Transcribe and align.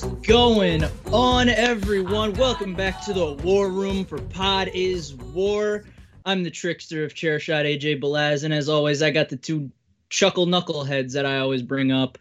going 0.00 0.84
on, 1.12 1.48
everyone? 1.48 2.32
Welcome 2.34 2.74
back 2.74 3.04
to 3.06 3.12
the 3.12 3.32
War 3.34 3.68
Room 3.68 4.04
for 4.04 4.18
Pod 4.18 4.70
is 4.74 5.14
War. 5.14 5.84
I'm 6.24 6.42
the 6.42 6.50
trickster 6.50 7.04
of 7.04 7.14
Chairshot, 7.14 7.64
AJ 7.64 8.00
Balaz, 8.00 8.44
and 8.44 8.52
as 8.52 8.68
always, 8.68 9.02
I 9.02 9.10
got 9.10 9.28
the 9.28 9.36
two 9.36 9.70
chuckle 10.10 10.46
knuckleheads 10.46 11.12
that 11.12 11.26
I 11.26 11.38
always 11.38 11.62
bring 11.62 11.90
up 11.90 12.18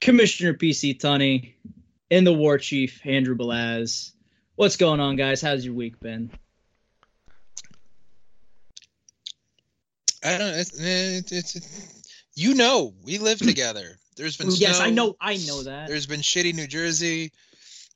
Commissioner 0.00 0.54
PC 0.54 0.98
Tunney 0.98 1.54
and 2.10 2.26
the 2.26 2.32
War 2.32 2.58
Chief, 2.58 3.00
Andrew 3.04 3.36
Balaz. 3.36 4.12
What's 4.56 4.76
going 4.76 5.00
on, 5.00 5.16
guys? 5.16 5.42
How's 5.42 5.64
your 5.64 5.74
week 5.74 5.98
been? 6.00 6.30
I 10.24 10.38
don't. 10.38 10.54
It's, 10.54 10.80
it's, 10.80 11.32
it's, 11.32 12.04
you 12.34 12.54
know, 12.54 12.94
we 13.04 13.18
live 13.18 13.38
together. 13.38 13.98
There's 14.16 14.36
been 14.36 14.50
Yes, 14.50 14.80
I 14.80 14.90
know, 14.90 15.16
I 15.20 15.36
know 15.46 15.62
that. 15.62 15.88
There's 15.88 16.06
been 16.06 16.20
shitty 16.20 16.54
New 16.54 16.66
Jersey. 16.66 17.32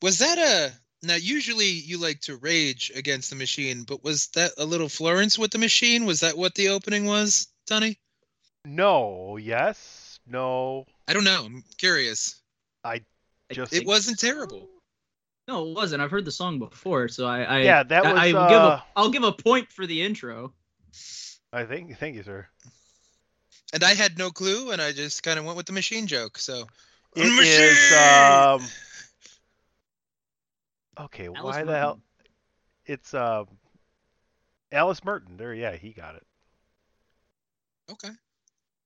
Was 0.03 0.19
that 0.19 0.39
a 0.39 0.73
now? 1.07 1.15
Usually, 1.15 1.67
you 1.69 1.99
like 1.99 2.21
to 2.23 2.37
rage 2.37 2.93
against 2.95 3.31
the 3.31 3.37
machine, 3.37 3.85
but 3.85 4.03
was 4.05 4.29
that 4.29 4.53
a 4.59 4.65
little 4.65 4.89
Florence 4.89 5.39
with 5.39 5.51
the 5.51 5.59
machine? 5.59 6.05
Was 6.05 6.21
that 6.21 6.37
what 6.37 6.55
the 6.55 6.69
opening 6.69 7.07
was, 7.07 7.49
Tunney? 7.69 7.97
No, 8.65 9.37
yes, 9.37 10.21
no. 10.27 10.85
I 11.07 11.13
don't 11.13 11.25
know. 11.25 11.45
I'm 11.45 11.65
curious. 11.79 12.41
I 12.85 13.01
just 13.53 13.73
It 13.73 13.87
wasn't 13.87 14.19
terrible. 14.19 14.69
No, 15.47 15.71
it 15.71 15.75
wasn't. 15.75 16.03
I've 16.03 16.11
heard 16.11 16.27
the 16.27 16.31
song 16.31 16.59
before, 16.59 17.09
so 17.09 17.27
I, 17.27 17.43
I 17.43 17.61
Yeah, 17.61 17.83
that 17.85 18.05
I, 18.05 18.13
was, 18.13 18.21
I 18.21 18.27
will 18.27 18.49
give 18.49 18.63
uh, 18.63 18.67
a, 18.67 18.85
I'll 18.95 19.11
give 19.11 19.23
a 19.23 19.33
point 19.33 19.73
for 19.73 19.87
the 19.87 20.03
intro. 20.03 20.53
I 21.53 21.65
think 21.65 21.97
thank 21.99 22.17
you, 22.17 22.23
sir. 22.23 22.47
And 23.73 23.85
I 23.85 23.95
had 23.95 24.17
no 24.17 24.31
clue, 24.31 24.71
and 24.71 24.81
I 24.81 24.93
just 24.93 25.23
kind 25.23 25.39
of 25.39 25.45
went 25.45 25.57
with 25.57 25.67
the 25.67 25.73
machine 25.73 26.07
joke. 26.07 26.39
So 26.39 26.67
It 27.15 27.27
is 27.27 27.39
Machine! 27.39 27.99
um 27.99 28.63
Okay, 31.01 31.27
Alice 31.27 31.43
why 31.43 31.65
the 31.65 31.79
hell 31.79 32.01
it's 32.87 33.15
um 33.15 33.47
Alice 34.73 35.05
Merton. 35.05 35.37
There, 35.37 35.55
yeah, 35.55 35.77
he 35.77 35.93
got 35.93 36.17
it. 36.17 36.27
okay. 37.91 38.11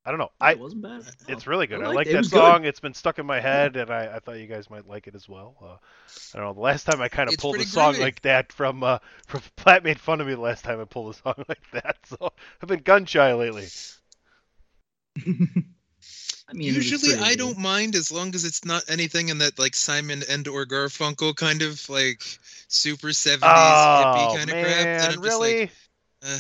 I 0.04 0.10
don't 0.10 0.18
know. 0.18 0.30
I 0.40 0.52
it 0.52 0.58
wasn't 0.58 0.82
bad. 0.82 1.02
it's 1.28 1.46
really 1.46 1.68
good. 1.68 1.80
I, 1.80 1.86
liked 1.86 1.94
like 1.94 2.06
it. 2.08 2.10
It 2.10 2.14
that 2.14 2.22
good. 2.22 2.30
song. 2.30 2.64
It's 2.64 2.80
been 2.80 2.94
stuck 2.94 3.20
in 3.20 3.26
my 3.26 3.38
head, 3.38 3.76
and 3.76 3.88
I, 3.88 4.16
I 4.16 4.18
thought 4.18 4.40
you 4.40 4.48
guys 4.48 4.68
might 4.68 4.88
like 4.88 5.06
it 5.06 5.14
as 5.14 5.28
well. 5.28 5.54
Uh, 5.62 5.76
I 6.34 6.38
don't 6.38 6.46
know. 6.48 6.52
The 6.54 6.60
last 6.60 6.84
time 6.84 7.00
I 7.00 7.08
kind 7.08 7.28
of 7.28 7.34
It's 7.34 7.42
pulled 7.42 7.56
a 7.56 7.64
song 7.64 7.94
groovy. 7.94 8.00
like 8.00 8.22
that 8.22 8.52
from 8.52 8.82
uh, 8.82 8.98
from 9.26 9.42
Platt 9.56 9.84
made 9.84 10.00
fun 10.00 10.20
of 10.20 10.26
me 10.26 10.34
the 10.34 10.40
last 10.40 10.64
time 10.64 10.80
I 10.80 10.84
pulled 10.84 11.14
a 11.14 11.18
song 11.18 11.34
like 11.48 11.70
that. 11.72 11.98
So 12.06 12.32
I've 12.60 12.68
been 12.68 12.80
gun 12.80 13.06
shy 13.06 13.32
lately. 13.34 13.68
I 16.48 16.54
mean, 16.54 16.74
Usually, 16.74 17.14
pretty 17.14 17.22
I 17.24 17.34
don't 17.34 17.58
mind 17.58 17.94
as 17.94 18.12
long 18.12 18.34
as 18.34 18.44
it's 18.44 18.64
not 18.64 18.84
anything 18.88 19.28
in 19.30 19.38
that 19.38 19.58
like 19.58 19.74
Simon 19.74 20.22
and 20.28 20.46
or 20.48 20.66
Garfunkel 20.66 21.34
kind 21.36 21.62
of 21.62 21.88
like 21.88 22.20
super 22.68 23.12
seventies 23.12 23.48
Oh 23.52 24.04
hippie 24.06 24.36
kind 24.36 24.50
of 24.50 24.54
crap. 24.54 24.66
man, 24.66 24.84
Then 24.84 25.00
I'm 25.06 25.12
just 25.12 25.22
really? 25.24 25.60
like, 25.60 25.70
uh, 26.24 26.38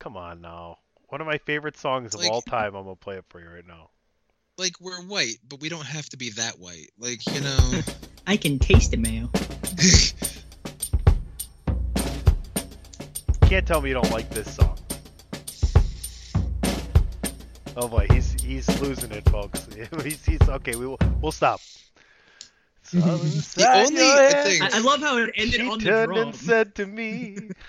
Come 0.00 0.16
on 0.16 0.40
now. 0.40 0.78
One 1.08 1.20
of 1.20 1.26
my 1.26 1.38
favorite 1.38 1.76
songs 1.78 2.14
of 2.14 2.20
Like- 2.20 2.30
all 2.30 2.42
time. 2.42 2.74
I'm 2.74 2.84
gonna 2.84 2.96
play 2.96 3.16
it 3.16 3.24
for 3.30 3.40
you 3.40 3.48
right 3.48 3.66
now. 3.66 3.90
like 4.58 4.74
we're 4.80 5.00
white, 5.02 5.36
but 5.48 5.60
we 5.60 5.68
don't 5.68 5.86
have 5.86 6.08
to 6.10 6.16
be 6.16 6.30
that 6.30 6.58
white. 6.58 6.90
Like 6.98 7.24
you 7.32 7.40
know. 7.40 7.80
I 8.26 8.36
can 8.36 8.58
taste 8.58 8.90
the 8.90 8.96
mayo. 8.98 9.30
Can't 13.48 13.66
tell 13.66 13.80
me 13.80 13.88
you 13.88 13.94
don't 13.94 14.10
like 14.10 14.28
this 14.30 14.54
song. 14.54 14.76
Oh 17.76 17.88
boy, 17.88 18.06
he's 18.10 18.32
he's 18.40 18.80
losing 18.80 19.12
it, 19.12 19.28
folks. 19.28 19.66
he's, 20.02 20.24
he's 20.24 20.48
okay. 20.48 20.74
We 20.76 20.86
will 20.86 20.98
we'll 21.20 21.32
stop. 21.32 21.60
the 22.92 23.00
only 23.02 23.90
thing. 23.90 24.62
I, 24.62 24.70
I 24.74 24.78
love 24.80 25.00
how 25.00 25.18
it 25.18 25.30
ended 25.36 25.60
she 25.60 25.68
on 25.68 25.78
the 25.78 25.84
turned 25.84 26.12
drum. 26.14 26.28
and 26.28 26.34
said 26.36 26.74
to 26.76 26.86
me. 26.86 27.50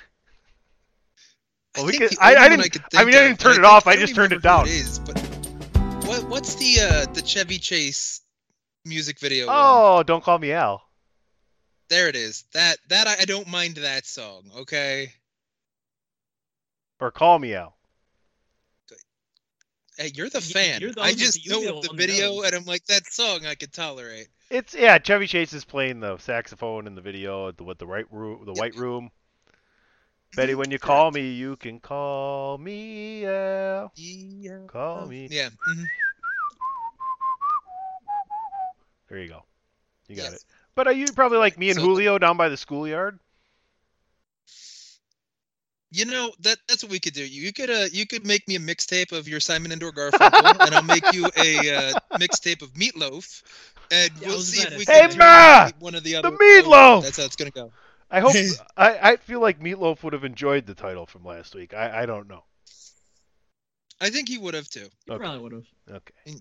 Well, 1.78 1.86
we 1.86 1.92
think 1.94 2.10
could- 2.10 2.20
I- 2.20 2.36
I 2.36 2.50
didn't- 2.50 2.72
could 2.72 2.82
I 2.96 3.04
think 3.04 3.08
mean, 3.08 3.16
I 3.16 3.28
didn't 3.28 3.40
turn 3.40 3.52
and 3.52 3.60
it 3.60 3.66
off, 3.66 3.86
I 3.86 3.96
just 3.96 4.16
turned 4.16 4.34
it 4.34 4.42
down. 4.42 4.66
It 4.68 4.72
is, 4.72 4.98
but 5.00 5.18
what 6.08 6.24
what's 6.28 6.56
the 6.56 6.78
uh 6.82 7.06
the 7.14 7.22
Chevy 7.22 7.60
Chase 7.60 8.22
music 8.86 9.20
video? 9.20 9.46
one? 9.46 9.56
Oh, 9.58 10.04
don't 10.04 10.24
call 10.24 10.40
me 10.40 10.52
Al. 10.52 10.82
there 11.90 12.08
it 12.10 12.16
is. 12.16 12.44
That 12.54 12.78
that 12.90 13.08
I, 13.08 13.18
I 13.22 13.26
don't 13.26 13.48
mind 13.48 13.76
that 13.76 14.08
song. 14.08 14.50
Okay. 14.62 15.14
Or 17.00 17.12
call 17.12 17.38
me 17.38 17.54
Al. 17.54 17.78
Hey, 20.00 20.12
you're 20.16 20.30
the 20.30 20.40
fan. 20.40 20.80
you're 20.80 20.94
the 20.94 21.02
I 21.02 21.14
just 21.14 21.46
know 21.50 21.82
the 21.82 21.90
the 21.90 21.94
video, 21.94 22.36
nose. 22.38 22.46
and 22.46 22.56
I'm 22.56 22.64
like, 22.64 22.86
that 22.86 23.06
song 23.06 23.46
I 23.46 23.56
could 23.56 23.74
tolerate. 23.74 24.30
It's 24.50 24.74
yeah. 24.74 24.98
Chevy 24.98 25.28
Chase 25.28 25.52
is 25.52 25.66
playing 25.66 26.00
the 26.00 26.18
saxophone 26.20 26.88
in 26.88 26.96
the 26.96 27.02
video 27.02 27.50
at 27.50 27.58
the, 27.58 27.66
with 27.66 27.80
the 27.80 27.86
right 27.86 28.06
room, 28.10 28.46
the 28.46 28.54
Yep. 28.54 28.58
white 28.60 28.76
room. 28.76 29.12
Betty, 30.38 30.56
when 30.56 30.72
you 30.72 30.80
call 30.80 31.12
me, 31.12 31.32
you 31.32 31.58
can 31.58 31.82
call 31.82 32.58
me 32.58 33.26
Al. 33.26 33.92
Yeah. 33.96 34.60
Call 34.68 35.06
me. 35.06 35.28
Yeah. 35.30 35.50
mhm. 35.50 35.84
There 39.10 39.20
you 39.20 39.28
go. 39.28 39.44
You 40.08 40.16
got 40.16 40.24
Yes. 40.32 40.34
it. 40.36 40.44
But 40.76 40.88
are 40.88 40.94
you 40.94 41.08
probably 41.14 41.40
like 41.40 41.58
me 41.58 41.72
and 41.72 41.78
So- 41.80 41.84
Julio 41.86 42.18
down 42.20 42.38
by 42.38 42.48
the 42.48 42.58
schoolyard? 42.58 43.20
You 45.92 46.06
know 46.06 46.32
that 46.42 46.60
that's 46.68 46.84
what 46.84 46.92
we 46.92 47.00
could 47.00 47.14
do. 47.14 47.26
You 47.26 47.52
could 47.52 47.70
uh 47.70 47.88
you 47.92 48.06
could 48.06 48.26
make 48.26 48.48
me 48.48 48.56
a 48.56 48.60
mixtape 48.60 49.12
of 49.12 49.28
your 49.28 49.40
Simon 49.40 49.72
and 49.72 49.82
Garfunkel, 49.82 50.64
and 50.64 50.76
I'll 50.76 50.84
make 50.84 51.12
you 51.12 51.32
a 51.36 51.70
uh, 51.92 51.94
mixtape 52.16 52.62
of 52.62 52.74
Meatloaf, 52.74 53.44
and 53.92 54.12
Yeah, 54.20 54.28
we'll 54.28 54.38
was 54.38 54.50
see 54.52 54.62
if 54.62 54.76
we 54.76 54.86
to 54.86 54.92
can 54.92 55.10
that. 55.10 55.12
Hey, 55.12 55.18
Ma! 55.18 55.72
one 55.80 55.96
of 55.96 56.04
the 56.04 56.16
other. 56.16 56.32
The 56.32 56.38
Meatloaf! 56.38 57.02
That's 57.02 57.18
how 57.18 57.26
it's 57.26 57.36
gonna 57.36 57.52
go. 57.52 57.72
I 58.12 58.20
hope. 58.20 58.36
I, 58.78 59.12
I 59.12 59.16
feel 59.18 59.40
like 59.40 59.60
Meatloaf 59.60 60.04
would 60.04 60.14
have 60.14 60.24
enjoyed 60.24 60.66
the 60.66 60.76
title 60.76 61.06
from 61.06 61.24
last 61.26 61.56
week. 61.56 61.74
I, 61.74 62.04
I 62.04 62.06
don't 62.06 62.28
know. 62.28 62.44
I 64.00 64.10
think 64.10 64.28
he 64.30 64.38
would 64.38 64.54
have 64.54 64.70
too. 64.70 64.90
He 65.06 65.12
Okay. 65.12 65.24
probably 65.24 65.40
would 65.40 65.54
have. 65.54 65.66
Okay. 65.90 66.14
He, 66.26 66.40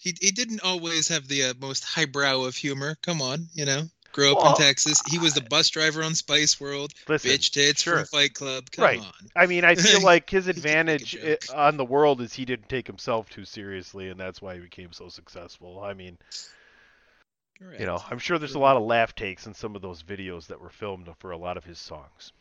he 0.00 0.14
he 0.20 0.30
didn't 0.32 0.60
always 0.60 1.08
have 1.08 1.28
the 1.28 1.44
uh, 1.44 1.54
most 1.58 1.84
highbrow 1.84 2.42
of 2.42 2.56
humor. 2.56 2.96
Come 3.02 3.22
on, 3.22 3.48
you 3.54 3.64
know. 3.64 3.88
Grew 4.12 4.32
up 4.32 4.38
Well, 4.38 4.54
in 4.54 4.62
Texas. 4.62 5.00
He 5.08 5.18
was 5.18 5.34
the 5.34 5.40
bus 5.40 5.70
driver 5.70 6.02
on 6.02 6.14
Spice 6.14 6.60
World. 6.60 6.92
Listen, 7.08 7.30
Bitch 7.30 7.50
tits 7.50 7.82
sure. 7.82 7.98
from 7.98 8.06
Fight 8.06 8.34
Club. 8.34 8.70
Come 8.70 8.84
Right. 8.84 9.00
on. 9.00 9.12
I 9.34 9.46
mean, 9.46 9.64
I 9.64 9.74
feel 9.74 10.00
like 10.04 10.28
his 10.28 10.46
He 10.46 10.52
can 10.52 10.62
make 10.62 10.66
a 10.66 10.68
advantage 10.68 11.48
on 11.54 11.76
the 11.78 11.84
world 11.84 12.20
is 12.20 12.32
he 12.32 12.44
didn't 12.44 12.68
take 12.68 12.86
himself 12.86 13.30
too 13.30 13.44
seriously, 13.44 14.10
and 14.10 14.20
that's 14.20 14.42
why 14.42 14.54
he 14.54 14.60
became 14.60 14.92
so 14.92 15.08
successful. 15.08 15.80
I 15.82 15.94
mean, 15.94 16.18
you 17.78 17.86
know, 17.86 18.02
I'm 18.10 18.18
sure 18.18 18.38
there's 18.38 18.54
a 18.54 18.58
lot 18.58 18.76
of 18.76 18.82
laugh 18.82 19.14
takes 19.14 19.46
in 19.46 19.54
some 19.54 19.76
of 19.76 19.82
those 19.82 20.02
videos 20.02 20.46
that 20.48 20.60
were 20.60 20.70
filmed 20.70 21.08
for 21.18 21.30
a 21.30 21.36
lot 21.36 21.56
of 21.56 21.64
his 21.64 21.78
songs. 21.78 22.32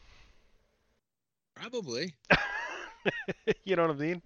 Probably. 1.56 2.16
you 3.64 3.76
know 3.76 3.88
what 3.88 3.96
I 3.96 4.00
mean? 4.00 4.22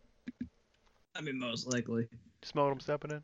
I 1.15 1.21
mean, 1.21 1.39
most 1.39 1.67
likely. 1.67 2.07
Smell 2.43 2.65
what 2.65 2.73
I'm 2.73 2.79
stepping 2.79 3.11
in? 3.11 3.23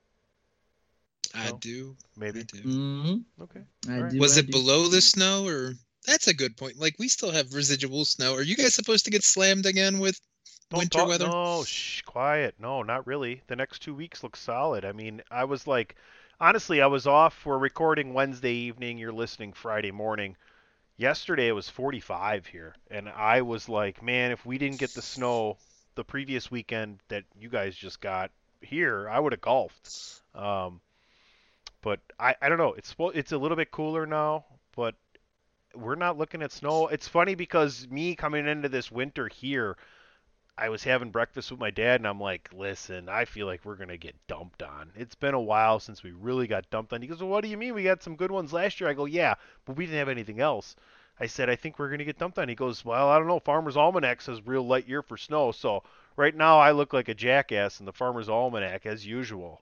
I 1.36 1.50
No. 1.50 1.58
do. 1.58 1.96
I 2.16 2.20
Maybe. 2.20 2.44
do. 2.44 2.58
Mm-hmm. 2.62 3.44
Okay. 3.44 3.62
I 3.90 3.94
Alright. 3.94 4.12
do. 4.12 4.20
Was 4.20 4.38
I 4.38 4.42
it 4.42 4.48
do. 4.48 4.52
below 4.52 4.88
the 4.88 5.02
snow 5.02 5.48
or? 5.48 5.74
That's 6.08 6.28
a 6.28 6.34
good 6.34 6.58
point. 6.58 6.78
Like 6.80 6.96
we 7.00 7.08
still 7.08 7.32
have 7.32 7.54
residual 7.54 8.06
snow. 8.06 8.34
Are 8.36 8.42
you 8.42 8.56
guys 8.56 8.74
supposed 8.74 9.06
to 9.06 9.12
get 9.12 9.24
slammed 9.24 9.66
again 9.66 10.00
with 10.00 10.20
Don't 10.70 10.80
winter 10.80 10.98
talk- 11.00 11.08
weather? 11.10 11.28
No, 11.28 11.64
shh, 11.64 12.02
quiet. 12.04 12.56
No, 12.60 12.82
not 12.84 13.06
really. 13.08 13.42
The 13.48 13.56
next 13.56 13.80
two 13.80 13.94
weeks 13.94 14.24
look 14.24 14.36
solid. 14.36 14.84
I 14.86 14.92
mean, 14.94 15.22
I 15.30 15.44
was 15.44 15.68
like, 15.68 15.96
honestly, 16.40 16.82
I 16.82 16.88
was 16.88 17.06
off. 17.08 17.46
We're 17.46 17.58
recording 17.60 18.14
Wednesday 18.14 18.54
evening. 18.54 18.98
You're 18.98 19.14
listening 19.14 19.54
Friday 19.54 19.92
morning. 19.92 20.36
Yesterday 20.98 21.48
it 21.48 21.54
was 21.54 21.68
45 21.70 22.46
here, 22.46 22.76
and 22.92 23.10
I 23.10 23.42
was 23.42 23.68
like, 23.68 24.04
man, 24.04 24.32
if 24.32 24.46
we 24.46 24.58
didn't 24.60 24.78
get 24.80 24.94
the 24.94 25.02
snow 25.02 25.58
the 25.96 26.04
previous 26.04 26.52
weekend 26.52 27.00
that 27.10 27.24
you 27.40 27.50
guys 27.50 27.76
just 27.76 28.00
got 28.02 28.30
here, 28.62 29.10
I 29.10 29.20
would 29.20 29.32
have 29.34 29.42
golfed. 29.42 30.22
Um, 30.36 30.80
but 31.82 32.00
I, 32.20 32.36
I 32.42 32.50
don't 32.50 32.58
know. 32.58 32.74
It's 32.74 32.96
it's 33.00 33.32
a 33.32 33.38
little 33.38 33.58
bit 33.58 33.72
cooler 33.72 34.06
now, 34.06 34.46
but 34.76 34.96
we're 35.76 35.96
not 35.96 36.18
looking 36.18 36.42
at 36.42 36.52
snow. 36.52 36.88
It's 36.88 37.08
funny 37.08 37.36
because 37.36 37.88
me 37.90 38.16
coming 38.16 38.48
into 38.48 38.70
this 38.70 38.92
winter 38.92 39.28
here, 39.28 39.78
I 40.58 40.70
was 40.70 40.84
having 40.84 41.12
breakfast 41.12 41.50
with 41.50 41.60
my 41.60 41.72
dad, 41.72 42.02
and 42.02 42.08
I'm 42.08 42.20
like, 42.20 42.50
listen, 42.54 43.10
I 43.10 43.26
feel 43.26 43.48
like 43.48 43.66
we're 43.66 43.78
gonna 43.78 43.98
get 43.98 44.16
dumped 44.28 44.62
on. 44.62 44.92
It's 44.96 45.16
been 45.16 45.34
a 45.34 45.42
while 45.42 45.80
since 45.80 46.04
we 46.04 46.12
really 46.12 46.48
got 46.48 46.70
dumped 46.70 46.94
on. 46.94 47.02
He 47.02 47.08
goes, 47.08 47.22
well, 47.22 47.30
what 47.30 47.44
do 47.44 47.50
you 47.50 47.58
mean? 47.58 47.74
We 47.74 47.84
got 47.84 48.04
some 48.04 48.16
good 48.16 48.32
ones 48.32 48.54
last 48.54 48.80
year. 48.80 48.90
I 48.90 48.94
go, 48.94 49.06
yeah, 49.06 49.36
but 49.66 49.76
we 49.76 49.86
didn't 49.86 50.00
have 50.00 50.10
anything 50.10 50.40
else. 50.40 50.76
I 51.20 51.28
said, 51.28 51.50
I 51.50 51.56
think 51.56 51.80
we're 51.80 51.90
gonna 51.90 52.06
get 52.06 52.20
dumped 52.20 52.38
on. 52.38 52.50
He 52.50 52.56
goes, 52.56 52.86
well, 52.86 53.10
I 53.10 53.18
don't 53.18 53.28
know. 53.28 53.40
Farmer's 53.40 53.78
Almanac 53.78 54.22
says 54.22 54.46
real 54.46 54.66
light 54.66 54.88
year 54.88 55.02
for 55.02 55.18
snow, 55.18 55.52
so 55.52 55.84
right 56.16 56.36
now 56.36 56.60
I 56.60 56.72
look 56.72 56.94
like 56.94 57.10
a 57.10 57.16
jackass, 57.16 57.80
in 57.80 57.86
the 57.86 57.94
Farmer's 57.94 58.30
Almanac, 58.30 58.86
as 58.86 59.06
usual, 59.06 59.62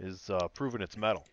is 0.00 0.30
uh, 0.30 0.48
proving 0.54 0.80
its 0.82 0.96
metal. 0.96 1.26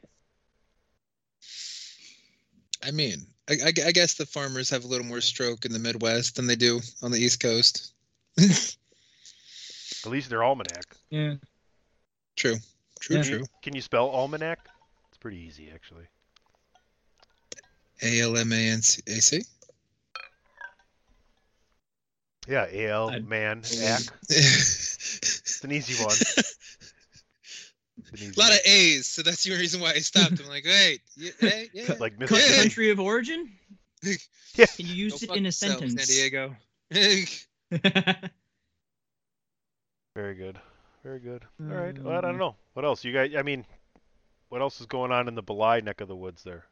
I 2.85 2.91
mean, 2.91 3.25
I, 3.49 3.53
I, 3.53 3.67
I 3.87 3.91
guess 3.91 4.15
the 4.15 4.25
farmers 4.25 4.69
have 4.69 4.83
a 4.83 4.87
little 4.87 5.05
more 5.05 5.21
stroke 5.21 5.65
in 5.65 5.73
the 5.73 5.79
Midwest 5.79 6.35
than 6.35 6.47
they 6.47 6.55
do 6.55 6.79
on 7.01 7.11
the 7.11 7.19
East 7.19 7.39
Coast. 7.39 7.93
At 8.39 10.11
least 10.11 10.29
their 10.29 10.43
almanac. 10.43 10.95
Yeah. 11.09 11.35
True. 12.35 12.57
True. 12.99 13.17
Yeah. 13.17 13.23
True. 13.23 13.43
Can 13.61 13.75
you 13.75 13.81
spell 13.81 14.09
almanac? 14.09 14.59
It's 15.09 15.17
pretty 15.17 15.37
easy, 15.37 15.71
actually. 15.73 16.05
A 18.03 18.21
L 18.21 18.37
M 18.37 18.51
A 18.51 18.55
N 18.69 18.81
C 18.83 19.01
A 19.07 19.21
C. 19.21 19.41
Yeah, 22.47 22.67
A 22.71 22.87
L 22.87 23.09
I'd- 23.09 23.25
man 23.25 23.63
ack. 23.81 24.01
It's 24.29 25.63
an 25.63 25.71
easy 25.71 26.03
one. 26.03 26.15
It's 28.11 28.21
an 28.21 28.27
easy 28.27 28.33
A 28.37 28.39
lot 28.39 28.51
of 28.51 28.59
A's, 28.65 29.07
so 29.07 29.21
that's 29.21 29.43
the 29.43 29.51
reason 29.51 29.81
why 29.81 29.91
I 29.91 29.99
stopped. 29.99 30.39
I'm 30.39 30.47
like, 30.47 30.65
wait, 30.65 31.01
yeah, 31.15 31.31
hey, 31.39 31.69
yeah. 31.73 31.95
like 31.99 32.13
Co- 32.13 32.35
Mississippi. 32.35 32.61
country 32.61 32.91
of 32.91 32.99
origin? 32.99 33.51
Yeah. 34.55 34.65
Can 34.65 34.87
you 34.87 34.95
use 34.95 35.23
Go 35.23 35.33
it 35.33 35.37
in 35.37 35.43
a 35.43 35.49
yourself, 35.49 35.79
sentence? 35.79 36.07
San 36.07 36.15
Diego. 36.15 36.55
Very 40.15 40.33
good. 40.33 40.59
Very 41.03 41.19
good. 41.19 41.43
All 41.61 41.67
right. 41.67 41.95
Well, 41.95 42.17
I 42.17 42.21
don't 42.21 42.31
mm-hmm. 42.31 42.39
know. 42.39 42.55
What 42.73 42.83
else? 42.83 43.03
You 43.03 43.13
guys, 43.13 43.35
I 43.37 43.43
mean, 43.43 43.67
what 44.49 44.61
else 44.61 44.81
is 44.81 44.87
going 44.87 45.11
on 45.11 45.27
in 45.27 45.35
the 45.35 45.43
Belay 45.43 45.81
neck 45.81 46.01
of 46.01 46.07
the 46.07 46.15
woods 46.15 46.43
there? 46.43 46.65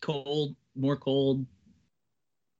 cold, 0.00 0.56
more 0.74 0.96
cold. 0.96 1.46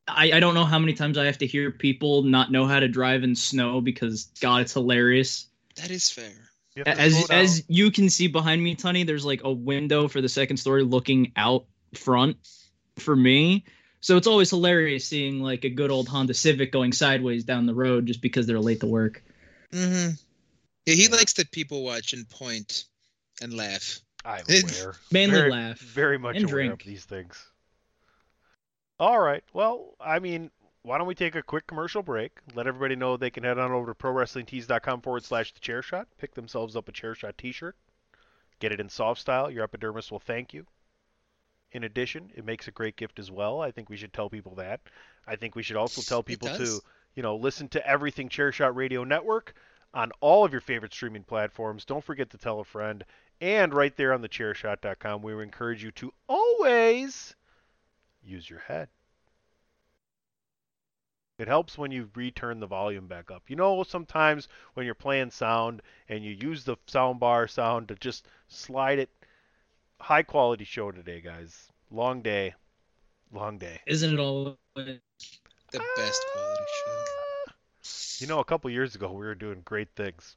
I, 0.06 0.32
I 0.32 0.40
don't 0.40 0.54
know 0.54 0.64
how 0.64 0.78
many 0.78 0.94
times 0.94 1.18
I 1.18 1.26
have 1.26 1.38
to 1.38 1.46
hear 1.46 1.70
people 1.70 2.22
not 2.22 2.50
know 2.50 2.66
how 2.66 2.80
to 2.80 2.88
drive 2.88 3.22
in 3.22 3.34
snow 3.34 3.80
because 3.80 4.24
God, 4.40 4.62
it's 4.62 4.72
hilarious. 4.72 5.46
That 5.76 5.90
is 5.90 6.10
fair. 6.10 6.50
You 6.74 6.84
As 6.86 7.30
as 7.30 7.64
you 7.68 7.90
can 7.90 8.08
see 8.10 8.28
behind 8.28 8.62
me, 8.62 8.76
Tunney, 8.76 9.04
there's 9.04 9.24
like 9.24 9.42
a 9.44 9.52
window 9.52 10.08
for 10.08 10.20
the 10.20 10.28
second 10.28 10.58
story 10.58 10.84
looking 10.84 11.32
out 11.36 11.66
front 11.94 12.36
for 12.96 13.14
me. 13.14 13.64
So 14.00 14.16
it's 14.16 14.26
always 14.26 14.50
hilarious 14.50 15.06
seeing 15.06 15.40
like 15.42 15.64
a 15.64 15.68
good 15.68 15.90
old 15.90 16.08
Honda 16.08 16.32
Civic 16.32 16.72
going 16.72 16.92
sideways 16.92 17.44
down 17.44 17.66
the 17.66 17.74
road 17.74 18.06
just 18.06 18.22
because 18.22 18.46
they're 18.46 18.60
late 18.60 18.80
to 18.80 18.86
work. 18.86 19.22
hmm 19.72 20.10
Yeah, 20.86 20.94
he 20.94 21.08
likes 21.08 21.34
that 21.34 21.50
people 21.50 21.82
watch 21.82 22.12
and 22.12 22.28
point 22.28 22.84
and 23.42 23.52
laugh. 23.52 24.00
I'm 24.24 24.44
aware. 24.48 24.94
Mainly 25.10 25.36
very, 25.38 25.50
laugh 25.50 25.78
Very 25.80 26.18
much 26.18 26.36
and 26.36 26.44
aware 26.44 26.54
drink. 26.54 26.82
of 26.82 26.86
these 26.86 27.04
things. 27.04 27.44
All 28.98 29.18
right. 29.18 29.42
Well, 29.52 29.96
I 30.00 30.18
mean, 30.18 30.50
why 30.82 30.98
don't 30.98 31.06
we 31.06 31.14
take 31.14 31.34
a 31.34 31.42
quick 31.42 31.66
commercial 31.66 32.02
break? 32.02 32.32
Let 32.54 32.66
everybody 32.66 32.96
know 32.96 33.16
they 33.16 33.30
can 33.30 33.44
head 33.44 33.58
on 33.58 33.72
over 33.72 33.92
to 33.92 33.94
prowrestlingtees.com 33.94 35.02
forward 35.02 35.24
slash 35.24 35.52
the 35.52 35.60
chair 35.60 35.82
shot. 35.82 36.08
Pick 36.18 36.34
themselves 36.34 36.76
up 36.76 36.88
a 36.88 36.92
chair 36.92 37.14
shot 37.14 37.36
t 37.36 37.52
shirt. 37.52 37.76
Get 38.60 38.72
it 38.72 38.80
in 38.80 38.88
soft 38.88 39.20
style. 39.20 39.50
Your 39.50 39.64
epidermis 39.64 40.10
will 40.10 40.20
thank 40.20 40.54
you. 40.54 40.66
In 41.72 41.84
addition, 41.84 42.30
it 42.34 42.44
makes 42.44 42.66
a 42.66 42.72
great 42.72 42.96
gift 42.96 43.18
as 43.18 43.30
well. 43.30 43.60
I 43.60 43.70
think 43.70 43.88
we 43.88 43.96
should 43.96 44.12
tell 44.12 44.28
people 44.28 44.54
that. 44.56 44.80
I 45.26 45.36
think 45.36 45.54
we 45.54 45.62
should 45.62 45.76
also 45.76 46.02
tell 46.02 46.22
people 46.22 46.48
to, 46.48 46.80
you 47.14 47.22
know, 47.22 47.36
listen 47.36 47.68
to 47.68 47.86
everything 47.86 48.28
Chair 48.28 48.50
Shot 48.50 48.74
Radio 48.74 49.04
Network 49.04 49.54
on 49.94 50.10
all 50.20 50.44
of 50.44 50.52
your 50.52 50.60
favorite 50.60 50.92
streaming 50.92 51.24
platforms. 51.24 51.84
Don't 51.84 52.04
forget 52.04 52.30
to 52.30 52.38
tell 52.38 52.60
a 52.60 52.64
friend. 52.64 53.04
And 53.40 53.72
right 53.72 53.96
there 53.96 54.12
on 54.12 54.20
the 54.20 54.28
chairshot.com, 54.28 55.22
we 55.22 55.40
encourage 55.42 55.82
you 55.82 55.90
to 55.92 56.12
always 56.28 57.34
use 58.22 58.48
your 58.48 58.60
head. 58.60 58.88
It 61.40 61.48
helps 61.48 61.78
when 61.78 61.90
you 61.90 62.10
return 62.14 62.60
the 62.60 62.66
volume 62.66 63.06
back 63.06 63.30
up. 63.30 63.48
You 63.48 63.56
know, 63.56 63.82
sometimes 63.82 64.46
when 64.74 64.84
you're 64.84 64.94
playing 64.94 65.30
sound 65.30 65.80
and 66.06 66.22
you 66.22 66.32
use 66.38 66.64
the 66.64 66.76
soundbar 66.86 67.48
sound 67.48 67.88
to 67.88 67.94
just 67.94 68.28
slide 68.48 68.98
it. 68.98 69.08
High 69.98 70.22
quality 70.22 70.64
show 70.64 70.90
today, 70.92 71.22
guys. 71.22 71.72
Long 71.90 72.20
day. 72.20 72.52
Long 73.32 73.56
day. 73.56 73.80
Isn't 73.86 74.12
it 74.12 74.20
all? 74.20 74.58
The 74.74 75.00
best 75.96 76.26
quality 76.30 76.64
show. 76.84 77.04
Ah. 77.48 77.52
You 78.18 78.26
know, 78.26 78.40
a 78.40 78.44
couple 78.44 78.68
years 78.68 78.94
ago, 78.94 79.10
we 79.10 79.24
were 79.24 79.34
doing 79.34 79.62
great 79.64 79.88
things. 79.96 80.36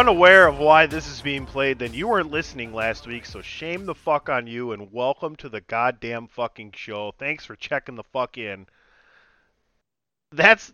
unaware 0.00 0.46
of 0.46 0.58
why 0.58 0.86
this 0.86 1.06
is 1.06 1.20
being 1.20 1.44
played, 1.44 1.78
then 1.78 1.92
you 1.92 2.08
weren't 2.08 2.30
listening 2.30 2.72
last 2.72 3.06
week, 3.06 3.26
so 3.26 3.42
shame 3.42 3.84
the 3.84 3.94
fuck 3.94 4.30
on 4.30 4.46
you 4.46 4.72
and 4.72 4.90
welcome 4.90 5.36
to 5.36 5.50
the 5.50 5.60
goddamn 5.60 6.26
fucking 6.26 6.72
show. 6.74 7.12
Thanks 7.18 7.44
for 7.44 7.54
checking 7.54 7.96
the 7.96 8.02
fuck 8.04 8.38
in. 8.38 8.64
That's 10.32 10.72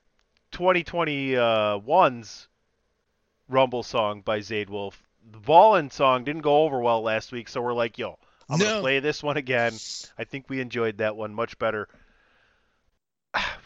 2021's 0.53 2.47
Rumble 3.49 3.83
song 3.83 4.21
by 4.21 4.39
Zayde 4.39 4.71
Wolf. 4.71 5.03
The 5.33 5.41
Ballin 5.41 5.91
song 5.91 6.23
didn't 6.23 6.43
go 6.43 6.63
over 6.63 6.79
well 6.79 7.03
last 7.03 7.33
week, 7.33 7.49
so 7.49 7.61
we're 7.61 7.75
like, 7.75 7.99
yo, 7.99 8.21
I'm 8.49 8.61
gonna 8.61 8.81
play 8.81 9.01
this 9.01 9.25
one 9.25 9.37
again. 9.37 9.73
I 10.17 10.23
think 10.23 10.49
we 10.49 10.61
enjoyed 10.61 10.99
that 10.99 11.17
one 11.17 11.35
much 11.35 11.59
better. 11.59 11.89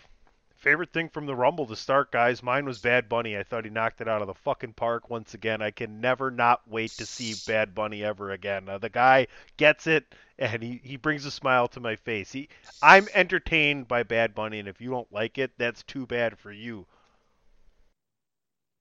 Favorite 0.61 0.93
thing 0.93 1.09
from 1.09 1.25
the 1.25 1.35
Rumble 1.35 1.67
to 1.67 1.77
start, 1.77 2.13
guys. 2.13 2.43
Mine 2.43 2.67
was 2.67 2.79
Bad 2.79 3.09
Bunny. 3.09 3.35
I 3.35 3.43
thought 3.43 3.65
he 3.65 3.71
knocked 3.71 4.03
it 4.03 4.09
out 4.09 4.21
of 4.21 4.27
the 4.27 4.35
fucking 4.35 4.75
park 4.75 5.09
once 5.09 5.33
again. 5.33 5.63
I 5.63 5.71
can 5.71 6.03
never 6.03 6.31
not 6.31 6.61
wait 6.69 6.91
to 6.93 7.07
see 7.07 7.35
Bad 7.47 7.75
Bunny 7.75 8.05
ever 8.05 8.31
again. 8.31 8.69
Uh, 8.69 8.77
the 8.77 8.91
guy 8.91 9.27
gets 9.57 9.87
it, 9.87 10.15
and 10.39 10.63
he, 10.63 10.79
he 10.85 10.97
brings 10.97 11.25
a 11.25 11.31
smile 11.31 11.67
to 11.69 11.81
my 11.81 11.97
face. 11.97 12.31
He, 12.31 12.51
I'm 12.83 13.09
entertained 13.15 13.89
by 13.89 14.03
Bad 14.03 14.35
Bunny, 14.35 14.59
and 14.59 14.69
if 14.69 14.83
you 14.83 14.91
don't 14.91 15.11
like 15.11 15.39
it, 15.39 15.51
that's 15.57 15.83
too 15.85 16.07
bad 16.07 16.39
for 16.39 16.53
you. 16.53 16.87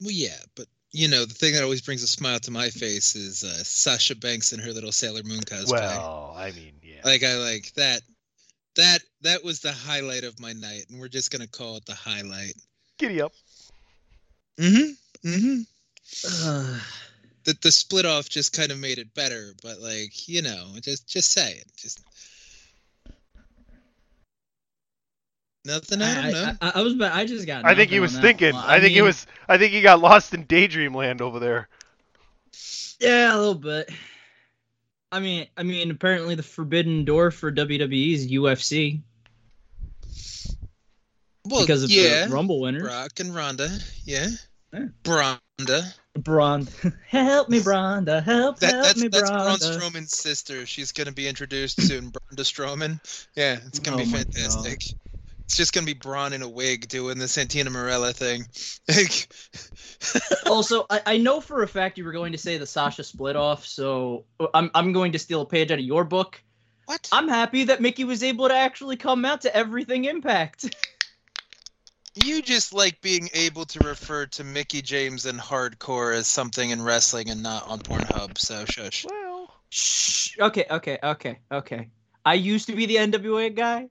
Well, 0.01 0.12
yeah, 0.12 0.38
but 0.55 0.67
you 0.91 1.07
know 1.07 1.24
the 1.24 1.33
thing 1.33 1.53
that 1.53 1.63
always 1.63 1.81
brings 1.81 2.03
a 2.03 2.07
smile 2.07 2.39
to 2.39 2.51
my 2.51 2.69
face 2.69 3.15
is 3.15 3.45
uh, 3.45 3.63
Sasha 3.63 4.15
Banks 4.15 4.51
and 4.51 4.62
her 4.62 4.74
little 4.74 4.91
Sailor 4.91 5.24
Moon 5.24 5.41
cosplay. 5.41 5.71
Well, 5.71 6.33
I 6.36 6.51
mean, 6.51 6.74
yeah. 6.83 7.01
Like 7.05 7.24
I 7.24 7.36
like 7.36 7.71
that. 7.75 8.01
That 8.75 8.99
that 9.21 9.43
was 9.43 9.59
the 9.59 9.71
highlight 9.71 10.23
of 10.23 10.39
my 10.39 10.53
night, 10.53 10.85
and 10.89 10.99
we're 10.99 11.07
just 11.07 11.31
gonna 11.31 11.47
call 11.47 11.77
it 11.77 11.85
the 11.85 11.95
highlight. 11.95 12.53
Giddy 12.97 13.21
up. 13.21 13.33
Mm-hmm. 14.59 15.29
Mm-hmm. 15.29 15.61
Ugh. 16.47 16.81
The 17.45 17.57
the 17.61 17.71
split 17.71 18.05
off 18.05 18.27
just 18.27 18.51
kind 18.51 18.69
of 18.69 18.77
made 18.79 18.97
it 18.97 19.13
better, 19.15 19.53
but 19.63 19.79
like 19.79 20.27
you 20.27 20.41
know, 20.41 20.67
just 20.81 21.07
just 21.07 21.31
say 21.31 21.53
it. 21.53 21.65
Just 21.77 22.03
nothing. 25.63 26.01
I 26.01 26.21
don't 26.21 26.31
know. 26.33 26.53
I, 26.61 26.67
I, 26.67 26.71
I 26.75 26.81
was, 26.81 26.93
about- 26.93 27.13
I 27.13 27.25
just 27.25 27.47
got. 27.47 27.65
I 27.65 27.75
think 27.75 27.89
he 27.89 27.99
was 28.01 28.17
thinking. 28.19 28.53
one. 28.53 28.63
I, 28.65 28.79
think 28.81 28.93
he 28.93 29.01
was. 29.01 29.25
I 29.47 29.57
think 29.57 29.71
he 29.71 29.81
got 29.81 30.01
lost 30.01 30.33
in 30.33 30.43
daydream 30.43 30.93
land 30.93 31.21
over 31.21 31.39
there. 31.39 31.69
Yeah, 32.99 33.35
a 33.35 33.38
little 33.38 33.55
bit. 33.55 33.89
I 35.11 35.19
mean, 35.19 35.47
I 35.57 35.63
mean, 35.63 35.91
apparently 35.91 36.35
the 36.35 36.43
forbidden 36.43 37.05
door 37.05 37.31
for 37.31 37.51
WWE 37.51 38.13
is 38.13 38.31
UFC 38.31 39.01
well, 41.45 41.61
because 41.61 41.83
of 41.83 41.89
yeah, 41.89 42.27
the 42.27 42.33
Rumble 42.33 42.59
winners. 42.59 42.83
Brock 42.83 43.19
and 43.19 43.33
Ronda. 43.33 43.69
Yeah, 44.05 44.27
Yeah. 44.73 44.85
Bronda. 45.03 45.93
Braun, 46.17 46.67
help 47.07 47.49
me, 47.49 47.61
Bronda, 47.61 48.21
help, 48.21 48.59
That, 48.59 48.71
help 48.73 48.83
that's 48.83 48.99
me, 49.01 49.07
that's 49.07 49.29
Braun 49.29 49.43
Bronda. 49.45 49.65
Strowman's 49.65 50.17
sister. 50.17 50.65
She's 50.65 50.91
gonna 50.91 51.11
be 51.11 51.27
introduced 51.27 51.81
soon. 51.81 52.09
Bronda 52.09 52.43
Strowman. 52.43 52.99
Yeah, 53.35 53.59
it's 53.67 53.79
gonna 53.79 53.97
Oh 53.97 54.05
be 54.05 54.11
fantastic. 54.11 54.83
It's 55.49 55.57
just 55.57 55.73
gonna 55.73 55.87
be 55.87 55.95
Braun 55.95 56.33
in 56.33 56.43
a 56.43 56.47
wig 56.47 56.87
doing 56.89 57.17
the 57.17 57.27
Santina 57.27 57.71
Marella 57.71 58.13
thing. 58.13 58.45
Also, 60.45 60.85
I, 60.91 61.01
I 61.07 61.17
know 61.17 61.41
for 61.41 61.63
a 61.63 61.67
fact 61.67 61.97
you 61.97 62.05
were 62.05 62.11
going 62.11 62.33
to 62.33 62.37
say 62.37 62.59
the 62.59 62.67
Sasha 62.67 63.03
split 63.03 63.35
off, 63.35 63.65
so 63.65 64.25
I'm 64.53 64.69
I'm 64.75 64.93
going 64.93 65.11
to 65.13 65.19
steal 65.19 65.41
a 65.41 65.45
page 65.47 65.71
out 65.71 65.79
of 65.79 65.83
your 65.83 66.03
book. 66.03 66.39
what? 66.85 67.09
I'm 67.11 67.27
happy 67.27 67.63
that 67.63 67.81
Mickie 67.81 68.03
was 68.03 68.21
able 68.21 68.47
to 68.47 68.53
actually 68.53 68.95
come 68.95 69.25
out 69.25 69.41
to 69.41 69.55
everything 69.55 70.05
Impact. 70.05 70.75
You 72.15 72.41
just 72.43 72.71
like 72.71 73.01
being 73.01 73.29
able 73.33 73.65
to 73.65 73.79
refer 73.79 74.25
to 74.27 74.43
Mickie 74.43 74.81
James 74.81 75.25
and 75.25 75.39
hardcore 75.39 76.13
as 76.13 76.27
something 76.27 76.69
in 76.69 76.81
wrestling 76.81 77.29
and 77.29 77.41
not 77.41 77.67
on 77.67 77.79
Pornhub. 77.79 78.37
So 78.37 78.65
shush. 78.65 79.05
Well, 79.05 79.49
Shh. 79.69 80.37
Okay, 80.39 80.65
okay, 80.69 80.99
okay, 81.01 81.39
okay. 81.51 81.89
I 82.25 82.35
used 82.35 82.67
to 82.67 82.75
be 82.75 82.85
the 82.85 82.97
NWA 82.97 83.55
guy. 83.55 83.89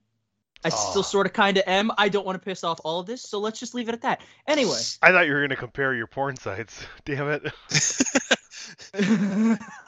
I 0.64 0.70
Oh. 0.72 0.90
still 0.90 1.02
sort 1.04 1.26
of 1.26 1.32
kind 1.32 1.56
of 1.56 1.64
am. 1.66 1.90
I 1.96 2.08
don't 2.08 2.26
want 2.26 2.40
to 2.40 2.44
piss 2.44 2.64
off 2.64 2.80
all 2.84 2.98
of 3.00 3.06
this, 3.06 3.22
so 3.22 3.38
let's 3.38 3.60
just 3.60 3.74
leave 3.74 3.88
it 3.88 3.94
at 3.94 4.02
that. 4.02 4.20
Anyway. 4.46 4.78
I 5.02 5.12
thought 5.12 5.26
you 5.26 5.32
were 5.32 5.40
gonna 5.42 5.56
compare 5.56 5.94
your 5.94 6.06
porn 6.08 6.36
sites. 6.36 6.82
Damn 7.04 7.28
it. 7.28 9.58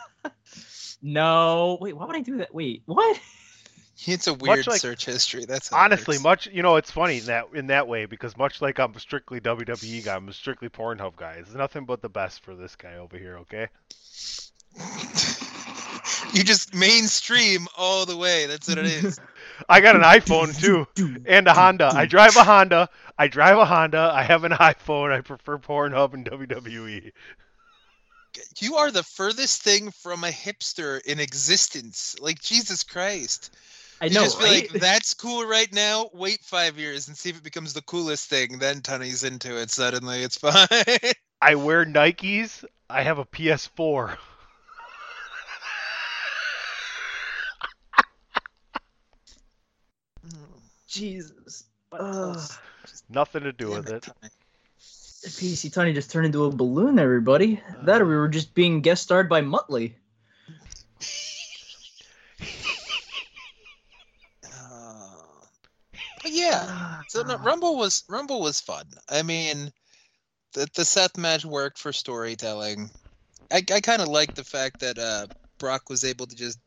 no. 1.03 1.79
Wait, 1.81 1.97
why 1.97 2.07
would 2.07 2.17
I 2.17 2.21
do 2.21 2.39
that? 2.39 2.55
Wait, 2.55 2.83
what? 2.87 3.21
It's 4.07 4.29
a 4.29 4.35
weird 4.35 4.67
like- 4.67 4.81
search 4.81 5.05
history. 5.05 5.45
That's 5.45 5.73
Honestly, 5.73 6.17
works. 6.17 6.25
much 6.25 6.47
you 6.47 6.63
know, 6.63 6.77
it's 6.77 6.91
funny 6.91 7.19
in 7.19 7.27
that 7.27 7.47
in 7.53 7.67
that 7.67 7.87
way 7.87 8.07
because 8.07 8.35
much 8.37 8.63
like 8.63 8.79
I'm 8.79 8.95
a 8.95 9.01
strictly 9.01 9.41
WWE 9.41 10.05
guy, 10.05 10.17
I'm 10.17 10.29
a 10.29 10.33
strictly 10.33 10.69
Pornhub 10.71 11.17
guy. 11.17 11.33
It's 11.39 11.53
nothing 11.53 11.85
but 11.85 12.01
the 12.01 12.09
best 12.09 12.43
for 12.43 12.55
this 12.55 12.77
guy 12.77 12.95
over 12.97 13.19
here. 13.19 13.39
Okay. 13.39 13.69
you 16.33 16.45
just 16.45 16.75
mainstream 16.75 17.67
all 17.77 18.07
the 18.07 18.17
way. 18.17 18.47
That's 18.47 18.69
what 18.69 18.79
it 18.79 18.87
is. 18.87 19.21
I 19.69 19.81
got 19.81 19.97
an 19.97 20.03
iPhone 20.03 20.59
too, 20.59 20.87
and 21.27 21.47
a 21.47 21.55
Honda. 21.55 21.93
I 21.95 22.07
drive 22.07 22.37
a 22.37 22.45
Honda. 22.45 22.89
I 23.19 23.29
drive 23.29 23.59
a 23.59 23.65
Honda. 23.65 24.11
I 24.15 24.23
have 24.23 24.45
an 24.45 24.53
iPhone. 24.53 25.13
I 25.13 25.21
prefer 25.21 25.59
Pornhub 25.59 26.15
and. 26.15 26.27
WWE. 26.31 27.13
You 28.61 28.77
are 28.77 28.91
the 28.91 29.03
furthest 29.03 29.63
thing 29.63 29.91
from 29.91 30.25
a 30.25 30.29
hipster 30.29 31.01
in 31.05 31.19
existence. 31.19 32.17
Like 32.21 32.41
Jesus 32.41 32.85
Christ. 32.85 33.51
I 34.01 34.07
You 34.07 34.15
know, 34.15 34.23
just 34.23 34.39
be 34.39 34.45
right? 34.45 34.73
like, 34.73 34.81
that's 34.81 35.15
cool 35.15 35.45
right 35.47 35.71
now. 35.73 36.09
Wait 36.15 36.41
five 36.43 36.79
years 36.79 37.09
and 37.09 37.17
see 37.17 37.31
if 37.31 37.37
it 37.37 37.43
becomes 37.43 37.73
the 37.73 37.83
coolest 37.83 38.31
thing. 38.31 38.59
Then 38.59 38.81
Tunney's 38.81 39.25
into 39.25 39.61
it 39.61 39.71
suddenly. 39.71 40.23
It's 40.23 40.39
fine. 40.39 40.67
I 41.43 41.55
wear 41.57 41.85
Nikes. 41.85 42.65
I 42.89 43.03
have 43.03 43.19
a 43.19 43.25
PS4. 43.25 44.17
Jesus. 50.91 51.65
Ugh. 51.93 52.39
Nothing 53.09 53.45
to 53.45 53.53
do 53.53 53.69
Damn 53.71 53.77
with 53.77 53.91
it. 53.91 54.03
Tunney. 54.03 54.31
PC 55.23 55.71
Tunney 55.71 55.95
just 55.95 56.11
turned 56.11 56.27
into 56.27 56.45
a 56.45 56.51
balloon, 56.51 56.99
everybody. 56.99 57.63
That 57.83 58.03
or 58.03 58.07
we 58.07 58.17
were 58.17 58.29
just 58.29 58.55
being 58.55 58.81
guest 58.81 59.03
starred 59.03 59.29
by 59.29 59.43
Muttley. 59.43 59.93
Uh, 64.43 65.21
yeah. 66.25 67.01
So 67.09 67.23
no, 67.23 67.37
Rumble 67.37 67.77
was 67.77 68.05
Rumble 68.09 68.41
was 68.41 68.61
fun. 68.61 68.87
I 69.09 69.23
mean, 69.23 69.71
the 70.55 70.69
the 70.75 70.85
Seth 70.85 71.19
match 71.19 71.45
worked 71.45 71.79
for 71.79 71.93
storytelling. 71.93 72.91
I 73.51 73.59
I 73.73 73.81
kind 73.81 74.01
of 74.01 74.09
like 74.09 74.35
the 74.35 74.45
fact 74.45 74.81
that 74.81 74.99
uh, 74.99 75.27
Brock 75.59 75.91
was 75.91 76.05
able 76.05 76.27
to 76.27 76.37
just 76.37 76.59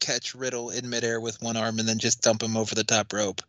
catch 0.00 0.34
Riddle 0.34 0.70
in 0.70 0.88
midair 0.88 1.20
with 1.20 1.40
one 1.42 1.56
arm 1.56 1.78
and 1.78 1.88
then 1.88 1.98
just 1.98 2.22
dump 2.22 2.42
him 2.42 2.56
over 2.56 2.74
the 2.74 2.84
top 2.84 3.12
rope. 3.12 3.40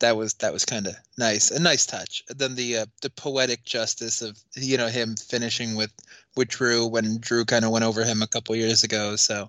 That 0.00 0.16
was 0.16 0.34
that 0.34 0.52
was 0.52 0.64
kind 0.64 0.86
of 0.86 0.94
nice, 1.18 1.50
a 1.50 1.60
nice 1.60 1.86
touch. 1.86 2.22
Then 2.28 2.54
the 2.54 2.78
uh, 2.78 2.86
the 3.02 3.10
poetic 3.10 3.64
justice 3.64 4.22
of 4.22 4.38
you 4.54 4.76
know 4.76 4.88
him 4.88 5.16
finishing 5.16 5.74
with 5.74 5.92
with 6.36 6.48
Drew 6.48 6.86
when 6.86 7.18
Drew 7.18 7.44
kind 7.44 7.64
of 7.64 7.70
went 7.70 7.84
over 7.84 8.04
him 8.04 8.22
a 8.22 8.26
couple 8.26 8.54
years 8.56 8.84
ago. 8.84 9.16
So 9.16 9.48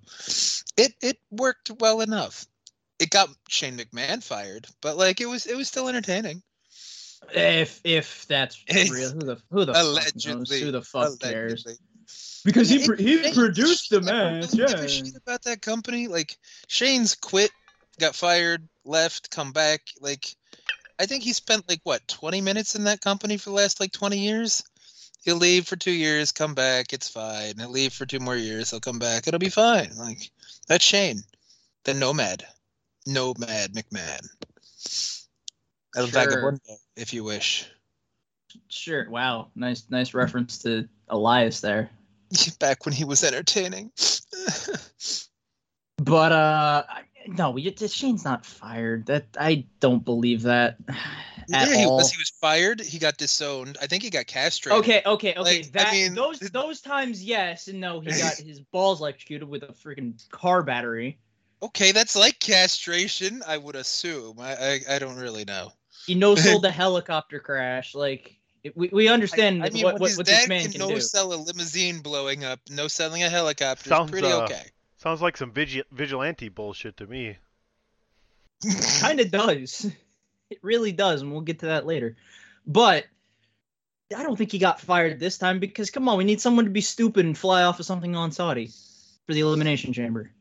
it 0.77 0.93
it 1.01 1.17
worked 1.29 1.71
well 1.79 2.01
enough. 2.01 2.45
It 2.99 3.09
got 3.09 3.29
Shane 3.47 3.77
McMahon 3.77 4.23
fired, 4.23 4.67
but 4.81 4.97
like 4.97 5.21
it 5.21 5.27
was 5.27 5.45
it 5.45 5.55
was 5.55 5.67
still 5.67 5.87
entertaining. 5.87 6.41
If 7.33 7.81
if 7.83 8.25
that's 8.27 8.63
real, 8.69 9.11
who 9.11 9.19
the 9.19 9.37
who 9.51 9.65
the 9.65 9.73
fuck 9.73 10.25
knows? 10.25 10.51
Who 10.51 10.71
the 10.71 10.81
fuck 10.81 11.19
cares? 11.19 11.65
Allegedly. 12.45 12.51
Because 12.51 12.69
he 12.69 12.75
It- 12.93 12.99
he 12.99 13.23
Shane- 13.23 13.33
produced 13.33 13.89
the 13.89 13.97
Shane 13.97 14.05
match. 14.05 14.41
doesn't 14.43 14.59
give 14.59 14.79
Yeah. 14.79 14.87
shit 14.87 15.15
about 15.15 15.43
that 15.43 15.61
company. 15.61 16.07
Like 16.07 16.37
Shane's 16.67 17.15
quit, 17.15 17.51
got 17.99 18.15
fired, 18.15 18.67
left, 18.85 19.29
come 19.31 19.51
back. 19.51 19.81
Like 19.99 20.35
I 20.99 21.05
think 21.07 21.23
he 21.23 21.33
spent 21.33 21.67
like 21.67 21.81
what 21.83 22.07
twenty 22.07 22.41
minutes 22.41 22.75
in 22.75 22.83
that 22.85 23.01
company 23.01 23.37
for 23.37 23.49
the 23.49 23.55
last 23.55 23.79
like 23.79 23.91
twenty 23.91 24.19
years. 24.19 24.63
He'll 25.23 25.35
leave 25.37 25.67
for 25.67 25.75
two 25.75 25.91
years, 25.91 26.31
come 26.31 26.55
back, 26.55 26.93
it's 26.93 27.07
fine. 27.09 27.57
He'll 27.59 27.69
leave 27.69 27.93
for 27.93 28.05
two 28.07 28.19
more 28.19 28.35
years, 28.35 28.71
he'll 28.71 28.79
come 28.79 28.97
back, 28.99 29.27
it'll 29.27 29.39
be 29.39 29.49
fine. 29.49 29.95
Like 29.95 30.31
that's 30.67 30.83
Shane, 30.85 31.23
the 31.83 31.93
nomad, 31.93 32.45
nomad 33.05 33.73
McMahon, 33.73 34.27
El 35.95 36.07
Sure. 36.07 36.25
Vagabundo, 36.25 36.77
if 36.95 37.13
you 37.13 37.23
wish. 37.23 37.67
Sure. 38.67 39.09
Wow. 39.09 39.51
Nice 39.55 39.83
nice 39.89 40.13
reference 40.13 40.57
to 40.59 40.87
Elias 41.07 41.61
there. 41.61 41.89
Back 42.59 42.85
when 42.85 42.93
he 42.93 43.05
was 43.05 43.23
entertaining. 43.23 43.91
But 46.03 46.31
uh 46.31 46.83
no, 47.27 47.55
Shane's 47.57 48.25
not 48.25 48.45
fired. 48.45 49.05
That 49.05 49.25
I 49.39 49.67
don't 49.79 50.03
believe 50.03 50.43
that 50.43 50.77
at 50.89 51.69
yeah, 51.69 51.75
he 51.75 51.85
all. 51.85 51.97
was. 51.97 52.11
He 52.11 52.17
was 52.17 52.31
fired. 52.41 52.81
He 52.81 52.97
got 52.97 53.17
disowned. 53.17 53.77
I 53.81 53.87
think 53.87 54.03
he 54.03 54.09
got 54.09 54.25
castrated. 54.25 54.79
Okay, 54.79 55.01
okay, 55.05 55.35
okay. 55.37 55.63
Like, 55.75 55.87
I 55.87 55.91
mean, 55.91 56.15
those 56.15 56.39
those 56.39 56.81
times, 56.81 57.23
yes, 57.23 57.67
and 57.67 57.79
no, 57.79 57.99
he 57.99 58.09
got 58.09 58.33
his 58.37 58.59
balls 58.59 58.99
electrocuted 58.99 59.47
with 59.47 59.63
a 59.63 59.67
freaking 59.67 60.17
car 60.31 60.63
battery. 60.63 61.19
Okay, 61.61 61.91
that's 61.91 62.15
like 62.15 62.39
castration, 62.39 63.43
I 63.47 63.57
would 63.57 63.75
assume. 63.75 64.39
I 64.39 64.55
I, 64.55 64.79
I 64.95 64.99
don't 64.99 65.17
really 65.17 65.45
know. 65.45 65.71
He 66.07 66.15
no 66.15 66.35
sold 66.35 66.63
the 66.63 66.71
helicopter 66.71 67.39
crash. 67.39 67.93
Like 67.93 68.40
We, 68.75 68.89
we 68.89 69.07
understand 69.07 69.63
I 69.63 69.69
mean, 69.69 69.83
what, 69.83 69.95
when 69.95 70.01
what, 70.01 70.09
his 70.09 70.17
what 70.17 70.27
dad 70.27 70.41
this 70.41 70.49
man 70.49 70.61
can 70.63 70.71
can 70.71 70.79
no 70.81 70.89
do. 70.89 71.01
sell 71.01 71.33
a 71.33 71.35
limousine 71.35 71.99
blowing 71.99 72.43
up, 72.43 72.59
no 72.69 72.87
selling 72.87 73.23
a 73.23 73.29
helicopter. 73.29 73.89
Sounds, 73.89 74.11
pretty 74.11 74.27
uh, 74.27 74.43
okay. 74.43 74.63
Sounds 74.97 75.21
like 75.21 75.35
some 75.35 75.51
vigi- 75.51 75.83
vigilante 75.91 76.49
bullshit 76.49 76.97
to 76.97 77.07
me. 77.07 77.37
kind 78.99 79.19
of 79.19 79.31
does. 79.31 79.91
It 80.51 80.59
really 80.61 80.91
does, 80.91 81.21
and 81.21 81.31
we'll 81.31 81.41
get 81.41 81.59
to 81.59 81.67
that 81.67 81.85
later. 81.85 82.17
But 82.67 83.05
I 84.15 84.23
don't 84.23 84.35
think 84.35 84.51
he 84.51 84.59
got 84.59 84.81
fired 84.81 85.19
this 85.19 85.37
time 85.37 85.59
because 85.59 85.89
come 85.89 86.07
on, 86.09 86.17
we 86.17 86.23
need 86.23 86.41
someone 86.41 86.65
to 86.65 86.71
be 86.71 86.81
stupid 86.81 87.25
and 87.25 87.37
fly 87.37 87.63
off 87.63 87.79
of 87.79 87.85
something 87.85 88.15
on 88.15 88.31
Saudi 88.31 88.69
for 89.25 89.33
the 89.33 89.39
elimination 89.39 89.93
chamber. 89.93 90.31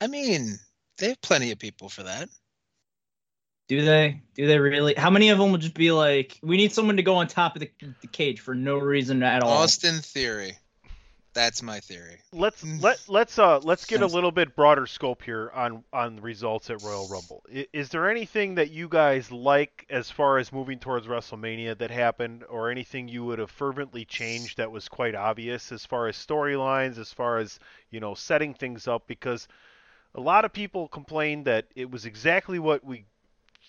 I 0.00 0.06
mean, 0.06 0.58
they 0.98 1.08
have 1.08 1.20
plenty 1.20 1.52
of 1.52 1.58
people 1.58 1.88
for 1.88 2.02
that. 2.02 2.28
Do 3.68 3.84
they? 3.84 4.22
Do 4.34 4.46
they 4.46 4.58
really? 4.58 4.94
How 4.94 5.10
many 5.10 5.28
of 5.28 5.38
them 5.38 5.52
would 5.52 5.60
just 5.60 5.74
be 5.74 5.92
like, 5.92 6.38
we 6.42 6.56
need 6.56 6.72
someone 6.72 6.96
to 6.96 7.02
go 7.02 7.16
on 7.16 7.28
top 7.28 7.54
of 7.54 7.60
the, 7.60 7.70
the 8.00 8.08
cage 8.08 8.40
for 8.40 8.54
no 8.54 8.78
reason 8.78 9.22
at 9.22 9.42
all? 9.42 9.50
Austin 9.50 9.96
Theory. 10.00 10.56
That's 11.34 11.62
my 11.62 11.78
theory. 11.78 12.16
Let's 12.32 12.64
Mm. 12.64 12.82
let 12.82 12.98
let's 13.06 13.38
uh 13.38 13.58
let's 13.58 13.84
get 13.84 14.00
a 14.02 14.06
little 14.06 14.32
bit 14.32 14.56
broader 14.56 14.86
scope 14.86 15.22
here 15.22 15.52
on 15.54 15.84
on 15.92 16.16
the 16.16 16.22
results 16.22 16.68
at 16.70 16.82
Royal 16.82 17.06
Rumble. 17.06 17.44
I- 17.54 17.68
Is 17.72 17.90
there 17.90 18.10
anything 18.10 18.56
that 18.56 18.70
you 18.70 18.88
guys 18.88 19.30
like 19.30 19.86
as 19.88 20.10
far 20.10 20.38
as 20.38 20.50
moving 20.50 20.80
towards 20.80 21.06
WrestleMania 21.06 21.78
that 21.78 21.90
happened, 21.92 22.42
or 22.48 22.70
anything 22.70 23.06
you 23.06 23.24
would 23.26 23.38
have 23.38 23.50
fervently 23.52 24.04
changed 24.04 24.56
that 24.56 24.72
was 24.72 24.88
quite 24.88 25.14
obvious 25.14 25.70
as 25.70 25.84
far 25.86 26.08
as 26.08 26.16
storylines, 26.16 26.98
as 26.98 27.12
far 27.12 27.38
as 27.38 27.60
you 27.90 28.00
know 28.00 28.14
setting 28.14 28.54
things 28.54 28.88
up? 28.88 29.06
Because 29.06 29.46
a 30.16 30.20
lot 30.20 30.44
of 30.44 30.52
people 30.52 30.88
complained 30.88 31.44
that 31.44 31.66
it 31.76 31.88
was 31.88 32.04
exactly 32.06 32.58
what 32.58 32.82
we 32.82 33.04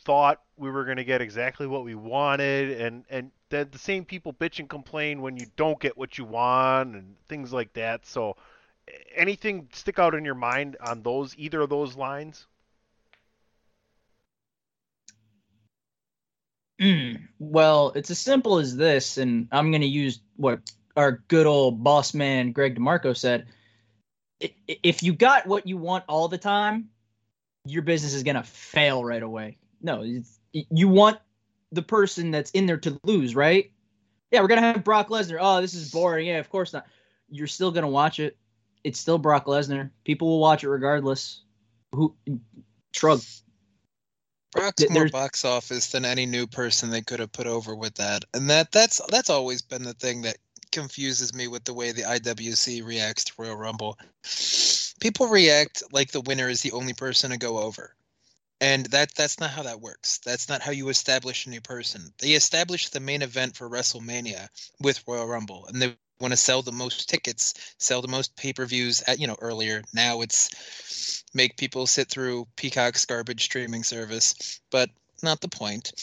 thought 0.09 0.41
we 0.57 0.71
were 0.71 0.85
going 0.85 0.97
to 0.97 1.03
get, 1.03 1.21
exactly 1.21 1.67
what 1.67 1.83
we 1.83 1.93
wanted, 1.93 2.81
and 2.81 3.05
and 3.11 3.29
then 3.49 3.67
the 3.71 3.77
same 3.77 4.05
people 4.05 4.33
bitch 4.33 4.57
and 4.57 4.67
complain 4.67 5.21
when 5.21 5.37
you 5.37 5.45
don't 5.55 5.79
get 5.79 5.95
what 5.99 6.17
you 6.17 6.25
want 6.25 6.95
and 6.95 7.15
things 7.27 7.53
like 7.53 7.71
that. 7.73 8.07
So, 8.07 8.35
anything 9.15 9.69
stick 9.71 9.99
out 9.99 10.15
in 10.15 10.25
your 10.25 10.33
mind 10.33 10.77
on 10.81 11.03
those 11.03 11.35
either 11.37 11.61
of 11.61 11.69
those 11.69 11.95
lines? 11.95 12.47
Mm, 16.81 17.27
well, 17.37 17.91
it's 17.93 18.09
as 18.09 18.17
simple 18.17 18.57
as 18.57 18.75
this, 18.75 19.19
and 19.19 19.47
I'm 19.51 19.69
going 19.69 19.81
to 19.81 19.87
use 19.87 20.21
what 20.37 20.59
our 20.97 21.23
good 21.27 21.45
old 21.45 21.83
boss 21.83 22.15
man 22.15 22.51
Greg 22.51 22.79
DeMarco 22.79 23.15
said. 23.15 23.45
If 24.65 25.03
you 25.03 25.13
got 25.13 25.45
what 25.45 25.67
you 25.67 25.77
want 25.77 26.05
all 26.07 26.29
the 26.29 26.39
time, 26.39 26.89
your 27.63 27.83
business 27.83 28.15
is 28.15 28.23
going 28.23 28.37
to 28.37 28.43
fail 28.43 29.05
right 29.05 29.21
away. 29.21 29.59
No, 29.81 30.01
it's, 30.03 30.39
you 30.51 30.87
want 30.87 31.19
the 31.71 31.81
person 31.81 32.31
that's 32.31 32.51
in 32.51 32.65
there 32.65 32.77
to 32.77 32.99
lose, 33.03 33.35
right? 33.35 33.71
Yeah, 34.31 34.41
we're 34.41 34.47
going 34.47 34.61
to 34.61 34.67
have 34.67 34.83
Brock 34.83 35.09
Lesnar. 35.09 35.37
Oh, 35.39 35.61
this 35.61 35.73
is 35.73 35.91
boring. 35.91 36.27
Yeah, 36.27 36.39
of 36.39 36.49
course 36.49 36.73
not. 36.73 36.85
You're 37.29 37.47
still 37.47 37.71
going 37.71 37.83
to 37.83 37.89
watch 37.89 38.19
it. 38.19 38.37
It's 38.83 38.99
still 38.99 39.17
Brock 39.17 39.45
Lesnar. 39.45 39.89
People 40.03 40.27
will 40.27 40.39
watch 40.39 40.63
it 40.63 40.69
regardless. 40.69 41.41
Who 41.93 42.15
shrug. 42.93 43.21
Brock's 44.51 44.89
more 44.89 45.09
box 45.09 45.45
office 45.45 45.91
than 45.91 46.05
any 46.05 46.25
new 46.25 46.47
person 46.47 46.89
they 46.89 47.01
could 47.01 47.19
have 47.19 47.31
put 47.31 47.45
over 47.45 47.75
with 47.75 47.95
that, 47.95 48.25
and 48.33 48.49
that 48.49 48.71
that's 48.71 48.99
that's 49.09 49.29
always 49.29 49.61
been 49.61 49.83
the 49.83 49.93
thing 49.93 50.23
that 50.23 50.37
confuses 50.71 51.33
me 51.33 51.47
with 51.47 51.65
the 51.65 51.73
way 51.73 51.91
the 51.91 52.01
IWC 52.01 52.83
reacts 52.83 53.25
to 53.25 53.33
Royal 53.37 53.55
Rumble. 53.55 53.97
People 54.99 55.27
react 55.27 55.83
like 55.91 56.11
the 56.11 56.21
winner 56.21 56.49
is 56.49 56.61
the 56.61 56.71
only 56.71 56.93
person 56.93 57.29
to 57.29 57.37
go 57.37 57.59
over, 57.59 57.93
and 58.61 58.85
that 58.87 59.15
that's 59.15 59.39
not 59.39 59.51
how 59.51 59.63
that 59.63 59.81
works. 59.81 60.19
That's 60.25 60.49
not 60.49 60.61
how 60.61 60.71
you 60.71 60.89
establish 60.89 61.45
a 61.45 61.49
new 61.49 61.61
person. 61.61 62.13
They 62.19 62.31
established 62.31 62.91
the 62.91 62.99
main 62.99 63.21
event 63.21 63.55
for 63.55 63.69
WrestleMania 63.69 64.49
with 64.81 65.03
Royal 65.07 65.27
Rumble, 65.27 65.65
and 65.67 65.81
they 65.81 65.95
want 66.19 66.33
to 66.33 66.37
sell 66.37 66.61
the 66.61 66.71
most 66.71 67.09
tickets, 67.09 67.53
sell 67.77 68.01
the 68.01 68.09
most 68.09 68.35
pay-per-views 68.35 69.03
at 69.07 69.19
you 69.19 69.27
know 69.27 69.37
earlier. 69.39 69.83
Now 69.93 70.21
it's 70.21 71.23
make 71.33 71.57
people 71.57 71.87
sit 71.87 72.09
through 72.09 72.47
Peacock's 72.57 73.05
garbage 73.05 73.43
streaming 73.43 73.83
service, 73.83 74.59
but 74.71 74.89
not 75.23 75.39
the 75.39 75.47
point. 75.47 75.93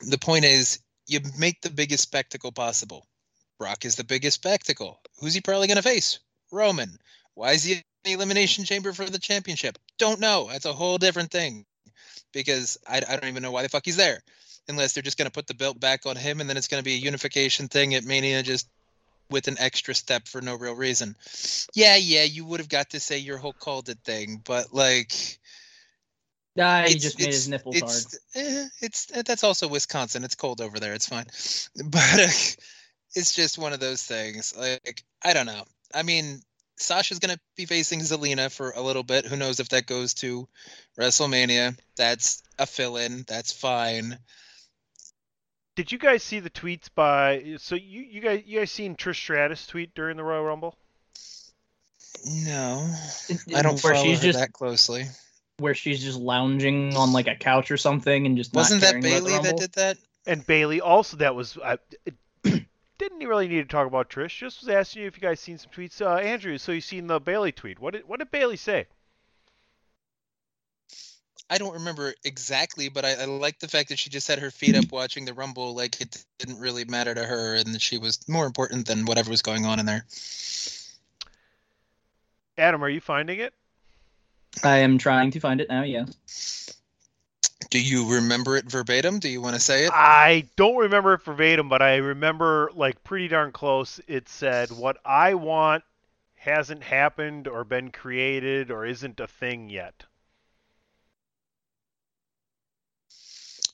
The 0.00 0.18
point 0.18 0.44
is 0.44 0.80
you 1.06 1.20
make 1.38 1.62
the 1.62 1.70
biggest 1.70 2.02
spectacle 2.02 2.52
possible. 2.52 3.06
Brock 3.58 3.84
is 3.84 3.96
the 3.96 4.04
biggest 4.04 4.36
spectacle. 4.36 5.00
Who's 5.18 5.34
he 5.34 5.40
probably 5.40 5.66
going 5.66 5.76
to 5.76 5.82
face? 5.82 6.18
Roman. 6.50 6.98
Why 7.34 7.52
is 7.52 7.64
he 7.64 7.74
in 7.74 7.82
the 8.04 8.12
elimination 8.12 8.64
chamber 8.64 8.92
for 8.92 9.04
the 9.04 9.18
championship? 9.18 9.78
Don't 9.98 10.20
know. 10.20 10.48
That's 10.50 10.64
a 10.64 10.72
whole 10.72 10.98
different 10.98 11.30
thing 11.30 11.66
because 12.32 12.78
I, 12.88 12.98
I 12.98 13.16
don't 13.16 13.28
even 13.28 13.42
know 13.42 13.50
why 13.52 13.62
the 13.62 13.68
fuck 13.68 13.84
he's 13.84 13.96
there. 13.96 14.22
Unless 14.68 14.92
they're 14.92 15.02
just 15.02 15.18
going 15.18 15.26
to 15.26 15.32
put 15.32 15.46
the 15.46 15.54
belt 15.54 15.80
back 15.80 16.06
on 16.06 16.16
him 16.16 16.40
and 16.40 16.48
then 16.48 16.56
it's 16.56 16.68
going 16.68 16.80
to 16.80 16.84
be 16.84 16.94
a 16.94 16.98
unification 16.98 17.68
thing 17.68 17.94
at 17.94 18.04
Mania 18.04 18.42
just 18.42 18.68
with 19.30 19.48
an 19.48 19.56
extra 19.58 19.94
step 19.94 20.28
for 20.28 20.40
no 20.40 20.54
real 20.54 20.74
reason. 20.74 21.16
Yeah, 21.74 21.96
yeah, 21.96 22.24
you 22.24 22.44
would 22.44 22.60
have 22.60 22.68
got 22.68 22.90
to 22.90 23.00
say 23.00 23.18
your 23.18 23.38
whole 23.38 23.52
called 23.52 23.88
it 23.88 23.98
thing, 24.04 24.42
but 24.44 24.72
like 24.74 25.12
Ah, 26.58 26.84
he 26.86 26.94
just 26.96 27.18
made 27.18 27.28
his 27.28 27.46
it's- 27.46 27.48
nipples 27.48 27.78
hard. 27.80 27.90
it's, 27.90 28.18
eh, 28.34 28.68
it's 28.82 29.06
that's 29.24 29.44
also 29.44 29.68
Wisconsin. 29.68 30.24
It's 30.24 30.34
cold 30.34 30.60
over 30.60 30.78
there. 30.80 30.94
It's 30.94 31.08
fine, 31.08 31.26
but 31.90 32.20
uh, 32.20 32.28
it's 33.14 33.34
just 33.34 33.56
one 33.58 33.72
of 33.72 33.80
those 33.80 34.02
things. 34.02 34.54
Like 34.56 35.02
I 35.24 35.32
don't 35.32 35.46
know. 35.46 35.64
I 35.94 36.02
mean, 36.02 36.42
Sasha's 36.80 37.18
gonna 37.18 37.38
be 37.56 37.66
facing 37.66 38.00
Zelina 38.00 38.50
for 38.50 38.70
a 38.70 38.80
little 38.80 39.02
bit. 39.02 39.26
Who 39.26 39.36
knows 39.36 39.60
if 39.60 39.68
that 39.70 39.86
goes 39.86 40.14
to 40.14 40.48
WrestleMania? 40.98 41.78
That's 41.96 42.42
a 42.58 42.66
fill-in. 42.66 43.24
That's 43.28 43.52
fine. 43.52 44.18
Did 45.76 45.92
you 45.92 45.98
guys 45.98 46.22
see 46.22 46.40
the 46.40 46.50
tweets 46.50 46.88
by? 46.94 47.56
So 47.58 47.74
you 47.74 48.02
you 48.02 48.20
guys 48.20 48.42
you 48.44 48.58
guys 48.58 48.70
seen 48.70 48.96
Trish 48.96 49.16
Stratus 49.16 49.66
tweet 49.66 49.94
during 49.94 50.16
the 50.16 50.24
Royal 50.24 50.44
Rumble? 50.44 50.76
No, 52.26 52.90
I 53.54 53.62
don't 53.62 53.82
where 53.82 53.94
follow 53.94 54.04
she's 54.04 54.18
her 54.18 54.24
just 54.24 54.38
that 54.38 54.52
closely. 54.52 55.04
where 55.58 55.74
she's 55.74 56.02
just 56.02 56.18
lounging 56.18 56.96
on 56.96 57.12
like 57.12 57.28
a 57.28 57.36
couch 57.36 57.70
or 57.70 57.76
something 57.76 58.26
and 58.26 58.36
just 58.36 58.54
Wasn't 58.54 58.80
that 58.80 59.00
caring 59.00 59.06
about 59.06 59.24
the 59.24 59.30
Bayley 59.30 59.42
that 59.42 59.56
did 59.56 59.72
that? 59.74 59.96
And 60.26 60.46
Bayley 60.46 60.80
also 60.80 61.18
that 61.18 61.34
was 61.34 61.56
I 61.62 61.78
it, 62.04 62.14
didn't 63.00 63.26
really 63.26 63.48
need 63.48 63.62
to 63.62 63.64
talk 63.64 63.86
about 63.86 64.10
Trish. 64.10 64.36
Just 64.36 64.60
was 64.60 64.68
asking 64.68 65.02
you 65.02 65.08
if 65.08 65.16
you 65.16 65.22
guys 65.22 65.40
seen 65.40 65.58
some 65.58 65.70
tweets. 65.72 66.00
Uh, 66.00 66.16
Andrew, 66.16 66.58
so 66.58 66.70
you 66.70 66.80
seen 66.80 67.06
the 67.06 67.18
Bayley 67.18 67.50
tweet? 67.50 67.80
What 67.80 67.94
did 67.94 68.06
what 68.06 68.18
did 68.18 68.30
Bayley 68.30 68.56
say? 68.56 68.86
I 71.48 71.58
don't 71.58 71.72
remember 71.74 72.14
exactly, 72.22 72.90
but 72.90 73.04
I, 73.04 73.14
I 73.14 73.24
like 73.24 73.58
the 73.58 73.66
fact 73.66 73.88
that 73.88 73.98
she 73.98 74.08
just 74.08 74.28
had 74.28 74.38
her 74.38 74.52
feet 74.52 74.76
up 74.76 74.92
watching 74.92 75.24
the 75.24 75.34
Rumble, 75.34 75.74
like 75.74 76.00
it 76.00 76.24
didn't 76.38 76.60
really 76.60 76.84
matter 76.84 77.12
to 77.12 77.24
her, 77.24 77.56
and 77.56 77.74
that 77.74 77.80
she 77.80 77.98
was 77.98 78.20
more 78.28 78.46
important 78.46 78.86
than 78.86 79.04
whatever 79.04 79.30
was 79.30 79.42
going 79.42 79.66
on 79.66 79.80
in 79.80 79.86
there. 79.86 80.04
Adam, 82.56 82.84
are 82.84 82.88
you 82.88 83.00
finding 83.00 83.40
it? 83.40 83.52
I 84.62 84.78
am 84.78 84.98
trying 84.98 85.32
to 85.32 85.40
find 85.40 85.60
it 85.60 85.68
now. 85.68 85.82
Yes. 85.82 86.72
Do 87.70 87.80
you 87.80 88.14
remember 88.14 88.56
it 88.56 88.64
verbatim? 88.64 89.20
Do 89.20 89.28
you 89.28 89.40
want 89.40 89.54
to 89.54 89.60
say 89.60 89.84
it? 89.84 89.92
I 89.94 90.48
don't 90.56 90.76
remember 90.76 91.14
it 91.14 91.22
verbatim, 91.22 91.68
but 91.68 91.82
I 91.82 91.96
remember 91.96 92.70
like 92.74 93.04
pretty 93.04 93.28
darn 93.28 93.52
close. 93.52 94.00
It 94.08 94.28
said, 94.28 94.72
"What 94.72 94.98
I 95.04 95.34
want 95.34 95.84
hasn't 96.34 96.82
happened 96.82 97.46
or 97.46 97.62
been 97.62 97.92
created 97.92 98.72
or 98.72 98.84
isn't 98.84 99.20
a 99.20 99.28
thing 99.28 99.70
yet." 99.70 100.04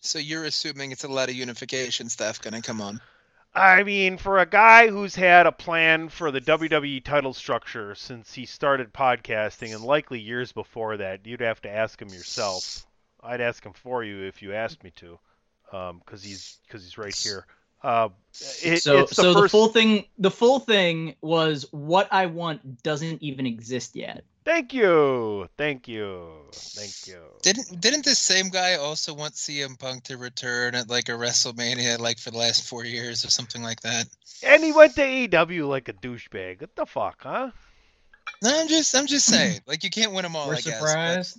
So 0.03 0.19
you're 0.19 0.45
assuming 0.45 0.93
it's 0.93 1.05
a 1.05 1.09
lot 1.09 1.31
of 1.31 1.35
unification 1.35 2.11
stuff 2.11 2.41
going 2.41 2.55
to 2.55 2.61
come 2.61 2.83
on. 2.83 3.01
I 3.55 3.83
mean, 3.83 4.19
for 4.19 4.39
a 4.39 4.47
guy 4.47 4.89
who's 4.89 5.15
had 5.15 5.47
a 5.47 5.53
plan 5.53 6.11
for 6.11 6.31
the 6.31 6.43
WWE 6.43 7.03
title 7.03 7.33
structure 7.33 7.95
since 7.95 8.35
he 8.35 8.45
started 8.45 8.93
podcasting, 8.93 9.75
and 9.75 9.83
likely 9.83 10.21
years 10.21 10.53
before 10.53 10.99
that, 10.99 11.27
you'd 11.27 11.41
have 11.41 11.63
to 11.63 11.71
ask 11.71 12.01
him 12.01 12.11
yourself. 12.11 12.87
I'd 13.27 13.41
ask 13.41 13.65
him 13.65 13.73
for 13.73 14.05
you 14.05 14.23
if 14.23 14.43
you 14.43 14.55
asked 14.55 14.85
me 14.85 14.93
to, 14.97 15.19
because 15.71 16.23
he's 16.23 16.59
because 16.67 16.83
he's 16.83 16.99
right 16.99 17.15
here. 17.15 17.47
Uh, 17.83 18.09
it, 18.65 18.83
so 18.83 19.01
it's 19.01 19.17
the 19.17 19.23
so 19.23 19.35
the 19.35 19.49
full 19.49 19.69
thing 19.69 20.07
the 20.19 20.31
full 20.31 20.59
thing 20.59 21.15
was 21.21 21.67
what 21.71 22.09
I 22.11 22.27
want 22.27 22.83
doesn't 22.83 23.23
even 23.23 23.47
exist 23.47 23.95
yet. 23.95 24.25
Thank 24.45 24.73
you, 24.73 25.49
thank 25.59 25.87
you, 25.87 26.33
thank 26.53 27.07
you. 27.07 27.21
Didn't 27.43 27.81
didn't 27.81 28.05
this 28.05 28.19
same 28.19 28.49
guy 28.49 28.75
also 28.75 29.13
want 29.13 29.35
CM 29.35 29.79
Punk 29.79 30.05
to 30.05 30.17
return 30.17 30.75
at 30.75 30.89
like 30.89 31.09
a 31.09 31.13
WrestleMania, 31.13 31.99
like 31.99 32.19
for 32.19 32.31
the 32.31 32.39
last 32.39 32.69
four 32.69 32.85
years 32.85 33.25
or 33.25 33.31
something 33.31 33.63
like 33.63 33.81
that? 33.83 34.07
And 34.43 34.65
he 34.65 34.73
went 34.73 34.95
to 34.97 35.03
AEW 35.03 35.69
like 35.69 35.89
a 35.89 35.93
douchebag. 35.93 36.61
What 36.61 36.75
the 36.77 36.87
fuck, 36.87 37.23
huh? 37.23 37.51
No, 38.43 38.61
I'm 38.61 38.69
just 38.69 38.95
I'm 38.97 39.07
just 39.07 39.27
saying, 39.27 39.61
like 39.67 39.85
you 39.85 39.91
can't 39.91 40.13
win 40.13 40.23
them 40.23 40.37
all. 40.37 40.49
We're 40.49 40.57
I 40.57 40.61
guess, 40.61 41.39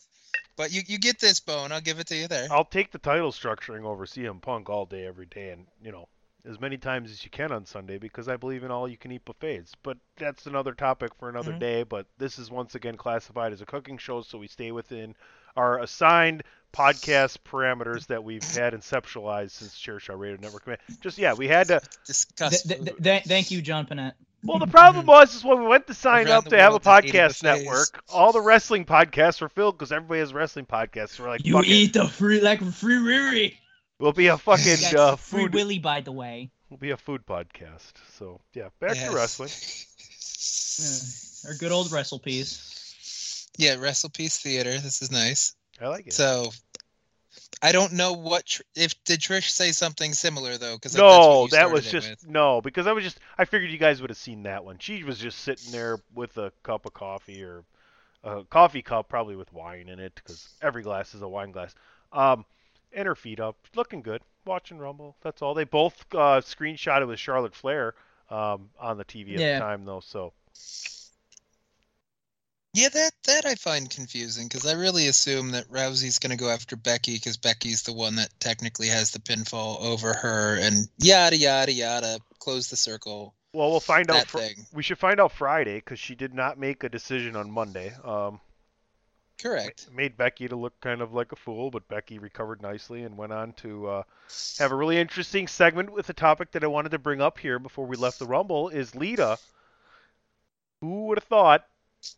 but- 0.55 0.71
you 0.71 0.81
you 0.87 0.97
get 0.99 1.19
this 1.19 1.39
bone. 1.39 1.71
I'll 1.71 1.81
give 1.81 1.99
it 1.99 2.07
to 2.07 2.15
you 2.15 2.27
there. 2.27 2.47
I'll 2.51 2.65
take 2.65 2.91
the 2.91 2.97
title 2.99 3.31
structuring 3.31 3.83
over 3.83 4.05
CM 4.05 4.41
Punk 4.41 4.69
all 4.69 4.85
day, 4.85 5.05
every 5.05 5.25
day, 5.27 5.51
and 5.51 5.67
you 5.83 5.91
know, 5.91 6.07
as 6.45 6.59
many 6.59 6.77
times 6.77 7.11
as 7.11 7.23
you 7.23 7.29
can 7.29 7.51
on 7.51 7.65
Sunday 7.65 7.97
because 7.97 8.27
I 8.27 8.37
believe 8.37 8.63
in 8.63 8.71
all 8.71 8.87
you 8.87 8.97
can 8.97 9.11
eat 9.11 9.25
buffets. 9.25 9.73
But 9.83 9.97
that's 10.17 10.45
another 10.45 10.73
topic 10.73 11.11
for 11.19 11.29
another 11.29 11.51
Mhm. 11.53 11.59
day. 11.59 11.83
But 11.83 12.07
this 12.17 12.39
is 12.39 12.49
once 12.49 12.73
again 12.75 12.95
classified 12.97 13.53
as 13.53 13.61
a 13.61 13.65
cooking 13.65 13.97
show, 13.97 14.21
so 14.21 14.37
we 14.37 14.47
stay 14.47 14.71
within 14.71 15.15
our 15.55 15.79
assigned 15.79 16.43
podcast 16.73 17.37
parameters 17.43 18.05
that 18.07 18.23
we've 18.23 18.43
had 18.43 18.73
conceptualized 18.73 19.51
since 19.51 19.73
Chairshot 19.79 20.19
Radio 20.19 20.37
Network. 20.39 20.79
Just 21.01 21.17
yeah, 21.17 21.33
we 21.33 21.47
had 21.47 21.67
to. 21.67 21.81
Discuss. 22.05 22.61
Th- 22.63 22.79
th- 22.79 22.97
th- 23.01 23.23
thank 23.23 23.51
you, 23.51 23.61
John 23.61 23.85
Panette. 23.87 24.13
Well, 24.43 24.59
the 24.59 24.67
problem 24.67 25.05
was 25.07 25.35
is 25.35 25.43
when 25.43 25.59
we 25.61 25.67
went 25.67 25.87
to 25.87 25.93
sign 25.93 26.27
Around 26.27 26.37
up 26.37 26.43
the 26.45 26.49
to 26.51 26.57
have 26.57 26.69
a 26.69 26.71
world 26.73 26.81
in 26.85 26.91
eight 27.09 27.13
podcast 27.13 27.41
buffets. 27.41 27.43
network, 27.43 28.03
all 28.13 28.31
the 28.31 28.41
wrestling 28.41 28.85
podcasts 28.85 29.41
were 29.41 29.49
filled 29.49 29.77
because 29.77 29.91
everybody 29.91 30.19
has 30.19 30.33
wrestling 30.33 30.65
podcasts. 30.65 31.09
So 31.15 31.23
we're 31.23 31.29
like, 31.29 31.45
You 31.45 31.53
Fuck 31.53 31.65
it. 31.65 31.69
eat 31.69 31.93
the 31.93 32.07
free 32.07 32.39
like 32.41 32.63
free 32.63 32.95
Riri. 32.95 33.55
we'll 33.99 34.13
be 34.13 34.27
a 34.27 34.37
fucking 34.37 34.63
That's 34.65 34.93
uh, 34.93 35.15
Free 35.15 35.43
food. 35.43 35.53
Willy, 35.53 35.79
by 35.79 36.01
the 36.01 36.11
way. 36.11 36.51
We'll 36.69 36.77
be 36.77 36.91
a 36.91 36.97
food 36.97 37.25
podcast. 37.25 37.93
So 38.17 38.39
yeah, 38.53 38.69
back 38.79 38.95
Yes. 38.95 39.09
to 39.09 39.15
wrestling. 39.15 39.49
Yeah, 41.47 41.49
our 41.51 41.57
good 41.57 41.71
old 41.71 41.91
wrestle 41.91 42.19
WrestlePiece. 42.19 43.47
Yeah, 43.57 43.75
wrestle 43.79 44.09
WrestlePiece 44.11 44.41
Theater. 44.41 44.71
This 44.77 45.01
is 45.01 45.11
nice. 45.11 45.55
I 45.81 45.87
like 45.87 46.07
it. 46.07 46.13
So, 46.13 46.51
I 47.61 47.71
don't 47.71 47.93
know 47.93 48.13
what 48.13 48.45
Tr- 48.45 48.61
if 48.75 49.03
did 49.03 49.19
Trish 49.19 49.49
say 49.49 49.71
something 49.71 50.13
similar 50.13 50.57
though? 50.57 50.75
Because 50.75 50.95
No, 50.95 51.47
that 51.47 51.71
was 51.71 51.89
just 51.89 52.27
no, 52.27 52.61
because 52.61 52.87
I 52.87 52.91
was 52.93 53.03
just 53.03 53.19
I 53.37 53.45
figured 53.45 53.71
you 53.71 53.77
guys 53.77 54.01
would 54.01 54.09
have 54.09 54.17
seen 54.17 54.43
that 54.43 54.63
one. 54.63 54.77
She 54.79 55.03
was 55.03 55.17
just 55.17 55.39
sitting 55.39 55.71
there 55.71 55.97
with 56.13 56.37
a 56.37 56.51
cup 56.63 56.85
of 56.85 56.93
coffee 56.93 57.43
or 57.43 57.63
a 58.23 58.43
coffee 58.43 58.81
cup, 58.81 59.09
probably 59.09 59.35
with 59.35 59.51
wine 59.53 59.89
in 59.89 59.99
it, 59.99 60.13
because 60.15 60.49
every 60.61 60.83
glass 60.83 61.15
is 61.15 61.21
a 61.21 61.27
wine 61.27 61.51
glass. 61.51 61.73
Um, 62.11 62.45
and 62.93 63.07
her 63.07 63.15
feet 63.15 63.39
up, 63.39 63.57
looking 63.75 64.01
good, 64.01 64.21
watching 64.45 64.77
Rumble. 64.77 65.15
That's 65.21 65.41
all. 65.41 65.53
They 65.53 65.65
both 65.65 66.05
uh, 66.13 66.41
screenshotted 66.41 67.07
with 67.07 67.19
Charlotte 67.19 67.53
Flair 67.55 67.93
um, 68.29 68.69
on 68.79 68.97
the 68.97 69.05
TV 69.05 69.33
at 69.33 69.39
Yeah. 69.39 69.53
the 69.53 69.59
time, 69.59 69.85
though. 69.85 69.99
So 69.99 70.33
Yeah, 72.77 72.89
that 72.89 73.11
that 73.25 73.45
I 73.47 73.55
find 73.55 73.89
confusing 73.89 74.47
because 74.47 74.67
I 74.67 74.73
really 74.73 75.07
assume 75.07 75.49
that 75.53 75.67
Rousey's 75.67 76.19
going 76.19 76.29
to 76.29 76.37
go 76.37 76.47
after 76.47 76.75
Becky 76.75 77.15
because 77.15 77.35
Becky's 77.35 77.81
the 77.81 77.91
one 77.91 78.17
that 78.17 78.29
technically 78.39 78.89
has 78.89 79.09
the 79.09 79.17
pinfall 79.17 79.81
over 79.81 80.13
her, 80.13 80.59
and 80.59 80.87
yada 80.99 81.35
yada 81.35 81.71
yada. 81.71 82.19
Close 82.37 82.69
the 82.69 82.75
circle. 82.75 83.33
well, 83.51 83.71
we'll 83.71 83.79
find 83.79 84.11
out. 84.11 84.27
Fr- 84.27 84.61
we 84.75 84.83
should 84.83 84.99
find 84.99 85.19
out 85.19 85.31
Friday 85.31 85.77
because 85.77 85.97
she 85.97 86.13
did 86.13 86.35
not 86.35 86.59
make 86.59 86.83
a 86.83 86.89
decision 86.89 87.35
on 87.35 87.49
Monday. 87.49 87.93
Um, 88.03 88.39
Correct. 89.41 89.87
made 89.91 90.15
Becky 90.15 90.47
to 90.47 90.55
look 90.55 90.79
kind 90.79 91.01
of 91.01 91.15
like 91.15 91.31
a 91.31 91.35
fool, 91.35 91.71
but 91.71 91.87
Becky 91.87 92.19
recovered 92.19 92.61
nicely 92.61 93.01
and 93.01 93.17
went 93.17 93.33
on 93.33 93.53
to 93.53 93.87
uh, 93.87 94.03
have 94.59 94.71
a 94.71 94.75
really 94.75 94.99
interesting 94.99 95.47
segment 95.47 95.91
with 95.91 96.07
a 96.09 96.13
topic 96.13 96.51
that 96.51 96.63
I 96.63 96.67
wanted 96.67 96.89
to 96.89 96.99
bring 96.99 97.21
up 97.21 97.39
here 97.39 97.57
before 97.57 97.87
we 97.87 97.97
left 97.97 98.19
the 98.19 98.27
Rumble 98.27 98.69
is 98.69 98.93
Lita. 98.93 99.39
Who 100.81 101.05
would 101.05 101.17
have 101.17 101.23
thought 101.23 101.65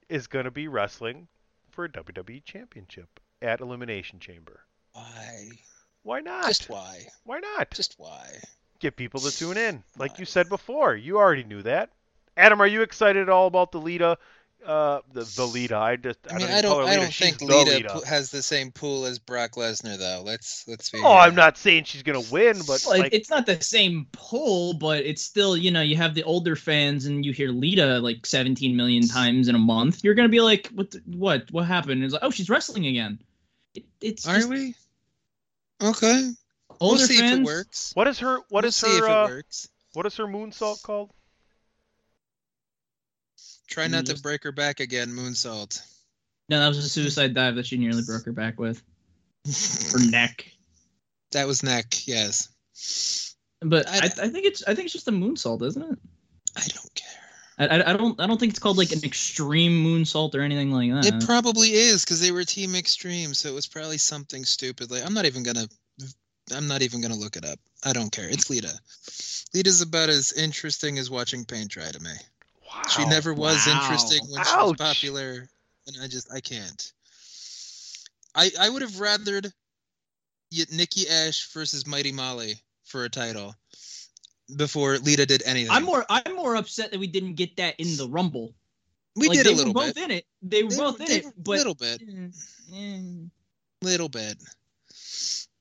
is 0.09 0.27
going 0.27 0.45
to 0.45 0.51
be 0.51 0.67
wrestling 0.67 1.27
for 1.69 1.85
a 1.85 1.89
WWE 1.89 2.43
Championship 2.43 3.19
at 3.41 3.61
Elimination 3.61 4.19
Chamber? 4.19 4.61
Why? 4.93 5.49
Why 6.03 6.21
not? 6.21 6.47
Just 6.47 6.69
why? 6.69 7.07
Why 7.23 7.39
not? 7.39 7.71
Just 7.71 7.95
why? 7.97 8.27
Get 8.79 8.95
people 8.95 9.19
to 9.21 9.31
tune 9.31 9.57
in. 9.57 9.83
Like 9.97 10.19
you 10.19 10.25
said 10.25 10.49
before, 10.49 10.95
you 10.95 11.17
already 11.17 11.43
knew 11.43 11.61
that. 11.63 11.91
Adam, 12.37 12.61
are 12.61 12.67
you 12.67 12.81
excited 12.81 13.21
at 13.23 13.29
all 13.29 13.47
about 13.47 13.71
the 13.71 13.81
Lita? 13.81 14.17
Uh, 14.65 14.99
the, 15.13 15.23
the 15.37 15.45
Lita. 15.47 15.77
I 15.77 15.95
just 15.95 16.19
I 16.29 16.37
mean, 16.37 16.47
don't 16.47 16.51
I 16.51 16.61
don't. 16.61 16.83
her 16.85 16.91
I 16.91 16.95
don't 16.97 17.13
think 17.13 17.37
the 17.39 17.45
Lita, 17.45 17.71
Lita. 17.77 18.01
has 18.05 18.29
the 18.29 18.43
same 18.43 18.71
pool 18.71 19.05
as 19.05 19.17
Brock 19.17 19.51
Lesnar, 19.53 19.97
though. 19.97 20.21
Let's 20.25 20.67
let's 20.67 20.89
be. 20.89 20.99
Oh, 21.03 21.13
I'm 21.13 21.33
not 21.33 21.57
saying 21.57 21.85
she's 21.85 22.03
gonna 22.03 22.23
win, 22.29 22.57
but 22.67 22.83
Well, 22.85 22.99
like, 22.99 23.13
it's 23.13 23.29
not 23.29 23.45
the 23.45 23.61
same 23.61 24.07
pull, 24.11 24.73
but 24.73 25.05
it's 25.05 25.21
still, 25.21 25.55
you 25.55 25.71
know, 25.71 25.81
you 25.81 25.95
have 25.95 26.13
the 26.13 26.23
older 26.23 26.55
fans 26.57 27.05
and 27.05 27.25
you 27.25 27.31
hear 27.31 27.49
Lita 27.49 27.99
like 27.99 28.25
17 28.25 28.75
million 28.75 29.07
times 29.07 29.47
in 29.47 29.55
a 29.55 29.59
month. 29.59 30.03
You're 30.03 30.13
gonna 30.13 30.27
be 30.29 30.41
like, 30.41 30.67
what? 30.75 30.91
The, 30.91 31.01
what? 31.15 31.49
What 31.51 31.65
happened? 31.65 32.03
It's 32.03 32.13
like, 32.13 32.23
oh, 32.23 32.29
she's 32.29 32.49
wrestling 32.49 32.85
again. 32.85 33.19
It, 33.73 33.85
it's 34.01 34.27
Are 34.27 34.35
just 34.35 34.49
we? 34.49 34.75
Okay. 35.81 36.31
older 36.81 36.97
we'll 36.97 36.97
see 36.97 37.17
fans. 37.17 37.33
if 37.33 37.39
it 37.39 37.45
works. 37.45 37.91
what 37.95 38.07
is 38.09 38.19
her? 38.19 38.35
What 38.49 38.63
we'll 38.63 38.65
is 38.65 38.75
see 38.75 38.87
if 38.97 38.99
her? 38.99 39.07
it 39.07 39.11
Uh, 39.11 39.27
works. 39.27 39.69
what 39.93 40.05
is 40.05 40.17
her 40.17 40.25
moonsault 40.25 40.83
called? 40.83 41.11
Try 43.69 43.87
not 43.87 44.05
to 44.05 44.13
just- 44.13 44.23
break 44.23 44.43
her 44.43 44.51
back 44.51 44.79
again, 44.79 45.09
moonsault. 45.09 45.81
No, 46.49 46.59
that 46.59 46.67
was 46.67 46.79
a 46.79 46.89
suicide 46.89 47.35
dive 47.35 47.55
that 47.55 47.67
she 47.67 47.77
nearly 47.77 48.01
broke 48.01 48.25
her 48.25 48.31
back 48.31 48.59
with, 48.59 48.81
her 49.93 50.09
neck. 50.09 50.51
That 51.31 51.45
was 51.45 51.61
neck. 51.61 52.07
Yes. 52.07 52.49
But 53.61 53.87
I- 53.87 53.97
I, 53.97 54.03
I 54.05 54.29
think 54.29 54.45
it's 54.45 54.63
I 54.63 54.73
think 54.73 54.85
it's 54.85 54.93
just 54.93 55.07
a 55.07 55.11
moonsault, 55.11 55.61
isn't 55.61 55.81
it? 55.81 55.99
I 56.57 56.61
don't 56.67 56.95
care. 56.95 57.07
I, 57.59 57.67
I, 57.67 57.89
I 57.89 57.97
don't 57.97 58.19
I 58.19 58.25
don't 58.25 58.39
think 58.39 58.51
it's 58.51 58.59
called 58.59 58.77
like 58.77 58.91
an 58.93 59.03
extreme 59.03 59.83
moonsault 59.85 60.33
or 60.33 60.41
anything 60.41 60.71
like 60.71 60.91
that. 60.91 61.05
It 61.13 61.25
probably 61.25 61.69
is 61.73 62.03
because 62.03 62.19
they 62.21 62.31
were 62.31 62.43
Team 62.45 62.73
Extreme, 62.73 63.33
so 63.35 63.49
it 63.49 63.53
was 63.55 63.67
probably 63.67 63.97
something 63.99 64.43
stupid. 64.45 64.89
Like 64.89 65.05
I'm 65.05 65.13
not 65.13 65.25
even 65.25 65.43
gonna, 65.43 65.67
I'm 66.55 66.67
not 66.67 66.81
even 66.81 67.01
gonna 67.01 67.15
look 67.15 67.35
it 67.35 67.45
up. 67.45 67.59
I 67.85 67.93
don't 67.93 68.11
care. 68.11 68.27
It's 68.27 68.49
Lita. 68.49 68.73
Lita's 69.53 69.81
about 69.81 70.09
as 70.09 70.33
interesting 70.33 70.97
as 70.97 71.11
watching 71.11 71.45
paint 71.45 71.69
dry 71.69 71.91
to 71.91 71.99
me. 71.99 72.11
Wow. 72.73 72.81
She 72.89 73.05
never 73.05 73.33
was 73.33 73.65
Wow. 73.65 73.73
interesting 73.81 74.21
when 74.29 74.43
she 74.45 74.55
was 74.55 74.75
popular, 74.77 75.47
and 75.87 75.97
I 76.01 76.07
just 76.07 76.31
I 76.31 76.39
can't. 76.39 76.91
I 78.35 78.51
I 78.59 78.69
would 78.69 78.81
have 78.81 78.91
rathered 78.93 79.51
yet 80.51 80.71
Nikki 80.71 81.07
Ash 81.09 81.47
versus 81.51 81.85
Mighty 81.87 82.11
Molly 82.11 82.61
for 82.85 83.03
a 83.05 83.09
title 83.09 83.55
before 84.55 84.97
Lita 84.99 85.25
did 85.25 85.43
anything. 85.45 85.71
I'm 85.71 85.83
more 85.83 86.05
I'm 86.09 86.35
more 86.35 86.55
upset 86.55 86.91
that 86.91 86.99
we 86.99 87.07
didn't 87.07 87.35
get 87.35 87.57
that 87.57 87.79
in 87.79 87.97
the 87.97 88.07
Rumble. 88.07 88.53
We 89.15 89.27
Like, 89.27 89.37
did 89.39 89.47
a 89.47 89.51
little 89.51 89.73
were 89.73 89.85
both 89.85 89.95
bit. 89.95 90.03
in 90.05 90.11
it. 90.11 90.25
They 90.41 90.63
were 90.63 90.69
They 90.69 90.77
both 90.77 90.99
in 91.01 91.05
they 91.07 91.15
it, 91.17 91.25
were- 91.25 91.33
but 91.37 91.57
little 91.57 91.75
bit, 91.75 92.01
Eh, 92.73 92.99
little 93.81 94.09
bit. 94.09 94.37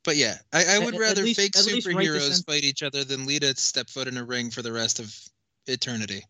But 0.05 0.16
yeah, 0.16 0.38
I, 0.53 0.77
I 0.77 0.79
would 0.79 0.94
at 0.94 1.01
rather 1.01 1.25
fake 1.27 1.57
at 1.57 1.64
least 1.66 1.87
right 1.87 1.94
to 1.97 2.01
superheroes 2.12 2.33
cen- 2.35 2.42
fight 2.44 2.64
each 2.64 2.83
other 2.83 3.05
than 3.05 3.27
Lita 3.27 3.57
step 3.57 3.90
foot 3.90 4.09
in 4.09 4.16
a 4.16 4.25
ring 4.25 4.51
for 4.51 4.62
the 4.62 4.73
rest 4.73 5.01
of 5.01 5.14
eternity. 5.66 6.25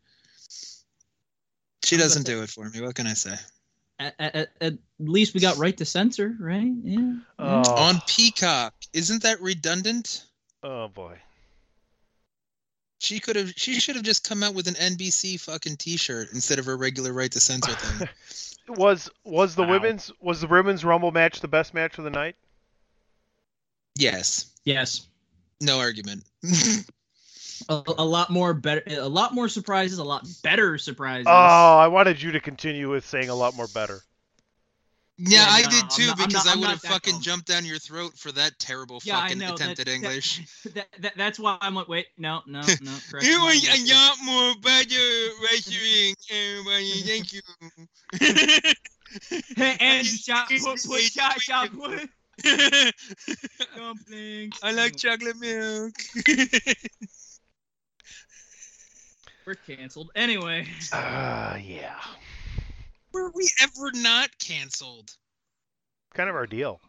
She 1.88 1.96
doesn't 1.96 2.26
do 2.26 2.42
it 2.42 2.50
for 2.50 2.68
me. 2.68 2.82
What 2.82 2.94
can 2.94 3.06
I 3.06 3.14
say? 3.14 3.34
at, 3.98 4.14
at, 4.18 4.48
at 4.60 4.74
least 4.98 5.32
we 5.32 5.40
got 5.40 5.56
right 5.56 5.74
to 5.78 5.84
censor, 5.86 6.36
right? 6.38 6.70
Yeah. 6.84 7.14
Oh, 7.38 7.74
On 7.76 7.98
Peacock, 8.06 8.74
isn't 8.92 9.22
that 9.22 9.40
redundant? 9.40 10.24
oh 10.62 10.88
boy. 10.88 11.18
She 13.00 13.20
could 13.20 13.36
have. 13.36 13.50
She 13.56 13.80
should 13.80 13.94
have 13.94 14.04
just 14.04 14.28
come 14.28 14.42
out 14.42 14.54
with 14.54 14.66
an 14.68 14.74
NBC 14.74 15.40
fucking 15.40 15.76
T-shirt 15.76 16.28
instead 16.34 16.58
of 16.58 16.66
her 16.66 16.76
regular 16.76 17.12
right 17.12 17.30
to 17.32 17.40
censor 17.40 17.72
thing. 17.72 18.08
Was 18.76 19.08
was 19.24 19.54
the 19.54 19.62
Wow. 19.62 19.70
women's 19.70 20.12
was 20.20 20.42
the 20.42 20.46
women's 20.46 20.84
Rumble 20.84 21.10
match 21.10 21.40
the 21.40 21.48
best 21.48 21.72
match 21.72 21.96
of 21.96 22.04
the 22.04 22.10
night? 22.10 22.36
yes, 23.96 24.44
Yes. 24.64 25.06
no 25.62 25.78
argument. 25.78 26.24
A, 27.68 27.82
a 27.98 28.04
lot 28.04 28.30
more 28.30 28.54
better 28.54 28.82
a 28.88 29.08
lot 29.08 29.34
more 29.34 29.48
surprises, 29.48 29.98
a 29.98 30.04
lot 30.04 30.26
better 30.42 30.78
surprises. 30.78 31.26
Oh, 31.28 31.32
I 31.78 31.88
wanted 31.88 32.20
you 32.22 32.32
to 32.32 32.40
continue 32.40 32.90
with 32.90 33.04
saying 33.06 33.28
a 33.30 33.34
lot 33.34 33.54
more 33.56 33.66
better. 33.74 34.00
yeah, 35.16 35.40
Yeah, 35.40 35.46
I 35.48 35.62
no, 35.62 35.68
did 35.70 35.90
too 35.90 36.06
not- 36.08 36.16
because 36.18 36.44
not- 36.46 36.56
I 36.56 36.58
would 36.60 36.68
have 36.68 36.80
fucking 36.82 37.14
dumb. 37.14 37.22
jumped 37.22 37.46
down 37.48 37.64
your 37.64 37.78
throat 37.78 38.16
for 38.16 38.30
that 38.32 38.58
terrible 38.58 39.00
Yeah, 39.02 39.20
fucking 39.22 39.38
know, 39.38 39.46
that- 39.48 39.54
attempted 39.56 39.88
English. 39.88 40.40
that, 40.74 40.86
that, 41.00 41.16
that's 41.16 41.38
why 41.38 41.58
I'm 41.60 41.74
like, 41.74 41.88
wait, 41.88 42.06
no, 42.16 42.42
no, 42.46 42.60
no. 42.80 42.96
correct 43.10 43.26
It 43.26 43.38
me. 43.38 43.44
was 43.44 43.68
a 43.68 43.94
lot 43.94 44.16
more 44.22 44.54
better 44.62 45.28
wrestling, 45.42 46.14
everybody. 46.30 47.02
Thank 47.02 47.32
you. 47.32 47.40
and 49.56 50.06
shot 50.06 50.48
put, 50.48 50.82
put 50.84 51.00
shot 51.00 51.40
shot 51.40 51.70
put 51.72 52.08
dumplings. 53.76 54.56
I 54.62 54.70
like 54.72 54.96
chocolate 54.96 55.36
milk. 55.40 55.94
We're 59.48 59.54
canceled. 59.54 60.10
Anyway. 60.14 60.66
Uh, 60.92 61.56
yeah. 61.64 61.94
Were 63.14 63.30
we 63.34 63.48
ever 63.62 63.90
not 63.94 64.28
canceled? 64.38 65.10
Kind 66.12 66.28
of 66.28 66.36
our 66.36 66.46
deal. 66.46 66.82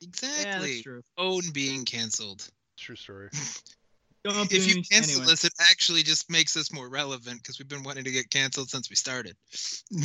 Yeah, 0.00 0.08
Exactly. 0.08 0.70
that's 0.72 0.82
true. 0.82 1.02
Own 1.16 1.42
being 1.52 1.84
canceled. 1.84 2.44
True 2.76 2.96
story. 2.96 3.28
Dumplings. 4.24 4.52
If 4.52 4.74
you 4.74 4.82
cancel 4.82 5.20
anyway. 5.20 5.32
us, 5.34 5.44
it 5.44 5.52
actually 5.60 6.02
just 6.02 6.28
makes 6.28 6.56
us 6.56 6.72
more 6.72 6.88
relevant 6.88 7.40
because 7.40 7.60
we've 7.60 7.68
been 7.68 7.84
wanting 7.84 8.02
to 8.04 8.10
get 8.10 8.28
canceled 8.28 8.68
since 8.68 8.90
we 8.90 8.96
started. 8.96 9.36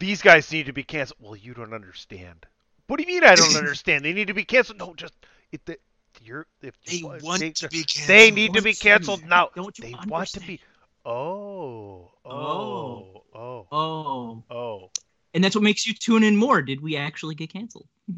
These 0.00 0.20
guys 0.20 0.50
need 0.50 0.66
to 0.66 0.72
be 0.72 0.82
canceled. 0.82 1.18
Well, 1.20 1.36
you 1.36 1.54
don't 1.54 1.72
understand. 1.74 2.44
What 2.88 2.96
do 2.96 3.04
you 3.04 3.14
mean 3.14 3.22
I 3.22 3.36
don't 3.36 3.54
understand? 3.56 4.04
They 4.04 4.12
need 4.12 4.26
to 4.26 4.34
be 4.34 4.44
canceled. 4.44 4.80
No, 4.80 4.94
just 4.94 5.14
it. 5.52 5.80
The, 6.18 6.24
you're 6.24 6.46
if 6.62 6.74
They 6.86 6.96
you, 6.96 7.06
want 7.22 7.40
they, 7.40 7.50
to 7.52 7.68
be 7.68 7.84
canceled. 7.84 8.08
They 8.08 8.30
need 8.30 8.54
to 8.54 8.62
be 8.62 8.72
Don't 8.72 8.84
you- 8.84 8.90
canceled 8.90 9.24
now. 9.26 9.50
don't 9.54 9.78
you 9.78 9.84
They 9.84 9.94
want 10.08 10.28
to 10.30 10.40
be. 10.40 10.60
Oh, 11.04 12.10
oh, 12.24 12.30
oh, 12.30 13.26
oh, 13.34 13.66
Oh. 13.70 14.42
oh. 14.50 14.90
And 15.34 15.44
that's 15.44 15.54
what 15.54 15.62
makes 15.62 15.86
you 15.86 15.92
tune 15.94 16.22
in 16.22 16.36
more. 16.36 16.62
Did 16.62 16.80
we 16.80 16.96
actually 16.96 17.34
get 17.34 17.52
canceled? 17.52 17.86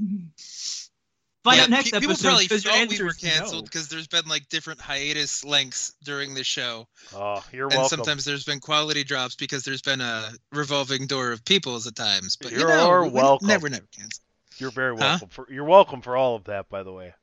Find 1.44 1.56
Yeah, 1.56 1.62
out 1.64 1.70
next 1.70 1.90
pe- 1.92 1.98
people 2.00 2.12
episode 2.12 2.28
probably 2.28 2.44
because 2.44 2.64
thought 2.64 2.88
we 2.88 3.02
were 3.02 3.12
canceled 3.12 3.64
because 3.64 3.88
there's 3.88 4.08
been 4.08 4.26
like 4.26 4.48
different 4.48 4.80
hiatus 4.80 5.44
lengths 5.44 5.94
during 6.02 6.34
the 6.34 6.42
show, 6.44 6.88
Oh, 7.14 7.42
you're 7.52 7.66
and 7.66 7.74
welcome. 7.76 7.80
And 7.82 7.88
sometimes 7.90 8.24
there's 8.24 8.44
been 8.44 8.58
quality 8.60 9.04
drops 9.04 9.36
because 9.36 9.62
there's 9.64 9.80
been 9.82 10.00
a 10.00 10.30
revolving 10.52 11.06
door 11.06 11.30
of 11.32 11.44
peoples 11.44 11.86
at 11.86 11.94
times. 11.94 12.36
But 12.36 12.50
you 12.52 12.58
You're 12.58 12.68
know, 12.68 13.02
we 13.04 13.10
welcome. 13.10 13.48
never, 13.48 13.68
never 13.68 13.86
cancel. 13.96 14.22
You're 14.58 14.72
very 14.72 14.92
Huh? 14.96 14.98
welcome 15.20 15.28
for 15.28 15.46
you're 15.50 15.64
welcome 15.64 16.00
for 16.02 16.16
all 16.16 16.34
of 16.34 16.44
that, 16.44 16.68
by 16.68 16.82
the 16.82 16.92
way. 16.92 17.14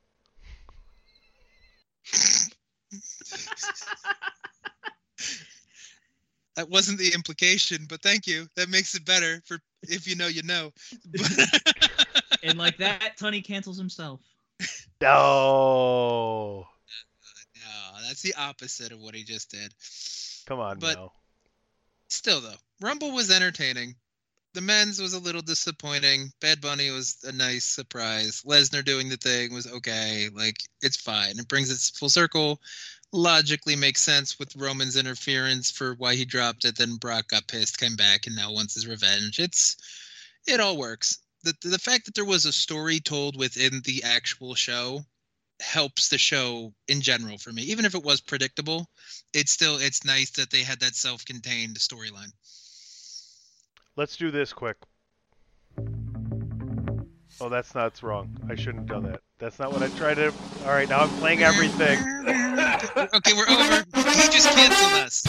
That 6.55 6.69
wasn't 6.69 6.99
the 6.99 7.13
implication, 7.13 7.85
but 7.89 8.01
thank 8.01 8.27
you. 8.27 8.47
That 8.55 8.69
makes 8.69 8.95
it 8.95 9.03
better 9.05 9.41
for 9.45 9.59
if 9.83 10.07
you 10.07 10.15
know, 10.15 10.27
you 10.27 10.41
know. 10.43 10.71
and 12.43 12.57
like 12.57 12.77
that, 12.77 13.17
Tunney 13.19 13.43
cancels 13.43 13.77
himself. 13.77 14.21
No, 15.01 16.65
no, 17.55 18.01
that's 18.07 18.21
the 18.21 18.33
opposite 18.37 18.93
of 18.93 18.99
what 19.01 19.15
he 19.15 19.23
just 19.23 19.51
did. 19.51 19.73
come 20.47 20.59
on 20.59 20.79
But- 20.79 20.95
now. 20.95 21.11
Still, 22.07 22.39
though, 22.39 22.53
Rumble 22.81 23.11
was 23.11 23.31
entertaining. 23.31 23.95
The 24.55 24.61
men's 24.61 25.01
was 25.01 25.11
a 25.13 25.19
little 25.19 25.41
disappointing. 25.41 26.31
Bad 26.39 26.61
Bunny 26.61 26.89
was 26.89 27.17
a 27.25 27.33
nice 27.33 27.65
surprise. 27.65 28.41
Lesnar 28.45 28.85
doing 28.85 29.09
the 29.09 29.17
thing 29.17 29.53
was 29.53 29.67
okay. 29.67 30.29
Like, 30.33 30.55
it's 30.81 30.95
fine. 30.95 31.37
It 31.37 31.49
brings 31.49 31.69
it 31.69 31.97
full 31.97 32.09
circle. 32.09 32.61
Logically 33.11 33.75
makes 33.75 33.99
sense 33.99 34.39
with 34.39 34.55
Roman's 34.55 34.95
interference 34.95 35.71
for 35.71 35.93
why 35.95 36.15
he 36.15 36.23
dropped 36.23 36.63
it. 36.63 36.77
Then 36.77 36.95
Brock 36.95 37.27
got 37.27 37.49
pissed, 37.49 37.81
came 37.81 37.97
back, 37.97 38.27
and 38.27 38.35
now 38.37 38.53
wants 38.53 38.75
his 38.75 38.87
revenge. 38.87 39.39
It's 39.39 39.75
it 40.47 40.61
all 40.61 40.77
works. 40.77 41.19
The 41.43 41.53
the 41.61 41.77
fact 41.77 42.05
that 42.05 42.15
there 42.15 42.23
was 42.23 42.45
a 42.45 42.53
story 42.53 43.01
told 43.01 43.35
within 43.35 43.81
the 43.83 44.03
actual 44.03 44.55
show 44.55 45.03
helps 45.59 46.07
the 46.07 46.17
show 46.17 46.73
in 46.87 47.01
general 47.01 47.37
for 47.37 47.51
me. 47.51 47.63
Even 47.63 47.83
if 47.83 47.93
it 47.93 48.03
was 48.03 48.21
predictable, 48.21 48.89
it's 49.33 49.51
still 49.51 49.75
it's 49.79 50.05
nice 50.05 50.29
that 50.31 50.49
they 50.49 50.63
had 50.63 50.79
that 50.79 50.95
self-contained 50.95 51.75
storyline. 51.75 52.31
Let's 53.95 54.17
do 54.17 54.31
this 54.31 54.51
quick. 54.53 54.77
Oh, 57.41 57.49
that's 57.49 57.75
not 57.75 57.83
that's 57.83 58.03
wrong. 58.03 58.35
I 58.49 58.55
shouldn't 58.55 58.77
have 58.77 58.87
done 58.87 59.03
that. 59.11 59.21
That's 59.39 59.59
not 59.59 59.71
what 59.73 59.81
I 59.83 59.89
tried 59.89 60.15
to. 60.15 60.31
All 60.65 60.71
right, 60.71 60.87
now 60.87 60.99
I'm 61.01 61.09
playing 61.19 61.43
everything. 61.43 61.97
okay, 62.27 63.33
we're 63.33 63.49
over. 63.49 63.83
He 63.93 64.29
just 64.31 64.49
canceled 64.51 64.93
us. 65.03 65.23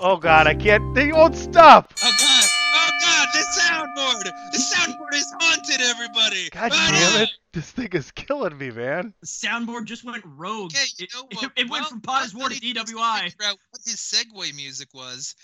Oh 0.00 0.16
God, 0.16 0.46
I 0.46 0.54
can't. 0.54 0.94
They 0.94 1.12
won't 1.12 1.34
stop. 1.36 1.92
Oh 2.02 2.12
god! 2.20 2.44
Oh 2.76 2.90
god! 3.00 3.28
The 3.32 3.40
soundboard! 3.60 4.52
The 4.52 4.58
soundboard 4.58 5.14
is 5.14 5.34
haunted, 5.40 5.80
everybody! 5.80 6.48
God 6.50 6.70
Ah! 6.74 6.90
damn 7.12 7.22
it! 7.22 7.30
This 7.52 7.70
thing 7.70 7.88
is 7.92 8.10
killing 8.12 8.56
me, 8.56 8.70
man. 8.70 9.14
The 9.20 9.26
soundboard 9.26 9.84
just 9.86 10.04
went 10.04 10.22
rogue. 10.24 10.72
Okay, 10.74 10.84
you 10.98 11.04
it, 11.06 11.14
know 11.14 11.26
it- 11.30 11.36
what? 11.36 11.52
it 11.56 11.70
went 11.70 11.82
Well, 11.82 11.90
from 11.90 12.00
Pod 12.00 12.24
is 12.26 12.34
War 12.34 12.48
to 12.48 12.54
thought 12.54 12.62
he 12.62 12.72
was 12.72 12.84
DWI. 12.84 12.94
gonna 13.18 13.30
figure 13.30 13.46
out 13.46 13.58
what 13.70 13.82
his 13.84 13.96
segue 13.96 14.54
music 14.56 14.88
was 14.94 15.34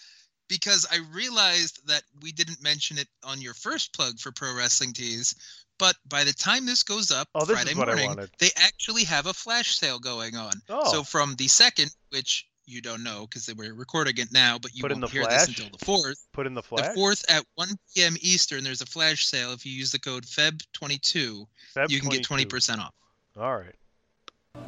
because 0.50 0.84
I 0.92 0.98
realized 1.14 1.86
that 1.86 2.02
we 2.20 2.32
didn't 2.32 2.62
mention 2.62 2.98
it 2.98 3.08
on 3.24 3.40
your 3.40 3.54
first 3.54 3.94
plug 3.94 4.18
for 4.18 4.32
Pro 4.32 4.54
Wrestling 4.54 4.92
Tees. 4.92 5.34
But 5.78 5.96
by 6.06 6.24
the 6.24 6.34
time 6.34 6.66
this 6.66 6.82
goes 6.82 7.10
up, 7.10 7.28
Oh, 7.34 7.46
this 7.46 7.56
Friday 7.56 7.74
morning, 7.74 8.28
they 8.38 8.50
actually 8.56 9.04
have 9.04 9.24
a 9.26 9.32
flash 9.32 9.78
sale 9.78 9.98
going 9.98 10.36
on. 10.36 10.52
Oh. 10.68 10.92
So 10.92 11.02
from 11.04 11.36
the 11.36 11.48
second, 11.48 11.90
which 12.10 12.46
you 12.66 12.82
don't 12.82 13.02
know 13.02 13.26
because 13.26 13.52
we're 13.56 13.72
recording 13.72 14.18
it 14.18 14.28
now, 14.32 14.58
but 14.58 14.74
you 14.74 14.82
Put 14.82 14.90
won't 14.90 15.02
the 15.02 15.08
hear 15.08 15.22
flash? 15.22 15.46
this 15.46 15.48
until 15.48 15.70
the 15.78 15.84
fourth. 15.84 16.26
Put 16.32 16.46
in 16.46 16.52
the 16.54 16.62
flash. 16.62 16.88
The 16.88 16.94
fourth 16.94 17.24
at 17.30 17.44
1 17.54 17.68
p.m. 17.94 18.16
Eastern, 18.20 18.62
there's 18.62 18.82
a 18.82 18.86
flash 18.86 19.26
sale. 19.26 19.52
If 19.52 19.64
you 19.64 19.72
use 19.72 19.92
the 19.92 19.98
code 19.98 20.24
FEB22, 20.24 21.46
Feb 21.74 21.90
you 21.90 22.00
can 22.00 22.10
get 22.10 22.24
20% 22.24 22.78
off. 22.78 22.92
All 23.38 23.56
right. 23.56 23.74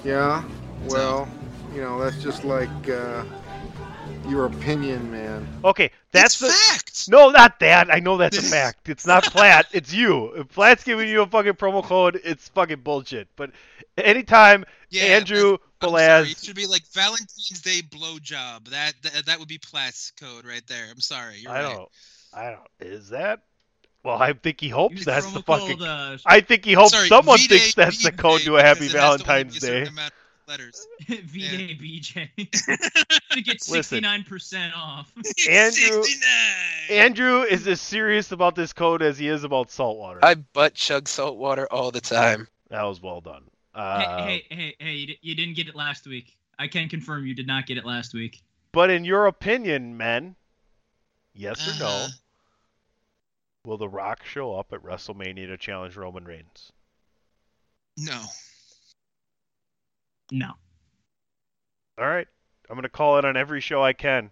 Yeah, 0.05 0.43
well, 0.87 1.29
you 1.75 1.83
know, 1.83 2.03
that's 2.03 2.23
just 2.23 2.45
like 2.45 2.71
uh, 2.89 3.25
your 4.29 4.47
opinion, 4.47 5.11
man. 5.11 5.47
Okay, 5.65 5.91
that's 6.13 6.41
It's 6.41 6.41
the. 6.41 6.49
fact. 6.75 7.09
No, 7.09 7.31
not 7.31 7.59
that. 7.61 7.93
I 7.93 7.99
know 8.01 8.17
that's 8.17 8.39
a 8.39 8.43
fact. 8.43 8.89
It's 8.89 9.07
not 9.07 9.25
Platt. 9.25 9.67
It's 9.73 9.93
you. 9.93 10.33
If 10.35 10.49
Platt's 10.49 10.85
giving 10.85 11.09
you 11.09 11.23
a 11.23 11.27
fucking 11.27 11.55
promo 11.55 11.83
code, 11.83 12.21
it's 12.25 12.49
fucking 12.49 12.81
bullshit. 12.81 13.29
But 13.37 13.51
anytime 13.97 14.65
Yeah, 14.91 15.05
Andrew 15.05 15.59
I'm. 15.81 16.31
It 16.31 16.39
should 16.39 16.57
be 16.57 16.67
like 16.67 16.87
Valentine's 16.93 17.61
Day 17.63 17.81
blowjob. 17.83 18.69
That, 18.71 18.95
that 19.03 19.27
that 19.27 19.39
would 19.39 19.49
be 19.49 19.59
Platt's 19.59 20.13
code 20.21 20.47
right 20.47 20.67
there. 20.69 20.85
I'm 20.91 21.01
sorry. 21.01 21.39
You're 21.39 21.51
I 21.53 21.65
right. 21.65 21.75
don't. 21.75 21.89
I 22.33 22.51
don't. 22.51 22.93
Is 22.93 23.09
that? 23.11 23.41
Well, 24.05 24.21
I 24.21 24.33
think 24.33 24.61
he 24.61 24.69
hopes 24.69 24.97
Use 24.97 25.05
that's 25.05 25.31
the 25.33 25.43
fucking. 25.43 25.79
code, 25.79 25.87
uh, 25.87 26.19
I 26.27 26.41
think 26.41 26.65
he 26.65 26.73
hopes 26.73 26.91
Sorry, 26.93 27.09
someone 27.09 27.39
V-Day 27.39 27.59
thinks 27.59 27.75
that's 27.75 28.03
the 28.03 28.11
B-Day, 28.11 28.21
code 28.23 28.41
to 28.43 28.57
a 28.57 28.63
happy 28.63 28.81
because 28.81 28.95
it 28.95 29.01
has 29.01 29.23
to 29.23 29.31
only 29.31 29.45
Valentine's 29.45 29.59
Day. 29.61 29.83
a 29.83 30.11
certain 30.49 30.71
Day. 30.71 31.07
amount 31.09 31.09
of 31.09 31.09
Letters. 31.09 31.25
V-Day 31.33 31.75
to 33.31 33.43
get 33.43 33.61
69% 33.61 34.73
off. 34.77 35.13
Andrew- 35.49 36.03
69. 36.05 36.29
Andrew 36.91 37.43
is 37.43 37.67
as 37.67 37.81
serious 37.81 38.33
about 38.33 38.55
this 38.55 38.73
code 38.73 39.03
as 39.03 39.19
he 39.19 39.29
is 39.29 39.45
about 39.45 39.71
saltwater. 39.71 40.21
I 40.23 40.35
butt 40.35 40.75
chug 40.75 41.09
salt 41.09 41.37
water 41.39 41.67
all 41.71 41.91
the 41.91 42.01
time. 42.01 42.49
That 42.71 42.83
was 42.85 43.01
well 43.03 43.21
done. 43.21 43.45
Uh, 43.75 44.25
hey, 44.27 44.45
hey, 44.51 44.57
hey, 44.57 44.75
hey, 44.79 44.93
you, 44.95 45.07
di- 45.07 45.19
you 45.23 45.35
didn't 45.35 45.55
get 45.57 45.69
it 45.69 45.75
last 45.75 46.07
week. 46.07 46.37
I 46.59 46.69
can 46.69 46.89
confirm 46.89 47.27
you 47.27 47.35
did 47.35 47.47
not 47.47 47.67
get 47.67 47.79
it 47.79 47.87
last 47.87 48.13
week. 48.15 48.43
But 48.73 48.91
in 48.91 49.05
your 49.05 49.27
opinion, 49.27 49.97
men, 49.97 50.37
yes 51.35 51.67
or 51.67 51.79
no, 51.81 51.87
Uh-huh. 51.87 52.09
will 53.65 53.77
The 53.79 53.89
Rock 53.89 54.25
show 54.25 54.55
up 54.57 54.73
at 54.73 54.83
WrestleMania 54.83 55.47
to 55.49 55.57
challenge 55.57 55.97
Roman 55.97 56.25
Reigns? 56.25 56.73
No. 57.97 58.23
No. 60.33 60.55
All 61.99 62.09
right, 62.09 62.27
I'm 62.71 62.75
gonna 62.75 62.89
call 62.89 63.19
it 63.19 63.25
on 63.27 63.37
every 63.37 63.61
show 63.61 63.85
I 63.85 63.93
can. 63.93 64.31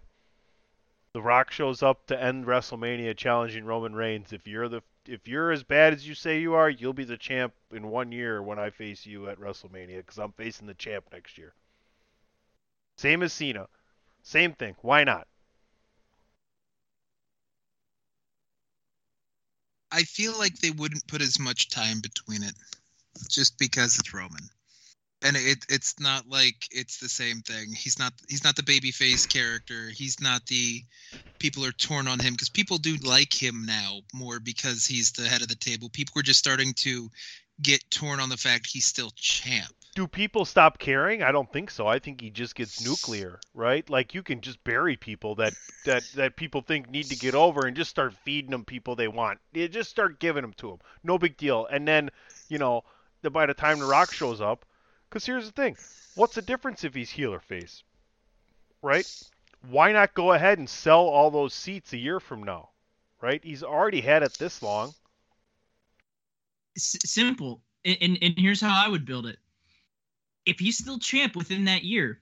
The 1.13 1.21
Rock 1.21 1.51
shows 1.51 1.83
up 1.83 2.07
to 2.07 2.19
end 2.19 2.45
WrestleMania 2.47 3.15
challenging 3.15 3.65
Roman 3.65 3.93
Reigns. 3.93 4.33
If 4.33 4.47
you're 4.47 4.67
the 4.67 4.81
if 5.05 5.27
you're 5.27 5.51
as 5.51 5.61
bad 5.61 5.93
as 5.93 6.07
you 6.07 6.15
say 6.15 6.41
you 6.41 6.55
are, 6.55 6.71
you'll 6.71 6.93
be 6.93 7.03
the 7.03 7.17
champ 7.17 7.53
in 7.71 7.87
one 7.89 8.11
year 8.11 8.41
when 8.41 8.57
I 8.57 8.71
face 8.71 9.05
you 9.05 9.29
at 9.29 9.39
WrestleMania 9.39 9.97
because 9.97 10.17
I'm 10.17 10.31
facing 10.31 10.65
the 10.65 10.73
champ 10.73 11.05
next 11.11 11.37
year. 11.37 11.53
Same 12.97 13.21
as 13.21 13.31
Cena. 13.31 13.67
Same 14.23 14.53
thing. 14.53 14.75
Why 14.81 15.03
not? 15.03 15.27
I 19.91 20.01
feel 20.01 20.35
like 20.39 20.57
they 20.57 20.71
wouldn't 20.71 21.05
put 21.05 21.21
as 21.21 21.37
much 21.37 21.69
time 21.69 21.99
between 22.01 22.41
it, 22.41 22.55
just 23.29 23.59
because 23.59 23.99
it's 23.99 24.13
Roman, 24.15 24.49
and 25.23 25.35
it 25.37 25.65
it's 25.69 25.99
not 25.99 26.27
like 26.27 26.67
it's 26.71 26.99
the 26.99 27.09
same 27.09 27.41
thing. 27.41 27.73
He's 27.73 27.99
not 27.99 28.13
he's 28.27 28.43
not 28.43 28.55
the 28.55 28.63
babyface 28.63 29.27
character. 29.27 29.89
He's 29.89 30.19
not 30.19 30.45
the 30.47 30.83
people 31.39 31.65
are 31.65 31.71
torn 31.71 32.07
on 32.07 32.19
him 32.19 32.33
because 32.33 32.49
people 32.49 32.77
do 32.77 32.95
like 33.03 33.33
him 33.33 33.65
now 33.65 34.01
more 34.13 34.39
because 34.39 34.85
he's 34.85 35.11
the 35.11 35.27
head 35.27 35.41
of 35.41 35.47
the 35.47 35.55
table. 35.55 35.89
People 35.89 36.19
are 36.19 36.23
just 36.23 36.39
starting 36.39 36.73
to 36.73 37.09
get 37.61 37.83
torn 37.91 38.19
on 38.19 38.29
the 38.29 38.37
fact 38.37 38.67
he's 38.67 38.85
still 38.85 39.11
champ. 39.15 39.71
do 39.93 40.07
people 40.07 40.45
stop 40.45 40.79
caring? 40.79 41.21
I 41.21 41.31
don't 41.31 41.51
think 41.51 41.69
so. 41.69 41.85
I 41.85 41.99
think 41.99 42.21
he 42.21 42.29
just 42.29 42.55
gets 42.55 42.83
nuclear, 42.83 43.39
right? 43.53 43.87
Like 43.89 44.13
you 44.13 44.23
can 44.23 44.41
just 44.41 44.63
bury 44.63 44.95
people 44.95 45.35
that 45.35 45.53
that 45.85 46.03
that 46.15 46.35
people 46.35 46.61
think 46.61 46.89
need 46.89 47.05
to 47.07 47.15
get 47.15 47.35
over 47.35 47.67
and 47.67 47.75
just 47.75 47.89
start 47.89 48.13
feeding 48.25 48.51
them 48.51 48.65
people 48.65 48.95
they 48.95 49.07
want. 49.07 49.39
You 49.53 49.67
just 49.67 49.89
start 49.89 50.19
giving 50.19 50.41
them 50.41 50.53
to 50.57 50.69
them. 50.69 50.79
No 51.03 51.17
big 51.17 51.37
deal. 51.37 51.67
And 51.69 51.87
then, 51.87 52.09
you 52.49 52.57
know, 52.57 52.83
by 53.31 53.45
the 53.45 53.53
time 53.53 53.79
the 53.79 53.85
Rock 53.85 54.13
shows 54.13 54.41
up, 54.41 54.65
because 55.11 55.25
here's 55.25 55.45
the 55.45 55.51
thing: 55.51 55.75
what's 56.15 56.35
the 56.35 56.41
difference 56.41 56.83
if 56.83 56.95
he's 56.95 57.09
heel 57.11 57.33
or 57.33 57.41
face, 57.41 57.83
right? 58.81 59.05
Why 59.69 59.91
not 59.91 60.13
go 60.13 60.31
ahead 60.31 60.57
and 60.57 60.69
sell 60.69 61.01
all 61.01 61.29
those 61.29 61.53
seats 61.53 61.93
a 61.93 61.97
year 61.97 62.19
from 62.19 62.43
now, 62.43 62.69
right? 63.21 63.43
He's 63.43 63.61
already 63.61 64.01
had 64.01 64.23
it 64.23 64.33
this 64.39 64.63
long. 64.63 64.93
S- 66.77 66.97
simple. 67.05 67.61
And, 67.85 67.97
and 68.01 68.17
and 68.21 68.33
here's 68.37 68.61
how 68.61 68.73
I 68.73 68.87
would 68.87 69.05
build 69.05 69.27
it. 69.27 69.37
If 70.45 70.59
he's 70.59 70.77
still 70.77 70.97
champ 70.97 71.35
within 71.35 71.65
that 71.65 71.83
year, 71.83 72.21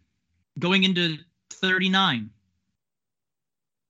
going 0.58 0.84
into 0.84 1.17
39, 1.52 2.30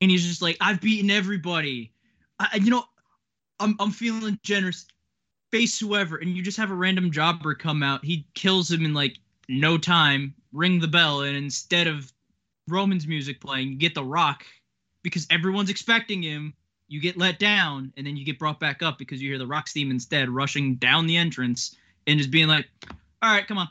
and 0.02 0.12
he's 0.12 0.28
just 0.28 0.42
like, 0.42 0.58
I've 0.62 0.82
beaten 0.82 1.10
everybody. 1.10 1.94
I, 2.40 2.60
you 2.62 2.70
know, 2.70 2.84
I'm 3.60 3.76
I'm 3.80 3.92
feeling 3.92 4.40
generous. 4.44 4.86
Face 5.52 5.80
whoever, 5.80 6.18
and 6.18 6.36
you 6.36 6.44
just 6.44 6.58
have 6.58 6.70
a 6.72 6.76
random 6.76 7.12
jobber 7.12 7.56
come 7.56 7.82
out. 7.82 8.06
He 8.06 8.28
kills 8.36 8.70
him 8.72 8.86
in 8.86 8.94
like 8.94 9.18
no 9.48 9.78
time. 9.78 10.34
Ring 10.54 10.80
the 10.80 10.88
bell, 10.88 11.22
and 11.22 11.36
instead 11.36 11.88
of 11.88 12.12
Roman's 12.68 13.08
music 13.08 13.40
playing, 13.42 13.70
you 13.70 13.76
get 13.78 13.94
The 13.96 14.04
Rock 14.04 14.46
because 15.04 15.26
everyone's 15.30 15.70
expecting 15.70 16.22
him 16.24 16.54
you 16.88 17.00
get 17.00 17.18
let 17.18 17.38
down 17.38 17.94
and 17.98 18.06
then 18.08 18.18
you 18.18 18.26
get 18.26 18.40
brought 18.40 18.60
back 18.60 18.82
up 18.82 18.98
because 18.98 19.22
you 19.22 19.30
hear 19.30 19.38
the 19.38 19.46
Rock's 19.46 19.74
theme 19.74 19.92
instead 19.92 20.28
rushing 20.28 20.74
down 20.76 21.06
the 21.06 21.16
entrance 21.18 21.76
and 22.08 22.18
just 22.18 22.32
being 22.32 22.48
like, 22.48 22.68
all 23.22 23.32
right, 23.32 23.46
come 23.48 23.60
on. 23.60 23.70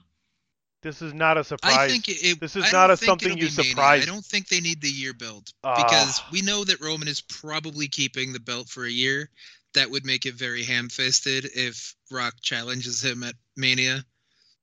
This 0.84 1.02
is 1.02 1.12
not 1.12 1.36
a 1.36 1.42
surprise. 1.42 1.76
I 1.76 1.88
think 1.88 2.08
it, 2.08 2.22
it- 2.24 2.40
this 2.40 2.54
is 2.54 2.64
I 2.66 2.70
not 2.70 2.90
a 2.92 2.96
something 2.96 3.30
it'll 3.32 3.38
you 3.42 3.48
be 3.50 3.56
Mania. 3.56 3.70
surprise- 3.70 4.02
I 4.04 4.06
don't 4.06 4.24
think 4.24 4.46
they 4.46 4.60
need 4.60 4.80
the 4.80 4.88
year 4.88 5.12
build 5.12 5.50
Ah. 5.64 5.74
because 5.82 6.22
we 6.30 6.42
know 6.42 6.62
that 6.62 6.80
Roman 6.80 7.08
is 7.08 7.20
probably 7.20 7.88
keeping 7.88 8.32
the 8.32 8.38
belt 8.40 8.68
for 8.68 8.84
a 8.84 8.90
year. 8.90 9.28
That 9.74 9.90
would 9.90 10.04
make 10.04 10.26
it 10.26 10.34
very 10.34 10.64
ham-fisted 10.64 11.46
if 11.54 11.94
Rock 12.10 12.34
challenges 12.40 13.04
him 13.04 13.22
at 13.22 13.34
Mania. 13.56 14.04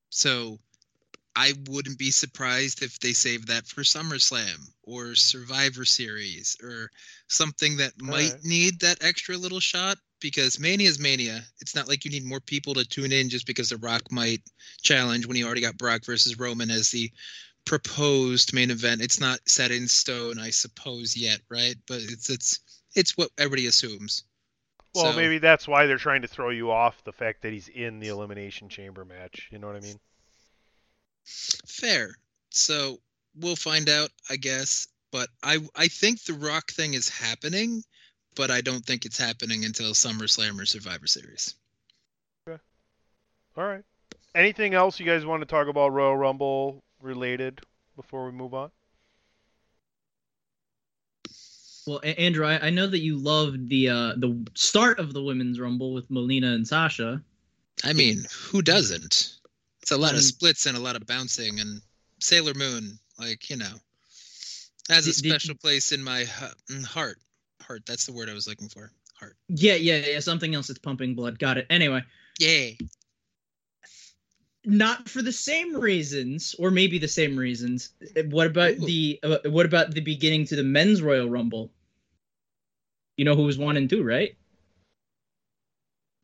So 0.10 0.60
I 1.36 1.54
wouldn't 1.68 1.98
be 1.98 2.12
surprised 2.12 2.82
if 2.82 3.00
they 3.00 3.14
save 3.14 3.48
that 3.48 3.68
for 3.68 3.82
SummerSlam 3.82 4.70
or 4.84 5.16
Survivor 5.16 5.84
Series 5.84 6.56
or 6.64 6.90
something 7.28 7.78
that 7.78 8.02
might 8.02 8.32
right. 8.32 8.44
need 8.44 8.80
that 8.80 9.04
extra 9.04 9.36
little 9.36 9.60
shot 9.60 9.98
because 10.22 10.60
Mania 10.60 10.88
is 10.88 10.98
Mania. 10.98 11.42
It's 11.60 11.76
not 11.76 11.90
like 11.90 12.06
you 12.06 12.12
need 12.12 12.26
more 12.26 12.40
people 12.40 12.74
to 12.76 12.86
tune 12.86 13.12
in 13.12 13.30
just 13.30 13.46
because 13.46 13.70
The 13.70 13.78
Rock 13.78 14.04
might 14.12 14.42
challenge 14.82 15.26
when 15.26 15.36
he 15.36 15.44
already 15.44 15.62
got 15.62 15.78
Brock 15.78 16.06
versus 16.06 16.40
Roman 16.40 16.72
as 16.72 16.90
the 16.90 17.12
proposed 17.66 18.54
main 18.54 18.72
event. 18.72 19.02
It's 19.02 19.20
not 19.20 19.40
set 19.46 19.72
in 19.72 19.88
stone, 19.88 20.40
I 20.40 20.52
suppose, 20.52 21.18
yet, 21.18 21.42
right? 21.50 21.76
But 21.88 22.00
it's 22.02 22.30
it's 22.30 22.60
it's 22.96 23.18
what 23.18 23.30
everybody 23.38 23.68
assumes. 23.68 24.24
Well, 24.96 25.12
So- 25.12 25.18
maybe 25.18 25.40
that's 25.40 25.68
why 25.68 25.86
they're 25.86 25.98
trying 25.98 26.22
to 26.22 26.28
throw 26.28 26.50
you 26.50 26.72
off 26.72 27.04
the 27.04 27.12
fact 27.12 27.42
that 27.42 27.52
he's 27.52 27.68
in 27.68 28.00
the 28.00 28.08
Elimination 28.08 28.70
Chamber 28.70 29.04
match. 29.04 29.50
You 29.52 29.60
know 29.60 29.68
what 29.68 29.76
I 29.76 29.82
mean? 29.82 30.00
Fair. 31.68 32.16
So 32.50 33.02
we'll 33.36 33.56
find 33.56 33.90
out, 33.90 34.10
I 34.30 34.38
guess. 34.38 34.88
But 35.12 35.30
I 35.44 35.60
I 35.76 35.88
think 35.88 36.24
the 36.24 36.34
Rock 36.34 36.72
thing 36.72 36.94
is 36.94 37.10
happening, 37.10 37.84
but 38.36 38.52
I 38.52 38.62
don't 38.62 38.86
think 38.86 39.06
it's 39.06 39.18
happening 39.18 39.66
until 39.66 39.92
SummerSlam 39.92 40.60
or 40.60 40.66
Survivor 40.66 41.08
Series. 41.08 41.56
Okay. 42.48 42.62
All 43.58 43.66
right. 43.66 43.84
Anything 44.34 44.74
else 44.74 45.00
you 45.00 45.06
guys 45.06 45.26
want 45.26 45.42
to 45.42 45.46
talk 45.46 45.68
about 45.68 45.94
Royal 45.94 46.16
Rumble 46.18 46.84
related 47.02 47.62
before 47.96 48.26
we 48.26 48.32
move 48.32 48.54
on? 48.54 48.72
Well, 51.88 52.02
Andrew, 52.04 52.46
I, 52.46 52.68
I 52.68 52.70
know 52.72 52.88
that 52.88 53.00
you 53.00 53.18
loved 53.18 53.70
the 53.70 53.90
uh, 53.90 54.14
the 54.18 54.46
start 54.56 55.00
of 55.00 55.14
the 55.14 55.22
women's 55.22 55.60
rumble 55.60 55.94
with 55.94 56.10
Melina 56.10 56.54
and 56.54 56.68
Sasha. 56.68 57.22
I 57.84 57.94
mean, 57.94 58.26
who 58.50 58.62
doesn't? 58.62 59.34
It's 59.82 59.92
a 59.92 59.98
lot 59.98 60.12
Um, 60.12 60.18
of 60.18 60.24
splits 60.24 60.66
and 60.66 60.76
a 60.76 60.80
lot 60.80 60.96
of 60.96 61.06
bouncing 61.06 61.60
and 61.60 61.82
Sailor 62.20 62.54
Moon, 62.56 62.98
like 63.20 63.50
you 63.50 63.58
know, 63.58 63.74
has 64.90 65.08
a 65.08 65.14
Did- 65.14 65.22
did- 65.22 65.30
special 65.30 65.56
place 65.56 65.92
in 65.92 66.04
my 66.04 66.24
mm, 66.70 66.84
heart. 66.86 67.20
Heart. 67.62 67.86
That's 67.86 68.06
the 68.06 68.14
word 68.14 68.30
I 68.30 68.34
was 68.34 68.48
looking 68.48 68.70
for. 68.70 68.92
Heart. 69.20 69.38
Yeah, 69.48 69.76
yeah, 69.76 69.98
yeah. 69.98 70.20
Something 70.20 70.54
else 70.56 70.68
that's 70.68 70.80
pumping 70.80 71.16
blood. 71.16 71.40
Got 71.40 71.58
it. 71.58 71.68
Anyway, 71.70 72.04
Yay. 72.40 72.78
Not 74.66 75.08
for 75.10 75.22
the 75.22 75.32
same 75.32 75.76
reasons, 75.76 76.56
or 76.60 76.72
maybe 76.72 76.98
the 76.98 77.08
same 77.08 77.38
reasons. 77.38 77.90
What 78.30 78.48
about 78.48 78.72
Ooh. 78.72 78.86
the 78.86 79.20
uh, 79.24 79.38
what 79.46 79.66
about 79.66 79.92
the 79.92 80.02
beginning 80.02 80.46
to 80.48 80.56
the 80.56 80.64
men's 80.64 81.02
Royal 81.02 81.30
Rumble? 81.30 81.72
You 83.18 83.26
know 83.26 83.36
who 83.36 83.44
was 83.44 83.58
one 83.58 83.78
and 83.78 83.90
two, 83.90 84.04
right? 84.04 84.36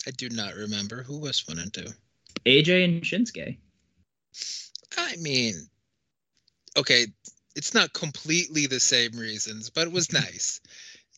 I 0.07 0.11
do 0.11 0.29
not 0.29 0.55
remember 0.55 1.03
who 1.03 1.19
was 1.19 1.47
one 1.47 1.59
and 1.59 1.73
two. 1.73 1.87
AJ 2.45 2.85
and 2.85 3.01
Shinsuke. 3.03 3.57
I 4.97 5.15
mean, 5.17 5.53
okay, 6.75 7.07
it's 7.55 7.73
not 7.73 7.93
completely 7.93 8.65
the 8.67 8.79
same 8.79 9.11
reasons, 9.13 9.69
but 9.69 9.87
it 9.87 9.93
was 9.93 10.11
nice. 10.13 10.59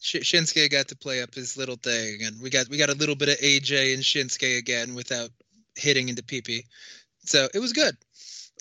Sh- 0.02 0.18
Shinsuke 0.18 0.70
got 0.70 0.90
to 0.90 0.96
play 0.96 1.22
up 1.22 1.34
his 1.34 1.58
little 1.58 1.78
thing, 1.78 2.24
and 2.24 2.42
we 2.42 2.50
got 2.50 2.68
we 2.70 2.78
got 2.78 2.90
a 2.90 2.96
little 2.96 3.16
bit 3.16 3.30
of 3.30 3.38
AJ 3.38 3.94
and 3.94 4.04
Shinsuke 4.04 4.58
again 4.58 4.96
without 4.96 5.30
hitting 5.76 6.10
into 6.10 6.24
PP. 6.24 6.66
So 7.26 7.48
it 7.54 7.60
was 7.60 7.74
good. 7.74 7.96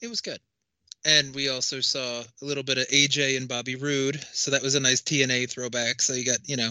It 0.03 0.09
was 0.09 0.21
good. 0.21 0.39
And 1.05 1.35
we 1.35 1.49
also 1.49 1.81
saw 1.81 2.21
a 2.21 2.45
little 2.45 2.63
bit 2.63 2.79
of 2.79 2.87
AJ 2.87 3.37
and 3.37 3.49
Bobby 3.49 3.75
Roode, 3.75 4.25
so 4.33 4.53
that 4.53 4.63
was 4.63 4.77
a 4.77 4.81
nice 4.81 5.01
TNA 5.01 5.51
throwback. 5.51 6.01
So 6.01 6.13
you 6.13 6.25
got 6.25 6.39
you 6.47 6.57
know, 6.57 6.71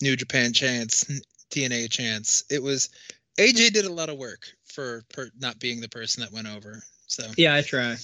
New 0.00 0.16
Japan 0.16 0.52
chance, 0.54 1.04
TNA 1.50 1.90
chance. 1.90 2.44
It 2.50 2.62
was 2.62 2.88
AJ 3.38 3.72
did 3.72 3.84
a 3.84 3.92
lot 3.92 4.08
of 4.08 4.16
work 4.16 4.46
for 4.64 5.02
per, 5.12 5.30
not 5.38 5.58
being 5.58 5.80
the 5.80 5.88
person 5.88 6.22
that 6.22 6.32
went 6.32 6.48
over. 6.48 6.82
So 7.06 7.26
Yeah, 7.36 7.54
I 7.54 7.62
try. 7.62 7.96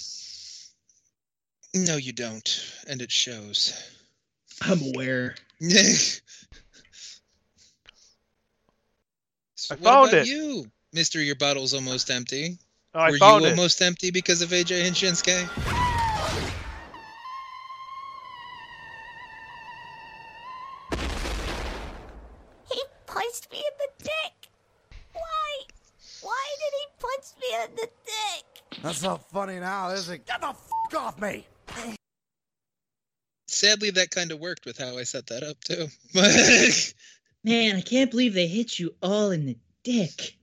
no, 1.75 1.97
you 1.97 2.13
don't, 2.13 2.75
and 2.87 3.01
it 3.01 3.11
shows. 3.11 3.73
I'm 4.61 4.81
aware. 4.95 5.37
so 5.61 6.21
I 9.71 9.77
what 9.77 9.83
found 9.83 10.09
about 10.11 10.21
it. 10.23 10.27
you, 10.27 10.67
Mister? 10.93 11.23
Your 11.23 11.37
bottle's 11.37 11.73
almost 11.73 12.11
empty. 12.11 12.59
Oh, 12.95 13.01
I 13.01 13.11
Were 13.11 13.19
found 13.19 13.43
you 13.43 13.49
it. 13.49 13.51
almost 13.53 13.81
empty 13.81 14.11
because 14.11 14.43
of 14.43 14.51
AJ 14.51 14.87
and 14.87 14.95
Shinsuke? 14.95 15.49
He 22.71 22.83
punched 23.07 23.51
me 23.51 23.59
in 23.59 23.79
the 23.79 24.05
dick. 24.05 24.51
Why? 25.15 25.59
Why 26.21 26.47
did 26.59 26.75
he 26.79 26.87
punch 27.01 27.27
me 27.41 27.65
in 27.65 27.77
the 27.77 27.89
dick? 28.05 28.83
That's 28.83 29.03
not 29.03 29.29
funny 29.31 29.59
now, 29.59 29.91
is 29.91 30.11
it? 30.11 30.27
Get 30.27 30.41
the 30.41 30.49
f 30.49 30.95
off 30.95 31.19
me! 31.19 31.47
Sadly, 33.47 33.91
that 33.91 34.11
kind 34.11 34.33
of 34.33 34.39
worked 34.39 34.67
with 34.67 34.77
how 34.77 34.99
I 34.99 35.05
set 35.05 35.29
that 35.29 35.43
up 35.43 35.59
too. 35.65 35.89
Man, 37.45 37.77
I 37.77 37.81
can't 37.81 38.11
believe 38.11 38.35
they 38.35 38.47
hit 38.47 38.79
you 38.79 38.95
all 39.03 39.31
in 39.31 39.47
the 39.47 39.57
dick. 39.83 40.37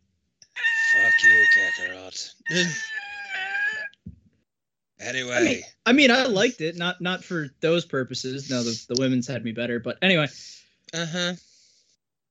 Fuck 0.91 1.23
you, 1.23 1.45
Kakarot. 1.55 2.33
anyway, 4.99 5.35
I 5.35 5.43
mean, 5.43 5.61
I 5.85 5.93
mean, 5.93 6.11
I 6.11 6.25
liked 6.25 6.61
it. 6.61 6.77
Not 6.77 6.99
not 6.99 7.23
for 7.23 7.49
those 7.61 7.85
purposes. 7.85 8.49
No, 8.49 8.63
the, 8.63 8.85
the 8.89 8.99
women's 8.99 9.27
had 9.27 9.43
me 9.43 9.51
better. 9.51 9.79
But 9.79 9.99
anyway, 10.01 10.25
uh 10.93 11.05
huh. 11.05 11.33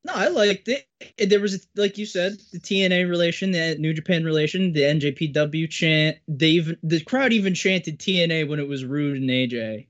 no, 0.04 0.12
I 0.12 0.26
liked 0.28 0.68
it. 0.68 0.88
There 1.18 1.38
was, 1.38 1.68
like 1.76 1.98
you 1.98 2.06
said, 2.06 2.38
the 2.52 2.58
TNA 2.58 3.08
relation, 3.08 3.52
the 3.52 3.76
New 3.78 3.94
Japan 3.94 4.24
relation, 4.24 4.72
the 4.72 4.82
NJPW 4.82 5.70
chant. 5.70 6.18
They 6.26 6.48
even 6.48 6.78
the 6.82 6.98
crowd 7.04 7.32
even 7.32 7.54
chanted 7.54 8.00
TNA 8.00 8.48
when 8.48 8.58
it 8.58 8.66
was 8.66 8.84
Roode 8.84 9.18
and 9.18 9.30
AJ. 9.30 9.86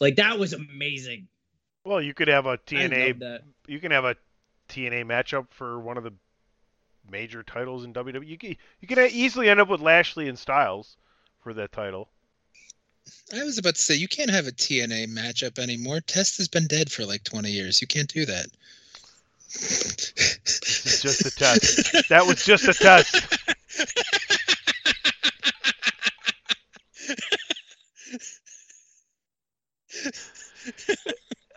Like 0.00 0.16
that 0.16 0.38
was 0.38 0.54
amazing. 0.54 1.28
Well, 1.84 2.00
you 2.00 2.14
could 2.14 2.28
have 2.28 2.46
a 2.46 2.56
TNA. 2.56 3.08
loved 3.08 3.20
that. 3.20 3.42
You 3.68 3.78
can 3.78 3.92
have 3.92 4.06
a 4.06 4.16
TNA 4.70 5.04
matchup 5.04 5.48
for 5.50 5.78
one 5.78 5.98
of 5.98 6.04
the 6.04 6.14
major 7.10 7.42
titles 7.42 7.84
in 7.84 7.92
WWE. 7.92 8.26
You 8.26 8.38
can, 8.38 8.56
you 8.80 8.88
can 8.88 8.98
easily 9.10 9.48
end 9.48 9.60
up 9.60 9.68
with 9.68 9.80
Lashley 9.80 10.28
and 10.28 10.38
Styles 10.38 10.96
for 11.42 11.54
that 11.54 11.72
title. 11.72 12.08
I 13.34 13.44
was 13.44 13.58
about 13.58 13.76
to 13.76 13.80
say 13.80 13.94
you 13.94 14.08
can't 14.08 14.30
have 14.30 14.46
a 14.46 14.52
TNA 14.52 15.08
matchup 15.08 15.58
anymore. 15.58 16.00
Test 16.00 16.38
has 16.38 16.48
been 16.48 16.66
dead 16.66 16.90
for 16.90 17.04
like 17.04 17.24
20 17.24 17.50
years. 17.50 17.80
You 17.80 17.86
can't 17.86 18.12
do 18.12 18.26
that. 18.26 18.46
This 19.52 20.84
is 20.84 21.02
just 21.02 21.26
a 21.26 21.30
test. 21.30 22.08
That 22.08 22.26
was 22.26 22.44
just 22.44 22.68
a 22.68 22.74
test. 22.74 23.14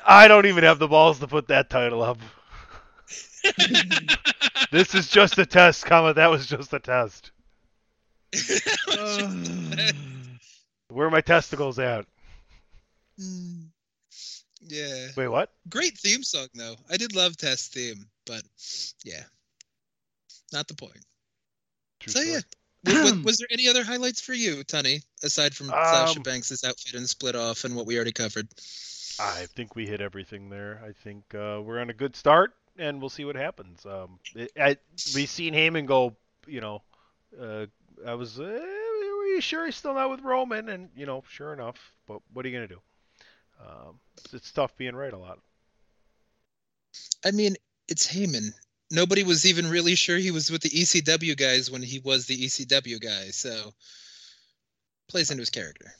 I 0.05 0.27
don't 0.27 0.45
even 0.45 0.63
have 0.63 0.79
the 0.79 0.87
balls 0.87 1.19
to 1.19 1.27
put 1.27 1.49
that 1.49 1.69
title 1.69 2.01
up. 2.01 2.17
this 4.71 4.95
is 4.95 5.09
just 5.09 5.37
a 5.37 5.45
test, 5.45 5.85
comma. 5.85 6.13
That 6.13 6.29
was 6.29 6.45
just 6.45 6.73
a 6.73 6.79
test. 6.79 7.31
Where 10.89 11.07
are 11.07 11.11
my 11.11 11.21
testicles 11.21 11.79
at? 11.79 12.05
Yeah. 14.61 15.07
Wait, 15.15 15.27
what? 15.27 15.51
Great 15.69 15.97
theme 15.97 16.23
song 16.23 16.47
though. 16.53 16.75
I 16.89 16.97
did 16.97 17.15
love 17.15 17.37
Test 17.37 17.73
theme, 17.73 18.05
but 18.25 18.43
yeah, 19.03 19.23
not 20.51 20.67
the 20.67 20.75
point. 20.75 21.03
True 21.99 22.11
so 22.11 22.19
story. 22.19 22.33
yeah. 22.33 22.41
Was, 23.03 23.13
was, 23.25 23.37
there 23.37 23.47
any 23.51 23.67
other 23.67 23.83
highlights 23.83 24.21
for 24.21 24.33
you, 24.33 24.63
Tunney, 24.63 25.03
aside 25.21 25.53
from 25.53 25.67
Sasha 25.67 26.19
Um, 26.19 26.23
Banks' 26.23 26.63
outfit 26.63 26.93
and 26.93 27.09
split 27.09 27.35
off 27.35 27.65
and 27.65 27.75
what 27.75 27.85
we 27.85 27.97
already 27.97 28.13
covered? 28.13 28.47
I 29.19 29.47
think 29.47 29.75
we 29.75 29.85
hit 29.85 29.99
everything 29.99 30.49
there. 30.49 30.81
I 30.87 30.93
think 30.93 31.25
uh, 31.35 31.59
we're 31.61 31.81
on 31.81 31.89
a 31.89 31.93
good 31.93 32.15
start, 32.15 32.53
and 32.79 32.99
we'll 32.99 33.09
see 33.09 33.25
what 33.25 33.35
happens. 33.35 33.85
Um, 33.85 34.19
it, 34.35 34.51
I, 34.59 34.77
we 35.13 35.25
seen 35.25 35.53
Heyman 35.53 35.85
go. 35.85 36.15
You 36.47 36.61
know, 36.61 36.81
uh, 37.39 37.65
I 38.07 38.15
was. 38.15 38.39
Uh, 38.39 38.43
were 38.43 39.25
you 39.25 39.41
sure 39.41 39.65
he's 39.65 39.75
still 39.75 39.93
not 39.93 40.09
with 40.09 40.21
Roman? 40.21 40.69
And 40.69 40.89
you 40.95 41.05
know, 41.05 41.23
sure 41.29 41.53
enough. 41.53 41.77
But 42.07 42.21
what 42.33 42.45
are 42.45 42.49
you 42.49 42.55
gonna 42.55 42.67
do? 42.67 42.81
Um, 43.59 43.99
it's, 44.17 44.33
it's 44.33 44.51
tough 44.51 44.75
being 44.77 44.95
right 44.95 45.13
a 45.13 45.17
lot. 45.17 45.39
I 47.23 47.31
mean, 47.31 47.55
it's 47.87 48.07
Heyman. 48.07 48.51
Nobody 48.89 49.23
was 49.23 49.45
even 49.45 49.69
really 49.69 49.93
sure 49.93 50.17
he 50.17 50.31
was 50.31 50.49
with 50.49 50.61
the 50.61 50.69
ECW 50.69 51.37
guys 51.37 51.69
when 51.69 51.83
he 51.83 51.99
was 51.99 52.25
the 52.25 52.37
ECW 52.45 52.99
guy, 52.99 53.29
so 53.29 53.73
plays 55.07 55.29
into 55.29 55.41
his 55.41 55.51
character. 55.51 55.91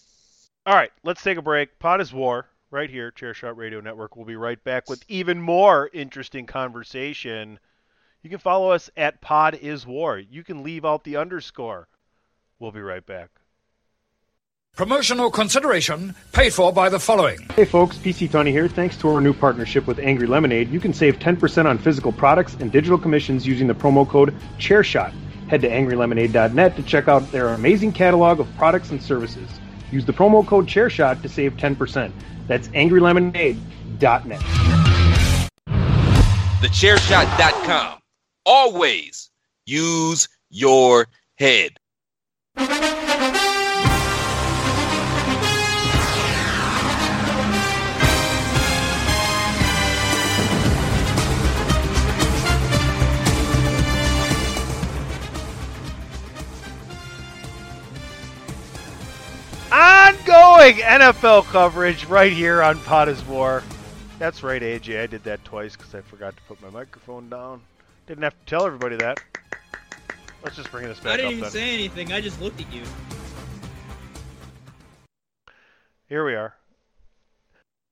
All 0.66 0.74
right, 0.74 0.92
let's 1.04 1.22
take 1.22 1.38
a 1.38 1.42
break. 1.42 1.78
Pod 1.78 2.02
is 2.02 2.12
War, 2.12 2.48
right 2.72 2.90
here, 2.90 3.12
Chairshot 3.12 3.58
Radio 3.58 3.82
Network. 3.82 4.16
We'll 4.16 4.26
be 4.26 4.36
right 4.36 4.64
back 4.64 4.90
with 4.90 5.04
even 5.08 5.42
more 5.42 5.90
interesting 5.94 6.46
conversation. 6.46 7.60
You 8.22 8.30
can 8.30 8.40
follow 8.40 8.72
us 8.72 8.90
at 8.98 9.22
Pod 9.22 9.56
is 9.56 9.86
War. 9.86 10.18
You 10.20 10.44
can 10.44 10.64
leave 10.64 10.86
out 10.86 11.04
the 11.04 11.18
underscore. 11.18 11.88
We'll 12.60 12.72
be 12.72 12.82
right 12.82 13.06
back. 13.06 13.30
Promotional 14.76 15.30
consideration 15.30 16.16
paid 16.32 16.54
for 16.54 16.72
by 16.72 16.90
the 16.90 17.00
following. 17.00 17.40
Hey 17.56 17.66
folks, 17.66 17.98
PC 17.98 18.30
Tunney 18.30 18.52
here. 18.52 18.68
Thanks 18.68 18.96
to 18.98 19.10
our 19.10 19.20
new 19.20 19.34
partnership 19.34 19.88
with 19.88 20.00
Angry 20.00 20.28
Lemonade, 20.28 20.70
you 20.70 20.80
can 20.80 20.94
save 20.94 21.20
10% 21.20 21.66
on 21.66 21.78
physical 21.78 22.12
products 22.12 22.56
and 22.60 22.72
digital 22.72 22.98
commissions 22.98 23.46
using 23.46 23.68
the 23.68 23.74
promo 23.74 24.08
code 24.08 24.34
ChairShot. 24.58 25.14
Head 25.50 25.62
to 25.62 25.70
angrylemonade.net 25.70 26.76
to 26.76 26.84
check 26.84 27.08
out 27.08 27.30
their 27.32 27.50
amazing 27.50 27.92
catalog 27.92 28.40
of 28.40 28.48
products 28.56 28.92
and 28.92 29.02
services. 29.02 29.50
Use 29.92 30.06
the 30.06 30.14
promo 30.14 30.46
code 30.46 30.68
ChairShot 30.68 31.22
to 31.24 31.30
save 31.30 31.58
10%. 31.58 32.12
That's 32.50 32.68
angrylemonade.net. 32.70 34.42
TheChairShot.com. 36.62 38.00
Always 38.44 39.30
use 39.68 40.28
your 40.50 41.06
head. 41.38 41.80
Ongoing 60.30 60.76
NFL 60.76 61.46
coverage 61.46 62.06
right 62.06 62.32
here 62.32 62.62
on 62.62 62.80
Pod 62.82 63.10
is 63.10 63.24
War. 63.26 63.64
That's 64.20 64.44
right, 64.44 64.62
AJ. 64.62 65.02
I 65.02 65.08
did 65.08 65.24
that 65.24 65.44
twice 65.44 65.76
because 65.76 65.96
I 65.96 66.02
forgot 66.02 66.38
to 66.38 66.44
put 66.44 66.62
my 66.62 66.70
microphone 66.70 67.30
down. 67.30 67.62
Didn't 68.06 68.24
have 68.24 68.38
to 68.40 68.46
tell 68.46 68.68
everybody 68.68 68.96
that. 68.98 69.20
Let's 70.44 70.56
just 70.56 70.70
bring 70.70 70.86
this 70.86 71.00
back 71.00 71.14
I 71.14 71.18
didn't 71.18 71.26
up 71.26 71.32
even 71.32 71.44
then. 71.46 71.52
say 71.52 71.74
anything. 71.74 72.14
I 72.14 72.22
just 72.22 72.40
looked 72.40 72.62
at 72.62 72.72
you. 72.72 72.84
Here 76.08 76.24
we 76.24 76.36
are. 76.36 76.54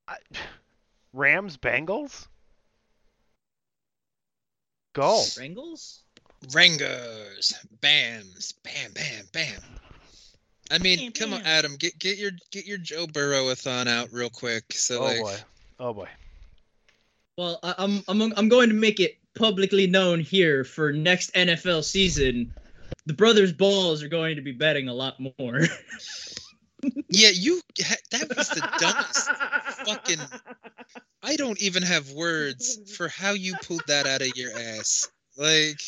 I, 0.07 0.17
Rams 1.13 1.57
Bengals. 1.57 2.27
Go. 4.93 5.23
Bengals. 5.39 6.01
Rangers, 6.53 7.55
bams, 7.81 8.53
bam, 8.61 8.91
bam, 8.93 9.25
bam. 9.31 9.61
I 10.69 10.79
mean, 10.79 11.11
come 11.11 11.33
on, 11.33 11.41
Adam, 11.43 11.75
get 11.77 11.97
get 11.97 12.17
your 12.17 12.31
get 12.51 12.65
your 12.65 12.77
Joe 12.77 13.07
Burrow-a-thon 13.07 13.87
out 13.87 14.09
real 14.11 14.29
quick. 14.29 14.65
So 14.71 14.99
Oh 14.99 15.03
like, 15.03 15.21
boy. 15.21 15.35
Oh 15.79 15.93
boy. 15.93 16.07
Well, 17.37 17.59
I, 17.63 17.75
I'm 17.77 18.03
I'm 18.07 18.33
I'm 18.35 18.49
going 18.49 18.69
to 18.69 18.75
make 18.75 18.99
it 18.99 19.17
publicly 19.35 19.87
known 19.87 20.19
here 20.19 20.63
for 20.63 20.91
next 20.91 21.33
NFL 21.33 21.83
season. 21.83 22.53
The 23.05 23.13
brothers 23.13 23.53
balls 23.53 24.03
are 24.03 24.09
going 24.09 24.35
to 24.35 24.41
be 24.41 24.51
betting 24.51 24.89
a 24.89 24.93
lot 24.93 25.19
more. 25.19 25.61
yeah, 27.09 27.29
you 27.29 27.61
that 28.11 28.35
was 28.35 28.49
the 28.49 28.67
dumbest 28.79 29.29
fucking. 29.87 30.19
I 31.23 31.35
don't 31.35 31.61
even 31.61 31.83
have 31.83 32.11
words 32.11 32.95
for 32.95 33.07
how 33.07 33.31
you 33.31 33.55
pulled 33.63 33.85
that 33.87 34.07
out 34.07 34.21
of 34.21 34.35
your 34.35 34.51
ass. 34.57 35.09
Like, 35.37 35.81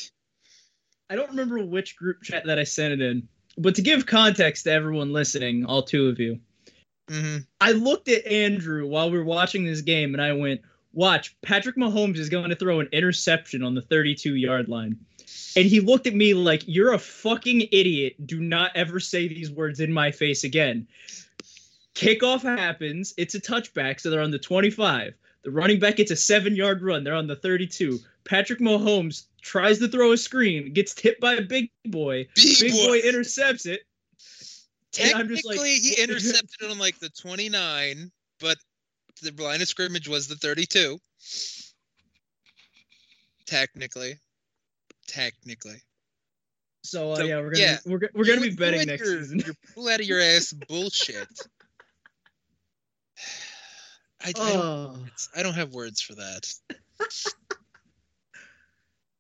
I 1.10 1.16
don't 1.16 1.30
remember 1.30 1.64
which 1.64 1.96
group 1.96 2.22
chat 2.24 2.46
that 2.46 2.60
I 2.60 2.64
sent 2.64 2.94
it 2.94 3.02
in, 3.02 3.28
but 3.58 3.76
to 3.76 3.82
give 3.82 4.06
context 4.06 4.64
to 4.66 4.72
everyone 4.72 5.14
listening, 5.14 5.66
all 5.66 5.84
two 5.84 6.08
of 6.08 6.20
you, 6.20 6.40
mhm. 7.08 7.46
I 7.60 7.72
looked 7.72 8.08
at 8.08 8.26
Andrew 8.26 8.88
while 8.88 9.12
we 9.12 9.18
were 9.18 9.24
watching 9.24 9.66
this 9.66 9.82
game 9.82 10.14
and 10.14 10.22
I 10.22 10.34
went, 10.34 10.62
Watch, 10.92 11.36
Patrick 11.42 11.76
Mahomes 11.76 12.18
is 12.18 12.30
going 12.30 12.50
to 12.50 12.56
throw 12.56 12.80
an 12.80 12.90
interception 12.92 13.64
on 13.64 13.76
the 13.76 13.82
32 13.82 14.36
yard 14.36 14.70
line. 14.70 14.98
And 15.56 15.66
he 15.66 15.80
looked 15.80 16.08
at 16.08 16.16
me 16.16 16.34
like, 16.34 16.64
You're 16.66 16.94
a 16.94 17.00
fucking 17.00 17.62
idiot. 17.72 18.16
Do 18.26 18.40
not 18.40 18.72
ever 18.76 19.00
say 19.00 19.28
these 19.28 19.52
words 19.52 19.80
in 19.80 19.94
my 19.94 20.12
face 20.12 20.44
again. 20.44 20.88
Kickoff 21.96 22.42
happens. 22.42 23.14
It's 23.18 23.36
a 23.36 23.42
touchback, 23.42 24.00
so 24.00 24.10
they're 24.10 24.22
on 24.22 24.32
the 24.32 24.40
25. 24.40 25.14
The 25.44 25.52
running 25.52 25.80
back 25.80 25.98
gets 25.98 26.12
a 26.12 26.16
seven 26.16 26.56
yard 26.56 26.82
run. 26.82 27.04
They're 27.04 27.14
on 27.16 27.28
the 27.28 27.36
32. 27.36 28.00
Patrick 28.26 28.60
Mahomes 28.60 29.26
tries 29.42 29.80
to 29.80 29.88
throw 29.88 30.12
a 30.12 30.18
screen, 30.18 30.74
gets 30.74 31.00
hit 31.00 31.20
by 31.20 31.34
a 31.36 31.42
big 31.42 31.70
boy. 31.86 32.28
big 32.36 32.72
boy. 32.72 32.88
boy 32.88 32.98
intercepts 33.00 33.66
it. 33.66 33.82
And 35.00 35.14
I'm 35.16 35.28
just 35.28 35.44
technically 35.44 35.74
like, 35.74 35.82
he 35.82 35.96
intercepted 36.04 36.62
it 36.62 36.72
on 36.72 36.78
like 36.80 37.00
the 37.00 37.10
29, 37.10 38.12
but 38.40 38.58
the 39.22 39.32
line 39.44 39.62
of 39.62 39.68
scrimmage 39.68 40.08
was 40.08 40.28
the 40.28 40.36
32. 40.36 40.98
Technically, 43.46 44.16
technically. 45.08 45.82
So, 46.84 47.12
uh, 47.12 47.16
So, 47.18 47.24
yeah, 47.24 47.38
we're 47.38 47.52
gonna 47.52 47.60
yeah, 47.64 47.78
we're, 47.86 47.98
go- 48.00 48.08
we're 48.14 48.26
gonna 48.26 48.42
You- 48.42 48.52
be 48.52 48.56
betting 48.56 48.88
next 48.88 49.06
your, 49.06 49.20
season. 49.22 49.40
Your 49.40 49.56
pull 49.74 49.88
out 49.90 50.00
of 50.00 50.06
your 50.06 50.20
ass 50.22 50.54
bullshit. 50.68 51.28
I, 54.22 54.30
I, 54.30 54.32
don't, 54.32 54.56
Oh. 54.58 55.06
I 55.36 55.44
don't 55.44 55.54
have 55.54 55.74
words 55.74 56.02
for 56.02 56.16
that. 56.16 56.54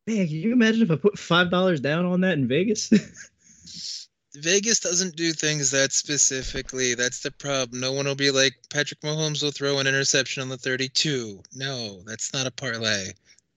Man, 0.10 0.26
can 0.26 0.38
you 0.38 0.54
imagine 0.54 0.82
if 0.82 0.90
I 0.90 0.96
put 0.96 1.20
five 1.20 1.52
dollars 1.52 1.80
down 1.80 2.04
on 2.08 2.22
that 2.22 2.34
in 2.34 2.48
Vegas? 2.48 2.90
Vegas 4.36 4.80
doesn't 4.80 5.16
do 5.16 5.34
things 5.34 5.70
that 5.70 5.92
specifically. 5.92 6.96
That's 6.96 7.20
the 7.20 7.30
problem. 7.30 7.80
No 7.80 7.92
one 7.92 8.08
will 8.08 8.16
be 8.16 8.32
like 8.32 8.54
Patrick 8.72 9.02
Mahomes 9.02 9.44
will 9.44 9.52
throw 9.52 9.78
an 9.78 9.86
interception 9.86 10.42
on 10.42 10.50
the 10.50 10.58
32. 10.58 11.44
No, 11.54 12.02
that's 12.08 12.34
not 12.34 12.48
a 12.48 12.52
parlay 12.52 13.12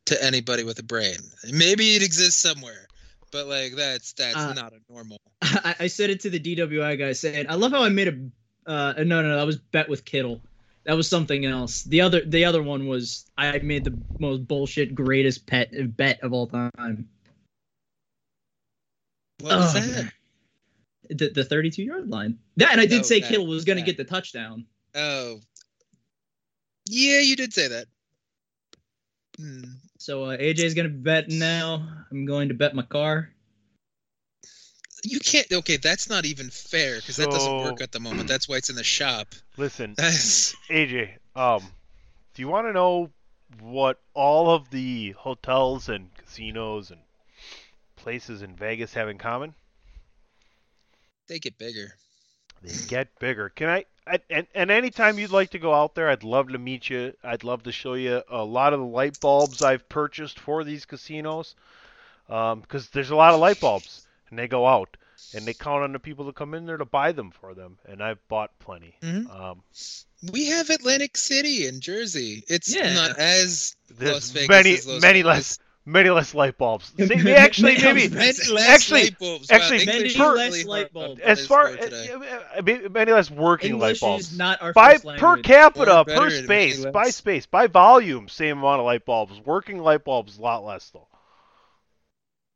to 0.06 0.22
anybody 0.22 0.62
with 0.62 0.78
a 0.78 0.82
brain. 0.82 1.16
Maybe 1.50 1.94
it 1.94 2.02
exists 2.02 2.42
somewhere, 2.42 2.86
but 3.30 3.46
like 3.46 3.72
that's 3.74 4.12
that's 4.12 4.36
Uh, 4.36 4.52
not 4.52 4.74
a 4.74 4.92
normal. 4.92 5.16
I, 5.40 5.74
I 5.80 5.86
said 5.86 6.10
it 6.10 6.20
to 6.20 6.30
the 6.30 6.38
DWI 6.38 6.98
guy 6.98 7.12
saying, 7.12 7.46
I 7.48 7.54
love 7.54 7.72
how 7.72 7.82
I 7.82 7.88
made 7.88 8.08
a 8.08 8.70
uh 8.70 8.92
no 8.98 9.22
no 9.22 9.22
no 9.22 9.36
that 9.36 9.46
was 9.46 9.56
bet 9.56 9.88
with 9.88 10.04
Kittle. 10.04 10.42
That 10.84 10.96
was 10.96 11.08
something 11.08 11.44
else. 11.44 11.84
The 11.84 12.00
other 12.00 12.22
the 12.24 12.44
other 12.44 12.62
one 12.62 12.88
was 12.88 13.26
I 13.38 13.58
made 13.60 13.84
the 13.84 13.96
most 14.18 14.46
bullshit 14.48 14.94
greatest 14.94 15.46
pet 15.46 15.70
bet 15.96 16.20
of 16.22 16.32
all 16.32 16.46
time. 16.48 17.08
What 19.40 19.56
was 19.58 19.76
Oh, 19.76 19.80
that? 19.80 20.12
The 21.10 21.28
the 21.30 21.44
32 21.44 21.82
yard 21.84 22.08
line. 22.08 22.38
That 22.56 22.72
and 22.72 22.80
I 22.80 22.86
did 22.86 23.00
Oh, 23.00 23.04
say 23.04 23.20
that- 23.20 23.28
Kittle 23.28 23.46
was 23.46 23.64
gonna 23.64 23.82
get 23.82 23.96
the 23.96 24.04
touchdown. 24.04 24.66
Oh, 24.94 25.40
yeah, 26.86 27.20
you 27.20 27.36
did 27.36 27.52
say 27.52 27.68
that. 27.68 27.86
Hmm. 29.38 29.62
So 29.98 30.24
uh, 30.24 30.36
AJ's 30.36 30.74
gonna 30.74 30.88
bet 30.88 31.28
now. 31.28 31.88
I'm 32.10 32.26
going 32.26 32.48
to 32.48 32.54
bet 32.54 32.74
my 32.74 32.82
car. 32.82 33.30
You 35.04 35.18
can't. 35.18 35.50
Okay, 35.52 35.76
that's 35.78 36.08
not 36.08 36.24
even 36.24 36.50
fair 36.50 36.96
because 36.96 37.16
that 37.16 37.30
doesn't 37.30 37.56
work 37.58 37.80
at 37.80 37.90
the 37.92 38.00
moment. 38.00 38.28
That's 38.28 38.48
why 38.48 38.56
it's 38.56 38.70
in 38.70 38.76
the 38.76 38.84
shop. 38.84 39.28
Listen, 39.56 39.96
AJ. 39.98 41.10
Um, 41.34 41.62
do 42.34 42.42
you 42.42 42.48
want 42.48 42.66
to 42.68 42.72
know 42.72 43.10
what 43.60 44.00
all 44.14 44.54
of 44.54 44.70
the 44.70 45.10
hotels 45.12 45.88
and 45.88 46.08
casinos 46.16 46.90
and 46.90 47.00
places 47.96 48.42
in 48.42 48.54
Vegas 48.54 48.94
have 48.94 49.08
in 49.08 49.18
common? 49.18 49.54
They 51.28 51.38
get 51.38 51.58
bigger. 51.58 51.94
They 52.62 52.74
get 52.86 53.18
bigger. 53.18 53.48
Can 53.48 53.68
I? 53.68 53.84
I 54.06 54.18
and, 54.30 54.46
and 54.54 54.70
anytime 54.70 55.18
you'd 55.18 55.30
like 55.30 55.50
to 55.50 55.58
go 55.58 55.74
out 55.74 55.94
there, 55.94 56.08
I'd 56.08 56.24
love 56.24 56.48
to 56.48 56.58
meet 56.58 56.90
you. 56.90 57.12
I'd 57.22 57.44
love 57.44 57.64
to 57.64 57.72
show 57.72 57.94
you 57.94 58.22
a 58.28 58.44
lot 58.44 58.72
of 58.72 58.80
the 58.80 58.86
light 58.86 59.18
bulbs 59.20 59.62
I've 59.62 59.88
purchased 59.88 60.38
for 60.38 60.64
these 60.64 60.84
casinos, 60.84 61.54
because 62.26 62.88
there's 62.92 63.10
a 63.10 63.16
lot 63.16 63.34
of 63.34 63.40
light 63.40 63.60
bulbs, 63.60 64.06
and 64.32 64.38
they 64.38 64.48
go 64.48 64.66
out, 64.66 64.96
and 65.34 65.44
they 65.44 65.52
count 65.52 65.82
on 65.84 65.92
the 65.92 65.98
people 65.98 66.24
to 66.24 66.32
come 66.32 66.54
in 66.54 66.64
there 66.64 66.78
to 66.78 66.86
buy 66.86 67.12
them 67.12 67.30
for 67.30 67.52
them, 67.54 67.76
and 67.86 68.02
I've 68.02 68.26
bought 68.28 68.58
plenty. 68.58 68.96
Mhm. 69.02 69.28
Um, 69.30 69.62
We 70.32 70.46
have 70.46 70.70
Atlantic 70.70 71.16
City 71.18 71.66
in 71.66 71.80
Jersey. 71.80 72.42
It's 72.48 72.74
Yeah. 72.74 72.94
not 72.94 73.18
as 73.18 73.76
there's 73.90 74.12
Las 74.14 74.30
Vegas 74.30 74.48
many, 74.48 74.72
as 74.74 74.86
Las 74.86 75.02
many 75.02 75.22
Vegas. 75.22 75.26
less, 75.26 75.58
many 75.84 76.08
less 76.10 76.32
light 76.34 76.56
bulbs. 76.56 76.92
They, 76.96 77.06
they 77.08 77.34
actually 77.34 77.74
maybe, 77.76 78.08
Many 78.08 78.32
less 78.48 78.50
actually, 78.68 79.02
light 79.02 79.18
bulbs. 79.18 79.50
Wow, 79.50 79.56
actually, 79.56 79.82
English 79.82 80.16
per- 80.16 80.32
is 80.36 80.38
really 80.52 80.64
light 80.64 80.78
hard 80.80 80.92
bulbs. 80.92 81.20
as 81.20 81.46
far 81.46 81.68
for 81.70 81.76
today. 81.76 82.08
uh, 82.56 82.62
many 82.90 83.12
less 83.12 83.30
working 83.30 83.78
light 83.78 84.00
bulbs. 84.00 84.30
is 84.32 84.38
not 84.38 84.62
our 84.62 84.72
by 84.72 84.92
first 84.98 85.18
per 85.18 85.36
capita 85.42 86.04
per 86.06 86.30
space 86.30 86.86
by 86.86 87.10
space 87.10 87.44
by 87.44 87.66
volume 87.66 88.28
same 88.28 88.58
amount 88.58 88.78
of 88.80 88.86
light 88.86 89.04
bulbs 89.04 89.38
working 89.44 89.78
light 89.78 90.04
bulbs 90.04 90.38
a 90.38 90.40
lot 90.40 90.64
less 90.64 90.88
though 90.90 91.06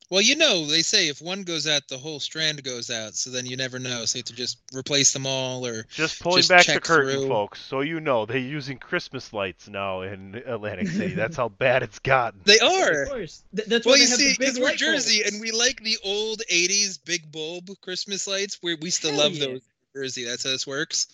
Well, 0.09 0.21
you 0.21 0.37
know, 0.37 0.67
they 0.67 0.83
say 0.83 1.09
if 1.09 1.21
one 1.21 1.43
goes 1.43 1.67
out, 1.67 1.89
the 1.89 1.99
whole 1.99 2.21
strand 2.21 2.63
goes 2.63 2.91
out. 2.91 3.15
So 3.15 3.31
then 3.31 3.45
you 3.45 3.57
never 3.57 3.79
know. 3.81 4.05
So 4.05 4.17
you 4.17 4.21
have 4.21 4.27
to 4.27 4.35
just 4.35 4.59
replace 4.73 5.13
them 5.13 5.27
all, 5.27 5.67
or 5.67 5.85
just 5.91 6.21
pulling 6.23 6.39
Just 6.39 6.49
back 6.49 6.67
the 6.67 6.81
curtain 6.81 7.19
through. 7.21 7.29
folks 7.29 7.61
so 7.61 7.81
you 7.81 7.99
know 8.01 8.25
they're 8.27 8.39
using 8.39 8.79
christmas 8.79 9.33
lights 9.33 9.69
now 9.69 10.03
in 10.03 10.35
atlantic 10.47 10.87
city 10.89 11.15
that's 11.23 11.37
how 11.37 11.49
bad 11.49 11.83
it's 11.83 11.99
gotten 11.99 12.41
they 12.45 12.59
are. 12.61 13.03
Of 13.03 13.09
course. 13.09 13.43
Th- 13.55 13.67
that's 13.69 13.85
Well, 13.85 13.95
why 13.97 14.01
you 14.01 14.07
see, 14.07 14.35
because 14.39 14.61
we're 14.61 14.75
Jersey 14.77 15.23
bulbs. 15.23 15.33
and 15.33 15.41
we 15.41 15.51
like 15.51 15.83
the 15.83 15.97
old 16.05 16.43
'80s 16.51 16.99
big 17.05 17.33
bulb 17.33 17.69
Christmas 17.81 18.27
lights. 18.29 18.59
Where 18.61 18.77
we 18.81 18.91
still 18.91 19.11
Hell 19.13 19.21
love 19.21 19.33
yeah. 19.35 19.47
those 19.47 19.57
in 19.57 20.01
Jersey. 20.03 20.25
That's 20.25 20.45
how 20.45 20.51
this 20.51 20.67
works. 20.67 21.09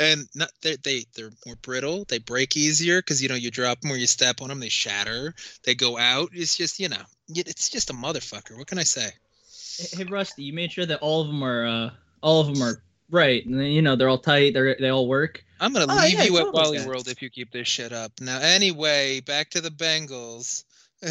And 0.00 0.26
not 0.34 0.50
they 0.62 0.76
they 0.76 1.04
they're 1.14 1.30
more 1.46 1.56
brittle. 1.56 2.04
They 2.08 2.18
break 2.18 2.56
easier 2.56 3.00
because 3.00 3.22
you 3.22 3.28
know 3.28 3.36
you 3.36 3.50
drop 3.50 3.80
them 3.80 3.92
or 3.92 3.96
you 3.96 4.06
step 4.06 4.42
on 4.42 4.48
them, 4.48 4.60
they 4.60 4.68
shatter. 4.68 5.34
They 5.64 5.74
go 5.74 5.96
out. 5.96 6.30
It's 6.32 6.56
just 6.56 6.80
you 6.80 6.88
know, 6.88 7.02
it's 7.28 7.70
just 7.70 7.90
a 7.90 7.94
motherfucker. 7.94 8.56
What 8.58 8.66
can 8.66 8.78
I 8.78 8.82
say? 8.84 9.10
Hey 9.92 10.04
Rusty, 10.04 10.42
you 10.42 10.52
made 10.52 10.72
sure 10.72 10.86
that 10.86 11.00
all 11.00 11.20
of 11.20 11.28
them 11.28 11.44
are 11.44 11.66
uh, 11.66 11.90
all 12.22 12.40
of 12.40 12.46
them 12.48 12.62
are 12.62 12.82
Right, 13.10 13.44
and 13.44 13.60
then, 13.60 13.66
you 13.66 13.82
know 13.82 13.96
they're 13.96 14.08
all 14.08 14.18
tight. 14.18 14.54
They 14.54 14.74
they 14.80 14.88
all 14.88 15.06
work. 15.06 15.44
I'm 15.60 15.72
gonna 15.72 15.86
Oh, 15.88 16.00
leave 16.02 16.14
yeah, 16.18 16.24
you 16.24 16.36
at 16.38 16.46
love 16.46 16.54
Wally 16.54 16.78
guys. 16.78 16.86
World 16.86 17.08
if 17.08 17.22
you 17.22 17.30
keep 17.30 17.52
this 17.52 17.68
shit 17.68 17.92
up. 17.92 18.12
Now, 18.20 18.40
anyway, 18.40 19.20
back 19.20 19.50
to 19.50 19.60
the 19.60 19.70
Bengals. 19.70 20.64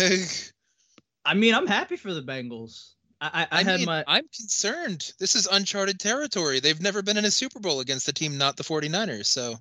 I 1.25 1.33
mean, 1.35 1.53
I'm 1.55 1.67
happy 1.67 1.95
for 1.95 2.13
the 2.13 2.21
Bengals. 2.21 2.93
I 3.23 3.29
I, 3.33 3.41
I, 3.43 3.47
I 3.51 3.63
had 3.63 3.79
mean, 3.79 3.85
my 3.85 4.03
I'm 4.05 4.27
concerned. 4.27 5.13
This 5.19 5.35
is 5.35 5.47
uncharted 5.47 5.99
territory. 5.99 6.59
They've 6.59 6.81
never 6.81 7.01
been 7.01 7.17
in 7.17 7.25
a 7.25 7.31
Super 7.31 7.59
Bowl 7.59 7.79
against 7.79 8.07
a 8.09 8.13
team 8.13 8.37
not 8.37 8.57
the 8.57 8.63
49ers. 8.63 9.25
So, 9.25 9.55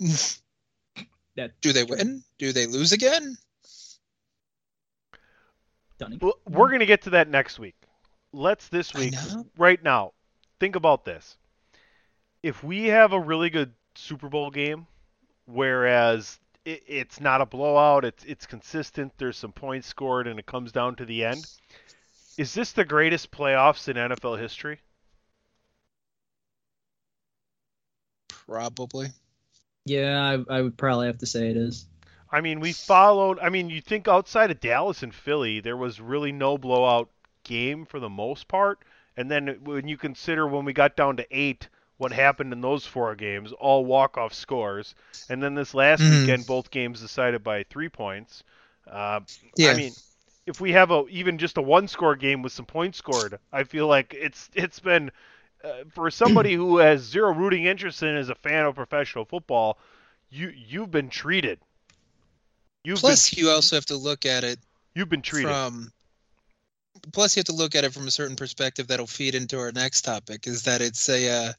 that 1.36 1.52
do 1.60 1.72
they 1.72 1.84
win? 1.84 2.22
Do 2.38 2.52
they 2.52 2.66
lose 2.66 2.92
again? 2.92 3.36
Dunny. 5.98 6.18
Well, 6.20 6.38
we're 6.48 6.68
going 6.68 6.80
to 6.80 6.86
get 6.86 7.02
to 7.02 7.10
that 7.10 7.28
next 7.28 7.58
week. 7.58 7.74
Let's 8.32 8.68
this 8.68 8.94
week, 8.94 9.14
right 9.56 9.82
now, 9.82 10.12
think 10.60 10.76
about 10.76 11.04
this. 11.04 11.36
If 12.42 12.62
we 12.62 12.86
have 12.86 13.12
a 13.12 13.20
really 13.20 13.50
good 13.50 13.72
Super 13.96 14.28
Bowl 14.28 14.50
game, 14.50 14.86
whereas 15.46 16.38
it, 16.64 16.82
it's 16.86 17.20
not 17.20 17.40
a 17.40 17.46
blowout, 17.46 18.04
it's 18.04 18.24
it's 18.24 18.46
consistent, 18.46 19.12
there's 19.18 19.36
some 19.36 19.52
points 19.52 19.88
scored, 19.88 20.28
and 20.28 20.38
it 20.38 20.46
comes 20.46 20.72
down 20.72 20.94
to 20.96 21.04
the 21.04 21.24
end. 21.24 21.44
Is 22.38 22.54
this 22.54 22.72
the 22.72 22.86
greatest 22.86 23.30
playoffs 23.30 23.86
in 23.88 23.96
NFL 23.98 24.36
history? 24.36 24.80
Probably. 28.28 29.08
yeah, 29.84 30.36
I, 30.48 30.56
I 30.58 30.62
would 30.62 30.76
probably 30.76 31.06
have 31.06 31.18
to 31.18 31.26
say 31.26 31.50
it 31.50 31.56
is. 31.56 31.86
I 32.30 32.40
mean, 32.40 32.60
we 32.60 32.72
followed. 32.72 33.38
I 33.40 33.48
mean, 33.48 33.70
you 33.70 33.80
think 33.80 34.06
outside 34.08 34.50
of 34.50 34.60
Dallas 34.60 35.02
and 35.02 35.14
Philly, 35.14 35.60
there 35.60 35.76
was 35.76 36.00
really 36.00 36.32
no 36.32 36.58
blowout 36.58 37.10
game 37.44 37.84
for 37.86 38.00
the 38.00 38.08
most 38.10 38.48
part. 38.48 38.78
And 39.16 39.30
then 39.30 39.58
when 39.64 39.88
you 39.88 39.96
consider 39.96 40.46
when 40.46 40.64
we 40.64 40.72
got 40.72 40.96
down 40.96 41.16
to 41.16 41.26
eight, 41.30 41.68
what 41.96 42.12
happened 42.12 42.52
in 42.52 42.60
those 42.60 42.86
four 42.86 43.14
games, 43.16 43.52
all 43.52 43.84
walk-off 43.84 44.32
scores. 44.34 44.94
And 45.28 45.42
then 45.42 45.54
this 45.54 45.74
last 45.74 46.00
Mhm. 46.02 46.10
weekend, 46.10 46.46
both 46.46 46.70
games 46.70 47.00
decided 47.00 47.42
by 47.42 47.64
three 47.64 47.88
points. 47.88 48.44
Uh, 48.86 49.20
Yeah. 49.56 49.70
I 49.70 49.74
mean, 49.74 49.96
if 50.48 50.60
we 50.60 50.72
have 50.72 50.90
a 50.90 51.04
even 51.10 51.38
just 51.38 51.58
a 51.58 51.62
one-score 51.62 52.16
game 52.16 52.42
with 52.42 52.52
some 52.52 52.64
points 52.64 52.98
scored, 52.98 53.38
I 53.52 53.64
feel 53.64 53.86
like 53.86 54.14
it's 54.14 54.48
it's 54.54 54.80
been 54.80 55.10
uh, 55.62 55.84
for 55.90 56.10
somebody 56.10 56.54
who 56.54 56.78
has 56.78 57.02
zero 57.02 57.32
rooting 57.32 57.64
interest 57.64 58.02
in 58.02 58.16
as 58.16 58.30
a 58.30 58.34
fan 58.34 58.64
of 58.64 58.74
professional 58.74 59.26
football, 59.26 59.78
you 60.30 60.52
you've 60.54 60.90
been 60.90 61.10
treated. 61.10 61.60
You've 62.82 63.00
Plus, 63.00 63.30
been 63.30 63.44
you 63.44 63.50
also 63.50 63.76
have 63.76 63.86
to 63.86 63.96
look 63.96 64.24
at 64.24 64.44
it 64.44 64.58
you've 64.94 65.10
been 65.10 65.22
treated. 65.22 65.50
from. 65.50 65.92
Plus, 67.12 67.36
you 67.36 67.40
have 67.40 67.46
to 67.46 67.52
look 67.52 67.76
at 67.76 67.84
it 67.84 67.92
from 67.92 68.08
a 68.08 68.10
certain 68.10 68.34
perspective 68.34 68.88
that'll 68.88 69.06
feed 69.06 69.34
into 69.34 69.58
our 69.58 69.70
next 69.70 70.02
topic. 70.02 70.46
Is 70.46 70.62
that 70.62 70.80
it's 70.80 71.08
a 71.08 71.28
uh, 71.28 71.52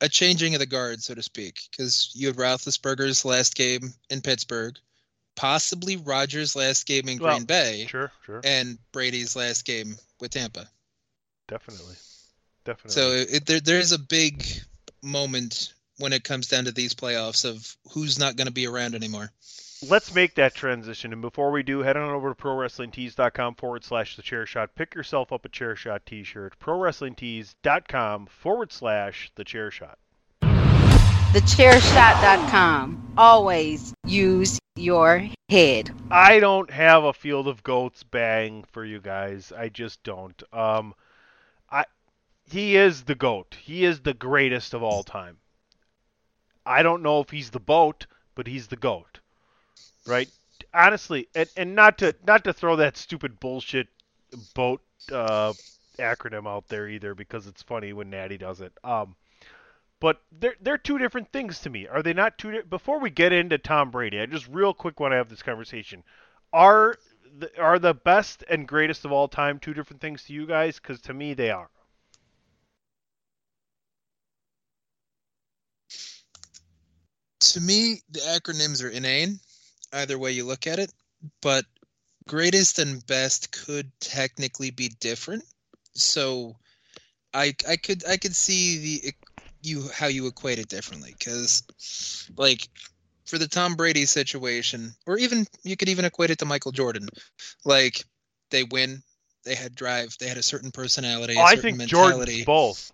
a 0.00 0.08
changing 0.08 0.54
of 0.54 0.60
the 0.60 0.66
guard, 0.66 1.02
so 1.02 1.14
to 1.14 1.22
speak, 1.22 1.60
because 1.70 2.10
you 2.14 2.26
had 2.26 2.36
Roethlisberger's 2.36 3.24
last 3.24 3.54
game 3.54 3.94
in 4.10 4.20
Pittsburgh, 4.20 4.76
possibly 5.36 5.96
Rodgers' 5.96 6.54
last 6.56 6.86
game 6.86 7.08
in 7.08 7.18
Well, 7.18 7.34
Green 7.36 7.44
Bay, 7.46 7.86
Sure, 7.88 8.10
sure, 8.24 8.40
and 8.44 8.78
Brady's 8.92 9.36
last 9.36 9.64
game 9.64 9.96
with 10.20 10.30
Tampa. 10.32 10.66
definitely, 11.48 11.96
definitely. 12.64 12.92
So 12.92 13.10
it, 13.36 13.46
there, 13.46 13.60
there's 13.60 13.92
a 13.92 13.98
big 13.98 14.44
moment 15.02 15.72
when 15.98 16.12
it 16.12 16.24
comes 16.24 16.48
down 16.48 16.64
to 16.64 16.72
these 16.72 16.94
playoffs 16.94 17.44
of 17.48 17.76
who's 17.92 18.18
not 18.18 18.36
going 18.36 18.46
to 18.48 18.52
be 18.52 18.66
around 18.66 18.94
anymore. 18.94 19.30
let's 19.88 20.14
make 20.14 20.34
that 20.36 20.54
transition. 20.54 21.12
And 21.12 21.20
before 21.22 21.50
we 21.52 21.62
do, 21.62 21.80
head 21.80 21.96
on 21.96 22.08
over 22.10 22.30
to 22.30 22.34
ProWrestlingTees.com 22.34 23.54
forward 23.56 23.84
slash 23.84 24.16
the 24.16 24.22
chair 24.22 24.46
shot. 24.46 24.74
Pick 24.74 24.94
yourself 24.94 25.32
up 25.32 25.44
a 25.44 25.48
chair 25.48 25.76
shot 25.76 26.04
t 26.06 26.24
shirt. 26.24 26.58
ProWrestlingTees.com 26.58 28.26
forward 28.26 28.72
slash 28.72 29.30
the 29.36 29.44
chair 29.44 29.70
shot. 29.70 29.98
TheChairShot.com. 31.34 33.14
Always 33.18 33.92
use 34.06 34.60
your 34.76 35.28
head. 35.48 35.90
I 36.08 36.38
don't 36.38 36.70
have 36.70 37.02
a 37.02 37.12
field 37.12 37.48
of 37.48 37.64
goats 37.64 38.04
bang 38.04 38.62
for 38.70 38.84
you 38.84 39.00
guys. 39.00 39.50
I 39.50 39.68
just 39.68 40.00
don't. 40.04 40.40
Um, 40.52 40.94
I 41.68 41.86
he 42.48 42.76
is 42.76 43.02
the 43.02 43.16
goat. 43.16 43.56
He 43.60 43.84
is 43.84 43.98
the 43.98 44.14
greatest 44.14 44.74
of 44.74 44.84
all 44.84 45.02
time. 45.02 45.38
I 46.64 46.84
don't 46.84 47.02
know 47.02 47.18
if 47.18 47.30
he's 47.30 47.50
the 47.50 47.58
boat, 47.58 48.06
but 48.36 48.46
he's 48.46 48.68
the 48.68 48.76
goat. 48.76 49.18
Right? 50.06 50.28
Honestly, 50.72 51.26
and, 51.34 51.48
and 51.56 51.74
not 51.74 51.98
to 51.98 52.14
not 52.24 52.44
to 52.44 52.52
throw 52.52 52.76
that 52.76 52.96
stupid 52.96 53.40
bullshit 53.40 53.88
boat 54.54 54.82
uh, 55.10 55.52
acronym 55.98 56.46
out 56.46 56.68
there 56.68 56.86
either 56.88 57.12
because 57.16 57.48
it's 57.48 57.62
funny 57.64 57.92
when 57.92 58.10
Natty 58.10 58.38
does 58.38 58.60
it. 58.60 58.72
Um, 58.84 59.16
but 60.00 60.22
they're 60.32 60.56
they're 60.60 60.78
two 60.78 60.98
different 60.98 61.32
things 61.32 61.60
to 61.60 61.70
me. 61.70 61.86
Are 61.86 62.02
they 62.02 62.12
not 62.12 62.38
two? 62.38 62.50
Di- 62.52 62.62
Before 62.62 63.00
we 63.00 63.10
get 63.10 63.32
into 63.32 63.58
Tom 63.58 63.90
Brady, 63.90 64.20
I 64.20 64.26
just 64.26 64.48
real 64.48 64.74
quick 64.74 65.00
want 65.00 65.12
to 65.12 65.16
have 65.16 65.28
this 65.28 65.42
conversation. 65.42 66.02
Are 66.52 66.96
the, 67.38 67.60
are 67.60 67.78
the 67.78 67.94
best 67.94 68.44
and 68.48 68.68
greatest 68.68 69.04
of 69.04 69.12
all 69.12 69.28
time 69.28 69.58
two 69.58 69.74
different 69.74 70.00
things 70.00 70.24
to 70.24 70.32
you 70.32 70.46
guys? 70.46 70.78
Because 70.78 71.00
to 71.02 71.14
me, 71.14 71.34
they 71.34 71.50
are. 71.50 71.68
To 77.40 77.60
me, 77.60 78.00
the 78.10 78.20
acronyms 78.20 78.82
are 78.82 78.88
inane, 78.88 79.38
either 79.92 80.18
way 80.18 80.32
you 80.32 80.44
look 80.44 80.66
at 80.66 80.78
it. 80.78 80.92
But 81.40 81.64
greatest 82.26 82.78
and 82.78 83.06
best 83.06 83.52
could 83.52 83.90
technically 84.00 84.70
be 84.70 84.88
different. 85.00 85.44
So, 85.94 86.56
I 87.34 87.54
I 87.68 87.76
could 87.76 88.04
I 88.06 88.16
could 88.16 88.34
see 88.34 88.78
the 88.78 89.12
you 89.64 89.88
how 89.94 90.06
you 90.06 90.26
equate 90.26 90.58
it 90.58 90.68
differently 90.68 91.14
because, 91.18 91.62
like, 92.36 92.68
for 93.26 93.38
the 93.38 93.48
Tom 93.48 93.74
Brady 93.74 94.06
situation, 94.06 94.94
or 95.06 95.18
even 95.18 95.46
you 95.62 95.76
could 95.76 95.88
even 95.88 96.04
equate 96.04 96.30
it 96.30 96.38
to 96.38 96.44
Michael 96.44 96.72
Jordan. 96.72 97.08
Like, 97.64 98.04
they 98.50 98.64
win, 98.64 99.02
they 99.44 99.54
had 99.54 99.74
drive, 99.74 100.16
they 100.20 100.28
had 100.28 100.36
a 100.36 100.42
certain 100.42 100.70
personality, 100.70 101.34
a 101.34 101.40
Oh, 101.40 101.44
I 101.44 101.56
think 101.56 101.78
mentality. 101.78 102.44
Jordan's 102.44 102.44
both. 102.44 102.92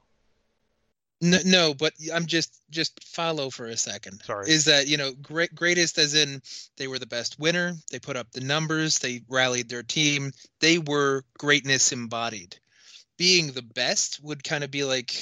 No, 1.23 1.39
no, 1.45 1.75
but 1.75 1.93
I'm 2.15 2.25
just 2.25 2.63
just 2.71 3.05
follow 3.05 3.51
for 3.51 3.67
a 3.67 3.77
second. 3.77 4.23
Sorry. 4.23 4.51
Is 4.51 4.65
that 4.65 4.89
you 4.89 4.97
know 4.97 5.13
great 5.13 5.55
greatest 5.55 5.99
as 5.99 6.15
in 6.15 6.41
they 6.79 6.89
were 6.89 6.99
the 6.99 7.07
best 7.07 7.39
winner. 7.39 7.75
They 7.91 7.99
put 7.99 8.17
up 8.17 8.31
the 8.33 8.41
numbers. 8.41 8.99
They 8.99 9.21
rallied 9.29 9.69
their 9.69 9.83
team. 9.83 10.33
They 10.61 10.79
were 10.79 11.25
greatness 11.37 11.93
embodied. 11.93 12.59
Being 13.19 13.53
the 13.53 13.61
best 13.61 14.21
would 14.23 14.43
kind 14.43 14.65
of 14.65 14.71
be 14.71 14.85
like 14.85 15.13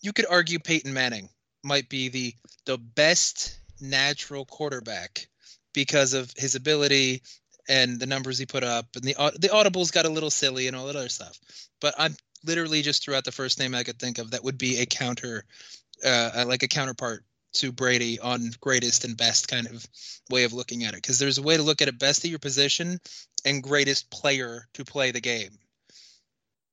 you 0.00 0.12
could 0.12 0.26
argue 0.28 0.58
Peyton 0.58 0.92
Manning 0.92 1.28
might 1.62 1.88
be 1.88 2.08
the 2.08 2.34
the 2.66 2.78
best 2.78 3.58
natural 3.80 4.44
quarterback 4.44 5.26
because 5.72 6.14
of 6.14 6.32
his 6.36 6.54
ability 6.54 7.22
and 7.68 8.00
the 8.00 8.06
numbers 8.06 8.38
he 8.38 8.46
put 8.46 8.64
up 8.64 8.86
and 8.96 9.04
the 9.04 9.14
the 9.38 9.48
audibles 9.48 9.92
got 9.92 10.06
a 10.06 10.10
little 10.10 10.30
silly 10.30 10.66
and 10.66 10.76
all 10.76 10.86
that 10.86 10.96
other 10.96 11.08
stuff. 11.08 11.38
But 11.80 11.94
I'm 11.98 12.16
literally 12.44 12.82
just 12.82 13.04
threw 13.04 13.14
out 13.14 13.24
the 13.24 13.32
first 13.32 13.58
name 13.58 13.74
I 13.74 13.84
could 13.84 13.98
think 13.98 14.18
of 14.18 14.30
that 14.30 14.44
would 14.44 14.58
be 14.58 14.80
a 14.80 14.86
counter, 14.86 15.44
uh, 16.04 16.44
like 16.46 16.62
a 16.62 16.68
counterpart 16.68 17.24
to 17.52 17.72
Brady 17.72 18.18
on 18.20 18.50
greatest 18.60 19.04
and 19.04 19.16
best 19.16 19.48
kind 19.48 19.66
of 19.66 19.86
way 20.30 20.44
of 20.44 20.52
looking 20.52 20.84
at 20.84 20.94
it. 20.94 20.96
Because 21.02 21.18
there's 21.18 21.38
a 21.38 21.42
way 21.42 21.56
to 21.56 21.62
look 21.62 21.82
at 21.82 21.88
it 21.88 21.98
best 21.98 22.24
at 22.24 22.30
your 22.30 22.38
position 22.38 23.00
and 23.44 23.62
greatest 23.62 24.10
player 24.10 24.66
to 24.74 24.84
play 24.84 25.10
the 25.10 25.20
game. 25.20 25.50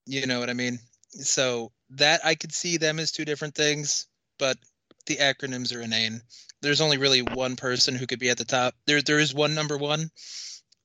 You 0.06 0.26
know 0.28 0.40
what 0.40 0.50
I 0.50 0.54
mean? 0.54 0.80
So 1.12 1.72
that 1.92 2.26
I 2.26 2.36
could 2.36 2.54
see 2.54 2.78
them 2.78 3.00
as 3.00 3.12
two 3.12 3.26
different 3.26 3.56
things, 3.56 4.08
but 4.38 4.58
the 5.06 5.18
acronyms 5.18 5.76
are 5.76 5.82
inane. 5.82 6.22
There's 6.62 6.82
only 6.82 6.98
really 6.98 7.22
one 7.22 7.56
person 7.56 7.96
who 7.96 8.08
could 8.08 8.20
be 8.20 8.30
at 8.30 8.38
the 8.38 8.46
top. 8.46 8.76
There, 8.86 9.02
there 9.02 9.20
is 9.20 9.34
one 9.34 9.56
number 9.56 9.78
one, 9.78 10.10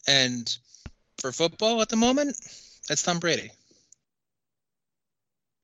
and 0.07 0.57
for 1.18 1.32
football 1.32 1.80
at 1.82 1.88
the 1.88 1.96
moment, 1.96 2.36
that's 2.88 3.03
Tom 3.03 3.18
Brady. 3.18 3.50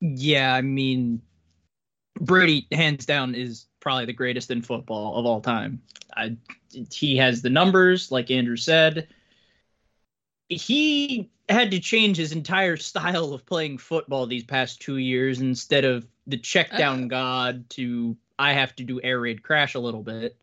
Yeah, 0.01 0.53
I 0.53 0.61
mean, 0.61 1.21
Brady, 2.19 2.67
hands 2.71 3.05
down, 3.05 3.35
is 3.35 3.65
probably 3.79 4.05
the 4.05 4.13
greatest 4.13 4.51
in 4.51 4.61
football 4.61 5.17
of 5.17 5.25
all 5.25 5.41
time. 5.41 5.81
I, 6.15 6.37
he 6.91 7.17
has 7.17 7.41
the 7.41 7.49
numbers, 7.49 8.11
like 8.11 8.31
Andrew 8.31 8.55
said. 8.55 9.07
He 10.47 11.29
had 11.53 11.71
to 11.71 11.79
change 11.79 12.17
his 12.17 12.31
entire 12.31 12.77
style 12.77 13.33
of 13.33 13.45
playing 13.45 13.77
football 13.77 14.27
these 14.27 14.43
past 14.43 14.81
two 14.81 14.97
years 14.97 15.39
instead 15.39 15.85
of 15.85 16.05
the 16.27 16.37
check 16.37 16.69
ah. 16.73 16.77
down 16.77 17.07
god 17.07 17.69
to 17.71 18.15
I 18.39 18.53
have 18.53 18.75
to 18.77 18.83
do 18.83 19.01
air 19.03 19.19
raid 19.19 19.43
crash 19.43 19.75
a 19.75 19.79
little 19.79 20.01
bit. 20.01 20.37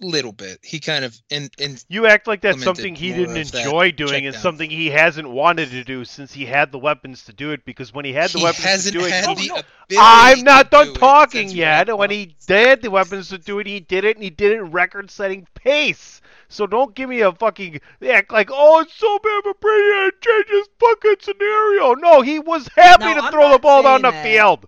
Little 0.00 0.32
bit. 0.32 0.60
He 0.62 0.78
kind 0.78 1.04
of 1.04 1.16
and 1.28 1.50
and 1.58 1.84
You 1.88 2.06
act 2.06 2.28
like 2.28 2.40
that's 2.40 2.62
something 2.62 2.94
he 2.94 3.12
didn't 3.12 3.36
enjoy 3.36 3.90
doing 3.90 4.26
and 4.26 4.36
something 4.36 4.70
he 4.70 4.90
hasn't 4.90 5.28
wanted 5.28 5.70
to 5.70 5.82
do 5.82 6.04
since 6.04 6.32
he 6.32 6.46
had 6.46 6.70
the 6.70 6.78
weapons 6.78 7.24
to 7.24 7.32
do 7.32 7.50
it. 7.50 7.64
Because 7.64 7.92
when 7.92 8.04
he 8.04 8.12
had 8.12 8.30
the 8.30 8.38
He 8.38 8.44
weapons 8.44 8.62
to 8.62 8.68
hasn't 8.68 8.96
do 8.96 9.04
it, 9.04 9.10
had 9.10 9.24
Oh, 9.28 9.34
the 9.34 9.48
no. 9.48 9.62
I'm 10.00 10.44
not 10.44 10.70
to 10.70 10.76
done 10.76 10.86
do 10.88 11.00
talking 11.00 11.48
since 11.48 11.54
yet. 11.54 11.96
When 11.96 12.10
he 12.10 12.36
did 12.46 12.82
the 12.82 12.92
weapons 12.92 13.30
to 13.30 13.38
do 13.38 13.58
it, 13.58 13.66
he 13.66 13.80
did 13.80 14.04
it, 14.04 14.16
and 14.16 14.22
he 14.22 14.30
did 14.30 14.52
it 14.52 14.58
in 14.58 14.70
record-setting 14.70 15.48
pace. 15.54 16.20
So 16.48 16.66
don't 16.66 16.94
give 16.94 17.10
me 17.10 17.20
a 17.20 17.32
fucking 17.32 17.80
act 18.08 18.32
like, 18.32 18.48
oh, 18.52 18.80
it's 18.80 18.94
so 18.94 19.18
bad 19.18 19.42
for 19.42 19.54
Brady 19.60 19.82
to 19.82 20.12
change 20.20 20.46
his 20.48 20.68
fucking 20.80 21.16
scenario. 21.20 21.94
No, 21.94 22.22
he 22.22 22.38
was 22.38 22.68
happy 22.74 23.04
No, 23.04 23.14
to 23.14 23.22
I'm 23.24 23.32
throw 23.32 23.50
the 23.52 23.58
ball 23.58 23.82
down 23.82 24.02
the 24.02 24.10
that. 24.10 24.22
field. 24.24 24.66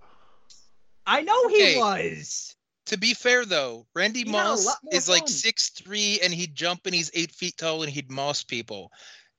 I 1.07 1.23
know 1.23 1.49
he 1.49 1.55
Okay. 1.57 1.79
was. 1.79 2.55
To 2.87 2.99
be 2.99 3.15
fair 3.15 3.45
though, 3.45 3.87
Randy 3.95 4.25
He 4.25 4.31
Moss 4.31 4.67
lot 4.67 4.79
more 4.83 4.95
is 4.95 5.09
like 5.09 5.21
fun. 5.23 5.29
six 5.29 5.71
three 5.71 6.19
and 6.23 6.35
he'd 6.35 6.55
jump 6.55 6.87
and 6.87 6.95
he's 6.95 7.11
eight 7.15 7.31
feet 7.33 7.57
tall 7.57 7.83
and 7.83 7.91
he'd 7.93 8.11
moss 8.11 8.43
people. 8.43 8.91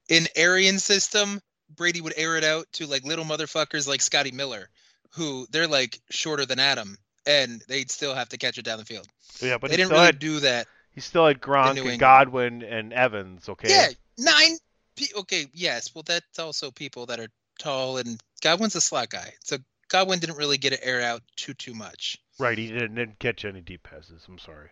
In 0.10 0.28
Arians 0.36 0.84
system, 0.84 1.42
Brady 1.76 2.02
would 2.02 2.14
air 2.18 2.38
it 2.38 2.44
out 2.44 2.66
to 2.74 2.88
like 2.88 3.04
little 3.04 3.26
motherfuckers 3.26 3.88
like 3.88 4.02
Scotty 4.02 4.32
Miller, 4.32 4.70
who 5.12 5.48
they're 5.52 5.68
like 5.68 6.00
shorter 6.10 6.46
than 6.46 6.60
Adam, 6.60 6.98
and 7.26 7.62
they'd 7.68 7.92
still 7.92 8.16
have 8.16 8.30
to 8.30 8.38
catch 8.38 8.58
it 8.58 8.64
down 8.66 8.80
the 8.80 8.86
field. 8.86 9.08
Yeah, 9.42 9.58
but 9.58 9.70
they 9.70 9.78
didn't 9.78 9.92
really 9.92 10.06
had- 10.06 10.20
do 10.20 10.40
that. 10.42 10.68
He 10.94 11.02
still 11.02 11.26
had 11.28 11.40
Gronk 11.42 11.90
and 11.90 12.00
Godwin 12.00 12.64
and 12.64 12.92
Evans. 12.94 13.48
Okay. 13.50 13.70
Yeah, 13.70 13.88
nine. 14.18 14.58
Pe- 14.98 15.20
okay, 15.20 15.48
yes. 15.54 15.96
Well, 15.96 16.04
that's 16.06 16.38
also 16.40 16.70
people 16.72 17.06
that 17.08 17.20
are 17.20 17.30
tall, 17.60 17.98
and 17.98 18.22
Godwin's 18.42 18.76
a 18.76 18.82
slot 18.82 19.10
guy, 19.10 19.34
so 19.44 19.58
Godwin 19.88 20.20
didn't 20.20 20.38
really 20.38 20.58
get 20.58 20.74
it 20.74 20.82
air 20.84 21.02
out 21.02 21.22
too 21.38 21.54
too 21.54 21.74
much. 21.74 22.18
Right. 22.40 22.58
He 22.58 22.68
didn't, 22.68 22.96
didn't 22.96 23.20
catch 23.20 23.46
any 23.46 23.62
deep 23.62 23.84
passes. 23.84 24.26
I'm 24.28 24.40
sorry. 24.40 24.70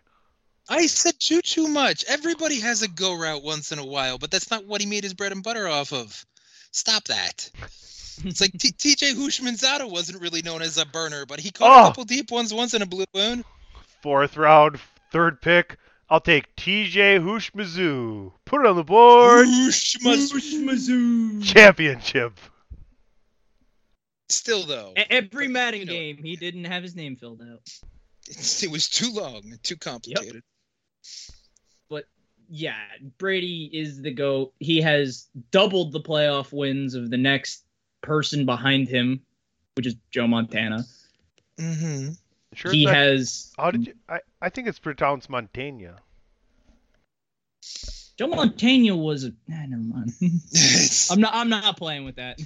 I 0.68 0.86
said 0.86 1.14
too 1.18 1.40
too 1.40 1.68
much. 1.68 2.04
Everybody 2.06 2.60
has 2.60 2.82
a 2.82 2.88
go 2.88 3.14
route 3.14 3.42
once 3.42 3.72
in 3.72 3.78
a 3.78 3.84
while, 3.86 4.18
but 4.18 4.30
that's 4.30 4.50
not 4.50 4.66
what 4.66 4.80
he 4.80 4.86
made 4.86 5.04
his 5.04 5.14
bread 5.14 5.32
and 5.32 5.42
butter 5.42 5.66
off 5.68 5.92
of. 5.92 6.24
Stop 6.72 7.04
that. 7.04 7.50
It's 8.24 8.40
like 8.40 8.52
T- 8.52 8.68
TJ 8.72 9.14
Houshmandzadeh 9.14 9.90
wasn't 9.90 10.20
really 10.20 10.42
known 10.42 10.60
as 10.62 10.76
a 10.78 10.84
burner, 10.84 11.24
but 11.26 11.40
he 11.40 11.50
caught 11.50 11.70
Oh. 11.70 11.82
a 11.84 11.86
couple 11.88 12.04
deep 12.04 12.30
ones 12.30 12.52
once 12.52 12.74
in 12.74 12.82
a 12.82 12.86
blue 12.86 13.06
moon. 13.14 13.44
Fourth 14.02 14.36
round, 14.36 14.78
third 15.10 15.40
pick. 15.40 15.78
I'll 16.10 16.20
take 16.20 16.54
TJ 16.56 17.20
Hushmazoo. 17.20 18.32
Put 18.44 18.62
it 18.62 18.66
on 18.66 18.74
the 18.74 18.82
board. 18.82 19.46
Championship. 21.44 22.38
Still 24.28 24.64
though, 24.64 24.92
Every 24.96 25.48
Madden 25.48 25.86
game, 25.86 26.18
he 26.22 26.36
didn't 26.36 26.64
have 26.64 26.82
his 26.82 26.96
name 26.96 27.16
filled 27.16 27.42
out. 27.42 27.62
it 28.28 28.70
was 28.70 28.88
too 28.88 29.12
long 29.12 29.42
and 29.44 29.62
too 29.62 29.76
complicated. 29.76 30.42
But 31.88 32.04
yeah, 32.48 32.78
Brady 33.18 33.70
is 33.72 34.02
the 34.02 34.12
GOAT. 34.12 34.52
He 34.58 34.80
has 34.82 35.28
doubled 35.50 35.92
the 35.92 36.00
playoff 36.00 36.52
wins 36.52 36.94
of 36.94 37.10
the 37.10 37.16
next 37.16 37.64
person 38.02 38.46
behind 38.46 38.88
him, 38.88 39.22
which 39.74 39.86
is 39.86 39.96
Joe 40.12 40.26
Montana. 40.26 40.84
Mm-hmm. 41.58 42.12
Sure. 42.54 42.72
he 42.72 42.84
not- 42.84 42.94
has 42.94 43.52
How 43.56 43.70
did 43.70 43.86
you? 43.86 43.94
I, 44.08 44.20
I 44.40 44.48
think 44.48 44.68
it's 44.68 44.78
pronounced 44.78 45.30
Montana. 45.30 45.96
Joe 48.18 48.26
Montaigne 48.26 48.90
was 48.90 49.24
a 49.24 49.32
nah, 49.48 49.66
never 49.66 49.82
mind. 49.82 50.12
I'm 51.10 51.20
not 51.20 51.34
I'm 51.34 51.48
not 51.48 51.76
playing 51.76 52.04
with 52.04 52.16
that. 52.16 52.38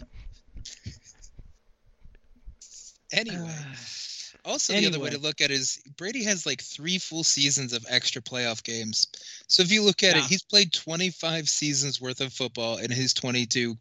Anyway, 3.13 3.55
also 4.45 4.73
the 4.73 4.87
other 4.87 5.01
way 5.01 5.11
to 5.11 5.19
look 5.19 5.41
at 5.41 5.51
it 5.51 5.55
is 5.55 5.83
Brady 5.97 6.23
has 6.25 6.47
like 6.47 6.63
three 6.63 6.99
full 6.99 7.25
seasons 7.25 7.73
of 7.73 7.85
extra 7.89 8.21
playoff 8.23 8.63
games. 8.63 9.07
So 9.49 9.63
if 9.63 9.73
you 9.73 9.83
look 9.83 10.03
at 10.03 10.17
it, 10.17 10.25
he's 10.25 10.43
played 10.43 10.73
25 10.73 11.49
seasons 11.49 12.01
worth 12.01 12.21
of 12.21 12.33
football 12.33 12.77
in 12.77 12.91
his 12.91 13.15
22 13.15 13.77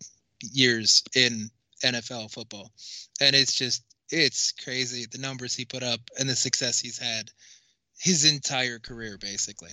years 0.51 1.03
in 1.15 1.49
NFL 1.84 2.32
football, 2.32 2.71
and 3.21 3.36
it's 3.36 3.53
just 3.53 3.84
it's 4.09 4.51
crazy 4.51 5.05
the 5.11 5.17
numbers 5.17 5.55
he 5.55 5.65
put 5.65 5.83
up 5.83 5.99
and 6.19 6.29
the 6.29 6.35
success 6.35 6.79
he's 6.79 6.97
had 6.99 7.29
his 7.97 8.25
entire 8.25 8.79
career 8.79 9.17
basically. 9.19 9.71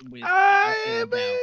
I 0.00 0.08
mean, 0.08 1.38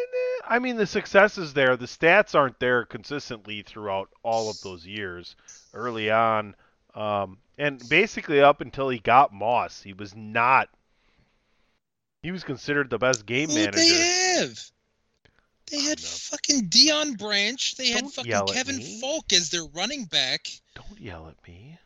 I 0.48 0.60
mean, 0.60 0.78
the 0.78 0.88
success 0.88 1.38
is 1.38 1.54
there. 1.54 1.76
The 1.76 1.88
stats 1.88 2.36
aren't 2.36 2.60
there 2.60 2.86
consistently 2.86 3.64
throughout 3.64 4.10
all 4.24 4.50
of 4.50 4.62
those 4.62 4.86
years. 4.86 5.36
Early 5.74 6.10
on, 6.10 6.56
um, 6.94 7.38
and 7.58 7.82
basically 7.90 8.40
up 8.40 8.62
until 8.62 8.88
he 8.88 9.00
got 9.00 9.34
Moss, 9.34 9.82
he 9.82 9.92
was 9.92 10.16
not. 10.16 10.70
He 12.24 12.32
was 12.32 12.44
considered 12.44 12.90
the 12.90 12.98
best 12.98 13.26
game 13.26 13.50
Who 13.50 13.56
manager. 13.56 13.78
they 13.78 14.38
have? 14.40 14.60
They 15.72 15.80
had 15.82 16.00
fucking 16.00 16.70
Deion 16.70 17.18
Branch. 17.18 17.76
They 17.76 17.90
had 17.90 18.02
Don't 18.02 18.14
fucking 18.14 18.32
yell 18.32 18.50
at 18.50 18.56
Kevin 18.56 18.78
me. 18.78 19.00
Faulk 19.02 19.34
as 19.34 19.50
their 19.50 19.66
running 19.74 20.06
back. 20.06 20.48
Don't 20.76 21.00
yell 21.02 21.28
at 21.28 21.48
me. 21.48 21.78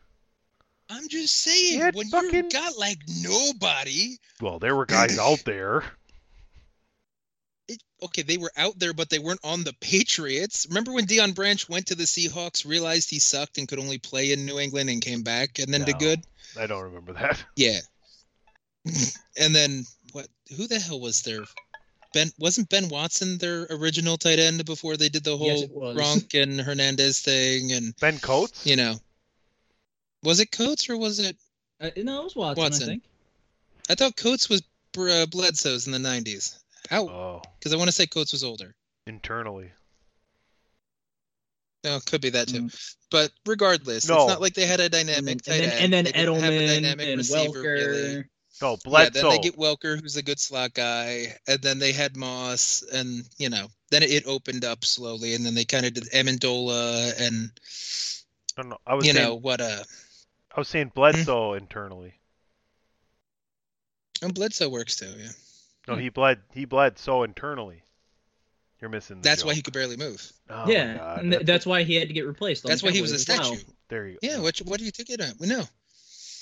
I'm 0.90 1.08
just 1.08 1.36
saying, 1.36 1.78
had 1.80 1.94
when 1.94 2.08
fucking- 2.08 2.34
you 2.34 2.50
got 2.50 2.76
like 2.76 2.98
nobody, 3.22 4.18
Well, 4.40 4.58
there 4.58 4.74
were 4.76 4.86
guys 4.86 5.18
out 5.20 5.38
there. 5.46 5.82
it, 7.68 7.80
okay, 8.02 8.22
they 8.22 8.36
were 8.36 8.52
out 8.56 8.78
there, 8.78 8.92
but 8.92 9.08
they 9.08 9.18
weren't 9.20 9.40
on 9.44 9.62
the 9.64 9.72
Patriots. 9.80 10.66
Remember 10.68 10.92
when 10.92 11.06
Deion 11.06 11.34
Branch 11.34 11.68
went 11.68 11.86
to 11.86 11.94
the 11.94 12.04
Seahawks, 12.04 12.66
realized 12.66 13.08
he 13.08 13.18
sucked 13.20 13.56
and 13.58 13.68
could 13.68 13.78
only 13.78 13.98
play 13.98 14.32
in 14.32 14.44
New 14.44 14.58
England, 14.58 14.90
and 14.90 15.00
came 15.00 15.22
back 15.22 15.58
and 15.60 15.72
then 15.72 15.84
did 15.84 15.94
No. 15.94 15.98
good? 16.00 16.20
I 16.58 16.66
don't 16.66 16.82
remember 16.84 17.12
that. 17.14 17.42
Yeah. 17.56 17.78
and 19.38 19.54
then 19.54 19.84
what? 20.12 20.26
Who 20.56 20.66
the 20.66 20.80
hell 20.80 21.00
was 21.00 21.22
their 21.22 21.44
Ben? 22.12 22.30
Wasn't 22.38 22.68
Ben 22.68 22.88
Watson 22.88 23.38
their 23.38 23.66
original 23.70 24.16
tight 24.16 24.38
end 24.38 24.64
before 24.64 24.96
they 24.96 25.08
did 25.08 25.24
the 25.24 25.36
whole 25.36 25.46
Yes. 25.46 25.68
Gronk 25.68 26.42
and 26.42 26.60
Hernandez 26.60 27.20
thing? 27.20 27.72
And 27.72 27.94
Ben 28.00 28.18
Coates. 28.18 28.66
you 28.66 28.76
know, 28.76 28.96
was 30.22 30.40
it 30.40 30.50
Coates 30.50 30.88
or 30.90 30.96
was 30.96 31.18
it 31.18 31.36
Uh, 31.80 31.90
no, 31.96 32.20
it 32.20 32.24
was 32.24 32.36
Watson, 32.36 32.62
Watson? 32.62 32.82
I 32.84 32.86
think. 32.92 33.02
I 33.88 33.94
thought 33.94 34.16
Coates 34.16 34.48
was 34.48 34.62
uh, 34.98 35.26
Bledsoe's 35.26 35.86
in 35.86 35.92
the 35.92 35.98
'90s. 35.98 36.56
How? 36.88 37.08
Oh, 37.08 37.42
Because 37.58 37.72
I 37.72 37.76
want 37.76 37.88
to 37.88 37.92
say 37.92 38.06
Coates 38.06 38.32
was 38.32 38.42
older. 38.44 38.74
internally. 39.06 39.70
No, 41.84 41.96
it 41.96 42.04
could 42.04 42.20
be 42.20 42.30
that 42.30 42.48
too. 42.48 42.68
But 43.10 43.30
regardless, 43.46 44.06
No. 44.08 44.16
it's 44.16 44.28
not 44.28 44.40
like 44.40 44.54
they 44.54 44.66
had 44.66 44.80
a 44.80 44.88
dynamic 44.90 45.32
and 45.32 45.42
tight 45.44 45.58
then, 45.58 45.70
end. 45.70 45.82
and 45.84 45.92
then 45.92 46.04
They 46.04 46.12
didn't 46.12 46.40
have 46.40 46.52
a 46.52 46.56
Edelman 46.58 46.74
dynamic 46.74 47.08
and 47.08 47.18
receiver, 47.18 47.62
Welker. 47.62 47.86
really. 47.86 48.24
No, 48.60 48.72
Yeah, 48.72 48.76
Bledsoe. 48.84 49.10
then 49.10 49.30
they 49.30 49.38
get 49.38 49.56
Welker, 49.56 50.00
who's 50.00 50.16
a 50.16 50.22
good 50.22 50.38
slot 50.38 50.74
guy, 50.74 51.36
and 51.46 51.62
then 51.62 51.78
they 51.78 51.92
had 51.92 52.16
Moss, 52.16 52.82
and 52.92 53.24
you 53.38 53.48
know, 53.48 53.68
then 53.90 54.02
it 54.02 54.26
opened 54.26 54.64
up 54.64 54.84
slowly, 54.84 55.34
and 55.34 55.44
then 55.44 55.54
they 55.54 55.64
kind 55.64 55.86
of 55.86 55.94
did 55.94 56.10
Amendola, 56.12 57.18
and 57.20 57.50
I 58.58 58.62
don't 58.62 58.70
know. 58.70 58.78
I 58.86 58.94
was 58.94 59.06
you 59.06 59.12
saying, 59.12 59.24
know 59.26 59.34
what? 59.36 59.60
Uh, 59.60 59.82
I 60.54 60.60
was 60.60 60.68
saying 60.68 60.88
hmm? 60.88 60.94
Bledsoe 60.94 61.54
internally. 61.54 62.14
and 64.22 64.34
Bledsoe 64.34 64.68
works 64.68 64.96
too. 64.96 65.06
Yeah, 65.06 65.28
No, 65.88 65.94
hmm. 65.94 66.00
he 66.00 66.08
bled. 66.10 66.40
He 66.52 66.64
bled 66.66 66.98
so 66.98 67.22
internally. 67.22 67.82
You're 68.80 68.90
missing. 68.90 69.20
The 69.20 69.28
that's 69.28 69.44
why 69.44 69.54
he 69.54 69.62
could 69.62 69.74
barely 69.74 69.96
move. 69.96 70.32
Oh 70.48 70.70
yeah, 70.70 70.96
God, 70.96 71.18
and 71.20 71.32
th- 71.32 71.46
that's 71.46 71.66
why 71.66 71.82
he 71.82 71.94
had 71.96 72.08
to 72.08 72.14
get 72.14 72.26
replaced. 72.26 72.64
That's 72.64 72.80
the 72.80 72.86
why 72.88 72.92
he 72.92 73.02
was 73.02 73.12
a 73.12 73.24
Cowboys 73.24 73.28
as 73.28 73.38
well. 73.38 73.56
statue. 73.56 73.72
There 73.88 74.06
you 74.06 74.12
go. 74.14 74.18
Yeah, 74.22 74.40
what 74.40 74.58
what 74.58 74.78
do 74.78 74.84
you 74.84 74.90
think 74.90 75.10
it 75.10 75.20
at? 75.20 75.38
We 75.38 75.46
know. 75.46 75.64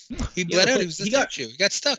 He 0.09 0.17
He 0.35 0.45
bled 0.45 0.67
got 0.67 0.75
out. 0.75 0.81
He 0.81 0.87
was 0.87 1.01
a 1.01 1.05
he 1.05 1.11
got- 1.11 1.33
statue. 1.33 1.51
He 1.51 1.57
got 1.57 1.73
stuck. 1.73 1.99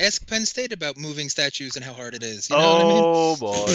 Ask 0.00 0.26
Penn 0.26 0.46
State 0.46 0.72
about 0.72 0.96
moving 0.96 1.28
statues 1.28 1.76
and 1.76 1.84
how 1.84 1.92
hard 1.92 2.14
it 2.14 2.22
is. 2.22 2.48
You 2.48 2.56
know 2.56 2.72
what 2.72 2.80
I 2.80 2.88
mean? 2.88 3.02
oh 3.04 3.36
boy, 3.36 3.66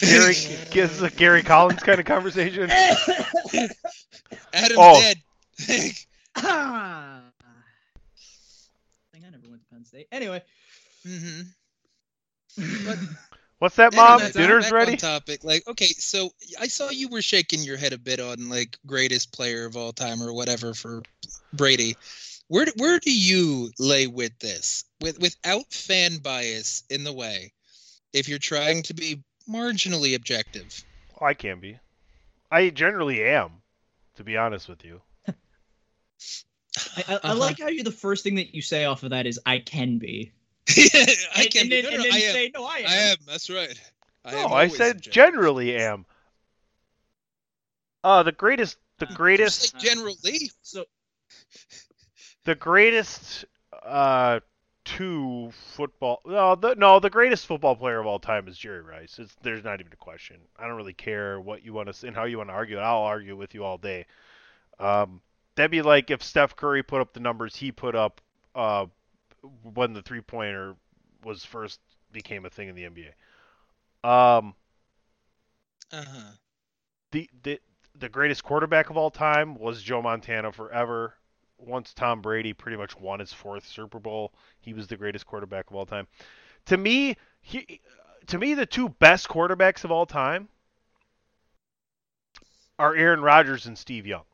Gary, 0.00 0.34
this 0.34 0.92
is 0.92 1.00
a 1.02 1.10
Gary 1.10 1.42
Collins 1.42 1.80
kind 1.82 1.98
of 1.98 2.04
conversation. 2.06 2.68
Adam's 2.70 3.72
Oh. 4.76 5.00
dead. 5.00 5.16
Ah. 6.36 7.22
I 7.34 9.10
think 9.12 9.24
I 9.24 9.30
never 9.30 9.48
went 9.48 9.62
to 9.62 9.66
Penn 9.72 9.84
State. 9.84 10.06
Anyway, 10.12 10.42
hmm 11.04 11.40
What's 13.58 13.76
that, 13.76 13.92
mom? 13.92 14.18
that's 14.20 14.36
Dinner's 14.36 14.64
back 14.64 14.72
ready. 14.72 14.92
On 14.92 14.98
topic, 14.98 15.42
like, 15.44 15.66
okay, 15.66 15.88
so 15.88 16.30
I 16.60 16.68
saw 16.68 16.90
you 16.90 17.08
were 17.08 17.22
shaking 17.22 17.62
your 17.62 17.76
head 17.76 17.92
a 17.92 17.98
bit 17.98 18.20
on 18.20 18.48
like 18.48 18.78
greatest 18.86 19.32
player 19.32 19.66
of 19.66 19.76
all 19.76 19.92
time 19.92 20.22
or 20.22 20.32
whatever 20.32 20.74
for 20.74 21.02
Brady. 21.52 21.96
Where 22.48 22.64
do- 22.66 22.72
where 22.76 22.98
do 23.00 23.12
you 23.12 23.70
lay 23.78 24.06
with 24.06 24.38
this, 24.38 24.84
with 25.00 25.18
without 25.20 25.72
fan 25.72 26.18
bias 26.18 26.84
in 26.88 27.04
the 27.04 27.12
way? 27.12 27.52
If 28.12 28.28
you're 28.28 28.38
trying 28.38 28.84
to 28.84 28.94
be 28.94 29.22
marginally 29.48 30.14
objective, 30.14 30.84
Oh, 31.20 31.26
I 31.26 31.34
can 31.34 31.60
be. 31.60 31.78
I 32.50 32.70
generally 32.70 33.24
am, 33.24 33.62
to 34.16 34.24
be 34.24 34.36
honest 34.36 34.68
with 34.68 34.84
you. 34.84 35.02
I, 36.96 37.04
I, 37.08 37.20
I 37.24 37.32
Uh-huh. 37.32 37.34
like 37.34 37.58
how 37.60 37.68
you 37.68 37.82
the 37.82 37.90
first 37.90 38.24
thing 38.24 38.36
that 38.36 38.54
you 38.54 38.62
say 38.62 38.84
off 38.84 39.02
of 39.02 39.10
that 39.10 39.26
is 39.26 39.40
"I 39.46 39.58
can 39.58 39.98
be." 39.98 40.32
I 41.36 41.42
And- 41.42 41.50
can 41.50 41.60
and 41.62 41.70
be. 41.70 41.80
then- 41.80 41.84
No, 41.84 41.90
and 41.90 41.98
no, 41.98 42.02
then 42.04 42.12
I 42.12 42.16
you 42.18 42.24
am. 42.26 42.32
say, 42.32 42.50
"No, 42.54 42.64
I 42.64 42.68
I 42.76 42.80
am." 42.80 43.10
am. 43.12 43.16
That's 43.26 43.50
right. 43.50 43.80
I 44.24 44.32
No, 44.32 44.38
am 44.38 44.52
Oh, 44.52 44.54
I 44.54 44.68
said 44.68 45.00
generally 45.02 45.76
am. 45.76 46.04
Uh, 48.04 48.22
the 48.22 48.32
greatest, 48.32 48.76
the 48.98 49.06
Just 49.06 49.16
greatest, 49.16 49.74
like 49.74 49.82
generally. 49.82 50.50
So 50.62 50.84
the 52.44 52.54
greatest, 52.54 53.44
uh, 53.82 54.40
two 54.84 55.50
football. 55.74 56.20
No, 56.26 56.54
the 56.54 56.74
no, 56.74 57.00
the 57.00 57.10
greatest 57.10 57.46
football 57.46 57.76
player 57.76 57.98
of 58.00 58.06
all 58.06 58.18
time 58.18 58.48
is 58.48 58.56
Jerry 58.56 58.80
Rice. 58.82 59.18
It's, 59.18 59.34
there's 59.42 59.64
not 59.64 59.80
even 59.80 59.92
a 59.92 59.96
question. 59.96 60.36
I 60.58 60.66
don't 60.66 60.76
really 60.76 60.92
care 60.94 61.40
what 61.40 61.64
you 61.64 61.72
want 61.72 61.88
to 61.88 61.92
say 61.92 62.08
and 62.08 62.16
how 62.16 62.24
you 62.24 62.38
want 62.38 62.50
to 62.50 62.54
argue. 62.54 62.78
I'll 62.78 62.98
argue 63.02 63.36
with 63.36 63.54
you 63.54 63.64
all 63.64 63.78
day. 63.78 64.06
Um, 64.78 65.20
that'd 65.56 65.70
be 65.70 65.82
like 65.82 66.10
if 66.10 66.22
Steph 66.22 66.56
Curry 66.56 66.82
put 66.82 67.00
up 67.00 67.12
the 67.12 67.20
numbers 67.20 67.56
he 67.56 67.72
put 67.72 67.94
up, 67.94 68.20
uh, 68.54 68.86
when 69.62 69.92
the 69.92 70.02
three 70.02 70.20
pointer 70.20 70.76
was 71.24 71.44
first 71.44 71.80
became 72.12 72.44
a 72.46 72.50
thing 72.50 72.68
in 72.68 72.74
the 72.74 72.84
NBA. 72.84 73.14
Um, 74.08 74.54
Uh 75.92 76.04
huh. 76.04 76.32
the 77.12 77.28
the 77.42 77.60
the 77.94 78.08
greatest 78.08 78.42
quarterback 78.44 78.90
of 78.90 78.96
all 78.96 79.10
time 79.10 79.54
was 79.54 79.82
Joe 79.82 80.02
Montana 80.02 80.52
forever. 80.52 81.14
Once 81.58 81.92
Tom 81.92 82.20
Brady 82.22 82.52
pretty 82.52 82.76
much 82.76 82.96
won 82.98 83.18
his 83.20 83.32
fourth 83.32 83.66
Super 83.66 83.98
Bowl, 83.98 84.32
he 84.60 84.72
was 84.72 84.86
the 84.86 84.96
greatest 84.96 85.26
quarterback 85.26 85.68
of 85.70 85.76
all 85.76 85.86
time. 85.86 86.06
To 86.66 86.76
me, 86.76 87.16
he, 87.40 87.80
to 88.26 88.38
me, 88.38 88.54
the 88.54 88.66
two 88.66 88.88
best 88.88 89.28
quarterbacks 89.28 89.84
of 89.84 89.90
all 89.90 90.06
time 90.06 90.48
are 92.78 92.94
Aaron 92.96 93.20
Rodgers 93.22 93.66
and 93.66 93.78
Steve 93.78 94.06
Young. 94.06 94.24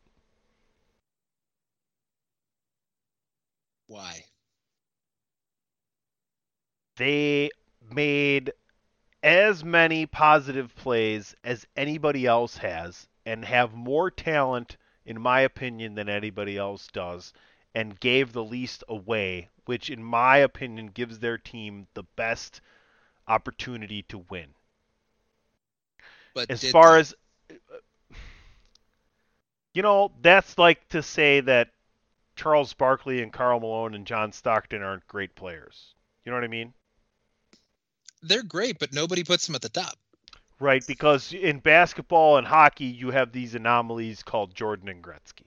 Why? 3.86 4.26
They 6.96 7.50
made 7.90 8.52
as 9.22 9.64
many 9.64 10.06
positive 10.06 10.74
plays 10.76 11.34
as 11.42 11.66
anybody 11.76 12.26
else 12.26 12.58
has 12.58 13.08
and 13.26 13.44
have 13.44 13.74
more 13.74 14.10
talent, 14.10 14.76
in 15.04 15.20
my 15.20 15.40
opinion, 15.40 15.94
than 15.94 16.08
anybody 16.08 16.56
else 16.56 16.88
does, 16.88 17.32
and 17.74 17.98
gave 17.98 18.32
the 18.32 18.44
least 18.44 18.84
away, 18.88 19.48
which, 19.64 19.90
in 19.90 20.04
my 20.04 20.36
opinion, 20.38 20.88
gives 20.88 21.18
their 21.18 21.38
team 21.38 21.86
the 21.94 22.04
best 22.16 22.60
opportunity 23.26 24.02
to 24.02 24.18
win. 24.30 24.54
But 26.34 26.50
as 26.50 26.70
far 26.70 26.94
they? 26.94 27.00
as 27.00 27.14
you 29.72 29.82
know, 29.82 30.12
that's 30.22 30.58
like 30.58 30.88
to 30.90 31.02
say 31.02 31.40
that 31.40 31.70
Charles 32.36 32.72
Barkley 32.72 33.22
and 33.22 33.32
Karl 33.32 33.60
Malone 33.60 33.94
and 33.94 34.06
John 34.06 34.32
Stockton 34.32 34.82
aren't 34.82 35.06
great 35.08 35.34
players. 35.34 35.94
You 36.24 36.30
know 36.30 36.36
what 36.36 36.44
I 36.44 36.48
mean? 36.48 36.72
They're 38.26 38.42
great, 38.42 38.78
but 38.78 38.92
nobody 38.92 39.22
puts 39.24 39.46
them 39.46 39.54
at 39.54 39.62
the 39.62 39.68
top. 39.68 39.96
Right, 40.60 40.84
because 40.86 41.32
in 41.32 41.58
basketball 41.58 42.38
and 42.38 42.46
hockey, 42.46 42.86
you 42.86 43.10
have 43.10 43.32
these 43.32 43.54
anomalies 43.54 44.22
called 44.22 44.54
Jordan 44.54 44.88
and 44.88 45.02
Gretzky. 45.02 45.46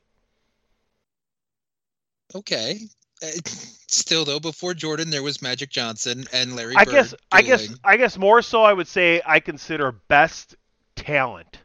Okay. 2.36 2.80
Uh, 3.24 3.28
Still 3.90 4.26
though, 4.26 4.40
before 4.40 4.74
Jordan, 4.74 5.10
there 5.10 5.24
was 5.24 5.42
Magic 5.42 5.70
Johnson 5.70 6.26
and 6.34 6.56
Larry 6.56 6.76
I 6.76 6.84
Bird. 6.84 6.92
guess, 6.92 7.14
I 7.32 7.42
guess. 7.42 7.74
I 7.84 7.96
guess 7.98 8.18
more 8.18 8.42
so, 8.42 8.64
I 8.64 8.74
would 8.74 8.88
say 8.88 9.22
I 9.26 9.40
consider 9.40 9.94
best 9.94 10.56
talent 10.96 11.60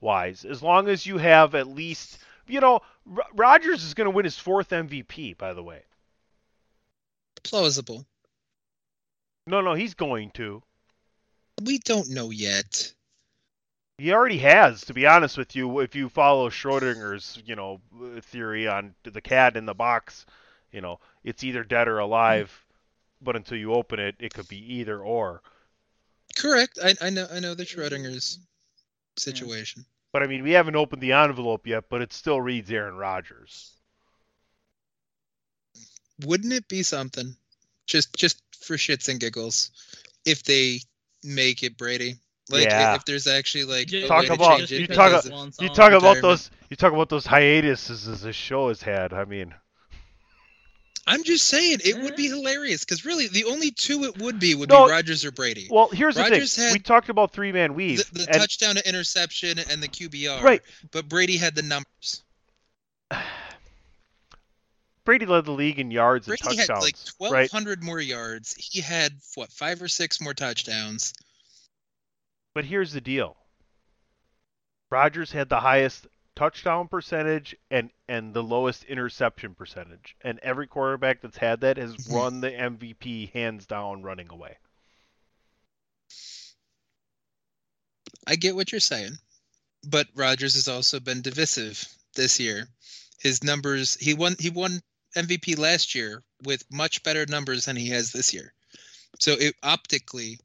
wise, 0.00 0.44
as 0.44 0.62
long 0.62 0.88
as 0.88 1.04
you 1.04 1.18
have 1.18 1.56
at 1.56 1.66
least, 1.66 2.18
you 2.46 2.60
know, 2.60 2.80
R- 3.12 3.24
Rodgers 3.34 3.84
is 3.84 3.94
going 3.94 4.06
to 4.06 4.12
win 4.14 4.24
his 4.24 4.38
fourth 4.38 4.70
MVP, 4.70 5.36
by 5.36 5.52
the 5.52 5.62
way. 5.62 5.82
plausible. 7.42 8.06
No, 9.48 9.62
no, 9.62 9.72
he's 9.72 9.94
going 9.94 10.30
to. 10.32 10.62
We 11.62 11.78
don't 11.78 12.10
know 12.10 12.30
yet. 12.30 12.92
He 13.96 14.12
already 14.12 14.38
has, 14.38 14.82
to 14.82 14.94
be 14.94 15.06
honest 15.06 15.38
with 15.38 15.56
you. 15.56 15.80
If 15.80 15.96
you 15.96 16.10
follow 16.10 16.50
Schrodinger's, 16.50 17.42
you 17.46 17.56
know, 17.56 17.80
theory 18.22 18.68
on 18.68 18.94
the 19.02 19.22
cat 19.22 19.56
in 19.56 19.64
the 19.64 19.74
box, 19.74 20.26
you 20.70 20.82
know, 20.82 21.00
it's 21.24 21.42
either 21.42 21.64
dead 21.64 21.88
or 21.88 21.98
alive. 21.98 22.64
But 23.22 23.36
until 23.36 23.56
you 23.56 23.72
open 23.72 23.98
it, 23.98 24.16
it 24.20 24.34
could 24.34 24.48
be 24.48 24.74
either 24.74 25.00
or. 25.00 25.42
Correct. 26.36 26.78
I, 26.84 26.94
I 27.00 27.10
know. 27.10 27.26
I 27.32 27.40
know 27.40 27.54
the 27.54 27.64
Schrodinger's 27.64 28.38
situation. 29.16 29.84
But 30.12 30.22
I 30.22 30.26
mean, 30.26 30.44
we 30.44 30.52
haven't 30.52 30.76
opened 30.76 31.02
the 31.02 31.12
envelope 31.12 31.66
yet, 31.66 31.84
but 31.88 32.02
it 32.02 32.12
still 32.12 32.40
reads 32.40 32.70
Aaron 32.70 32.96
Rodgers. 32.96 33.72
Wouldn't 36.24 36.52
it 36.52 36.68
be 36.68 36.82
something, 36.82 37.34
just 37.86 38.14
just 38.14 38.42
for 38.60 38.76
shits 38.76 39.08
and 39.08 39.20
giggles, 39.20 39.70
if 40.24 40.42
they 40.42 40.80
make 41.22 41.62
it 41.62 41.76
Brady? 41.76 42.16
Like 42.50 42.64
Yeah. 42.64 42.94
if 42.94 43.04
there's 43.04 43.26
actually 43.26 43.64
like 43.64 43.92
a 43.92 44.06
talk 44.06 44.22
way 44.22 44.34
about 44.34 44.58
change 44.58 44.72
it 44.72 44.80
you 44.80 44.86
talk 44.86 45.24
of 45.24 45.54
you 45.60 45.68
talk 45.68 45.92
about 45.92 46.22
those 46.22 46.50
you 46.70 46.76
talk 46.76 46.92
about 46.92 47.08
those 47.08 47.26
hiatuses 47.26 48.08
as 48.08 48.22
this 48.22 48.36
show 48.36 48.68
has 48.68 48.80
had. 48.80 49.12
I 49.12 49.24
mean, 49.24 49.54
I'm 51.06 51.24
just 51.24 51.46
saying 51.46 51.78
it 51.84 52.02
would 52.02 52.16
be 52.16 52.26
eh. 52.26 52.30
hilarious 52.34 52.84
because 52.84 53.04
really 53.04 53.28
the 53.28 53.44
only 53.44 53.70
two 53.70 54.04
it 54.04 54.18
would 54.18 54.38
be 54.38 54.54
would 54.54 54.70
No, 54.70 54.86
be 54.86 54.92
Rodgers 54.92 55.24
or 55.24 55.30
Brady. 55.32 55.68
well, 55.70 55.88
here's 55.88 56.16
Rodgers 56.16 56.54
the 56.54 56.60
thing: 56.62 56.68
had 56.68 56.72
we 56.74 56.78
talked 56.78 57.08
about 57.10 57.32
three 57.32 57.52
man 57.52 57.74
weave. 57.74 57.98
the, 58.12 58.20
the 58.20 58.28
and- 58.30 58.40
touchdown 58.40 58.76
to 58.76 58.88
interception 58.88 59.58
and 59.58 59.82
the 59.82 59.88
QBR. 59.88 60.42
Right. 60.42 60.62
But 60.90 61.08
Brady 61.08 61.36
had 61.36 61.54
the 61.54 61.62
numbers. 61.62 62.22
Brady 65.08 65.24
led 65.24 65.46
the 65.46 65.52
league 65.52 65.78
in 65.78 65.90
yards 65.90 66.26
Brady 66.26 66.42
and 66.50 66.58
had 66.58 66.66
touchdowns. 66.66 67.14
like 67.18 67.30
right? 67.32 67.50
1,200 67.50 67.82
more 67.82 67.98
yards. 67.98 68.54
He 68.58 68.82
had 68.82 69.10
what 69.36 69.50
five 69.50 69.80
or 69.80 69.88
six 69.88 70.20
more 70.20 70.34
touchdowns. 70.34 71.14
But 72.54 72.66
here's 72.66 72.92
the 72.92 73.00
deal: 73.00 73.34
Rodgers 74.90 75.32
had 75.32 75.48
the 75.48 75.60
highest 75.60 76.06
touchdown 76.36 76.88
percentage 76.88 77.56
and 77.70 77.88
and 78.06 78.34
the 78.34 78.42
lowest 78.42 78.84
interception 78.84 79.54
percentage, 79.54 80.14
and 80.20 80.38
every 80.40 80.66
quarterback 80.66 81.22
that's 81.22 81.38
had 81.38 81.62
that 81.62 81.78
has 81.78 81.94
Mm-hmm. 81.94 82.14
run 82.14 82.40
the 82.42 82.50
MVP 82.50 83.32
hands 83.32 83.64
down, 83.64 84.02
running 84.02 84.28
away. 84.28 84.58
I 88.26 88.36
get 88.36 88.54
what 88.54 88.72
you're 88.72 88.80
saying, 88.82 89.16
but 89.84 90.06
Rodgers 90.14 90.52
has 90.52 90.68
also 90.68 91.00
been 91.00 91.22
divisive 91.22 91.82
this 92.14 92.38
year. 92.40 92.68
His 93.20 93.42
numbers 93.42 93.94
he 93.94 94.12
won 94.12 94.36
he 94.38 94.50
won 94.50 94.82
MVP 95.16 95.58
last 95.58 95.94
year 95.94 96.22
with 96.44 96.64
much 96.70 97.02
better 97.02 97.26
numbers 97.26 97.64
than 97.64 97.76
he 97.76 97.88
has 97.90 98.12
this 98.12 98.32
year. 98.34 98.52
So 99.18 99.32
it 99.32 99.54
optically 99.62 100.38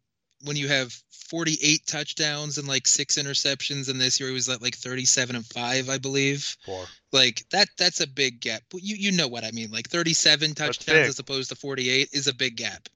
when 0.45 0.57
you 0.57 0.67
have 0.67 0.93
48 1.29 1.85
touchdowns 1.87 2.57
and 2.57 2.67
like 2.67 2.85
six 2.85 3.17
interceptions 3.17 3.89
and 3.89 3.99
this 3.99 4.19
year 4.19 4.29
he 4.29 4.33
was 4.35 4.49
at 4.49 4.61
like 4.61 4.75
37 4.75 5.35
and 5.35 5.45
5 5.45 5.89
I 5.89 5.97
believe. 5.97 6.57
Four. 6.65 6.85
Like 7.11 7.43
that 7.51 7.67
that's 7.77 8.01
a 8.01 8.07
big 8.07 8.39
gap. 8.41 8.61
But 8.69 8.83
you 8.83 8.95
you 8.95 9.11
know 9.11 9.27
what 9.27 9.43
I 9.43 9.51
mean. 9.51 9.71
Like 9.71 9.89
37 9.89 10.53
touchdowns 10.55 11.07
as 11.07 11.19
opposed 11.19 11.49
to 11.49 11.55
48 11.55 12.09
is 12.13 12.27
a 12.27 12.33
big 12.33 12.57
gap. 12.57 12.89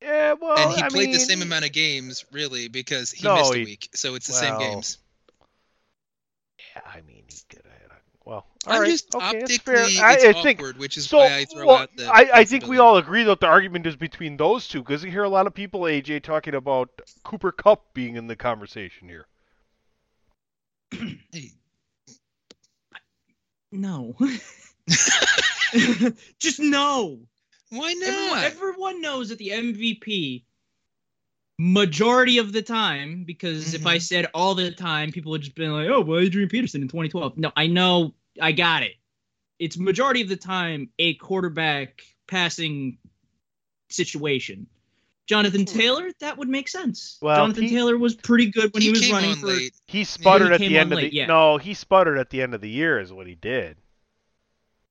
Yeah, 0.00 0.34
well, 0.34 0.56
and 0.56 0.72
he 0.72 0.82
I 0.82 0.88
played 0.90 1.12
the 1.12 1.18
same 1.18 1.42
amount 1.42 1.64
of 1.64 1.72
games 1.72 2.24
really 2.30 2.68
because 2.68 3.10
he 3.10 3.26
No, 3.26 3.34
missed 3.34 3.54
a 3.54 3.58
he- 3.58 3.64
week. 3.64 3.88
So 3.94 4.14
it's 4.14 4.28
the 4.28 4.32
same 4.32 4.56
games. 4.58 4.98
Yeah, 6.76 6.82
I 6.86 7.00
mean, 7.00 7.24
he 7.28 7.38
could 7.48 7.64
have. 7.64 7.98
Well, 8.66 8.76
I'm 8.76 8.80
all 8.80 8.82
right, 8.82 8.88
just 8.90 9.14
okay, 9.14 9.40
that's 9.40 9.56
optically, 9.56 9.64
fair. 9.64 9.90
it's 9.96 10.24
I, 10.24 10.28
I 10.30 10.32
think 10.32 10.64
awkward, 10.64 10.78
which 10.78 10.96
is 10.96 11.08
so. 11.08 11.18
why 11.18 11.36
I 11.36 11.44
throw 11.46 11.66
well, 11.66 11.76
out 11.76 11.96
the 11.96 12.14
I, 12.14 12.30
I 12.34 12.44
think 12.44 12.66
we 12.66 12.78
all 12.78 12.96
agree 12.96 13.22
that 13.24 13.40
the 13.40 13.46
argument 13.46 13.86
is 13.86 13.96
between 13.96 14.36
those 14.36 14.68
two 14.68 14.80
because 14.80 15.04
you 15.04 15.10
hear 15.10 15.24
a 15.24 15.28
lot 15.28 15.46
of 15.46 15.54
people, 15.54 15.80
AJ, 15.82 16.22
talking 16.22 16.54
about 16.54 17.00
Cooper 17.24 17.52
Kupp 17.52 17.94
being 17.94 18.16
in 18.16 18.26
the 18.26 18.36
conversation 18.36 19.08
here. 19.08 19.26
No. 23.72 24.16
Just 26.38 26.60
no. 26.60 27.20
Why 27.70 27.94
Everyone, 28.04 28.38
not? 28.38 28.44
everyone 28.44 29.00
knows 29.02 29.28
that 29.28 29.38
the 29.38 29.50
MVP 29.50 30.44
majority 31.58 32.38
of 32.38 32.52
the 32.52 32.62
time, 32.62 33.24
because 33.24 33.74
if 33.74 33.80
Mm-hmm. 33.80 33.86
I 33.86 33.98
said 33.98 34.26
all 34.34 34.54
the 34.54 34.70
time, 34.70 35.12
people 35.12 35.30
would 35.32 35.42
just 35.42 35.54
be 35.54 35.66
like, 35.68 35.88
"Oh, 35.88 36.00
well, 36.00 36.20
Adrian 36.20 36.48
Peterson 36.48 36.82
in 36.82 36.88
2012." 36.88 37.36
No, 37.36 37.52
I 37.56 37.66
know, 37.66 38.14
I 38.40 38.52
got 38.52 38.82
it. 38.82 38.92
It's 39.58 39.76
majority 39.76 40.22
of 40.22 40.28
the 40.28 40.36
time 40.36 40.90
a 40.98 41.14
quarterback 41.14 42.02
passing 42.26 42.98
situation. 43.90 44.66
Jonathan 45.26 45.60
hmm. 45.60 45.78
Taylor, 45.78 46.10
that 46.20 46.38
would 46.38 46.48
make 46.48 46.68
sense. 46.68 47.18
Well, 47.20 47.36
Jonathan 47.36 47.64
he- 47.64 47.70
Taylor 47.70 47.98
was 47.98 48.14
pretty 48.14 48.50
good 48.50 48.72
when 48.72 48.82
he, 48.82 48.88
He 48.88 48.92
was 48.92 49.12
running 49.12 49.36
for. 49.36 49.48
late. 49.48 49.74
He 49.86 50.04
sputtered 50.04 50.48
he 50.48 50.54
at 50.54 50.60
the 50.60 50.78
on 50.78 50.80
end 50.80 50.92
of 50.92 50.98
the 51.00 51.14
yeah. 51.14 51.26
no, 51.26 51.58
he 51.58 51.74
sputtered 51.74 52.18
at 52.18 52.30
the 52.30 52.42
end 52.42 52.54
of 52.54 52.60
the 52.60 52.70
year 52.70 52.98
is 52.98 53.12
what 53.12 53.26
he 53.26 53.34
did. 53.34 53.76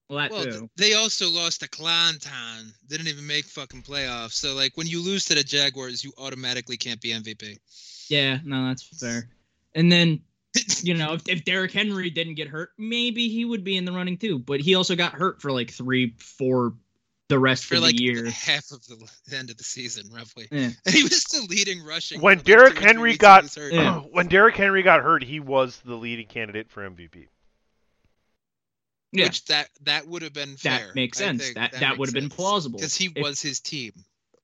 Well, 0.09 0.19
that 0.19 0.31
Well, 0.31 0.43
too. 0.43 0.51
th- 0.51 0.69
they 0.77 0.93
also 0.93 1.29
lost 1.29 1.61
to 1.61 1.67
Clanton. 1.67 2.73
Didn't 2.87 3.07
even 3.07 3.27
make 3.27 3.45
fucking 3.45 3.81
playoffs. 3.81 4.33
So 4.33 4.53
like 4.53 4.77
when 4.77 4.87
you 4.87 5.03
lose 5.03 5.25
to 5.25 5.35
the 5.35 5.43
Jaguars, 5.43 6.03
you 6.03 6.13
automatically 6.17 6.77
can't 6.77 7.01
be 7.01 7.09
MVP. 7.09 7.57
Yeah, 8.09 8.39
no, 8.45 8.67
that's 8.67 8.83
fair. 8.83 9.27
And 9.75 9.91
then, 9.91 10.21
you 10.81 10.93
know, 10.93 11.13
if, 11.13 11.27
if 11.27 11.45
Derrick 11.45 11.71
Henry 11.71 12.09
didn't 12.09 12.35
get 12.35 12.47
hurt, 12.47 12.69
maybe 12.77 13.29
he 13.29 13.45
would 13.45 13.63
be 13.63 13.77
in 13.77 13.85
the 13.85 13.91
running 13.91 14.17
too. 14.17 14.39
But 14.39 14.59
he 14.61 14.75
also 14.75 14.95
got 14.95 15.13
hurt 15.13 15.41
for 15.41 15.51
like 15.51 15.71
three, 15.71 16.15
four, 16.17 16.73
the 17.29 17.37
rest 17.39 17.65
For 17.65 17.75
of 17.75 17.81
like 17.81 17.97
the 17.97 18.03
year. 18.03 18.29
half 18.29 18.71
of 18.71 18.85
the 18.87 18.95
the 19.27 19.35
end 19.37 19.49
of 19.49 19.57
the 19.57 19.63
season, 19.63 20.09
roughly. 20.13 20.47
Yeah. 20.51 20.69
And 20.85 20.95
he 20.95 21.03
was 21.03 21.23
the 21.25 21.45
leading 21.49 21.83
rushing. 21.83 22.21
When 22.21 22.37
for, 22.37 22.39
like, 22.39 22.45
Derrick 22.45 22.73
two 22.73 22.77
or 22.77 22.81
three 22.81 22.87
Henry 22.87 23.17
got 23.17 23.55
when 23.55 23.71
he 23.71 23.77
hurt. 23.77 24.03
when 24.11 24.27
Derrick 24.27 24.55
Henry 24.55 24.83
got 24.83 25.01
hurt, 25.01 25.23
he 25.23 25.39
was 25.39 25.79
the 25.85 25.95
leading 25.95 26.27
candidate 26.27 26.69
for 26.69 26.89
MVP. 26.89 27.27
Yeah. 29.13 29.25
Which 29.25 29.45
that 29.45 29.69
that 29.83 30.07
would 30.07 30.21
have 30.21 30.33
been 30.33 30.55
That 30.63 30.93
makes 30.95 31.17
sense. 31.17 31.43
think 31.43 31.55
That- 31.55 31.71
that 31.79 31.97
would 31.97 32.07
have 32.09 32.13
been 32.13 32.29
plausible. 32.29 32.77
because 32.79 32.95
he 32.95 33.11
If- 33.15 33.23
was 33.23 33.41
his 33.41 33.59
team, 33.59 33.93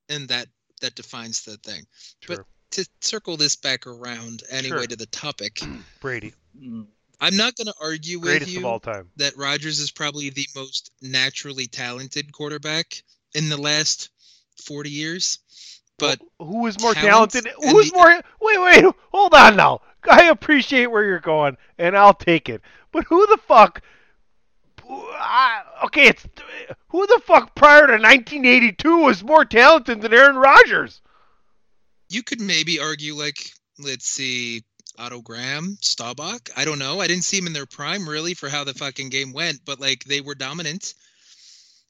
and 0.09 0.27
that 0.29 0.47
that 0.81 0.95
defines 0.95 1.43
the 1.43 1.57
thing. 1.57 1.85
Sure. 2.21 2.37
But 2.37 2.45
to 2.73 2.87
circle 3.01 3.37
this 3.37 3.55
back 3.55 3.87
around 3.87 4.43
anyway 4.49 4.77
Sure. 4.79 4.87
to 4.87 4.95
the 4.95 5.05
topic, 5.07 5.59
Brady, 6.01 6.33
Mm. 6.59 6.85
I'm 7.21 7.37
not 7.37 7.55
going 7.55 7.67
to 7.67 7.73
argue 7.81 8.19
with 8.19 8.27
greatest 8.29 8.51
you 8.51 8.59
of 8.59 8.65
all 8.65 8.79
time. 8.79 9.09
that 9.15 9.37
Rodgers 9.37 9.79
is 9.79 9.91
probably 9.91 10.29
the 10.29 10.45
most 10.55 10.91
naturally 11.01 11.67
talented 11.67 12.31
quarterback 12.33 13.01
in 13.33 13.47
the 13.49 13.55
last 13.57 14.09
40 14.65 14.89
years. 14.89 15.39
but 15.97 16.19
Who 16.39 16.67
is 16.67 16.79
more 16.81 16.93
talented? 16.93 17.47
Who's 17.61 17.91
the- 17.91 17.97
more? 17.97 18.21
Wait, 18.41 18.61
wait, 18.83 18.93
hold 19.11 19.33
on 19.33 19.55
now. 19.55 19.81
I 20.09 20.25
appreciate 20.25 20.87
where 20.87 21.05
you're 21.05 21.19
going, 21.21 21.55
and 21.77 21.95
I'll 21.97 22.13
take 22.13 22.49
it. 22.49 22.61
But 22.91 23.05
who 23.05 23.25
the 23.27 23.37
fuck? 23.47 23.81
I, 24.89 25.61
okay, 25.85 26.07
it's 26.07 26.25
who 26.89 27.07
the 27.07 27.21
fuck 27.25 27.55
prior 27.55 27.87
to 27.87 27.93
1982 27.93 28.97
was 28.97 29.23
more 29.23 29.45
talented 29.45 30.01
than 30.01 30.13
Aaron 30.13 30.35
Rodgers? 30.35 31.01
You 32.13 32.23
could 32.23 32.41
maybe 32.41 32.79
argue 32.79 33.15
like 33.15 33.51
let's 33.79 34.07
see 34.07 34.63
Otto 34.97 35.21
Graham, 35.21 35.77
Staubach. 35.81 36.49
I 36.55 36.65
don't 36.65 36.79
know. 36.79 36.99
I 36.99 37.07
didn't 37.07 37.23
see 37.23 37.37
him 37.37 37.47
in 37.47 37.53
their 37.53 37.65
prime 37.65 38.07
really 38.07 38.33
for 38.33 38.49
how 38.49 38.63
the 38.63 38.73
fucking 38.73 39.09
game 39.09 39.33
went, 39.33 39.61
but 39.65 39.79
like 39.79 40.03
they 40.03 40.21
were 40.21 40.35
dominant. 40.35 40.93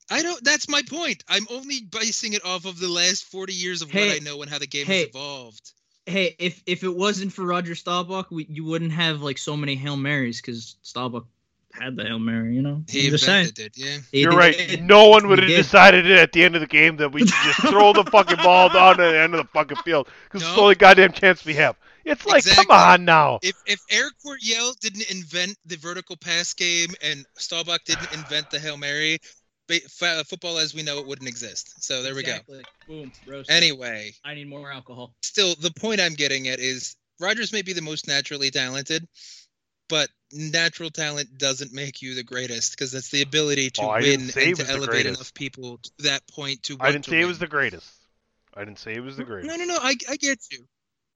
I 0.09 0.21
don't. 0.21 0.43
That's 0.43 0.69
my 0.69 0.81
point. 0.89 1.23
I'm 1.27 1.47
only 1.49 1.81
basing 1.81 2.33
it 2.33 2.45
off 2.45 2.65
of 2.65 2.79
the 2.79 2.89
last 2.89 3.25
40 3.25 3.53
years 3.53 3.81
of 3.81 3.89
Hey, 3.89 4.07
what 4.07 4.15
I 4.15 4.19
know 4.19 4.41
and 4.41 4.51
how 4.51 4.59
the 4.59 4.67
game 4.67 4.85
hey. 4.85 4.99
has 4.99 5.09
evolved. 5.09 5.71
Hey, 6.05 6.35
if 6.39 6.61
if 6.65 6.83
it 6.83 6.93
wasn't 6.93 7.31
for 7.31 7.43
Roger 7.43 7.75
Staubach, 7.75 8.29
we, 8.29 8.45
you 8.49 8.65
wouldn't 8.65 8.91
have 8.91 9.21
like 9.21 9.37
so 9.37 9.55
many 9.55 9.75
hail 9.75 9.95
marys 9.95 10.41
because 10.41 10.75
Staubach 10.81 11.25
had 11.73 11.95
the 11.95 12.03
hail 12.05 12.19
mary. 12.19 12.55
You 12.55 12.61
know, 12.61 12.83
He 12.89 13.05
I'm 13.05 13.11
just 13.11 13.25
saying. 13.25 13.47
invented 13.49 13.65
it, 13.65 13.77
yeah. 13.77 13.97
You're 14.11 14.31
did- 14.31 14.37
right. 14.37 14.83
No 14.83 15.09
one 15.09 15.27
would 15.27 15.39
have 15.39 15.47
did. 15.47 15.57
decided 15.57 16.05
it 16.05 16.17
at 16.19 16.31
the 16.31 16.43
end 16.43 16.55
of 16.55 16.61
the 16.61 16.67
game 16.67 16.97
that 16.97 17.11
we 17.11 17.23
just 17.25 17.59
throw 17.61 17.93
the 17.93 18.03
fucking 18.05 18.37
ball 18.37 18.69
down 18.69 18.97
to 18.97 19.03
the 19.03 19.19
end 19.19 19.33
of 19.35 19.39
the 19.45 19.49
fucking 19.53 19.77
field 19.77 20.07
because 20.25 20.41
it's 20.43 20.55
the 20.55 20.61
only 20.61 20.75
goddamn 20.75 21.11
chance 21.11 21.43
we 21.43 21.53
have. 21.55 21.75
It's 22.05 22.25
like, 22.25 22.39
Exactly. 22.39 22.65
come 22.65 22.75
on 22.77 23.05
now. 23.05 23.39
If 23.41 23.55
if 23.65 23.79
Air 23.89 24.09
Coryell 24.21 24.73
didn't 24.81 25.09
invent 25.09 25.55
the 25.65 25.77
vertical 25.77 26.17
pass 26.17 26.53
game 26.53 26.89
and 27.01 27.25
Staubach 27.37 27.83
didn't 27.85 28.13
invent 28.13 28.49
the 28.51 28.59
hail 28.59 28.75
mary, 28.77 29.19
football 30.25 30.57
as 30.57 30.73
we 30.75 30.83
know 30.83 30.99
it 30.99 31.07
wouldn't 31.07 31.29
exist. 31.29 31.81
So 31.83 32.03
there 32.03 32.13
we 32.13 32.23
go. 32.23 32.31
Exactly. 32.31 32.61
Boom. 32.87 33.11
Roast. 33.25 33.49
Anyway, 33.49 34.11
I 34.25 34.35
need 34.35 34.49
more 34.49 34.71
alcohol. 34.71 35.13
still 35.21 35.55
the 35.59 35.71
point 35.71 36.01
I'm 36.01 36.13
getting 36.13 36.47
at 36.49 36.59
is 36.59 36.95
Rodgers 37.19 37.53
may 37.53 37.61
be 37.61 37.73
the 37.73 37.81
most 37.81 38.07
naturally 38.07 38.51
talented, 38.51 39.07
but 39.89 40.09
natural 40.31 40.89
talent 40.89 41.37
doesn't 41.37 41.73
make 41.73 42.01
you 42.01 42.15
the 42.15 42.23
greatest 42.23 42.71
because 42.71 42.91
that's 42.91 43.09
the 43.09 43.21
ability 43.21 43.69
to 43.71 43.81
Oh, 43.83 43.93
win 43.93 44.03
didn't 44.03 44.29
say 44.29 44.45
he 44.45 44.49
and 44.49 44.57
to 44.59 44.69
elevate 44.69 45.05
enough 45.05 45.33
people 45.33 45.77
to 45.77 45.91
that 45.99 46.25
point 46.27 46.63
to. 46.63 46.77
I 46.79 46.91
didn't 46.91 47.05
to 47.05 47.11
say 47.11 47.21
it 47.21 47.25
was 47.25 47.39
the 47.39 47.47
greatest. 47.47 47.89
I 48.55 48.65
didn't 48.65 48.79
say 48.79 48.93
it 48.93 49.01
was 49.03 49.17
the 49.17 49.23
greatest. 49.23 49.57
No, 49.57 49.63
no, 49.63 49.73
no. 49.73 49.79
I 49.81 49.95
I 50.09 50.15
get 50.15 50.39
you, 50.51 50.65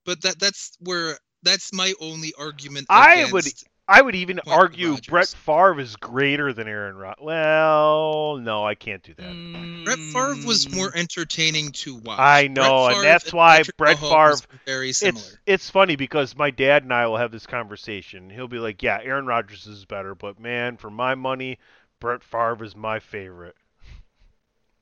but 0.06 0.22
that 0.22 0.40
that's 0.40 0.78
where 0.80 1.18
that's 1.44 1.74
my 1.74 1.94
only 2.00 2.34
argument. 2.38 2.88
I 2.90 3.30
would 3.32 3.46
I 3.88 4.02
would 4.02 4.16
even 4.16 4.38
Point 4.38 4.58
argue 4.58 4.90
Rodgers. 4.92 5.08
Brett 5.08 5.28
Favre 5.30 5.80
is 5.80 5.96
greater 5.96 6.52
than 6.52 6.68
Aaron 6.68 6.98
Rodgers. 6.98 7.24
Well, 7.24 8.38
no, 8.38 8.66
I 8.66 8.76
can't 8.76 9.02
do 9.02 9.14
that. 9.16 9.32
Mm, 9.32 9.86
Brett 9.86 9.98
Favre 9.98 10.46
was 10.46 10.70
more 10.70 10.92
entertaining 10.94 11.72
to 11.72 11.96
watch. 11.96 12.20
I 12.20 12.48
know, 12.48 12.88
and 12.88 12.96
Favre 12.96 13.06
that's 13.06 13.34
why 13.34 13.58
Patrick 13.58 13.78
Brett 13.78 13.98
Mahomes 13.98 14.42
Favre. 14.42 14.48
were 14.52 14.60
very 14.66 14.92
similar. 14.92 15.24
It's 15.24 15.38
it's 15.46 15.70
funny 15.70 15.96
because 15.96 16.36
my 16.36 16.52
dad 16.52 16.84
and 16.84 16.94
I 16.94 17.08
will 17.08 17.18
have 17.18 17.32
this 17.32 17.46
conversation. 17.48 18.30
He'll 18.30 18.50
be 18.50 18.60
like, 18.60 18.84
"Yeah, 18.84 19.00
Aaron 19.02 19.26
Rodgers 19.26 19.66
is 19.68 19.86
better, 19.86 20.16
but 20.16 20.40
man, 20.40 20.78
for 20.78 20.90
my 20.90 21.16
money, 21.16 21.58
Brett 22.02 22.24
Favre 22.24 22.64
is 22.66 22.76
my 22.76 23.00
favorite." 23.00 23.56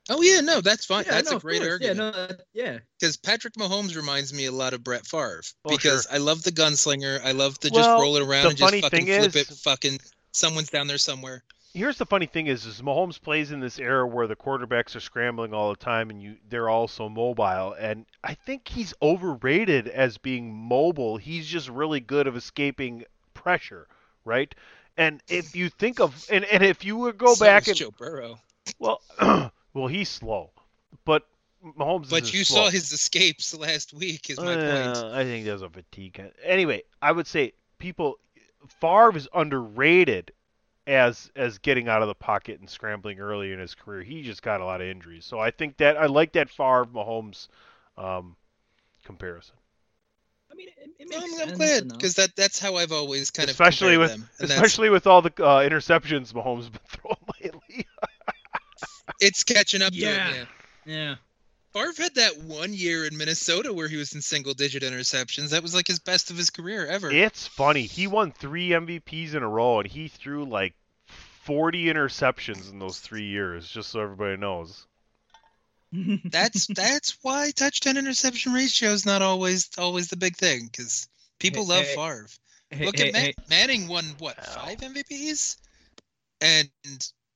Oh 0.10 0.22
yeah, 0.22 0.42
no, 0.42 0.62
that's 0.62 0.86
fine. 0.86 1.04
Yeah, 1.06 1.14
that's 1.14 1.32
no, 1.32 1.38
a 1.38 1.40
great 1.40 1.60
course. 1.62 1.72
argument. 1.72 1.98
Yeah, 1.98 2.04
no, 2.04 2.12
that- 2.28 2.42
yeah. 2.54 2.78
because 3.00 3.18
Patrick 3.18 3.56
Mahomes 3.56 3.96
reminds 3.96 4.34
me 4.34 4.46
a 4.46 4.52
lot 4.52 4.74
of 4.74 4.84
Brett 4.84 5.06
Favre 5.08 5.42
Oh, 5.66 5.70
because 5.70 6.04
sure. 6.04 6.14
I 6.14 6.18
love 6.20 6.44
the 6.44 6.52
gunslinger. 6.52 7.20
I 7.24 7.32
love 7.32 7.60
the 7.60 7.72
Well, 7.74 7.84
just 7.84 8.02
roll 8.02 8.16
it 8.18 8.22
around 8.22 8.44
the 8.44 8.50
and 8.50 8.58
just 8.58 8.70
funny 8.70 8.82
fucking 8.82 9.06
thing 9.08 9.20
flip 9.22 9.36
is- 9.36 9.52
it. 9.52 9.58
Fucking 9.64 10.00
someone's 10.32 10.70
down 10.70 10.88
there 10.88 10.98
somewhere. 11.00 11.44
Here's 11.74 11.98
the 11.98 12.06
funny 12.06 12.26
thing 12.26 12.48
is, 12.48 12.66
is 12.66 12.82
Mahomes 12.82 13.20
plays 13.22 13.52
in 13.52 13.60
this 13.60 13.80
era 13.80 14.08
where 14.08 14.28
the 14.28 14.36
quarterbacks 14.38 14.96
are 14.96 15.02
scrambling 15.02 15.54
all 15.54 15.72
the 15.72 15.76
time, 15.76 16.10
and 16.10 16.22
you 16.22 16.38
they're 16.50 16.70
all 16.70 16.88
so 16.88 17.10
mobile. 17.10 17.74
And 17.78 18.06
I 18.24 18.36
think 18.36 18.68
he's 18.70 18.94
overrated 19.02 19.90
as 19.90 20.18
being 20.18 20.54
mobile. 20.56 21.18
He's 21.18 21.46
just 21.48 21.68
really 21.68 22.00
good 22.00 22.28
of 22.28 22.38
escaping 22.38 23.04
pressure, 23.34 23.88
right? 24.24 24.54
And 24.96 25.22
if 25.28 25.54
you 25.54 25.68
think 25.70 26.00
of 26.00 26.26
and, 26.32 26.46
and 26.46 26.64
if 26.64 26.86
you 26.86 26.96
would 26.96 27.18
go 27.18 27.34
So 27.34 27.44
back 27.44 27.68
and 27.68 27.76
Joe 27.76 27.92
Burrow. 27.92 28.40
well, 28.80 29.02
well 29.76 29.88
he's 29.88 30.10
slow, 30.10 30.50
but 31.06 31.28
Mahomes. 31.64 32.10
But 32.10 32.24
isn't 32.24 32.34
you 32.34 32.44
slow. 32.44 32.66
saw 32.66 32.70
his 32.72 32.92
escapes 32.92 33.54
last 33.60 33.94
week. 33.94 34.30
Is 34.30 34.40
my 34.40 34.56
point. 34.56 34.98
Uh, 34.98 35.12
I 35.14 35.24
think 35.24 35.46
there's 35.46 35.62
a 35.62 35.70
fatigue. 35.70 36.22
Anyway, 36.44 36.84
I 37.02 37.12
would 37.12 37.28
say 37.28 37.54
people 37.78 38.18
Favre 38.82 39.16
is 39.16 39.28
underrated 39.34 40.32
as 40.88 41.32
as 41.36 41.58
getting 41.58 41.88
out 41.88 42.02
of 42.02 42.08
the 42.08 42.16
pocket 42.16 42.60
and 42.60 42.70
scrambling 42.70 43.20
early 43.20 43.52
in 43.52 43.60
his 43.60 43.76
career. 43.76 44.02
He 44.02 44.22
just 44.24 44.42
got 44.42 44.62
a 44.62 44.66
lot 44.66 44.82
of 44.82 44.88
injuries, 44.88 45.26
so 45.26 45.40
I 45.40 45.52
think 45.52 45.78
that 45.78 45.98
I 45.98 46.06
like 46.06 46.34
that 46.34 46.50
Favre 46.50 46.86
Mahomes 46.86 47.48
um, 47.98 48.36
comparison. 49.04 49.56
I 50.52 50.56
mean, 50.56 50.70
it, 50.78 50.90
it 51.00 51.10
makes 51.10 51.24
I'm, 51.24 51.30
sense. 51.32 51.52
I'm 51.52 51.58
glad 51.58 51.90
because 51.90 52.16
that 52.16 52.36
that's 52.36 52.60
how 52.60 52.76
I've 52.76 52.92
always 52.92 53.32
kind 53.32 53.50
especially 53.50 53.96
of 53.96 54.02
with 54.02 54.12
compared 54.12 54.30
them. 54.30 54.30
That's- 54.40 54.58
especially 54.58 54.90
with 54.90 55.08
all 55.08 55.22
the 55.22 55.32
uh, 55.44 55.68
interceptions 55.68 56.32
Mahomes 56.34 56.72
been 56.72 56.82
throwing 56.88 57.18
lately. 57.42 57.88
It's 59.20 59.44
catching 59.44 59.82
up 59.82 59.92
Yeah. 59.94 60.10
to 60.34 60.40
it. 60.42 60.48
Yeah. 60.86 60.96
Yeah. 60.96 61.16
Favre 61.74 61.92
had 61.98 62.16
that 62.16 62.38
one 62.38 62.74
year 62.74 63.06
in 63.06 63.18
Minnesota 63.18 63.74
where 63.74 63.88
he 63.90 63.98
was 63.98 64.14
in 64.16 64.22
single 64.22 64.54
digit 64.54 64.82
interceptions. 64.84 65.50
That 65.50 65.62
was 65.62 65.76
like 65.76 65.88
his 65.88 66.00
best 66.00 66.32
of 66.32 66.38
his 66.38 66.50
career 66.50 66.86
ever. 66.88 67.12
It's 67.12 67.46
funny. 67.48 67.82
He 67.84 68.08
won 68.08 68.32
three 68.32 68.70
MVPs 68.70 69.34
in 69.34 69.44
a 69.44 69.50
row, 69.50 69.80
and 69.82 69.90
he 69.90 70.08
threw 70.08 70.46
like 70.46 70.74
40 71.44 71.86
interceptions 71.86 72.72
in 72.72 72.80
those 72.80 73.00
three 73.00 73.26
years. 73.26 73.68
Just 73.68 73.90
so 73.90 74.00
everybody 74.00 74.38
knows. 74.38 74.86
that's 76.26 76.68
that's 76.68 77.18
why 77.22 77.52
touchdown 77.52 77.98
interception 77.98 78.54
ratio 78.54 78.90
is 78.90 79.06
not 79.06 79.22
always 79.22 79.70
always 79.78 80.08
the 80.10 80.18
big 80.18 80.36
thing 80.36 80.68
because 80.72 81.08
people 81.40 81.64
Hey, 81.64 81.70
love 81.70 81.86
hey, 81.86 81.96
Favre. 81.96 82.28
Hey, 82.70 82.86
Look 82.86 82.98
hey, 82.98 83.08
at 83.08 83.14
Man- 83.14 83.24
hey. 83.26 83.34
Manning 83.50 83.88
won 83.88 84.06
what 84.20 84.44
five 84.46 84.80
MVPs, 84.80 85.58
and 86.42 86.70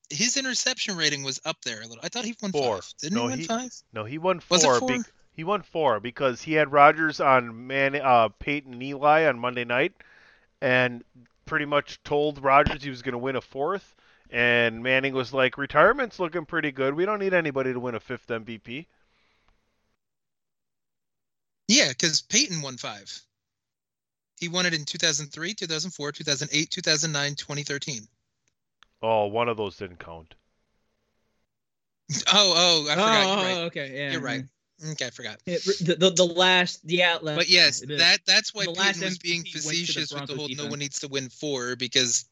his 0.09 0.37
interception 0.37 0.97
rating 0.97 1.23
was 1.23 1.39
up 1.45 1.61
there 1.63 1.79
a 1.81 1.87
little. 1.87 1.99
I 2.03 2.09
thought 2.09 2.25
he 2.25 2.35
won 2.41 2.51
Four. 2.51 2.77
five. 2.77 2.93
Didn't 3.01 3.17
no, 3.17 3.27
he 3.27 3.37
win 3.37 3.45
five? 3.45 3.71
No, 3.93 4.03
he 4.05 4.17
won 4.17 4.39
four. 4.39 4.55
Was 4.55 4.63
it 4.63 4.79
four. 4.79 4.87
bec- 4.87 5.11
he 5.33 5.43
won 5.43 5.61
four 5.61 5.99
because 5.99 6.41
he 6.41 6.53
had 6.53 6.71
Rodgers 6.71 7.19
on 7.19 7.67
Man, 7.67 7.95
uh, 7.95 8.29
Peyton 8.39 8.73
and 8.73 8.83
Eli 8.83 9.25
on 9.25 9.39
Monday 9.39 9.65
night, 9.65 9.93
and 10.61 11.03
pretty 11.45 11.65
much 11.65 12.01
told 12.03 12.43
Rodgers 12.43 12.83
he 12.83 12.89
was 12.89 13.01
going 13.01 13.13
to 13.13 13.19
win 13.19 13.35
a 13.35 13.41
fourth. 13.41 13.95
And 14.31 14.83
Manning 14.83 15.13
was 15.13 15.33
like, 15.33 15.57
"Retirement's 15.57 16.19
looking 16.19 16.45
pretty 16.45 16.71
good. 16.71 16.93
We 16.93 17.05
don't 17.05 17.19
need 17.19 17.33
anybody 17.33 17.73
to 17.73 17.79
win 17.79 17.95
a 17.95 17.99
fifth 17.99 18.27
MVP." 18.27 18.85
Yeah, 21.67 21.89
because 21.89 22.21
Peyton 22.21 22.61
won 22.61 22.77
five. 22.77 23.21
He 24.39 24.47
won 24.47 24.65
it 24.65 24.73
in 24.73 24.85
2003, 24.85 25.53
2004, 25.53 26.11
2008, 26.11 26.71
2009, 26.71 27.35
2013. 27.35 28.07
Oh, 29.01 29.27
one 29.27 29.49
of 29.49 29.57
those 29.57 29.77
didn't 29.77 29.99
count. 29.99 30.35
Oh, 32.33 32.85
oh, 32.87 32.91
I 32.91 32.95
forgot. 32.95 33.25
Oh, 33.25 33.33
You're 33.33 33.43
right. 33.43 33.57
Oh, 33.57 33.65
okay, 33.65 33.91
yeah. 33.93 34.11
You're 34.11 34.21
right. 34.21 34.41
Mm-hmm. 34.41 34.91
Okay, 34.91 35.07
I 35.07 35.09
forgot. 35.09 35.39
It, 35.45 35.63
the, 35.85 35.95
the 35.95 36.09
the 36.11 36.25
last 36.25 36.85
the 36.87 37.03
outlet. 37.03 37.37
But 37.37 37.49
yes, 37.49 37.81
that 37.81 38.19
that's 38.25 38.53
why 38.53 38.63
The 38.63 38.69
Peyton 38.69 38.83
last 38.83 39.03
was 39.03 39.17
being 39.17 39.41
MVP 39.43 39.65
went 39.65 39.77
the 39.77 39.85
facetious 39.85 39.95
with 39.97 40.09
the 40.09 40.15
Broncos 40.15 40.37
whole 40.37 40.65
no 40.65 40.69
one 40.69 40.79
needs 40.79 40.99
to 40.99 41.07
win 41.07 41.29
four 41.29 41.75
because 41.75 42.25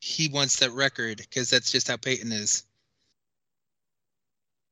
he 0.00 0.28
wants 0.28 0.60
that 0.60 0.70
record 0.70 1.18
because 1.18 1.50
that's 1.50 1.72
just 1.72 1.88
how 1.88 1.96
Peyton 1.96 2.30
is. 2.32 2.64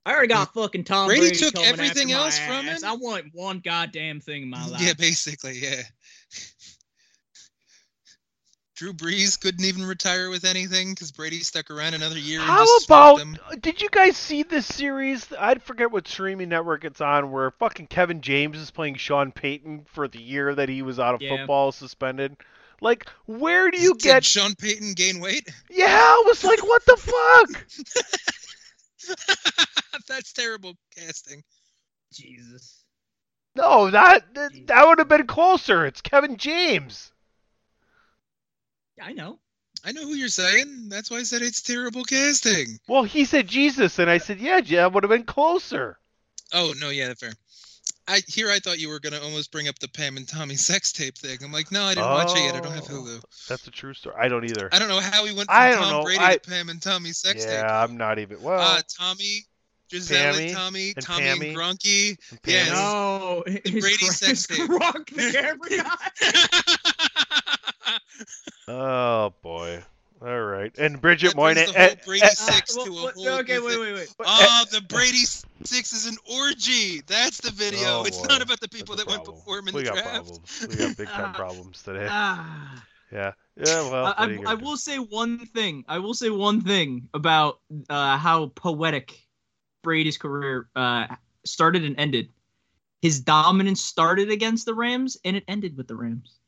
I 0.04 0.12
already 0.12 0.28
got 0.28 0.50
mm. 0.50 0.62
fucking 0.62 0.84
Tom 0.84 1.08
Brady 1.08 1.30
Brady, 1.30 1.36
took 1.36 1.58
everything 1.58 2.12
after 2.12 2.16
my 2.16 2.24
else 2.24 2.38
from 2.38 2.64
him? 2.64 2.78
I 2.84 2.94
want 2.94 3.24
one 3.32 3.58
goddamn 3.58 4.20
thing 4.20 4.44
in 4.44 4.50
my 4.50 4.64
life. 4.68 4.80
Yeah, 4.80 4.92
basically, 4.92 5.58
yeah. 5.58 5.82
Drew 8.76 8.92
Brees 8.92 9.40
couldn't 9.40 9.64
even 9.64 9.86
retire 9.86 10.28
with 10.28 10.44
anything 10.44 10.90
because 10.90 11.10
Brady 11.10 11.40
stuck 11.40 11.70
around 11.70 11.94
another 11.94 12.18
year. 12.18 12.40
And 12.40 12.48
How 12.48 12.64
just 12.64 12.84
about? 12.86 13.18
him. 13.18 13.38
Did 13.60 13.80
you 13.80 13.88
guys 13.88 14.18
see 14.18 14.42
this 14.42 14.66
series? 14.66 15.32
I 15.32 15.54
forget 15.54 15.90
what 15.90 16.06
streaming 16.06 16.50
network 16.50 16.84
it's 16.84 17.00
on, 17.00 17.30
where 17.32 17.50
fucking 17.52 17.86
Kevin 17.86 18.20
James 18.20 18.58
is 18.58 18.70
playing 18.70 18.96
Sean 18.96 19.32
Payton 19.32 19.86
for 19.92 20.08
the 20.08 20.20
year 20.20 20.54
that 20.54 20.68
he 20.68 20.82
was 20.82 20.98
out 21.00 21.14
of 21.14 21.22
Yeah. 21.22 21.38
football 21.38 21.72
suspended. 21.72 22.36
Like, 22.82 23.08
where 23.24 23.70
do 23.70 23.80
you 23.80 23.94
Did 23.94 24.02
get? 24.02 24.24
Sean 24.26 24.54
Payton 24.54 24.92
gain 24.92 25.20
weight? 25.20 25.48
Yeah, 25.70 25.86
I 25.88 26.24
was 26.26 26.44
like, 26.44 26.62
what 26.62 26.84
the 26.84 26.96
fuck? 26.98 27.66
That's 30.08 30.34
terrible 30.34 30.74
casting. 30.94 31.42
Jesus. 32.12 32.84
No, 33.54 33.90
that 33.90 34.34
that, 34.34 34.50
that 34.66 34.86
would 34.86 34.98
have 34.98 35.08
been 35.08 35.26
closer. 35.26 35.86
It's 35.86 36.02
Kevin 36.02 36.36
James. 36.36 37.10
Yeah, 38.98 39.04
I 39.06 39.12
know. 39.12 39.38
I 39.84 39.92
know 39.92 40.02
who 40.02 40.14
you're 40.14 40.28
saying. 40.28 40.88
That's 40.88 41.10
why 41.10 41.18
I 41.18 41.22
said 41.22 41.42
it's 41.42 41.62
terrible 41.62 42.02
casting. 42.04 42.78
Well, 42.88 43.04
he 43.04 43.24
said 43.24 43.46
Jesus, 43.46 43.98
and 43.98 44.10
I 44.10 44.18
said, 44.18 44.40
yeah, 44.40 44.60
that 44.60 44.92
would 44.92 45.04
have 45.04 45.10
been 45.10 45.24
closer. 45.24 45.98
Oh 46.52 46.72
no, 46.80 46.90
yeah, 46.90 47.12
fair. 47.14 47.32
I 48.08 48.20
here 48.28 48.50
I 48.50 48.60
thought 48.60 48.78
you 48.78 48.88
were 48.88 49.00
gonna 49.00 49.20
almost 49.20 49.50
bring 49.50 49.66
up 49.68 49.78
the 49.80 49.88
Pam 49.88 50.16
and 50.16 50.26
Tommy 50.28 50.54
sex 50.56 50.92
tape 50.92 51.18
thing. 51.18 51.38
I'm 51.44 51.52
like, 51.52 51.70
no, 51.72 51.82
I 51.82 51.94
didn't 51.94 52.08
watch 52.10 52.36
it 52.36 52.44
yet. 52.44 52.54
I 52.54 52.60
don't 52.60 52.72
have 52.72 52.84
Hulu. 52.84 53.20
That's 53.48 53.66
a 53.66 53.70
true 53.70 53.94
story. 53.94 54.14
I 54.18 54.28
don't 54.28 54.44
either. 54.44 54.68
I 54.72 54.78
don't 54.78 54.88
know 54.88 55.00
how 55.00 55.24
he 55.24 55.34
went 55.34 55.48
from 55.48 55.56
I 55.56 55.70
don't 55.70 55.82
Tom 55.82 55.90
know. 55.90 56.02
Brady 56.04 56.22
I- 56.24 56.36
to 56.36 56.40
Pam 56.50 56.68
and 56.68 56.80
Tommy 56.80 57.10
sex 57.10 57.44
yeah, 57.44 57.62
tape. 57.62 57.70
I'm 57.70 57.96
not 57.96 58.18
even. 58.18 58.40
Well, 58.40 58.60
Uh, 58.60 58.80
Tommy 58.98 59.44
Gisele 59.90 60.34
Pammy 60.34 60.46
and 60.46 60.54
Tommy, 60.56 60.92
and 60.96 61.04
Tommy 61.04 61.24
Pammy 61.24 61.48
and 61.48 61.56
Grunky. 61.56 62.18
and 62.30 62.40
Yes. 62.46 62.68
No, 62.70 63.42
The 63.46 63.60
Brady 63.80 63.96
Gr- 63.98 64.12
sex 64.12 64.46
tape. 64.46 64.68
Gronk, 64.68 65.10
the 65.10 65.32
camera 65.32 65.68
guy. 65.82 67.52
Oh 68.68 69.32
boy. 69.42 69.82
All 70.22 70.40
right. 70.44 70.76
And 70.78 71.00
Bridget 71.00 71.34
That 71.34 71.36
brings 71.36 71.58
Moynahan. 71.58 71.66
the 71.66 71.78
whole 71.78 71.88
eh, 71.90 71.94
Brady 72.06 72.24
eh, 72.24 72.28
Six 72.30 72.76
Well, 72.76 72.86
to 72.86 72.92
a 72.92 72.94
what- 73.02 73.14
whole 73.14 73.28
okay, 73.40 73.58
new 73.58 73.66
wait, 73.66 73.78
wait, 73.80 73.92
wait. 73.94 74.14
Oh, 74.24 74.64
the 74.72 74.80
Brady 74.80 75.24
Six 75.64 75.92
is 75.92 76.06
an 76.06 76.16
orgy. 76.40 77.02
That's 77.06 77.40
the 77.40 77.50
video. 77.50 78.00
Oh, 78.00 78.04
it's 78.06 78.18
boy. 78.18 78.26
not 78.28 78.42
about 78.42 78.60
the 78.60 78.68
people 78.68 78.96
That's 78.96 79.06
that 79.08 79.12
went 79.12 79.24
before 79.26 79.58
him 79.58 79.68
in 79.68 79.74
we 79.74 79.82
the 79.82 79.90
got 79.90 79.94
draft. 79.98 80.14
problems. 80.14 80.66
We 80.68 80.76
got 80.76 80.96
big 80.96 81.08
time 81.08 81.24
Ah. 81.34 81.36
problems 81.36 81.82
today. 81.82 82.06
Ah. 82.10 82.84
Yeah. 83.12 83.32
Yeah. 83.56 83.90
Well, 83.90 83.94
I, 84.06 84.08
what 84.08 84.18
are 84.18 84.32
you 84.32 84.46
I, 84.46 84.50
I 84.52 84.54
will 84.54 84.76
say 84.76 84.96
one 84.98 85.38
thing. 85.46 85.84
I 85.86 85.98
will 85.98 86.14
say 86.14 86.30
one 86.30 86.62
thing 86.62 87.08
about 87.14 87.60
uh, 87.90 88.16
how 88.16 88.46
poetic 88.48 89.25
Brady's 89.86 90.18
career 90.18 90.68
uh, 90.74 91.06
started 91.44 91.84
and 91.84 91.96
ended. 91.96 92.28
His 93.02 93.20
dominance 93.20 93.80
started 93.80 94.32
against 94.32 94.66
the 94.66 94.74
Rams, 94.74 95.16
and 95.24 95.36
it 95.36 95.44
ended 95.46 95.76
with 95.76 95.86
the 95.86 95.94
Rams. 95.94 96.40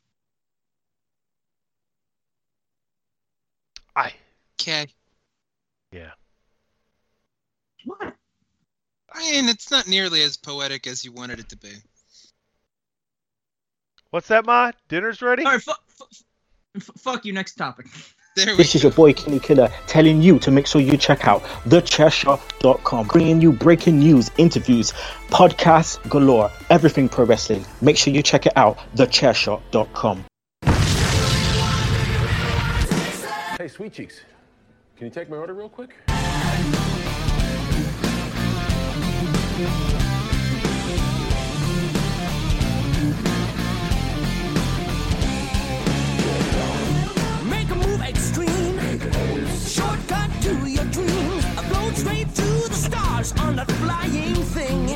I. 3.95 4.13
Okay. 4.61 4.89
Yeah. 5.93 6.11
What? 7.85 8.13
I 9.13 9.31
mean, 9.31 9.49
it's 9.49 9.71
not 9.71 9.87
nearly 9.87 10.25
as 10.25 10.37
poetic 10.37 10.89
as 10.89 11.05
you 11.05 11.13
wanted 11.13 11.39
it 11.39 11.49
to 11.51 11.57
be. 11.57 11.71
What's 14.11 14.27
that, 14.29 14.45
Ma? 14.47 14.73
Dinner's 14.89 15.23
ready. 15.23 15.45
All 15.45 15.53
right, 15.53 15.63
fu- 15.63 15.73
fu- 15.87 16.25
f- 16.75 16.91
fuck 16.99 17.25
you. 17.25 17.33
Next 17.33 17.55
topic. 17.55 17.87
There 18.39 18.47
we 18.55 18.57
This 18.59 18.77
is 18.77 18.85
your 18.85 18.93
boy 18.93 19.13
Kenny 19.15 19.41
Killer 19.41 19.69
telling 19.89 20.23
you 20.23 20.39
to 20.39 20.53
make 20.53 20.69
sure 20.69 20.81
you 20.81 20.97
check 20.97 21.27
out 21.27 21.43
thechairshot.com, 21.67 23.09
bringing 23.09 23.41
you 23.41 23.51
breaking 23.51 23.99
news, 23.99 24.31
interviews, 24.37 24.93
podcasts 25.29 25.99
galore, 26.09 26.49
everything 26.71 27.09
pro 27.09 27.25
wrestling. 27.25 27.65
Make 27.81 27.97
sure 27.97 28.13
you 28.13 28.23
check 28.23 28.47
it 28.47 28.53
out, 28.55 28.79
thechairshot.com. 28.95 30.25
Hey, 33.59 33.67
Sweet 33.67 33.93
Cheeks, 33.93 34.21
can 34.97 35.07
you 35.09 35.11
take 35.11 35.29
my 35.29 35.37
order 35.37 35.55
real 35.55 35.69
quick? 35.69 35.97
Stars 53.29 53.41
on 53.49 53.57
that 53.57 53.71
flying 53.73 54.35
thing. 54.35 54.87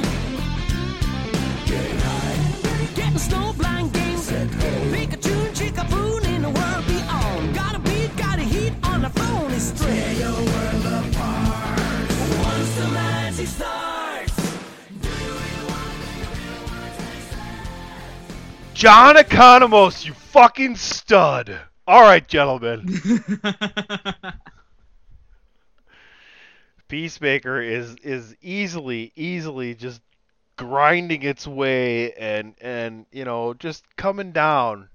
Getting 1.66 1.98
high. 1.98 2.94
Getting 2.94 3.18
snow 3.18 3.52
blind 3.58 3.92
games. 3.92 4.30
Pikachu 4.30 5.46
and 5.46 5.56
Chickapoo 5.56 6.24
in 6.26 6.42
the 6.42 6.50
world 6.50 6.86
beyond. 6.86 7.54
Got 7.54 7.76
a 7.76 7.78
beat, 7.80 8.16
got 8.16 8.38
a 8.38 8.42
heat 8.42 8.72
on 8.84 9.02
the 9.02 9.10
phone. 9.10 9.50
It's 9.52 9.72
Tear 9.72 10.12
your 10.14 10.32
world 10.32 10.86
apart. 10.86 11.80
Once 12.44 12.76
the 12.76 12.88
magic 12.92 13.46
starts. 13.46 14.56
John 18.74 19.16
Economos, 19.16 20.04
you 20.04 20.14
fucking 20.14 20.76
stud. 20.76 21.58
All 21.86 22.02
right, 22.02 22.26
gentlemen. 22.26 23.00
Peacemaker 26.92 27.58
is 27.62 27.96
is 28.02 28.36
easily 28.42 29.12
easily 29.16 29.74
just 29.74 30.02
grinding 30.58 31.22
its 31.22 31.46
way 31.46 32.12
and 32.12 32.54
and 32.60 33.06
you 33.10 33.24
know 33.24 33.54
just 33.54 33.82
coming 33.96 34.30
down 34.30 34.90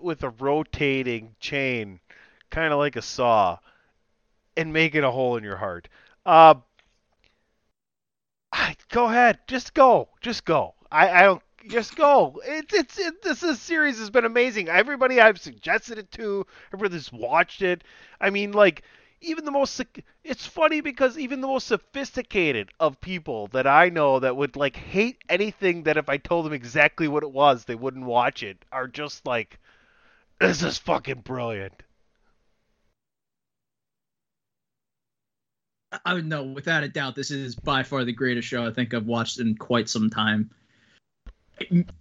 with 0.00 0.22
a 0.22 0.30
rotating 0.30 1.34
chain, 1.38 2.00
kind 2.48 2.72
of 2.72 2.78
like 2.78 2.96
a 2.96 3.02
saw, 3.02 3.58
and 4.56 4.72
making 4.72 5.04
a 5.04 5.10
hole 5.10 5.36
in 5.36 5.44
your 5.44 5.58
heart. 5.58 5.90
Uh, 6.24 6.54
go 8.88 9.04
ahead, 9.04 9.40
just 9.46 9.74
go, 9.74 10.08
just 10.22 10.46
go. 10.46 10.74
I, 10.90 11.10
I 11.10 11.22
don't 11.24 11.42
just 11.68 11.96
go. 11.96 12.40
It's 12.46 12.72
it's 12.72 12.98
it, 12.98 13.20
this 13.20 13.40
this 13.40 13.60
series 13.60 13.98
has 13.98 14.08
been 14.08 14.24
amazing. 14.24 14.70
Everybody 14.70 15.20
I've 15.20 15.38
suggested 15.38 15.98
it 15.98 16.10
to, 16.12 16.46
everybody's 16.72 17.12
watched 17.12 17.60
it. 17.60 17.84
I 18.22 18.30
mean, 18.30 18.52
like 18.52 18.84
even 19.20 19.44
the 19.44 19.50
most 19.50 19.80
it's 20.24 20.46
funny 20.46 20.80
because 20.80 21.18
even 21.18 21.40
the 21.40 21.46
most 21.46 21.66
sophisticated 21.66 22.70
of 22.80 23.00
people 23.00 23.48
that 23.48 23.66
I 23.66 23.88
know 23.88 24.20
that 24.20 24.36
would 24.36 24.56
like 24.56 24.76
hate 24.76 25.18
anything 25.28 25.84
that 25.84 25.96
if 25.96 26.08
I 26.08 26.16
told 26.16 26.46
them 26.46 26.52
exactly 26.52 27.08
what 27.08 27.22
it 27.22 27.32
was, 27.32 27.64
they 27.64 27.74
wouldn't 27.74 28.06
watch 28.06 28.42
it 28.42 28.64
are 28.72 28.88
just 28.88 29.26
like 29.26 29.58
this 30.38 30.62
is 30.62 30.78
fucking 30.78 31.20
brilliant. 31.20 31.82
I 36.04 36.14
would 36.14 36.26
know 36.26 36.44
without 36.44 36.84
a 36.84 36.88
doubt 36.88 37.16
this 37.16 37.30
is 37.30 37.56
by 37.56 37.82
far 37.82 38.04
the 38.04 38.12
greatest 38.12 38.48
show 38.48 38.64
I 38.66 38.72
think 38.72 38.94
I've 38.94 39.06
watched 39.06 39.40
in 39.40 39.56
quite 39.56 39.88
some 39.88 40.08
time. 40.08 40.50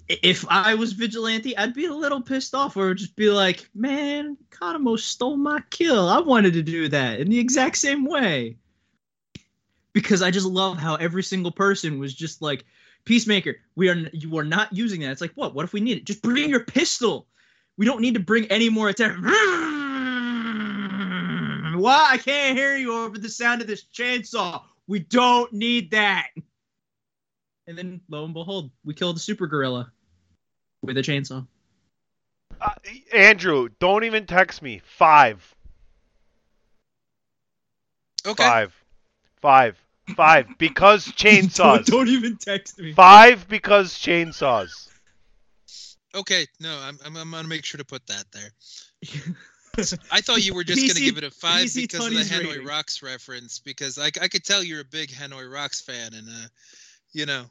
If 0.08 0.46
I 0.50 0.76
was 0.76 0.94
vigilante, 0.94 1.58
I'd 1.58 1.74
be 1.74 1.86
a 1.86 1.94
little 1.94 2.22
pissed 2.22 2.56
off, 2.56 2.78
or 2.78 2.94
just 2.94 3.16
be 3.16 3.30
like, 3.30 3.70
"Man, 3.76 4.38
Kodomo 4.50 4.98
stole 4.98 5.38
my 5.38 5.62
kill. 5.70 6.08
I 6.08 6.20
wanted 6.20 6.54
to 6.54 6.64
do 6.64 6.88
that 6.90 7.20
in 7.20 7.30
the 7.30 7.40
exact 7.40 7.78
same 7.78 8.06
way." 8.06 8.58
Because 9.94 10.22
I 10.22 10.32
just 10.32 10.46
love 10.46 10.78
how 10.78 10.96
every 10.96 11.24
single 11.24 11.52
person 11.52 12.00
was 12.00 12.14
just 12.14 12.42
like, 12.42 12.66
"Peacemaker, 13.06 13.58
we 13.76 13.90
are 13.90 14.10
you 14.14 14.38
are 14.38 14.46
not 14.46 14.72
using 14.72 15.02
that." 15.02 15.12
It's 15.12 15.22
like, 15.22 15.34
what? 15.34 15.54
What 15.54 15.66
if 15.66 15.74
we 15.74 15.82
need 15.82 15.98
it? 15.98 16.06
Just 16.06 16.22
bring 16.22 16.50
your 16.50 16.64
pistol. 16.64 17.28
We 17.76 17.86
don't 17.86 18.02
need 18.02 18.14
to 18.14 18.20
bring 18.20 18.46
any 18.46 18.70
more 18.70 18.90
attack. 18.90 19.18
Why? 21.76 22.08
I 22.12 22.18
can't 22.18 22.58
hear 22.58 22.76
you 22.78 22.94
over 22.94 23.18
the 23.18 23.30
sound 23.30 23.62
of 23.62 23.68
this 23.68 23.86
chainsaw. 23.94 24.64
We 24.88 25.00
don't 25.00 25.52
need 25.54 25.92
that. 25.92 26.28
And 27.70 27.78
then, 27.78 28.02
lo 28.10 28.26
and 28.26 28.34
behold, 28.34 28.72
we 28.84 28.96
killed 28.96 29.16
the 29.16 29.20
super 29.20 29.46
gorilla 29.46 29.92
with 30.82 30.98
a 30.98 31.02
chainsaw. 31.02 31.46
Uh, 32.60 32.72
Andrew, 33.14 33.70
don't 33.80 34.04
even 34.06 34.26
text 34.26 34.64
me. 34.64 34.82
Five. 34.84 35.56
Okay. 38.26 38.44
Five. 38.44 38.74
Five. 39.40 39.78
Five. 40.16 40.48
Because 40.58 41.06
chainsaws. 41.10 41.86
Don't, 41.86 41.86
don't 41.86 42.08
even 42.08 42.38
text 42.38 42.80
me. 42.80 42.94
Five 42.94 43.48
because 43.48 43.94
chainsaws. 43.94 44.90
Okay, 46.16 46.48
no, 46.60 46.76
I'm, 46.82 46.98
I'm, 47.06 47.16
I'm 47.18 47.30
gonna 47.30 47.48
make 47.48 47.66
sure 47.66 47.78
to 47.78 47.86
put 47.86 48.08
that 48.08 48.26
there. 48.32 48.52
I 50.12 50.22
thought 50.22 50.44
you 50.44 50.56
were 50.56 50.64
just 50.64 50.88
gonna 50.88 51.06
give 51.06 51.20
it 51.20 51.24
a 51.24 51.30
five 51.30 51.66
PC 51.66 51.82
because 51.82 52.04
of 52.04 52.10
the 52.10 52.16
Tony's 52.16 52.32
Hanoi 52.32 52.50
rating. 52.50 52.66
Rocks 52.66 53.04
reference. 53.04 53.60
Because 53.60 54.00
I, 54.00 54.08
I 54.08 54.28
could 54.28 54.44
tell 54.44 54.64
you're 54.64 54.82
a 54.82 54.86
big 54.86 55.12
Hanoi 55.12 55.54
Rocks 55.54 55.82
fan, 55.82 56.16
and 56.16 56.28
uh, 56.28 56.48
you 57.14 57.28
know, 57.28 57.46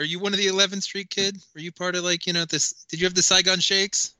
are 0.00 0.04
you 0.04 0.18
one 0.18 0.32
of 0.32 0.38
the 0.38 0.46
11th 0.46 0.82
Street 0.82 1.10
kid? 1.10 1.36
Were 1.54 1.60
you 1.60 1.70
part 1.70 1.94
of 1.94 2.02
like 2.02 2.26
you 2.26 2.32
know 2.32 2.46
this? 2.46 2.72
Did 2.88 3.00
you 3.00 3.06
have 3.06 3.14
the 3.14 3.22
Saigon 3.22 3.60
Shakes? 3.60 4.14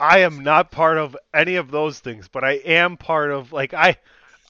I 0.00 0.20
am 0.20 0.42
not 0.42 0.70
part 0.70 0.96
of 0.96 1.16
any 1.34 1.56
of 1.56 1.70
those 1.70 1.98
things, 1.98 2.28
but 2.28 2.44
I 2.44 2.52
am 2.52 2.96
part 2.96 3.30
of 3.30 3.52
like 3.52 3.74
I 3.74 3.98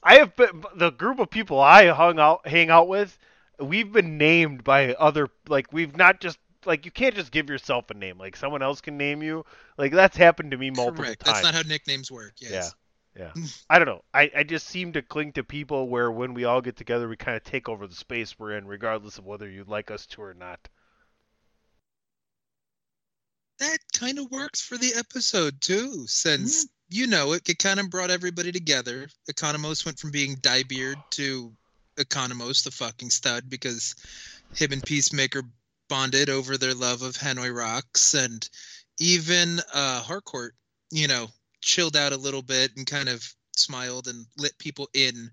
I 0.01 0.15
have 0.15 0.35
been 0.35 0.63
the 0.75 0.91
group 0.91 1.19
of 1.19 1.29
people 1.29 1.59
I 1.59 1.87
hung 1.87 2.17
out 2.17 2.47
hang 2.47 2.69
out 2.69 2.87
with, 2.87 3.17
we've 3.59 3.91
been 3.91 4.17
named 4.17 4.63
by 4.63 4.93
other 4.93 5.27
like 5.47 5.71
we've 5.73 5.95
not 5.97 6.21
just 6.21 6.39
like 6.65 6.85
you 6.85 6.91
can't 6.91 7.15
just 7.15 7.31
give 7.31 7.49
yourself 7.49 7.89
a 7.89 7.93
name. 7.93 8.17
Like 8.17 8.35
someone 8.35 8.61
else 8.61 8.81
can 8.81 8.97
name 8.97 9.21
you. 9.21 9.45
Like 9.77 9.91
that's 9.91 10.15
happened 10.15 10.51
to 10.51 10.57
me 10.57 10.69
multiple 10.69 11.03
Correct. 11.03 11.25
times. 11.25 11.41
That's 11.41 11.45
not 11.45 11.55
how 11.55 11.67
nicknames 11.67 12.11
work. 12.11 12.35
Yes. 12.39 12.51
Yeah. 12.51 12.69
Yeah. 13.17 13.33
I 13.69 13.79
don't 13.79 13.87
know. 13.87 14.03
I, 14.13 14.31
I 14.35 14.43
just 14.43 14.67
seem 14.67 14.93
to 14.93 15.01
cling 15.01 15.33
to 15.33 15.43
people 15.43 15.89
where 15.89 16.11
when 16.11 16.33
we 16.33 16.45
all 16.45 16.61
get 16.61 16.77
together, 16.77 17.07
we 17.07 17.17
kind 17.17 17.35
of 17.35 17.43
take 17.43 17.67
over 17.67 17.87
the 17.87 17.95
space 17.95 18.37
we're 18.37 18.57
in, 18.57 18.67
regardless 18.67 19.17
of 19.17 19.25
whether 19.25 19.49
you'd 19.49 19.67
like 19.67 19.91
us 19.91 20.05
to 20.07 20.21
or 20.21 20.33
not. 20.33 20.69
that 23.59 23.77
kind 23.93 24.19
of 24.19 24.31
works 24.31 24.61
for 24.61 24.77
the 24.77 24.93
episode 24.97 25.61
too, 25.61 26.07
since 26.07 26.67
you 26.89 27.07
know 27.07 27.33
it, 27.33 27.47
it 27.47 27.59
kind 27.59 27.79
of 27.79 27.89
brought 27.89 28.09
everybody 28.09 28.51
together. 28.51 29.07
Economos 29.29 29.85
went 29.85 29.99
from 29.99 30.11
being 30.11 30.37
Dyebeard 30.37 30.95
to 31.11 31.53
Economos, 31.97 32.63
the 32.63 32.71
fucking 32.71 33.09
stud, 33.09 33.49
because 33.49 33.95
him 34.55 34.71
and 34.71 34.83
Peacemaker 34.83 35.43
bonded 35.89 36.29
over 36.29 36.57
their 36.57 36.73
love 36.73 37.01
of 37.01 37.15
Hanoi 37.17 37.55
Rocks, 37.55 38.13
and 38.13 38.49
even 38.99 39.59
uh, 39.73 40.01
Harcourt, 40.01 40.55
you 40.91 41.07
know, 41.07 41.27
chilled 41.61 41.95
out 41.95 42.13
a 42.13 42.17
little 42.17 42.41
bit 42.41 42.71
and 42.77 42.85
kind 42.85 43.09
of 43.09 43.23
smiled 43.55 44.07
and 44.07 44.25
let 44.37 44.57
people 44.57 44.89
in 44.93 45.29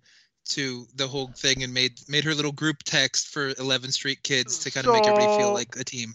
to 0.46 0.86
the 0.94 1.06
whole 1.06 1.28
thing 1.28 1.62
and 1.62 1.74
made 1.74 1.92
made 2.08 2.24
her 2.24 2.34
little 2.34 2.52
group 2.52 2.82
text 2.84 3.28
for 3.28 3.52
11th 3.54 3.92
Street 3.92 4.22
kids 4.22 4.58
to 4.60 4.70
kind 4.70 4.86
of 4.86 4.92
make 4.92 5.06
everybody 5.06 5.36
feel 5.38 5.52
like 5.52 5.76
a 5.76 5.84
team. 5.84 6.14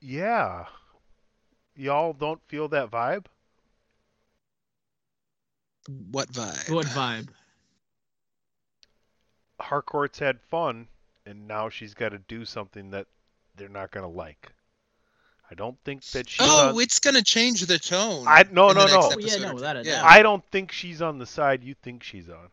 Yeah. 0.00 0.64
Y'all 1.76 2.12
don't 2.12 2.40
feel 2.48 2.68
that 2.68 2.90
vibe? 2.90 3.26
What 6.10 6.30
vibe? 6.32 6.70
What 6.70 6.86
vibe? 6.86 7.28
Harcourt's 9.60 10.18
had 10.18 10.40
fun, 10.40 10.86
and 11.26 11.46
now 11.46 11.68
she's 11.68 11.94
got 11.94 12.10
to 12.10 12.18
do 12.18 12.44
something 12.44 12.90
that 12.90 13.06
they're 13.56 13.68
not 13.68 13.90
going 13.90 14.04
to 14.04 14.08
like. 14.08 14.52
I 15.52 15.54
don't 15.54 15.76
think 15.84 16.02
that 16.12 16.30
she's. 16.30 16.46
Oh, 16.48 16.70
on- 16.70 16.80
it's 16.80 16.98
gonna 16.98 17.20
change 17.20 17.60
the 17.66 17.78
tone. 17.78 18.24
I 18.26 18.46
no 18.50 18.68
no 18.68 18.86
no. 18.86 18.86
next 18.86 18.94
Oh, 18.94 19.18
yeah, 19.18 19.36
no, 19.36 19.50
or 19.50 19.54
without 19.54 19.76
a 19.76 20.02
I 20.02 20.22
don't 20.22 20.42
think 20.50 20.72
she's 20.72 21.02
on 21.02 21.18
the 21.18 21.26
side 21.26 21.62
you 21.62 21.74
think 21.74 22.02
she's 22.02 22.30
on. 22.30 22.48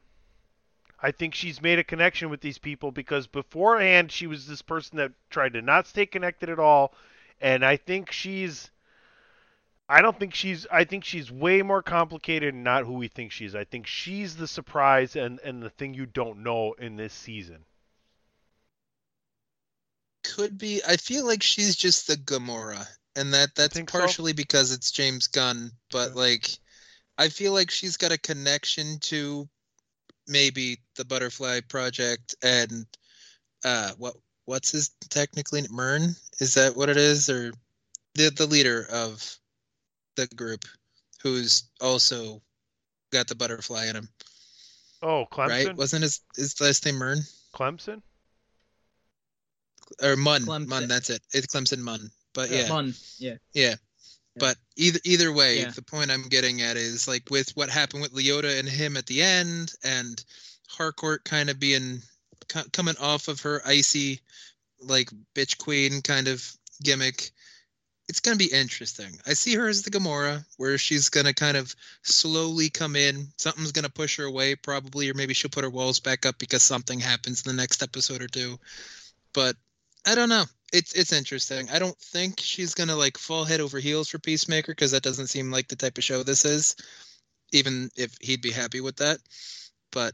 I 1.01 1.11
think 1.11 1.33
she's 1.33 1.61
made 1.61 1.79
a 1.79 1.83
connection 1.85 2.29
with 2.29 2.41
these 2.41 2.57
people 2.57 2.91
because 2.91 3.25
beforehand 3.25 4.11
she 4.11 4.27
was 4.27 4.47
this 4.47 4.61
person 4.61 4.97
that 4.97 5.13
tried 5.29 5.53
to 5.53 5.61
not 5.61 5.87
stay 5.87 6.05
connected 6.05 6.49
at 6.49 6.59
all, 6.59 6.93
and 7.39 7.63
I 7.63 7.77
think 7.77 8.11
she's. 8.11 8.69
I 9.87 10.01
don't 10.01 10.19
think 10.19 10.33
she's. 10.33 10.67
I 10.69 10.83
think 10.83 11.05
she's 11.05 11.31
way 11.31 11.61
more 11.61 11.81
complicated 11.81 12.53
and 12.53 12.65
not 12.65 12.83
who 12.83 12.95
we 12.95 13.07
think 13.07 13.31
she 13.31 13.45
is. 13.45 13.55
I 13.55 13.63
think 13.63 13.87
she's 13.87 14.35
the 14.35 14.45
surprise 14.45 15.15
and 15.15 15.39
and 15.39 15.63
the 15.63 15.69
thing 15.69 15.93
you 15.93 16.05
don't 16.05 16.43
know 16.43 16.73
in 16.73 16.97
this 16.97 17.13
season. 17.13 17.63
Could 20.23 20.57
be. 20.57 20.81
I 20.87 20.97
feel 20.97 21.25
like 21.25 21.41
she's 21.43 21.75
just 21.75 22.07
the 22.07 22.15
Gamora, 22.15 22.85
and 23.15 23.33
that 23.33 23.55
that's 23.55 23.73
think 23.75 23.89
so? 23.89 23.99
partially 23.99 24.33
because 24.33 24.71
it's 24.71 24.91
James 24.91 25.27
Gunn. 25.27 25.71
But 25.91 26.15
like, 26.15 26.49
I 27.17 27.29
feel 27.29 27.53
like 27.53 27.71
she's 27.71 27.97
got 27.97 28.11
a 28.11 28.17
connection 28.17 28.99
to 29.01 29.47
maybe 30.27 30.79
the 30.95 31.05
Butterfly 31.05 31.61
Project 31.67 32.35
and 32.43 32.85
uh, 33.63 33.91
what 33.97 34.15
what's 34.45 34.71
his 34.71 34.89
technically 35.09 35.65
Murn? 35.69 36.15
Is 36.39 36.55
that 36.55 36.75
what 36.75 36.89
it 36.89 36.97
is, 36.97 37.29
or 37.29 37.51
the 38.15 38.29
the 38.29 38.45
leader 38.45 38.85
of 38.91 39.37
the 40.15 40.27
group, 40.27 40.65
who's 41.21 41.63
also 41.81 42.41
got 43.11 43.27
the 43.27 43.35
butterfly 43.35 43.85
in 43.87 43.95
him, 43.95 44.09
Oh, 45.01 45.25
Clemson. 45.31 45.47
right? 45.47 45.77
Wasn't 45.77 46.03
his 46.03 46.21
his 46.35 46.59
last 46.61 46.85
name 46.85 46.95
Murn 46.95 47.19
Clemson. 47.53 48.01
Or 50.01 50.15
Murn? 50.15 50.43
Clemson. 50.43 50.67
Murn. 50.67 50.87
That's 50.87 51.09
it. 51.09 51.21
It's 51.33 51.47
Clemson 51.47 51.79
Munn. 51.79 52.11
But 52.33 52.49
Yeah, 52.49 52.57
yeah, 52.61 52.67
Fun. 52.67 52.93
Yeah. 53.17 53.35
Yeah. 53.53 53.75
But 54.35 54.57
either 54.77 54.99
either 55.03 55.33
way, 55.33 55.59
Yeah. 55.59 55.71
the 55.71 55.81
point 55.81 56.11
I'm 56.11 56.29
getting 56.29 56.61
at 56.61 56.77
is 56.77 57.07
like 57.07 57.29
with 57.29 57.49
what 57.57 57.69
happened 57.69 58.01
with 58.03 58.13
Leota 58.13 58.59
and 58.59 58.69
him 58.69 58.95
at 58.95 59.05
the 59.07 59.21
end, 59.21 59.73
and 59.83 60.23
Harcourt 60.69 61.25
kind 61.25 61.49
of 61.49 61.59
being 61.59 62.01
co- 62.47 62.63
coming 62.71 62.95
off 62.97 63.27
of 63.27 63.41
her 63.41 63.61
icy, 63.65 64.21
like 64.79 65.09
bitch 65.35 65.57
queen 65.57 66.01
kind 66.01 66.27
of 66.27 66.45
gimmick. 66.81 67.31
It's 68.07 68.21
gonna 68.21 68.37
be 68.37 68.45
interesting. 68.51 69.19
I 69.27 69.33
see 69.33 69.55
her 69.55 69.67
as 69.67 69.81
the 69.81 69.91
Gamora, 69.91 70.45
where 70.57 70.77
she's 70.77 71.09
gonna 71.09 71.33
kind 71.33 71.57
of 71.57 71.75
slowly 72.03 72.69
come 72.69 72.95
in. 72.95 73.27
Something's 73.37 73.71
gonna 73.73 73.89
push 73.89 74.17
her 74.17 74.23
away, 74.25 74.55
probably, 74.55 75.09
or 75.09 75.15
maybe 75.15 75.33
she'll 75.33 75.51
put 75.51 75.63
her 75.65 75.69
walls 75.69 75.99
back 75.99 76.25
up 76.25 76.37
because 76.37 76.63
something 76.63 76.99
happens 76.99 77.45
in 77.45 77.49
the 77.55 77.61
next 77.61 77.83
episode 77.83 78.21
or 78.21 78.27
two. 78.27 78.59
But 79.33 79.57
I 80.05 80.15
don't 80.15 80.29
know. 80.29 80.45
It's 80.71 80.93
it's 80.93 81.13
interesting. 81.13 81.69
I 81.69 81.79
don't 81.79 81.97
think 81.97 82.39
she's 82.39 82.73
gonna 82.75 82.95
like 82.95 83.17
fall 83.17 83.43
head 83.43 83.59
over 83.59 83.79
heels 83.79 84.09
for 84.09 84.19
Peacemaker 84.19 84.71
because 84.71 84.91
that 84.91 85.03
doesn't 85.03 85.27
seem 85.27 85.51
like 85.51 85.67
the 85.67 85.75
type 85.75 85.97
of 85.97 86.03
show 86.03 86.23
this 86.23 86.45
is. 86.45 86.75
Even 87.51 87.89
if 87.95 88.15
he'd 88.21 88.41
be 88.41 88.51
happy 88.51 88.79
with 88.79 88.97
that, 88.97 89.19
but 89.91 90.13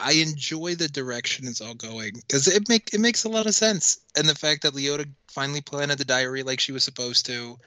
I 0.00 0.12
enjoy 0.12 0.74
the 0.74 0.88
direction 0.88 1.46
it's 1.46 1.60
all 1.60 1.74
going 1.74 2.14
because 2.14 2.48
it 2.48 2.68
make 2.68 2.94
it 2.94 3.00
makes 3.00 3.24
a 3.24 3.28
lot 3.28 3.46
of 3.46 3.54
sense, 3.54 4.00
and 4.16 4.28
the 4.28 4.34
fact 4.34 4.62
that 4.62 4.74
Leota 4.74 5.06
finally 5.28 5.60
planted 5.60 5.98
the 5.98 6.04
diary 6.04 6.42
like 6.42 6.60
she 6.60 6.72
was 6.72 6.84
supposed 6.84 7.26
to, 7.26 7.58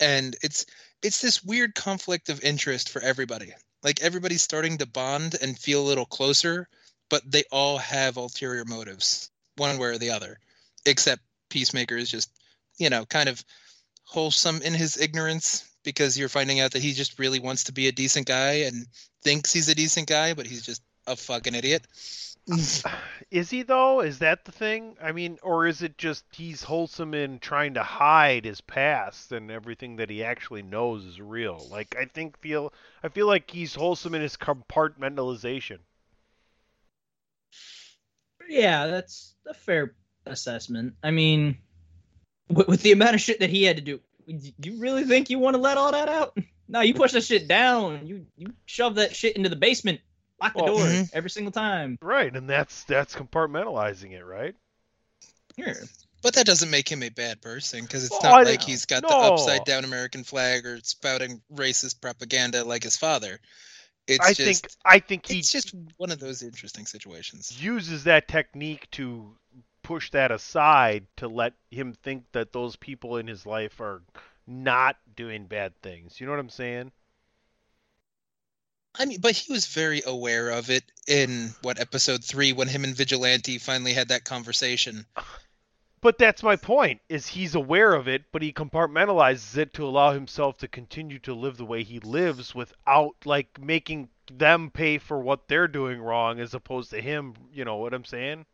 and 0.00 0.36
it's 0.42 0.66
it's 1.02 1.20
this 1.20 1.42
weird 1.42 1.74
conflict 1.74 2.28
of 2.28 2.44
interest 2.44 2.90
for 2.90 3.02
everybody. 3.02 3.52
Like 3.82 4.02
everybody's 4.02 4.42
starting 4.42 4.78
to 4.78 4.86
bond 4.86 5.36
and 5.40 5.58
feel 5.58 5.82
a 5.82 5.88
little 5.88 6.04
closer, 6.04 6.68
but 7.08 7.22
they 7.30 7.44
all 7.50 7.78
have 7.78 8.18
ulterior 8.18 8.66
motives, 8.66 9.30
one 9.56 9.78
way 9.78 9.88
or 9.88 9.98
the 9.98 10.10
other 10.10 10.38
except 10.86 11.22
Peacemaker 11.48 11.96
is 11.96 12.10
just, 12.10 12.30
you 12.78 12.90
know, 12.90 13.04
kind 13.04 13.28
of 13.28 13.44
wholesome 14.04 14.62
in 14.62 14.74
his 14.74 14.96
ignorance 14.96 15.68
because 15.84 16.18
you're 16.18 16.28
finding 16.28 16.60
out 16.60 16.72
that 16.72 16.82
he 16.82 16.92
just 16.92 17.18
really 17.18 17.40
wants 17.40 17.64
to 17.64 17.72
be 17.72 17.88
a 17.88 17.92
decent 17.92 18.26
guy 18.26 18.64
and 18.64 18.86
thinks 19.22 19.52
he's 19.52 19.68
a 19.68 19.74
decent 19.74 20.08
guy, 20.08 20.34
but 20.34 20.46
he's 20.46 20.64
just 20.64 20.82
a 21.06 21.16
fucking 21.16 21.54
idiot. 21.54 21.86
Is 23.30 23.50
he 23.50 23.62
though? 23.62 24.00
Is 24.00 24.18
that 24.18 24.44
the 24.44 24.50
thing? 24.50 24.96
I 25.00 25.12
mean, 25.12 25.38
or 25.42 25.68
is 25.68 25.82
it 25.82 25.96
just 25.96 26.24
he's 26.32 26.64
wholesome 26.64 27.14
in 27.14 27.38
trying 27.38 27.74
to 27.74 27.82
hide 27.84 28.44
his 28.44 28.60
past 28.60 29.30
and 29.30 29.52
everything 29.52 29.96
that 29.96 30.10
he 30.10 30.24
actually 30.24 30.62
knows 30.62 31.04
is 31.04 31.20
real? 31.20 31.64
Like 31.70 31.94
I 31.96 32.06
think 32.06 32.38
feel 32.38 32.72
I 33.04 33.08
feel 33.08 33.28
like 33.28 33.48
he's 33.48 33.76
wholesome 33.76 34.16
in 34.16 34.22
his 34.22 34.36
compartmentalization. 34.36 35.78
Yeah, 38.48 38.88
that's 38.88 39.36
a 39.46 39.54
fair 39.54 39.94
assessment. 40.26 40.94
I 41.02 41.10
mean, 41.10 41.58
with, 42.48 42.68
with 42.68 42.82
the 42.82 42.92
amount 42.92 43.14
of 43.14 43.20
shit 43.20 43.40
that 43.40 43.50
he 43.50 43.64
had 43.64 43.76
to 43.76 43.82
do, 43.82 44.00
do 44.28 44.70
you 44.70 44.78
really 44.78 45.04
think 45.04 45.30
you 45.30 45.38
want 45.38 45.56
to 45.56 45.60
let 45.62 45.76
all 45.78 45.92
that 45.92 46.08
out? 46.08 46.36
No, 46.72 46.82
you 46.82 46.94
push 46.94 47.10
that 47.14 47.24
shit 47.24 47.48
down. 47.48 48.06
You 48.06 48.26
you 48.36 48.52
shove 48.64 48.94
that 48.94 49.16
shit 49.16 49.34
into 49.34 49.48
the 49.48 49.56
basement, 49.56 50.00
lock 50.40 50.52
the 50.54 50.62
Well, 50.62 50.76
door 50.76 50.86
Mhm. 50.86 51.10
every 51.12 51.28
single 51.28 51.50
time. 51.50 51.98
Right, 52.00 52.32
and 52.32 52.48
that's 52.48 52.84
that's 52.84 53.12
compartmentalizing 53.12 54.12
it, 54.12 54.24
right? 54.24 54.54
Here, 55.56 55.82
But 56.22 56.34
that 56.34 56.46
doesn't 56.46 56.70
make 56.70 56.88
him 56.88 57.02
a 57.02 57.08
bad 57.08 57.42
person 57.42 57.82
because 57.82 58.04
it's 58.04 58.14
Oh, 58.22 58.28
not 58.28 58.46
I 58.46 58.50
like 58.52 58.62
he's 58.62 58.84
got 58.84 59.02
the 59.02 59.08
upside 59.16 59.64
down 59.64 59.82
American 59.82 60.22
flag 60.22 60.64
or 60.64 60.78
spouting 60.84 61.42
racist 61.52 62.00
propaganda 62.00 62.62
like 62.62 62.84
his 62.84 62.96
father. 62.96 63.40
It's 64.06 64.24
I 64.24 64.32
just 64.34 64.62
think 64.62 64.72
I 64.84 65.00
think 65.00 65.26
he 65.26 65.40
it's 65.40 65.50
just 65.50 65.74
one 65.96 66.12
of 66.12 66.20
those 66.20 66.44
interesting 66.44 66.86
situations. 66.86 67.60
uses 67.60 68.04
that 68.04 68.28
technique 68.28 68.88
to 68.92 69.36
push 69.90 70.12
that 70.12 70.30
aside 70.30 71.04
to 71.16 71.26
let 71.26 71.52
him 71.72 71.92
think 71.92 72.22
that 72.30 72.52
those 72.52 72.76
people 72.76 73.16
in 73.16 73.26
his 73.26 73.44
life 73.44 73.80
are 73.80 74.00
not 74.46 74.96
doing 75.16 75.46
bad 75.46 75.72
things. 75.82 76.20
You 76.20 76.26
know 76.26 76.30
what 76.30 76.38
I'm 76.38 76.48
saying? 76.48 76.92
I 78.94 79.06
mean, 79.06 79.20
but 79.20 79.32
he 79.32 79.52
was 79.52 79.66
very 79.66 80.00
aware 80.06 80.50
of 80.50 80.70
it 80.70 80.84
in 81.08 81.50
what 81.62 81.80
episode 81.80 82.22
three 82.22 82.52
when 82.52 82.68
him 82.68 82.84
and 82.84 82.94
Vigilante 82.94 83.58
finally 83.58 83.92
had 83.92 84.06
that 84.10 84.22
conversation. 84.22 85.06
But 86.00 86.18
that's 86.18 86.44
my 86.44 86.54
point. 86.54 87.00
Is 87.08 87.26
he's 87.26 87.56
aware 87.56 87.92
of 87.92 88.06
it, 88.06 88.22
but 88.30 88.42
he 88.42 88.52
compartmentalizes 88.52 89.56
it 89.58 89.74
to 89.74 89.84
allow 89.84 90.12
himself 90.12 90.56
to 90.58 90.68
continue 90.68 91.18
to 91.18 91.34
live 91.34 91.56
the 91.56 91.66
way 91.66 91.82
he 91.82 91.98
lives 91.98 92.54
without 92.54 93.16
like 93.24 93.60
making 93.60 94.08
them 94.30 94.70
pay 94.70 94.98
for 94.98 95.18
what 95.18 95.48
they're 95.48 95.66
doing 95.66 96.00
wrong 96.00 96.38
as 96.38 96.54
opposed 96.54 96.90
to 96.90 97.02
him, 97.02 97.34
you 97.52 97.64
know 97.64 97.78
what 97.78 97.92
I'm 97.92 98.04
saying? 98.04 98.46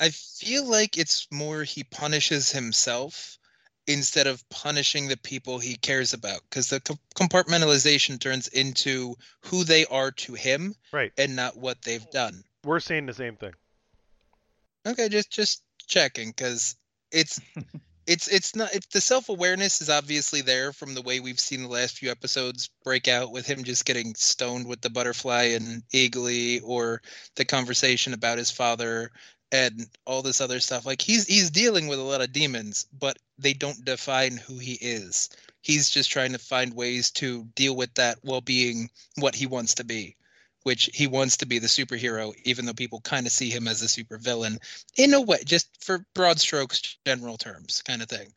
I 0.00 0.08
feel 0.08 0.64
like 0.64 0.96
it's 0.96 1.26
more 1.30 1.62
he 1.62 1.84
punishes 1.84 2.50
himself 2.50 3.38
instead 3.86 4.26
of 4.26 4.48
punishing 4.48 5.08
the 5.08 5.16
people 5.16 5.58
he 5.58 5.76
cares 5.76 6.14
about 6.14 6.40
because 6.48 6.70
the 6.70 6.80
co- 6.80 6.98
compartmentalization 7.14 8.18
turns 8.18 8.48
into 8.48 9.16
who 9.42 9.64
they 9.64 9.84
are 9.86 10.10
to 10.12 10.34
him 10.34 10.74
Right. 10.92 11.12
and 11.18 11.36
not 11.36 11.56
what 11.56 11.82
they've 11.82 12.08
done. 12.10 12.44
We're 12.64 12.80
saying 12.80 13.06
the 13.06 13.14
same 13.14 13.36
thing. 13.36 13.52
Okay, 14.86 15.08
just 15.08 15.30
just 15.30 15.62
checking 15.86 16.30
because 16.30 16.76
it's 17.10 17.40
it's 18.10 18.26
it's 18.26 18.56
not 18.56 18.74
it's 18.74 18.88
the 18.88 19.00
self 19.00 19.28
awareness 19.28 19.80
is 19.80 19.88
obviously 19.88 20.40
there 20.40 20.72
from 20.72 20.94
the 20.94 21.02
way 21.02 21.20
we've 21.20 21.38
seen 21.38 21.62
the 21.62 21.68
last 21.68 21.96
few 21.96 22.10
episodes 22.10 22.68
break 22.82 23.06
out 23.06 23.30
with 23.30 23.46
him 23.46 23.62
just 23.62 23.84
getting 23.84 24.16
stoned 24.16 24.66
with 24.66 24.80
the 24.80 24.90
butterfly 24.90 25.44
and 25.44 25.84
Eagly 25.94 26.60
or 26.64 27.00
the 27.36 27.44
conversation 27.44 28.12
about 28.12 28.36
his 28.36 28.50
father 28.50 29.12
and 29.52 29.86
all 30.06 30.22
this 30.22 30.40
other 30.40 30.58
stuff. 30.58 30.84
Like 30.84 31.00
he's 31.00 31.24
he's 31.26 31.50
dealing 31.50 31.86
with 31.86 32.00
a 32.00 32.02
lot 32.02 32.20
of 32.20 32.32
demons, 32.32 32.88
but 32.98 33.16
they 33.38 33.52
don't 33.52 33.84
define 33.84 34.36
who 34.36 34.58
he 34.58 34.72
is. 34.72 35.30
He's 35.62 35.88
just 35.88 36.10
trying 36.10 36.32
to 36.32 36.38
find 36.38 36.74
ways 36.74 37.12
to 37.12 37.44
deal 37.54 37.76
with 37.76 37.94
that 37.94 38.18
while 38.22 38.40
being 38.40 38.90
what 39.18 39.36
he 39.36 39.46
wants 39.46 39.76
to 39.76 39.84
be, 39.84 40.16
which 40.62 40.90
he 40.92 41.06
wants 41.06 41.38
to 41.38 41.46
be 41.46 41.58
the 41.58 41.66
superhero, 41.66 42.34
even 42.44 42.66
though 42.66 42.74
people 42.74 43.00
kind 43.00 43.26
of 43.26 43.32
see 43.32 43.50
him 43.50 43.66
as 43.66 43.82
a 43.82 43.86
supervillain 43.86 44.58
in 44.96 45.14
a 45.14 45.20
way, 45.20 45.38
just 45.44 45.68
for 45.82 46.04
broad 46.14 46.38
strokes, 46.38 46.96
general 47.06 47.36
terms, 47.36 47.82
kind 47.82 48.02
of 48.02 48.08
thing. 48.08 48.32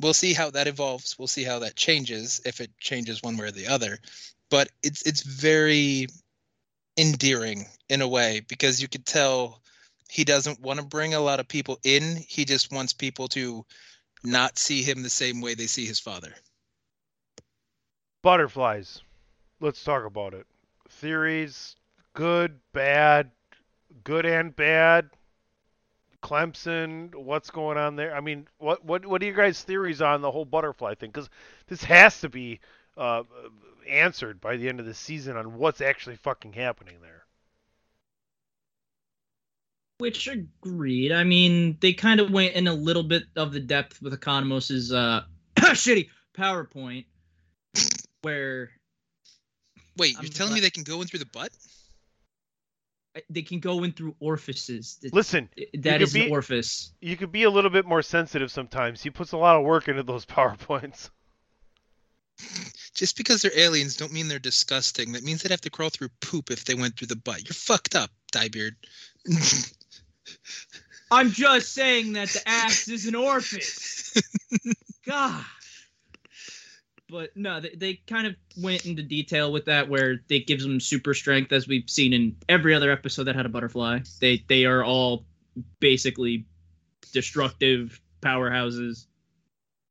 We'll 0.00 0.14
see 0.14 0.34
how 0.34 0.50
that 0.50 0.66
evolves. 0.66 1.18
We'll 1.18 1.28
see 1.28 1.44
how 1.44 1.60
that 1.60 1.76
changes, 1.76 2.40
if 2.44 2.60
it 2.60 2.70
changes 2.78 3.22
one 3.22 3.36
way 3.36 3.46
or 3.46 3.50
the 3.50 3.68
other. 3.68 3.98
But 4.50 4.68
it's 4.82 5.02
it's 5.02 5.22
very 5.22 6.08
endearing 6.98 7.66
in 7.88 8.02
a 8.02 8.08
way 8.08 8.40
because 8.46 8.80
you 8.80 8.88
could 8.88 9.06
tell 9.06 9.62
he 10.08 10.24
doesn't 10.24 10.60
want 10.60 10.80
to 10.80 10.84
bring 10.84 11.14
a 11.14 11.20
lot 11.20 11.40
of 11.40 11.48
people 11.48 11.78
in. 11.82 12.16
He 12.28 12.44
just 12.44 12.72
wants 12.72 12.92
people 12.92 13.28
to 13.28 13.64
not 14.22 14.58
see 14.58 14.82
him 14.82 15.02
the 15.02 15.10
same 15.10 15.40
way 15.40 15.54
they 15.54 15.66
see 15.66 15.86
his 15.86 16.00
father. 16.00 16.32
Butterflies. 18.22 19.02
Let's 19.60 19.82
talk 19.82 20.04
about 20.04 20.34
it. 20.34 20.46
Theories, 20.96 21.76
good, 22.14 22.58
bad, 22.72 23.30
good 24.04 24.24
and 24.24 24.54
bad. 24.54 25.10
Clemson, 26.22 27.14
what's 27.14 27.50
going 27.50 27.76
on 27.76 27.96
there? 27.96 28.14
I 28.14 28.20
mean, 28.20 28.48
what 28.58 28.84
what 28.84 29.04
what 29.04 29.22
are 29.22 29.26
you 29.26 29.34
guys' 29.34 29.62
theories 29.62 30.00
on 30.00 30.22
the 30.22 30.30
whole 30.30 30.44
butterfly 30.44 30.94
thing? 30.94 31.10
Because 31.10 31.28
this 31.68 31.84
has 31.84 32.20
to 32.20 32.28
be 32.28 32.60
uh, 32.96 33.22
answered 33.88 34.40
by 34.40 34.56
the 34.56 34.68
end 34.68 34.80
of 34.80 34.86
the 34.86 34.94
season 34.94 35.36
on 35.36 35.58
what's 35.58 35.80
actually 35.80 36.16
fucking 36.16 36.54
happening 36.54 36.96
there. 37.02 37.24
Which 39.98 40.26
agreed. 40.26 41.12
I 41.12 41.24
mean, 41.24 41.78
they 41.80 41.92
kind 41.92 42.20
of 42.20 42.30
went 42.30 42.54
in 42.54 42.66
a 42.66 42.74
little 42.74 43.02
bit 43.02 43.24
of 43.36 43.52
the 43.52 43.60
depth 43.60 44.00
with 44.02 44.14
Economos's 44.14 44.92
uh 44.92 45.24
shitty 45.56 46.08
PowerPoint, 46.36 47.04
where 48.22 48.70
Wait, 49.96 50.12
you're 50.14 50.22
I'm 50.22 50.28
telling 50.28 50.54
me 50.54 50.60
they 50.60 50.70
can 50.70 50.82
go 50.84 51.00
in 51.02 51.08
through 51.08 51.20
the 51.20 51.26
butt? 51.26 51.50
they 53.30 53.40
can 53.40 53.60
go 53.60 53.82
in 53.82 53.92
through 53.92 54.14
orifices. 54.20 54.98
That- 55.02 55.14
Listen, 55.14 55.48
that 55.78 56.00
you 56.00 56.04
is 56.04 56.12
could 56.12 56.20
an 56.20 56.26
be- 56.26 56.32
orifice. 56.32 56.92
You 57.00 57.16
could 57.16 57.32
be 57.32 57.44
a 57.44 57.50
little 57.50 57.70
bit 57.70 57.86
more 57.86 58.02
sensitive 58.02 58.50
sometimes. 58.50 59.02
He 59.02 59.08
puts 59.08 59.32
a 59.32 59.38
lot 59.38 59.56
of 59.56 59.64
work 59.64 59.88
into 59.88 60.02
those 60.02 60.26
PowerPoints. 60.26 61.08
Just 62.94 63.16
because 63.16 63.40
they're 63.40 63.58
aliens 63.58 63.96
don't 63.96 64.12
mean 64.12 64.28
they're 64.28 64.38
disgusting. 64.38 65.12
That 65.12 65.22
means 65.24 65.42
they'd 65.42 65.50
have 65.50 65.62
to 65.62 65.70
crawl 65.70 65.88
through 65.88 66.10
poop 66.20 66.50
if 66.50 66.66
they 66.66 66.74
went 66.74 66.98
through 66.98 67.06
the 67.08 67.16
butt. 67.16 67.42
You're 67.44 67.54
fucked 67.54 67.94
up, 67.94 68.10
Dyebeard. 68.32 68.72
I'm 71.10 71.30
just 71.30 71.72
saying 71.72 72.12
that 72.14 72.28
the 72.28 72.46
ass 72.46 72.88
is 72.88 73.06
an 73.06 73.14
orifice. 73.14 74.12
God. 75.06 75.42
But 77.08 77.36
no, 77.36 77.60
they, 77.60 77.70
they 77.70 77.94
kind 78.06 78.26
of 78.26 78.34
went 78.56 78.84
into 78.84 79.02
detail 79.02 79.52
with 79.52 79.66
that, 79.66 79.88
where 79.88 80.22
they 80.28 80.40
gives 80.40 80.64
them 80.64 80.80
super 80.80 81.14
strength, 81.14 81.52
as 81.52 81.68
we've 81.68 81.88
seen 81.88 82.12
in 82.12 82.36
every 82.48 82.74
other 82.74 82.90
episode 82.90 83.24
that 83.24 83.36
had 83.36 83.46
a 83.46 83.48
butterfly. 83.48 84.00
They 84.20 84.44
they 84.48 84.64
are 84.64 84.82
all 84.82 85.24
basically 85.78 86.46
destructive 87.12 88.00
powerhouses, 88.20 89.06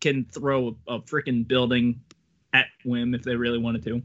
can 0.02 0.26
throw 0.26 0.76
a, 0.88 0.96
a 0.96 1.02
freaking 1.02 1.48
building 1.48 2.02
at 2.54 2.66
whim 2.84 3.16
if 3.16 3.24
they 3.24 3.36
really 3.36 3.60
wanted 3.60 3.84
to. 3.84 4.02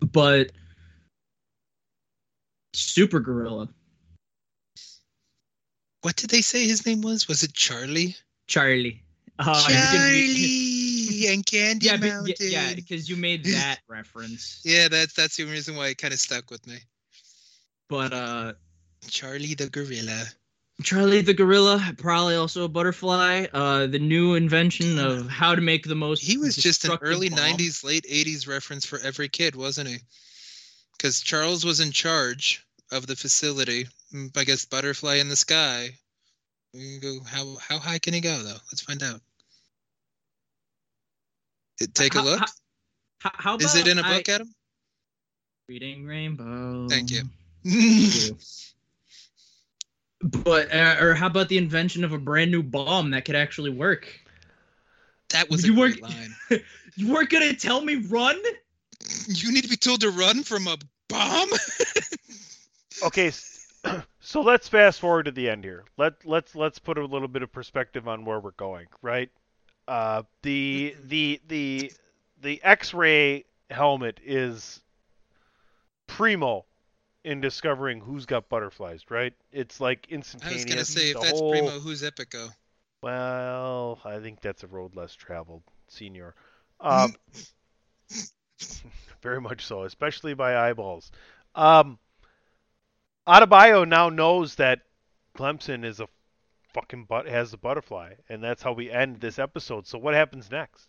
But 0.00 0.52
super 2.72 3.18
gorilla, 3.18 3.68
what 6.02 6.16
did 6.16 6.30
they 6.30 6.40
say 6.40 6.66
his 6.66 6.86
name 6.86 7.00
was? 7.00 7.26
Was 7.26 7.42
it 7.42 7.52
Charlie? 7.52 8.16
Charlie. 8.46 9.02
Uh, 9.38 9.68
he's 9.68 10.71
gonna 11.04 11.08
be- 11.08 11.18
Charlie 11.18 11.34
and 11.34 11.46
Candy 11.46 11.86
yeah, 11.86 11.96
Mountain. 11.96 12.34
yeah, 12.40 12.68
yeah, 12.68 12.74
because 12.74 13.08
you 13.08 13.16
made 13.16 13.44
that 13.44 13.80
reference. 13.88 14.60
Yeah, 14.64 14.88
that's 14.88 15.14
that's 15.14 15.36
the 15.36 15.44
reason 15.44 15.76
why 15.76 15.88
it 15.88 15.98
kind 15.98 16.12
of 16.12 16.20
stuck 16.20 16.50
with 16.50 16.66
me. 16.66 16.78
But 17.88 18.12
uh, 18.12 18.52
Charlie 19.08 19.54
the 19.54 19.68
gorilla. 19.68 20.24
Charlie 20.82 21.20
the 21.22 21.34
gorilla, 21.34 21.94
probably 21.98 22.34
also 22.34 22.64
a 22.64 22.68
butterfly. 22.68 23.46
Uh, 23.52 23.86
the 23.86 23.98
new 23.98 24.34
invention 24.34 24.98
of 24.98 25.28
how 25.28 25.54
to 25.54 25.60
make 25.60 25.86
the 25.86 25.94
most. 25.94 26.22
He 26.22 26.38
was 26.38 26.56
just 26.56 26.84
an 26.84 26.98
early 27.02 27.28
bomb. 27.28 27.38
'90s, 27.38 27.84
late 27.84 28.06
'80s 28.10 28.48
reference 28.48 28.84
for 28.84 28.98
every 28.98 29.28
kid, 29.28 29.54
wasn't 29.54 29.88
he? 29.88 29.98
Because 30.96 31.20
Charles 31.20 31.64
was 31.64 31.80
in 31.80 31.92
charge 31.92 32.64
of 32.90 33.06
the 33.06 33.16
facility. 33.16 33.86
Mm, 34.12 34.36
I 34.36 34.44
guess 34.44 34.64
butterfly 34.64 35.16
in 35.16 35.28
the 35.28 35.36
sky. 35.36 35.90
We 36.74 36.80
can 36.80 37.00
go. 37.00 37.24
How 37.24 37.56
how 37.56 37.78
high 37.78 37.98
can 37.98 38.14
he 38.14 38.20
go 38.20 38.42
though? 38.42 38.58
Let's 38.72 38.80
find 38.80 39.02
out. 39.02 39.20
It- 41.82 41.94
Take 41.94 42.14
a 42.14 42.18
How- 42.18 42.24
look. 42.24 42.40
How, 42.40 42.46
how, 43.18 43.30
how 43.34 43.56
Is 43.56 43.74
it 43.74 43.86
in 43.86 43.98
a 43.98 44.02
book, 44.02 44.28
I- 44.28 44.32
Adam? 44.32 44.54
Reading 45.68 46.04
Rainbow. 46.06 46.88
Thank 46.88 47.10
you. 47.10 47.22
But 50.24 50.72
uh, 50.72 50.98
or 51.00 51.14
how 51.14 51.26
about 51.26 51.48
the 51.48 51.58
invention 51.58 52.04
of 52.04 52.12
a 52.12 52.18
brand 52.18 52.52
new 52.52 52.62
bomb 52.62 53.10
that 53.10 53.24
could 53.24 53.34
actually 53.34 53.70
work? 53.70 54.06
That 55.30 55.50
was 55.50 55.66
you 55.66 55.74
a 55.74 55.76
weren't 55.80 56.00
great 56.00 56.14
line. 56.14 56.34
you 56.94 57.12
weren't 57.12 57.28
gonna 57.28 57.54
tell 57.54 57.80
me 57.80 57.96
run. 57.96 58.40
You 59.26 59.52
need 59.52 59.64
to 59.64 59.68
be 59.68 59.76
told 59.76 60.02
to 60.02 60.10
run 60.10 60.44
from 60.44 60.68
a 60.68 60.76
bomb. 61.08 61.48
Okay, 63.04 63.32
so 64.20 64.42
let's 64.42 64.68
fast 64.68 65.00
forward 65.00 65.24
to 65.24 65.32
the 65.32 65.48
end 65.48 65.64
here. 65.64 65.82
Let 65.96 66.24
let's 66.24 66.54
let's 66.54 66.78
put 66.78 66.98
a 66.98 67.04
little 67.04 67.26
bit 67.26 67.42
of 67.42 67.50
perspective 67.50 68.06
on 68.06 68.24
where 68.24 68.38
we're 68.38 68.52
going, 68.52 68.86
right? 69.00 69.28
Uh, 69.88 70.22
the 70.42 70.94
the 71.04 71.40
the 71.48 71.92
the 72.40 72.60
X-ray 72.62 73.44
helmet 73.70 74.20
is 74.24 74.80
primo 76.06 76.64
in 77.24 77.40
discovering 77.40 78.00
who's 78.00 78.26
got 78.26 78.48
butterflies, 78.48 79.04
right? 79.10 79.32
It's 79.52 79.80
like 79.80 80.06
instantaneous. 80.10 80.62
I 80.62 80.64
was 80.64 80.74
gonna 80.74 80.84
say 80.84 81.10
if 81.10 81.14
The 81.16 81.20
that's 81.22 81.38
whole- 81.38 81.50
primo, 81.50 81.78
who's 81.80 82.02
Epico? 82.02 82.50
Well, 83.00 83.98
I 84.04 84.20
think 84.20 84.40
that's 84.40 84.62
a 84.62 84.68
road 84.68 84.94
less 84.94 85.14
traveled, 85.14 85.62
senior. 85.88 86.34
Um, 86.80 87.14
very 89.22 89.40
much 89.40 89.66
so, 89.66 89.82
especially 89.84 90.34
by 90.34 90.56
eyeballs. 90.56 91.10
Um, 91.54 91.98
Adebayo 93.26 93.86
now 93.86 94.08
knows 94.08 94.56
that 94.56 94.80
Clemson 95.36 95.84
is 95.84 96.00
a 96.00 96.08
fucking 96.74 97.04
butt 97.04 97.26
has 97.26 97.52
a 97.52 97.58
butterfly, 97.58 98.14
and 98.28 98.42
that's 98.42 98.62
how 98.62 98.72
we 98.72 98.90
end 98.90 99.20
this 99.20 99.38
episode. 99.38 99.86
So 99.86 99.98
what 99.98 100.14
happens 100.14 100.50
next? 100.50 100.88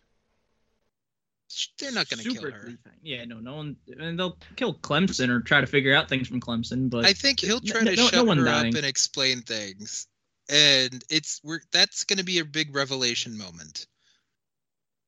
They're 1.77 1.91
not 1.91 2.09
gonna 2.09 2.23
kill 2.23 2.41
her. 2.41 2.51
defense. 2.51 2.79
Yeah, 3.03 3.25
no, 3.25 3.37
no 3.39 3.55
one, 3.55 3.75
and 3.99 4.17
they'll 4.17 4.37
kill 4.55 4.73
Clemson 4.73 5.29
or 5.29 5.39
try 5.41 5.61
to 5.61 5.67
figure 5.67 5.93
out 5.93 6.09
things 6.09 6.27
from 6.27 6.39
Clemson. 6.41 6.89
But 6.89 7.05
I 7.05 7.13
think 7.13 7.39
he'll 7.41 7.59
try 7.59 7.81
no- 7.81 7.91
to 7.91 7.95
no- 7.97 8.03
no 8.03 8.09
shut 8.09 8.25
one 8.25 8.37
her 8.39 8.45
dying. 8.45 8.73
up 8.73 8.77
and 8.77 8.85
explain 8.85 9.41
things, 9.41 10.07
and 10.49 11.03
it's 11.09 11.41
we're 11.43 11.61
that's 11.71 12.05
going 12.05 12.17
to 12.17 12.23
be 12.25 12.39
a 12.39 12.45
big 12.45 12.73
revelation 12.75 13.37
moment. 13.37 13.85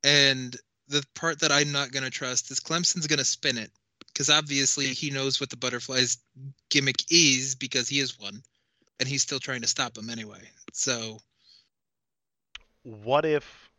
And 0.04 0.56
the 0.88 1.04
part 1.16 1.40
that 1.40 1.50
I'm 1.50 1.72
not 1.72 1.90
going 1.90 2.04
to 2.04 2.10
trust 2.10 2.50
is 2.52 2.60
Clemson's 2.60 3.08
going 3.08 3.18
to 3.18 3.24
spin 3.24 3.58
it 3.58 3.72
because 4.12 4.30
obviously 4.30 4.86
he 4.86 5.10
knows 5.10 5.40
what 5.40 5.50
the 5.50 5.56
butterfly's 5.56 6.18
gimmick 6.70 7.02
is 7.10 7.56
because 7.56 7.88
he 7.88 7.98
is 7.98 8.20
one, 8.20 8.40
and 9.00 9.08
he's 9.08 9.22
still 9.22 9.40
trying 9.40 9.62
to 9.62 9.66
stop 9.66 9.98
him 9.98 10.10
anyway. 10.10 10.38
So 10.76 11.18
What 12.84 13.26
if 13.26 13.70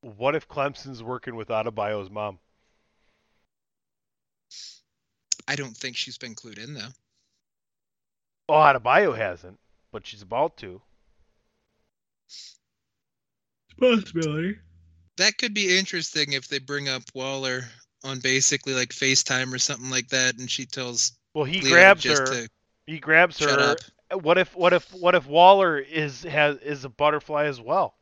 what 0.00 0.34
if 0.34 0.48
Clemson's 0.48 1.02
working 1.02 1.36
with 1.36 1.48
Adebayo's 1.48 2.08
mom? 2.10 2.38
I 5.48 5.56
don't 5.56 5.76
think 5.76 5.96
she's 5.96 6.18
been 6.18 6.36
clued 6.36 6.58
in 6.58 6.74
though. 6.74 6.92
Oh, 8.48 8.54
Adebayo 8.54 9.16
hasn't, 9.16 9.60
but 9.92 10.04
she's 10.04 10.22
about 10.22 10.56
to. 10.58 10.82
possibility. 13.78 14.58
That 15.18 15.36
could 15.38 15.52
be 15.54 15.78
interesting 15.78 16.32
if 16.32 16.48
they 16.48 16.58
bring 16.58 16.88
up 16.88 17.02
Waller 17.14 17.68
on 18.04 18.20
basically 18.20 18.74
like 18.74 18.90
FaceTime 18.90 19.52
or 19.52 19.58
something 19.58 19.90
like 19.90 20.08
that, 20.08 20.38
and 20.38 20.50
she 20.50 20.66
tells 20.66 21.12
Well, 21.34 21.44
he 21.44 21.60
Leo 21.60 21.62
grabs 21.62 22.04
just 22.04 22.26
her. 22.26 22.26
to 22.26 22.48
He 22.86 22.98
grabs 22.98 23.38
her. 23.40 23.76
What 24.12 24.38
if 24.38 24.54
what 24.54 24.72
if 24.72 24.92
what 24.94 25.14
if 25.14 25.26
Waller 25.26 25.78
is 25.78 26.22
has 26.22 26.58
is 26.58 26.84
a 26.84 26.88
butterfly 26.88 27.44
as 27.44 27.60
well? 27.60 27.94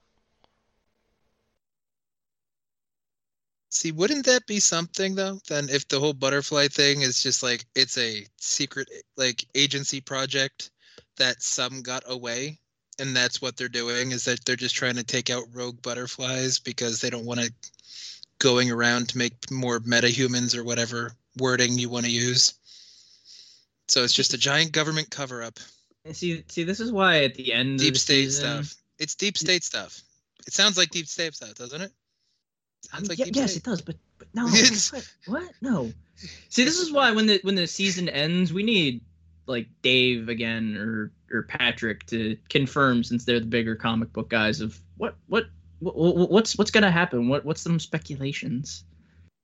See, 3.70 3.90
wouldn't 3.90 4.26
that 4.26 4.46
be 4.46 4.60
something 4.60 5.14
though? 5.14 5.40
Then 5.48 5.68
if 5.68 5.88
the 5.88 5.98
whole 5.98 6.12
butterfly 6.12 6.68
thing 6.68 7.00
is 7.00 7.22
just 7.22 7.42
like 7.42 7.64
it's 7.74 7.98
a 7.98 8.26
secret 8.38 8.88
like 9.16 9.46
agency 9.54 10.00
project 10.00 10.70
that 11.16 11.42
some 11.42 11.82
got 11.82 12.04
away 12.06 12.60
and 12.98 13.16
that's 13.16 13.42
what 13.42 13.56
they're 13.56 13.68
doing 13.68 14.12
is 14.12 14.24
that 14.26 14.44
they're 14.44 14.56
just 14.56 14.76
trying 14.76 14.94
to 14.96 15.02
take 15.02 15.30
out 15.30 15.48
rogue 15.52 15.82
butterflies 15.82 16.58
because 16.60 17.00
they 17.00 17.10
don't 17.10 17.24
want 17.24 17.40
to 17.40 17.52
going 18.38 18.70
around 18.70 19.08
to 19.08 19.18
make 19.18 19.50
more 19.50 19.80
metahumans 19.80 20.56
or 20.56 20.62
whatever 20.62 21.12
wording 21.38 21.78
you 21.78 21.88
want 21.88 22.04
to 22.04 22.10
use. 22.12 22.54
So 23.88 24.02
it's 24.02 24.12
just 24.12 24.34
a 24.34 24.38
giant 24.38 24.72
government 24.72 25.10
cover 25.10 25.42
up. 25.42 25.58
See, 26.12 26.44
see, 26.48 26.64
this 26.64 26.80
is 26.80 26.92
why 26.92 27.24
at 27.24 27.34
the 27.34 27.52
end 27.52 27.78
Deep 27.78 27.88
of 27.88 27.94
the 27.94 28.00
state 28.00 28.24
season, 28.24 28.64
stuff. 28.64 28.82
It's 28.98 29.14
deep 29.14 29.38
state 29.38 29.64
stuff. 29.64 30.02
It 30.46 30.52
sounds 30.52 30.76
like 30.76 30.90
deep 30.90 31.06
state 31.06 31.34
stuff, 31.34 31.54
doesn't 31.54 31.80
it? 31.80 31.92
Sounds 32.82 33.04
um, 33.04 33.08
like 33.08 33.18
Yeah, 33.18 33.24
deep 33.26 33.36
yes, 33.36 33.52
state. 33.52 33.62
it 33.62 33.64
does, 33.64 33.80
but, 33.80 33.96
but 34.18 34.28
no. 34.34 34.46
what? 34.90 35.10
what? 35.26 35.50
No. 35.62 35.92
See, 36.48 36.64
this 36.64 36.78
is 36.78 36.92
why 36.92 37.12
when 37.12 37.26
the 37.26 37.40
when 37.42 37.54
the 37.54 37.66
season 37.66 38.08
ends, 38.08 38.52
we 38.52 38.62
need 38.62 39.00
like 39.46 39.66
Dave 39.82 40.28
again 40.28 40.76
or 40.76 41.12
or 41.32 41.42
Patrick 41.42 42.06
to 42.06 42.36
confirm 42.48 43.02
since 43.02 43.24
they're 43.24 43.40
the 43.40 43.46
bigger 43.46 43.74
comic 43.74 44.12
book 44.12 44.28
guys 44.28 44.60
of 44.60 44.78
what 44.96 45.16
what, 45.26 45.46
what 45.80 46.30
what's 46.30 46.56
what's 46.56 46.70
gonna 46.70 46.90
happen. 46.90 47.28
What 47.28 47.44
what's 47.44 47.62
some 47.62 47.80
speculations? 47.80 48.84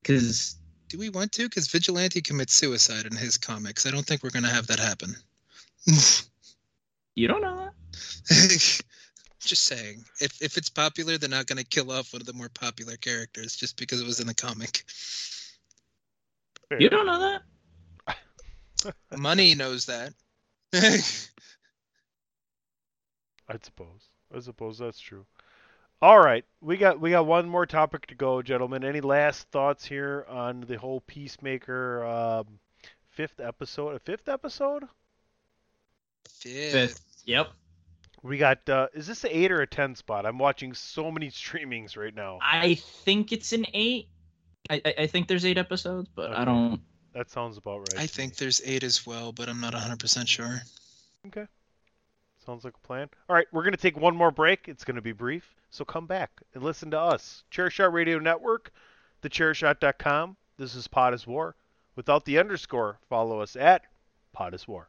Because 0.02 0.56
Do 0.90 0.98
we 0.98 1.08
want 1.08 1.30
to? 1.32 1.44
Because 1.44 1.68
Vigilante 1.68 2.20
commits 2.20 2.52
suicide 2.52 3.06
in 3.06 3.16
his 3.16 3.38
comics. 3.38 3.86
I 3.86 3.92
don't 3.92 4.04
think 4.04 4.24
we're 4.24 4.30
going 4.30 4.44
to 4.44 4.50
have 4.50 4.66
that 4.66 4.80
happen. 4.80 5.14
you 7.14 7.28
don't 7.28 7.40
know 7.40 7.56
that. 7.56 7.72
just 9.38 9.64
saying. 9.64 10.04
If 10.20 10.42
if 10.42 10.56
it's 10.58 10.68
popular, 10.68 11.16
they're 11.16 11.28
not 11.28 11.46
going 11.46 11.58
to 11.58 11.64
kill 11.64 11.92
off 11.92 12.12
one 12.12 12.20
of 12.20 12.26
the 12.26 12.32
more 12.32 12.48
popular 12.48 12.96
characters 12.96 13.54
just 13.54 13.76
because 13.76 14.00
it 14.00 14.06
was 14.06 14.18
in 14.18 14.26
the 14.26 14.34
comic. 14.34 14.82
You 16.76 16.88
don't 16.88 17.06
know 17.06 17.38
that. 18.06 18.94
Money 19.16 19.54
knows 19.54 19.86
that. 19.86 20.12
I 20.74 20.98
suppose. 23.62 24.08
I 24.34 24.40
suppose 24.40 24.78
that's 24.78 24.98
true. 24.98 25.24
All 26.02 26.18
right, 26.18 26.44
we 26.62 26.78
got 26.78 26.98
we 26.98 27.10
got 27.10 27.26
one 27.26 27.46
more 27.46 27.66
topic 27.66 28.06
to 28.06 28.14
go, 28.14 28.40
gentlemen. 28.40 28.84
Any 28.84 29.02
last 29.02 29.48
thoughts 29.50 29.84
here 29.84 30.24
on 30.30 30.62
the 30.62 30.78
whole 30.78 31.02
Peacemaker 31.02 32.04
um, 32.04 32.58
fifth 33.10 33.38
episode. 33.38 33.96
A 33.96 33.98
fifth 33.98 34.28
episode? 34.28 34.84
Fifth. 36.30 37.04
Yep. 37.26 37.48
We 38.22 38.38
got. 38.38 38.66
Uh, 38.66 38.88
is 38.94 39.06
this 39.06 39.24
an 39.24 39.30
eight 39.30 39.52
or 39.52 39.60
a 39.60 39.66
ten 39.66 39.94
spot? 39.94 40.24
I'm 40.24 40.38
watching 40.38 40.72
so 40.72 41.10
many 41.10 41.28
streamings 41.30 41.98
right 41.98 42.14
now. 42.14 42.38
I 42.40 42.76
think 42.76 43.30
it's 43.30 43.52
an 43.52 43.66
eight. 43.74 44.08
I, 44.70 44.80
I, 44.82 44.94
I 45.00 45.06
think 45.06 45.28
there's 45.28 45.44
eight 45.44 45.58
episodes, 45.58 46.08
but 46.14 46.32
I 46.32 46.46
don't. 46.46 46.80
That 47.12 47.30
sounds 47.30 47.58
about 47.58 47.80
right. 47.80 47.98
I 47.98 48.06
think 48.06 48.36
there's 48.36 48.62
eight 48.64 48.84
as 48.84 49.04
well, 49.04 49.32
but 49.32 49.48
I'm 49.48 49.60
not 49.60 49.74
100% 49.74 50.28
sure. 50.28 50.62
Okay. 51.26 51.46
Sounds 52.44 52.64
like 52.64 52.74
a 52.74 52.86
plan. 52.86 53.08
All 53.28 53.36
right, 53.36 53.46
we're 53.52 53.62
going 53.62 53.72
to 53.72 53.78
take 53.78 53.98
one 53.98 54.16
more 54.16 54.30
break. 54.30 54.66
It's 54.66 54.84
going 54.84 54.96
to 54.96 55.02
be 55.02 55.12
brief, 55.12 55.54
so 55.70 55.84
come 55.84 56.06
back 56.06 56.30
and 56.54 56.62
listen 56.62 56.90
to 56.92 56.98
us. 56.98 57.44
Chairshot 57.52 57.92
Radio 57.92 58.18
Network, 58.18 58.72
thechairshot.com. 59.22 60.36
This 60.56 60.74
is 60.74 60.88
Pod 60.88 61.12
is 61.12 61.26
War. 61.26 61.54
Without 61.96 62.24
the 62.24 62.38
underscore, 62.38 62.98
follow 63.08 63.40
us 63.40 63.56
at 63.56 63.82
Pod 64.32 64.54
is 64.54 64.66
War. 64.66 64.88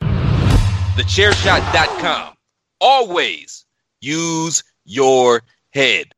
Thechairshot.com. 0.00 2.34
Always 2.80 3.66
use 4.00 4.64
your 4.84 5.42
head. 5.70 6.14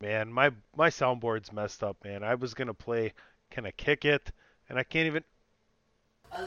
Man, 0.00 0.32
my 0.32 0.52
my 0.76 0.90
soundboard's 0.90 1.52
messed 1.52 1.82
up, 1.82 1.96
man. 2.04 2.22
I 2.22 2.36
was 2.36 2.54
going 2.54 2.68
to 2.68 2.74
play 2.74 3.12
Can 3.50 3.66
I 3.66 3.72
Kick 3.72 4.04
It? 4.04 4.30
And 4.68 4.78
I 4.78 4.84
can't 4.84 5.06
even. 5.06 5.24
Can 6.30 6.44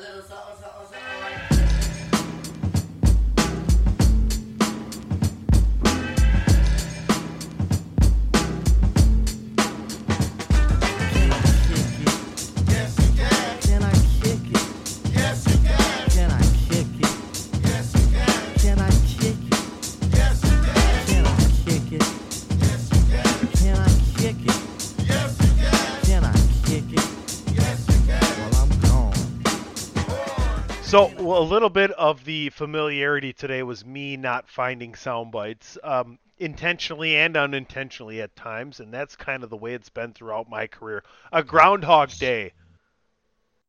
So 30.92 31.10
well, 31.20 31.42
a 31.42 31.42
little 31.42 31.70
bit 31.70 31.92
of 31.92 32.26
the 32.26 32.50
familiarity 32.50 33.32
today 33.32 33.64
was 33.64 33.86
me 33.86 34.18
not 34.18 34.50
finding 34.50 34.94
sound 34.94 35.32
bites, 35.32 35.78
um, 35.86 36.20
intentionally 36.38 37.16
and 37.16 37.38
unintentionally 37.38 38.22
at 38.22 38.36
times, 38.36 38.82
and 38.82 38.94
that's 38.94 39.16
kind 39.16 39.42
of 39.46 39.50
the 39.50 39.56
way 39.56 39.74
it's 39.74 39.88
been 39.88 40.12
throughout 40.12 40.50
my 40.50 40.68
career. 40.68 41.02
A 41.32 41.44
Groundhog 41.44 42.12
Day 42.20 42.52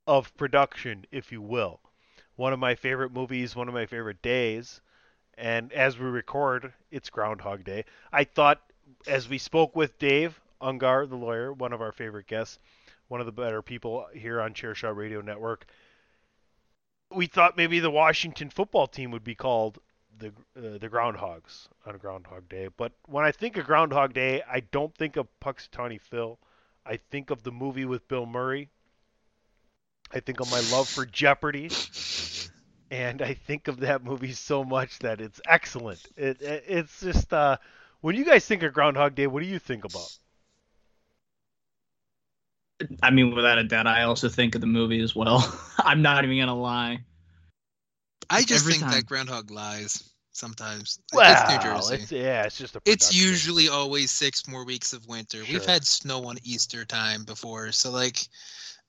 of 0.04 0.36
production, 0.36 1.04
if 1.12 1.30
you 1.30 1.40
will. 1.40 1.78
One 2.34 2.52
of 2.52 2.58
my 2.58 2.74
favorite 2.74 3.12
movies, 3.12 3.54
one 3.54 3.68
of 3.68 3.74
my 3.74 3.86
favorite 3.86 4.20
days, 4.20 4.80
and 5.38 5.72
as 5.72 5.96
we 5.96 6.06
record, 6.06 6.72
it's 6.90 7.08
Groundhog 7.08 7.62
Day. 7.62 7.84
I 8.12 8.24
thought, 8.24 8.60
as 9.06 9.28
we 9.28 9.38
spoke 9.38 9.76
with 9.76 9.96
Dave 10.00 10.40
Ungar, 10.60 11.08
the 11.08 11.14
lawyer, 11.14 11.52
one 11.52 11.72
of 11.72 11.82
our 11.82 11.92
favorite 11.92 12.26
guests, 12.26 12.58
one 13.06 13.20
of 13.20 13.26
the 13.26 13.32
better 13.32 13.62
people 13.62 14.08
here 14.12 14.40
on 14.40 14.54
Chairshot 14.54 14.96
Radio 14.96 15.20
Network 15.20 15.68
we 17.14 17.26
thought 17.26 17.56
maybe 17.56 17.80
the 17.80 17.90
Washington 17.90 18.50
football 18.50 18.86
team 18.86 19.10
would 19.10 19.24
be 19.24 19.34
called 19.34 19.78
the 20.18 20.28
uh, 20.56 20.78
the 20.78 20.88
Groundhogs 20.88 21.68
on 21.86 21.98
Groundhog 21.98 22.48
Day. 22.48 22.68
But 22.76 22.92
when 23.06 23.24
I 23.24 23.32
think 23.32 23.56
of 23.56 23.66
Groundhog 23.66 24.12
Day, 24.12 24.42
I 24.50 24.60
don't 24.60 24.94
think 24.94 25.16
of 25.16 25.28
Punxsutawney 25.40 26.00
Phil. 26.00 26.38
I 26.84 26.98
think 27.10 27.30
of 27.30 27.42
the 27.42 27.52
movie 27.52 27.84
with 27.84 28.08
Bill 28.08 28.26
Murray. 28.26 28.68
I 30.12 30.20
think 30.20 30.40
of 30.40 30.50
my 30.50 30.60
love 30.72 30.88
for 30.88 31.06
Jeopardy. 31.06 31.70
And 32.90 33.22
I 33.22 33.34
think 33.34 33.68
of 33.68 33.80
that 33.80 34.04
movie 34.04 34.32
so 34.32 34.64
much 34.64 34.98
that 34.98 35.20
it's 35.20 35.40
excellent. 35.48 36.04
It, 36.16 36.42
it 36.42 36.64
it's 36.66 37.00
just 37.00 37.32
uh, 37.32 37.56
when 38.02 38.16
you 38.16 38.24
guys 38.24 38.44
think 38.44 38.62
of 38.62 38.74
Groundhog 38.74 39.14
Day, 39.14 39.26
what 39.26 39.42
do 39.42 39.48
you 39.48 39.58
think 39.58 39.84
about? 39.84 40.10
I 43.02 43.10
mean, 43.10 43.34
without 43.34 43.58
a 43.58 43.64
doubt, 43.64 43.86
I 43.86 44.02
also 44.02 44.28
think 44.28 44.54
of 44.54 44.60
the 44.60 44.66
movie 44.66 45.00
as 45.00 45.14
well. 45.14 45.42
I'm 45.78 46.02
not 46.02 46.24
even 46.24 46.38
gonna 46.38 46.54
lie. 46.58 47.00
I 48.30 48.42
just 48.42 48.62
Every 48.64 48.72
think 48.74 48.84
time. 48.84 48.92
that 48.92 49.06
Groundhog 49.06 49.50
lies 49.50 50.08
sometimes. 50.32 50.98
Like, 51.12 51.36
it's 51.36 51.48
New 51.50 51.70
Well, 51.70 51.76
Jersey. 51.80 51.94
it's- 51.94 52.12
yeah, 52.12 52.44
it's 52.44 52.56
just 52.56 52.76
a 52.76 52.80
It's 52.86 53.14
usually 53.14 53.68
always 53.68 54.10
six 54.10 54.48
more 54.48 54.64
weeks 54.64 54.92
of 54.92 55.06
winter. 55.06 55.42
We've 55.48 55.64
had 55.64 55.84
snow 55.86 56.24
on 56.26 56.36
Easter 56.44 56.84
time 56.84 57.24
before, 57.24 57.72
so 57.72 57.90
like, 57.90 58.18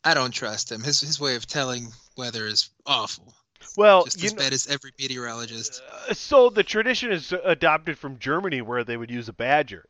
I 0.03 0.13
don't 0.13 0.31
trust 0.31 0.71
him. 0.71 0.81
His 0.83 1.01
his 1.01 1.19
way 1.19 1.35
of 1.35 1.45
telling 1.45 1.87
weather 2.17 2.45
is 2.45 2.69
awful. 2.85 3.33
Well, 3.77 4.03
just 4.05 4.19
you 4.21 4.27
as 4.27 4.33
know- 4.33 4.39
bad 4.39 4.53
as 4.53 4.67
every 4.67 4.91
meteorologist. 4.99 5.81
Uh, 6.09 6.13
So 6.13 6.49
the 6.49 6.63
tradition 6.63 7.11
is 7.11 7.33
adopted 7.43 7.97
from 7.97 8.19
Germany, 8.19 8.61
where 8.61 8.83
they 8.83 8.97
would 8.97 9.09
use 9.11 9.29
a 9.29 9.33
badger. 9.33 9.85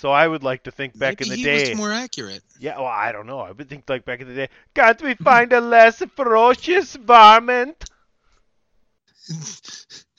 So 0.00 0.10
I 0.10 0.26
would 0.26 0.42
like 0.42 0.62
to 0.62 0.70
think 0.70 0.98
back 0.98 1.20
Maybe 1.20 1.24
in 1.24 1.28
the 1.28 1.36
he 1.36 1.44
day. 1.44 1.70
was 1.70 1.76
more 1.78 1.92
accurate. 1.92 2.42
Yeah, 2.58 2.78
well, 2.78 2.86
I 2.86 3.12
don't 3.12 3.26
know. 3.26 3.40
I 3.40 3.50
would 3.52 3.68
think 3.68 3.84
like 3.86 4.06
back 4.06 4.20
in 4.22 4.28
the 4.28 4.34
day. 4.34 4.48
Can't 4.74 5.00
we 5.02 5.14
find 5.14 5.52
a 5.52 5.60
less 5.60 6.02
ferocious 6.16 6.96
varmint? 6.96 7.84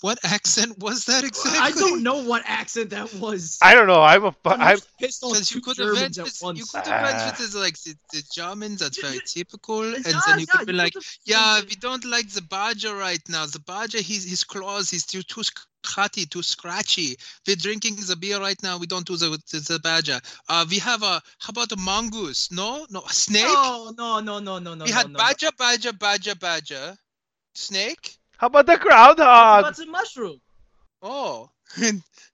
What 0.00 0.18
accent 0.24 0.78
was 0.80 1.04
that 1.04 1.22
exactly? 1.22 1.60
I 1.60 1.70
don't 1.70 2.02
know 2.02 2.24
what 2.24 2.42
accent 2.44 2.90
that 2.90 3.14
was. 3.14 3.58
I 3.62 3.74
don't 3.76 3.86
know. 3.86 4.02
I'm 4.02 4.24
a. 4.24 4.32
fu- 4.32 4.50
I'm. 4.50 4.78
pissed 4.98 5.22
off 5.22 5.30
Because 5.34 5.54
you 5.54 5.60
could 5.60 5.76
have 5.78 5.86
Germans 5.94 6.18
went 6.18 6.18
at 6.18 6.24
with, 6.42 6.56
you 6.58 6.64
could 6.66 6.86
have 6.88 7.02
went 7.02 7.16
Ah. 7.20 7.26
with 7.26 7.38
this, 7.38 7.54
like 7.54 7.78
the, 7.82 7.94
the 8.12 8.22
Germans. 8.34 8.80
That's 8.80 9.00
very 9.00 9.20
typical, 9.26 9.94
and 9.94 10.04
Yeah, 10.04 10.20
then 10.26 10.40
you 10.40 10.46
yeah, 10.48 10.56
could 10.58 10.66
be 10.66 10.72
you 10.72 10.78
like, 10.78 10.94
"Yeah, 11.24 11.60
we 11.60 11.76
don't 11.76 12.04
like 12.04 12.28
the 12.30 12.42
badger 12.42 12.96
right 12.96 13.22
now. 13.28 13.46
The 13.46 13.60
badger, 13.60 13.98
his 13.98 14.24
his 14.28 14.42
claws, 14.42 14.90
he's 14.90 15.06
too 15.06 15.22
too 15.22 15.44
cutty, 15.82 16.26
too 16.26 16.42
scratchy. 16.42 17.16
We're 17.46 17.56
drinking 17.56 17.96
the 17.96 18.16
beer 18.16 18.40
right 18.40 18.60
now. 18.62 18.78
We 18.78 18.86
don't 18.86 19.06
do 19.06 19.16
the 19.16 19.30
the, 19.50 19.60
the 19.60 19.78
badger. 19.78 20.20
Uh, 20.48 20.64
we 20.68 20.78
have 20.78 21.02
a 21.02 21.20
how 21.38 21.50
about 21.50 21.72
a 21.72 21.76
mongoose? 21.76 22.50
No, 22.50 22.86
no, 22.90 23.02
a 23.02 23.12
snake. 23.12 23.44
No, 23.44 23.92
no, 23.96 24.20
no, 24.20 24.38
no, 24.38 24.58
no, 24.58 24.74
no. 24.74 24.84
we 24.84 24.90
had 24.90 25.10
no. 25.10 25.18
badger, 25.18 25.50
badger, 25.58 25.92
badger, 25.92 26.34
badger, 26.34 26.96
snake. 27.54 28.16
How 28.38 28.48
about 28.48 28.66
the 28.66 28.76
groundhog? 28.76 29.62
What 29.64 29.68
about 29.68 29.76
the 29.76 29.86
mushroom? 29.86 30.40
Oh, 31.02 31.50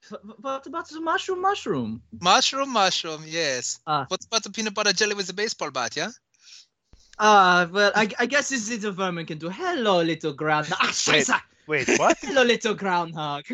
What- 0.09 0.39
What 0.41 0.67
about 0.67 0.89
the 0.89 0.99
mushroom? 1.01 1.41
Mushroom. 1.41 2.01
mushroom, 2.19 2.69
mushroom. 2.69 3.23
Yes. 3.27 3.79
Ah. 3.85 4.05
What 4.07 4.25
about 4.25 4.43
the 4.43 4.49
peanut 4.49 4.73
butter 4.73 4.93
jelly 4.93 5.15
with 5.15 5.27
the 5.27 5.33
baseball 5.33 5.71
bat? 5.71 5.95
Yeah. 5.95 6.09
Ah, 7.19 7.67
well, 7.71 7.91
I, 7.95 8.09
I 8.17 8.25
guess 8.25 8.49
this 8.49 8.69
little 8.69 8.91
vermin 8.93 9.25
can 9.25 9.37
do. 9.37 9.49
Hello, 9.49 10.01
little 10.01 10.33
groundhog. 10.33 10.79
Ah, 10.81 11.43
Wait, 11.69 11.87
what? 11.99 12.17
Hello, 12.21 12.41
little 12.41 12.73
groundhog. 12.73 13.45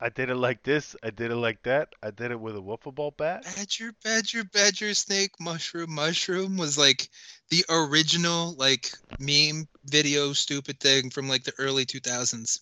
I 0.00 0.08
did 0.08 0.30
it 0.30 0.34
like 0.34 0.64
this. 0.64 0.96
I 1.04 1.10
did 1.10 1.30
it 1.30 1.36
like 1.36 1.62
that. 1.62 1.90
I 2.02 2.10
did 2.10 2.32
it 2.32 2.40
with 2.40 2.56
a 2.56 2.60
wiffle 2.60 2.92
ball 2.92 3.14
bat. 3.16 3.44
Badger, 3.54 3.92
badger, 4.02 4.42
badger, 4.52 4.94
snake, 4.94 5.30
mushroom, 5.38 5.94
mushroom 5.94 6.56
was 6.56 6.76
like 6.76 7.08
the 7.50 7.64
original 7.70 8.56
like 8.58 8.90
meme 9.20 9.68
video 9.84 10.32
stupid 10.32 10.80
thing 10.80 11.10
from 11.10 11.28
like 11.28 11.44
the 11.44 11.52
early 11.56 11.86
2000s. 11.86 12.58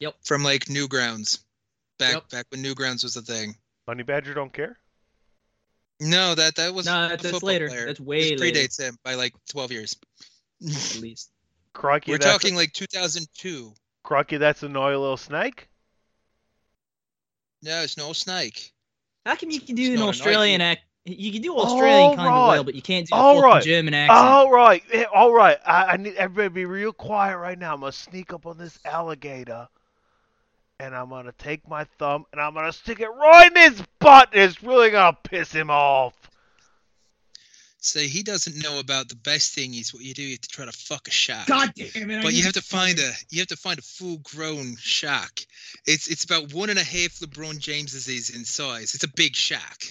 Yep. 0.00 0.16
From 0.24 0.42
like 0.42 0.64
Newgrounds. 0.64 1.38
Back 2.00 2.14
Yep. 2.14 2.28
back 2.30 2.46
when 2.50 2.64
Newgrounds 2.64 3.04
was 3.04 3.14
a 3.14 3.22
thing. 3.22 3.54
Bunny 3.86 4.02
badger 4.02 4.34
don't 4.34 4.52
care. 4.52 4.76
No, 6.00 6.34
that 6.34 6.56
that 6.56 6.74
was 6.74 6.86
No, 6.86 7.04
a 7.12 7.16
that's 7.16 7.40
later. 7.44 7.68
player. 7.68 7.86
That's 7.86 8.00
way 8.00 8.30
This 8.34 8.40
later. 8.40 8.58
predates 8.58 8.80
him 8.80 8.98
by 9.04 9.14
like 9.14 9.32
12 9.50 9.70
years. 9.70 9.96
At 10.66 10.96
least. 10.96 11.30
Crocky, 11.72 12.10
We're 12.10 12.18
that's 12.18 12.42
talking 12.42 12.56
like 12.56 12.72
2002. 12.72 13.72
Crocky, 14.04 14.36
that's 14.36 14.62
a 14.62 14.68
naughty 14.68 14.96
little 14.96 15.16
snake. 15.16 15.68
No, 17.62 17.82
it's 17.82 17.96
no 17.96 18.12
snake. 18.12 18.72
How 19.24 19.34
come 19.36 19.50
you 19.50 19.60
can 19.60 19.74
do 19.74 19.92
It's 19.92 20.00
an 20.00 20.06
Australian 20.08 20.58
knife. 20.58 20.78
act? 20.78 20.84
You 21.06 21.32
can 21.32 21.42
do 21.42 21.56
Australian 21.56 22.16
kind 22.16 22.28
of 22.28 22.48
well, 22.48 22.64
but 22.64 22.74
you 22.74 22.82
can't 22.82 23.06
do 23.06 23.10
the 23.10 23.16
All 23.16 23.34
fucking 23.34 23.44
right. 23.50 23.62
German 23.62 23.94
accent. 23.94 24.18
All 24.18 24.50
right. 24.50 24.82
All 25.14 25.32
right. 25.34 25.58
I, 25.66 25.84
I 25.84 25.96
need 25.96 26.14
everybody 26.14 26.48
to 26.48 26.54
be 26.54 26.64
real 26.66 26.92
quiet 26.92 27.36
right 27.38 27.58
now. 27.58 27.74
I'm 27.74 27.80
gonna 27.80 27.92
sneak 27.92 28.32
up 28.32 28.46
on 28.46 28.56
this 28.56 28.78
alligator, 28.86 29.68
and 30.80 30.94
I'm 30.94 31.10
gonna 31.10 31.32
take 31.32 31.66
my 31.68 31.84
thumb 31.98 32.24
and 32.32 32.40
I'm 32.40 32.54
gonna 32.54 32.72
stick 32.72 33.00
it 33.00 33.08
right 33.08 33.50
in 33.54 33.72
his 33.72 33.82
butt. 33.98 34.30
And 34.32 34.42
it's 34.42 34.62
really 34.62 34.90
gonna 34.90 35.16
piss 35.24 35.52
him 35.52 35.68
off. 35.70 36.14
Say 37.84 38.08
he 38.08 38.22
doesn't 38.22 38.56
know 38.56 38.78
about 38.78 39.10
the 39.10 39.16
best 39.16 39.54
thing 39.54 39.74
is 39.74 39.92
what 39.92 40.02
you 40.02 40.14
do. 40.14 40.22
You 40.22 40.30
have 40.32 40.40
to 40.40 40.48
try 40.48 40.64
to 40.64 40.72
fuck 40.72 41.06
a 41.06 41.10
shark. 41.10 41.46
God 41.46 41.70
damn 41.76 42.10
it! 42.10 42.18
I 42.18 42.22
But 42.22 42.32
you 42.32 42.42
have 42.44 42.54
to 42.54 42.62
find 42.62 42.98
a 42.98 43.12
you 43.28 43.40
have 43.40 43.48
to 43.48 43.56
find 43.56 43.78
a 43.78 43.82
full 43.82 44.16
grown 44.22 44.76
shark. 44.76 45.44
It's 45.86 46.08
it's 46.08 46.24
about 46.24 46.54
one 46.54 46.70
and 46.70 46.78
a 46.78 46.82
half 46.82 47.20
LeBron 47.20 47.58
Jameses 47.58 48.34
in 48.34 48.46
size. 48.46 48.94
It's 48.94 49.04
a 49.04 49.08
big 49.08 49.36
shark. 49.36 49.84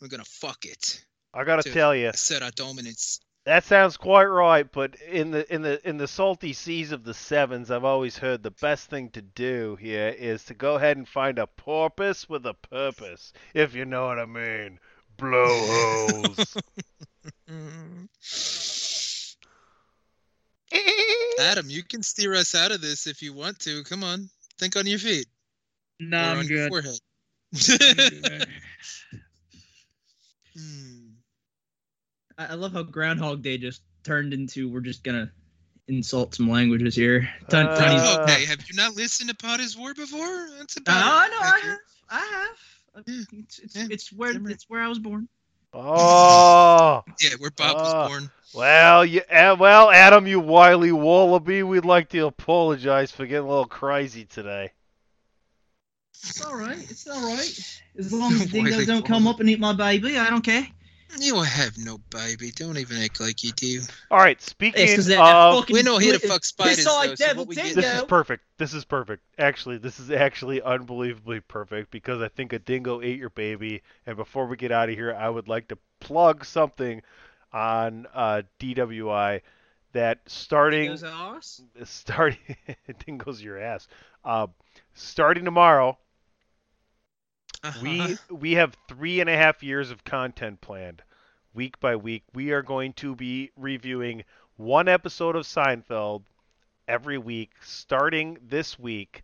We're 0.00 0.08
gonna 0.08 0.24
fuck 0.24 0.64
it. 0.64 1.04
I 1.32 1.44
gotta 1.44 1.62
to 1.62 1.72
tell 1.72 1.94
you, 1.94 2.08
assert 2.08 2.42
our 2.42 2.50
dominance. 2.50 3.20
that 3.44 3.62
sounds 3.62 3.96
quite 3.96 4.24
right. 4.24 4.66
But 4.70 4.96
in 4.96 5.30
the 5.30 5.54
in 5.54 5.62
the 5.62 5.88
in 5.88 5.98
the 5.98 6.08
salty 6.08 6.52
seas 6.52 6.90
of 6.90 7.04
the 7.04 7.14
sevens, 7.14 7.70
I've 7.70 7.84
always 7.84 8.18
heard 8.18 8.42
the 8.42 8.50
best 8.50 8.90
thing 8.90 9.10
to 9.10 9.22
do 9.22 9.76
here 9.76 10.08
is 10.08 10.42
to 10.46 10.54
go 10.54 10.74
ahead 10.74 10.96
and 10.96 11.06
find 11.06 11.38
a 11.38 11.46
porpoise 11.46 12.28
with 12.28 12.44
a 12.44 12.54
purpose, 12.54 13.32
if 13.54 13.72
you 13.72 13.84
know 13.84 14.06
what 14.06 14.18
I 14.18 14.26
mean 14.26 14.80
blowholes. 15.16 16.56
Adam, 21.38 21.68
you 21.68 21.82
can 21.82 22.02
steer 22.02 22.34
us 22.34 22.54
out 22.54 22.72
of 22.72 22.80
this 22.80 23.06
if 23.06 23.22
you 23.22 23.32
want 23.32 23.58
to. 23.60 23.82
Come 23.84 24.02
on, 24.04 24.28
think 24.58 24.76
on 24.76 24.86
your 24.86 24.98
feet. 24.98 25.26
No, 26.00 26.18
I'm 26.18 26.46
good. 26.46 26.68
forehead. 26.70 26.98
Hmm. 30.56 31.08
I-, 32.38 32.54
love 32.54 32.72
how 32.72 32.82
Groundhog 32.82 33.42
Day 33.42 33.58
just 33.58 33.82
turned 34.02 34.32
into 34.32 34.70
we're 34.70 34.80
just 34.80 35.02
gonna 35.02 35.30
insult 35.88 36.34
some 36.34 36.50
languages 36.50 36.94
here. 36.94 37.28
T- 37.50 37.56
uh, 37.56 37.66
oh, 37.68 38.22
okay, 38.22 38.44
have 38.46 38.60
you 38.68 38.74
not 38.74 38.96
listened 38.96 39.30
to 39.30 39.36
Pot 39.36 39.60
War 39.78 39.94
before? 39.94 40.48
That's 40.58 40.76
about. 40.76 40.96
Uh, 40.96 41.26
oh 41.26 41.30
no, 41.30 41.38
I 41.38 41.60
have. 41.64 41.78
I 42.08 42.18
have. 42.18 42.75
It's, 43.06 43.60
it's, 43.60 43.76
it's 43.76 44.12
where 44.12 44.32
it's 44.48 44.68
where 44.68 44.82
I 44.82 44.88
was 44.88 44.98
born. 44.98 45.28
Oh. 45.72 47.02
Yeah, 47.20 47.30
where 47.38 47.50
Bob 47.50 47.76
was 47.76 48.08
born. 48.08 48.30
Well, 48.54 49.04
you, 49.04 49.22
uh, 49.30 49.56
well, 49.58 49.90
Adam, 49.90 50.26
you 50.26 50.40
wily 50.40 50.92
wallaby, 50.92 51.62
we'd 51.62 51.84
like 51.84 52.08
to 52.10 52.26
apologize 52.26 53.10
for 53.10 53.26
getting 53.26 53.44
a 53.44 53.48
little 53.48 53.66
crazy 53.66 54.24
today. 54.24 54.72
It's 56.22 56.44
all 56.44 56.56
right. 56.56 56.78
It's 56.78 57.06
all 57.06 57.22
right. 57.22 57.80
As 57.98 58.12
long 58.12 58.32
as 58.32 58.46
dingoes 58.52 58.86
don't 58.86 59.04
come 59.04 59.26
up 59.26 59.40
and 59.40 59.48
eat 59.50 59.60
my 59.60 59.72
baby, 59.72 60.16
I 60.18 60.30
don't 60.30 60.44
care. 60.44 60.66
You 61.18 61.40
have 61.42 61.78
no 61.78 61.98
baby. 62.10 62.50
Don't 62.50 62.76
even 62.78 62.98
act 62.98 63.20
like 63.20 63.42
you 63.42 63.52
do. 63.52 63.80
All 64.10 64.18
right, 64.18 64.40
speaking 64.42 64.82
It's 64.82 64.94
'cause 64.94 65.10
of, 65.10 65.60
fucking 65.60 65.74
We 65.74 65.82
know 65.82 65.98
he 65.98 66.10
to 66.10 66.16
split- 66.18 66.30
fuck 66.30 66.44
spiders, 66.44 66.76
Piss-eyed 66.76 67.18
so 67.18 67.34
what 67.34 67.46
we 67.48 67.54
get- 67.54 67.74
this 67.74 67.84
is 67.84 68.02
perfect. 68.04 68.44
This 68.58 68.74
is 68.74 68.84
perfect. 68.84 69.22
Actually, 69.38 69.78
this 69.78 69.98
is 70.00 70.10
actually 70.10 70.60
unbelievably 70.62 71.40
perfect 71.40 71.90
because 71.90 72.20
I 72.20 72.28
think 72.28 72.52
a 72.52 72.58
dingo 72.58 73.00
ate 73.00 73.18
your 73.18 73.30
baby. 73.30 73.82
And 74.06 74.16
before 74.16 74.46
we 74.46 74.56
get 74.56 74.72
out 74.72 74.88
of 74.88 74.94
here, 74.94 75.14
I 75.14 75.28
would 75.28 75.48
like 75.48 75.68
to 75.68 75.78
plug 76.00 76.44
something 76.44 77.02
on 77.52 78.06
uh, 78.14 78.42
DWI 78.58 79.40
that 79.92 80.20
starting 80.26 80.96
Dingo's 80.96 81.62
starting 81.84 82.38
dingoes 83.06 83.40
your 83.42 83.58
ass. 83.58 83.88
Uh, 84.24 84.48
starting 84.94 85.44
tomorrow, 85.44 85.96
we 87.82 88.16
we 88.30 88.52
have 88.52 88.76
three 88.88 89.20
and 89.20 89.30
a 89.30 89.36
half 89.36 89.62
years 89.62 89.90
of 89.90 90.04
content 90.04 90.60
planned, 90.60 91.02
week 91.54 91.78
by 91.80 91.96
week. 91.96 92.24
We 92.34 92.52
are 92.52 92.62
going 92.62 92.92
to 92.94 93.14
be 93.14 93.50
reviewing 93.56 94.24
one 94.56 94.88
episode 94.88 95.36
of 95.36 95.44
Seinfeld 95.44 96.22
every 96.88 97.18
week, 97.18 97.50
starting 97.62 98.38
this 98.42 98.78
week 98.78 99.22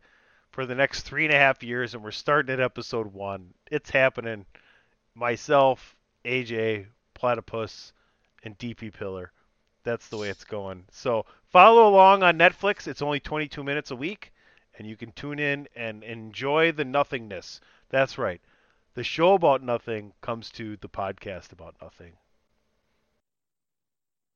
for 0.50 0.66
the 0.66 0.74
next 0.74 1.02
three 1.02 1.24
and 1.24 1.34
a 1.34 1.38
half 1.38 1.62
years, 1.62 1.94
and 1.94 2.04
we're 2.04 2.10
starting 2.10 2.52
at 2.52 2.60
episode 2.60 3.12
one. 3.12 3.54
It's 3.70 3.90
happening. 3.90 4.44
Myself, 5.14 5.96
AJ, 6.24 6.86
Platypus, 7.14 7.92
and 8.44 8.58
DP 8.58 8.92
Pillar. 8.92 9.32
That's 9.84 10.08
the 10.08 10.18
way 10.18 10.28
it's 10.28 10.44
going. 10.44 10.84
So 10.90 11.26
follow 11.50 11.88
along 11.88 12.22
on 12.22 12.38
Netflix. 12.38 12.86
It's 12.86 13.02
only 13.02 13.20
22 13.20 13.64
minutes 13.64 13.90
a 13.90 13.96
week, 13.96 14.32
and 14.78 14.86
you 14.86 14.96
can 14.96 15.12
tune 15.12 15.38
in 15.38 15.68
and 15.74 16.04
enjoy 16.04 16.72
the 16.72 16.84
nothingness. 16.84 17.60
That's 17.92 18.18
right. 18.18 18.40
The 18.94 19.04
show 19.04 19.34
about 19.34 19.62
nothing 19.62 20.12
comes 20.20 20.50
to 20.52 20.76
the 20.80 20.88
podcast 20.88 21.52
about 21.52 21.76
nothing. 21.80 22.14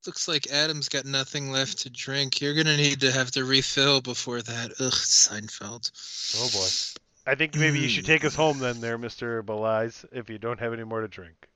Looks 0.06 0.28
like 0.28 0.46
Adam's 0.52 0.88
got 0.88 1.04
nothing 1.04 1.50
left 1.50 1.78
to 1.78 1.90
drink. 1.90 2.40
You're 2.40 2.54
gonna 2.54 2.76
need 2.76 3.00
to 3.00 3.10
have 3.10 3.32
to 3.32 3.44
refill 3.44 4.00
before 4.00 4.40
that. 4.40 4.70
Ugh, 4.78 4.92
Seinfeld. 4.92 5.90
Oh 6.36 6.48
boy. 6.52 7.30
I 7.30 7.34
think 7.34 7.56
maybe 7.56 7.80
you 7.80 7.88
should 7.88 8.04
take 8.04 8.24
us 8.24 8.36
home 8.36 8.60
then, 8.60 8.80
there, 8.80 8.98
Mister 8.98 9.42
Belize, 9.42 10.04
if 10.12 10.30
you 10.30 10.38
don't 10.38 10.60
have 10.60 10.72
any 10.72 10.84
more 10.84 11.00
to 11.00 11.08
drink. 11.08 11.48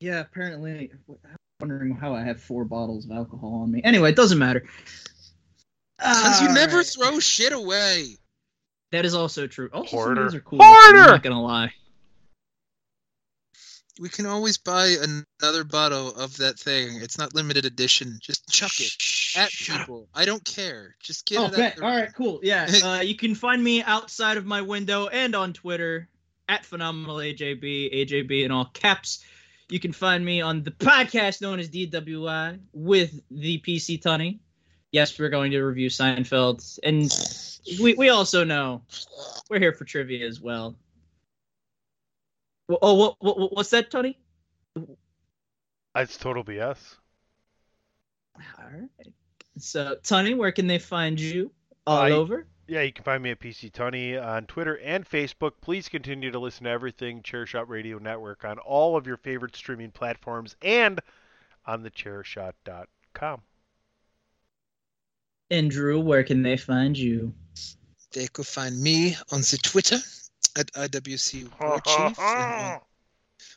Yeah, 0.00 0.20
apparently. 0.20 0.90
I'm 1.08 1.36
wondering 1.60 1.94
how 1.94 2.16
I 2.16 2.22
have 2.24 2.42
four 2.42 2.64
bottles 2.64 3.04
of 3.04 3.12
alcohol 3.12 3.60
on 3.62 3.70
me. 3.70 3.80
Anyway, 3.84 4.10
it 4.10 4.16
doesn't 4.16 4.38
matter. 4.38 4.64
Cause 6.00 6.42
you 6.42 6.52
never 6.52 6.78
right. 6.78 6.86
throw 6.86 7.20
shit 7.20 7.52
away. 7.52 8.16
That 8.92 9.04
is 9.04 9.14
also 9.14 9.46
true. 9.46 9.70
Also, 9.72 9.90
some 9.90 9.98
of 9.98 10.18
Hoarder. 10.18 10.36
are 10.36 10.40
cool. 10.40 10.58
I'm 10.62 10.94
not 10.96 11.22
gonna 11.22 11.42
lie. 11.42 11.72
We 14.00 14.08
can 14.08 14.24
always 14.24 14.56
buy 14.56 14.96
another 15.42 15.62
bottle 15.62 16.14
of 16.14 16.36
that 16.38 16.58
thing. 16.58 17.00
It's 17.02 17.18
not 17.18 17.34
limited 17.34 17.66
edition. 17.66 18.18
Just 18.20 18.48
chuck 18.48 18.72
it 18.80 18.92
at 19.36 19.50
people. 19.50 20.08
I 20.14 20.24
don't 20.24 20.44
care. 20.44 20.96
Just 21.00 21.26
get 21.26 21.38
oh, 21.38 21.44
it. 21.46 21.56
bet. 21.56 21.76
Out 21.78 21.82
All 21.82 21.96
right, 21.96 22.14
cool. 22.14 22.40
Yeah, 22.42 22.66
uh, 22.84 23.00
you 23.02 23.14
can 23.14 23.34
find 23.34 23.62
me 23.62 23.82
outside 23.82 24.38
of 24.38 24.46
my 24.46 24.62
window 24.62 25.08
and 25.08 25.34
on 25.34 25.52
Twitter 25.52 26.08
at 26.48 26.64
phenomenal 26.64 27.16
AJB, 27.16 27.94
AJB 27.94 28.44
in 28.44 28.50
all 28.50 28.64
caps. 28.64 29.24
You 29.68 29.78
can 29.78 29.92
find 29.92 30.24
me 30.24 30.40
on 30.40 30.64
the 30.64 30.72
podcast 30.72 31.40
known 31.40 31.60
as 31.60 31.70
DWI 31.70 32.58
with 32.72 33.20
the 33.30 33.60
PC 33.60 34.02
Tunney. 34.02 34.40
Yes, 34.90 35.16
we're 35.16 35.28
going 35.28 35.52
to 35.52 35.62
review 35.62 35.88
Seinfeld, 35.88 36.80
and 36.82 37.08
we 37.80 37.94
we 37.94 38.08
also 38.08 38.44
know 38.44 38.82
we're 39.48 39.58
here 39.58 39.72
for 39.72 39.84
trivia 39.84 40.26
as 40.26 40.40
well. 40.40 40.76
Oh, 42.68 42.94
what, 42.94 43.16
what 43.20 43.56
what's 43.56 43.70
that, 43.70 43.90
Tony? 43.90 44.18
Uh, 44.76 44.82
it's 45.96 46.16
total 46.16 46.44
BS. 46.44 46.78
All 48.36 48.64
right. 48.72 49.12
So, 49.58 49.96
Tony, 50.02 50.34
where 50.34 50.52
can 50.52 50.66
they 50.66 50.78
find 50.78 51.18
you? 51.18 51.50
Uh, 51.86 51.90
all 51.90 52.02
I- 52.02 52.10
over. 52.12 52.46
Yeah, 52.68 52.82
you 52.82 52.92
can 52.92 53.02
find 53.02 53.20
me 53.20 53.32
at 53.32 53.40
PC 53.40 53.72
Tunney 53.72 54.16
on 54.24 54.46
Twitter 54.46 54.78
and 54.78 55.04
Facebook. 55.04 55.54
Please 55.60 55.88
continue 55.88 56.30
to 56.30 56.38
listen 56.38 56.64
to 56.64 56.70
everything 56.70 57.20
Chairshot 57.20 57.64
Radio 57.66 57.98
Network 57.98 58.44
on 58.44 58.60
all 58.60 58.96
of 58.96 59.08
your 59.08 59.16
favorite 59.16 59.56
streaming 59.56 59.90
platforms 59.90 60.54
and 60.62 61.00
on 61.66 61.82
the 61.82 61.90
chairshot.com. 61.90 63.42
And 65.50 65.70
Drew, 65.70 65.98
where 66.00 66.22
can 66.22 66.42
they 66.42 66.56
find 66.56 66.96
you? 66.96 67.34
They 68.12 68.26
could 68.28 68.46
find 68.46 68.80
me 68.80 69.16
on 69.32 69.40
the 69.40 69.58
Twitter 69.62 69.98
at 70.56 70.72
IWC 70.72 71.60
War 71.60 71.80
Chief. 71.80 72.16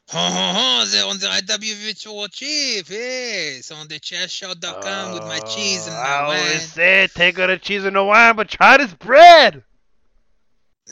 Ha 0.09 0.29
ha 0.29 0.53
ha! 0.53 0.87
They're 0.91 1.05
on 1.05 1.17
the 1.17 1.27
IWC 1.27 2.11
War 2.11 2.27
Chief. 2.27 2.89
Yes, 2.89 3.71
on 3.71 3.87
the 3.87 3.99
chairshot.com 3.99 5.13
with 5.13 5.23
my 5.23 5.39
cheese 5.39 5.87
and 5.87 5.95
I 5.95 6.21
my 6.21 6.27
wine. 6.27 6.39
always 6.39 6.71
say 6.71 7.07
take 7.13 7.39
out 7.39 7.47
the 7.47 7.57
cheese 7.57 7.85
and 7.85 7.95
the 7.95 8.03
wine, 8.03 8.35
but 8.35 8.49
try 8.49 8.77
this 8.77 8.93
bread. 8.93 9.63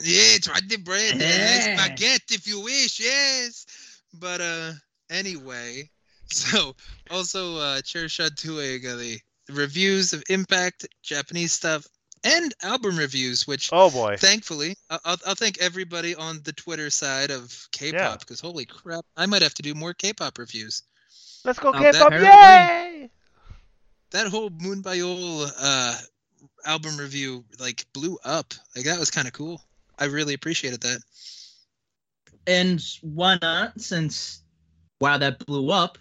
Yeah, 0.02 0.38
try 0.40 0.58
the 0.66 0.78
bread. 0.78 1.16
Yes, 1.16 1.80
baguette 1.80 2.34
if 2.34 2.46
you 2.46 2.60
wish. 2.60 2.98
Yes, 3.00 3.66
but 4.14 4.40
uh, 4.40 4.72
anyway, 5.10 5.90
so 6.26 6.74
also 7.10 7.56
uh, 7.58 7.80
Chairshot 7.82 8.34
doing 8.42 8.86
uh, 8.86 8.96
the 8.96 9.20
reviews 9.48 10.12
of 10.12 10.22
Impact, 10.28 10.86
Japanese 11.02 11.52
stuff, 11.52 11.86
and 12.24 12.54
album 12.62 12.96
reviews. 12.96 13.46
Which 13.46 13.70
oh 13.72 13.90
boy, 13.90 14.16
thankfully, 14.16 14.76
I- 14.90 14.98
I'll, 15.04 15.16
I'll 15.26 15.34
thank 15.34 15.58
everybody 15.60 16.14
on 16.14 16.40
the 16.44 16.52
Twitter 16.52 16.90
side 16.90 17.30
of 17.30 17.66
K-pop 17.72 18.00
Yeah. 18.00 18.16
because 18.18 18.40
holy 18.40 18.64
crap, 18.64 19.04
I 19.16 19.26
might 19.26 19.42
have 19.42 19.54
to 19.54 19.62
do 19.62 19.74
more 19.74 19.92
K-pop 19.94 20.38
reviews. 20.38 20.82
Let's 21.44 21.58
go 21.58 21.70
Oh, 21.70 21.72
K-pop! 21.72 22.10
that- 22.10 22.20
Yay! 23.00 23.10
That 24.10 24.28
whole 24.28 24.50
Moonbyul 24.50 25.50
uh 25.58 25.96
album 26.66 26.96
review 26.96 27.44
like 27.58 27.84
blew 27.92 28.18
up. 28.24 28.52
Like 28.76 28.84
that 28.84 28.98
was 28.98 29.10
kind 29.10 29.26
of 29.26 29.32
cool. 29.32 29.60
I 29.98 30.04
really 30.06 30.34
appreciated 30.34 30.80
that. 30.82 31.00
And 32.46 32.82
why 33.02 33.38
not? 33.40 33.80
Since 33.80 34.42
wow, 35.00 35.16
that 35.18 35.44
blew 35.46 35.70
up. 35.70 35.98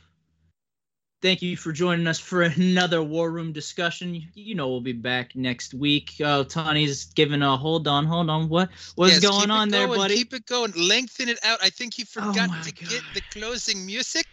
Thank 1.22 1.44
you 1.44 1.56
for 1.56 1.72
joining 1.72 2.08
us 2.08 2.18
for 2.20 2.42
another 2.58 3.04
War 3.04 3.32
Room 3.32 3.52
discussion. 3.54 4.16
You- 4.34 4.56
know 4.56 4.68
we'll 4.70 4.82
be 4.82 4.92
back 4.94 5.36
next 5.36 5.74
week. 5.74 6.14
Oh, 6.20 6.44
Tony's 6.44 7.06
giving 7.14 7.42
a 7.42 7.56
hold 7.58 7.88
on, 7.88 8.06
hold 8.06 8.30
on. 8.30 8.50
What 8.50 8.70
what's 8.96 9.14
Yes, 9.14 9.22
going 9.22 9.52
on 9.52 9.70
there, 9.70 9.88
going, 9.88 10.00
buddy? 10.00 10.14
Oh 10.16 10.18
Keep 10.18 10.34
it 10.34 10.46
going. 10.46 10.74
Lengthen 10.76 11.30
it 11.30 11.40
out. 11.44 11.60
I 11.64 11.70
think 11.70 11.94
he 11.94 12.04
oh 12.18 12.34
forgot 12.34 12.50
to 12.64 12.72
get 12.74 13.04
the 13.14 13.22
closing 13.32 13.86
music. 13.86 14.26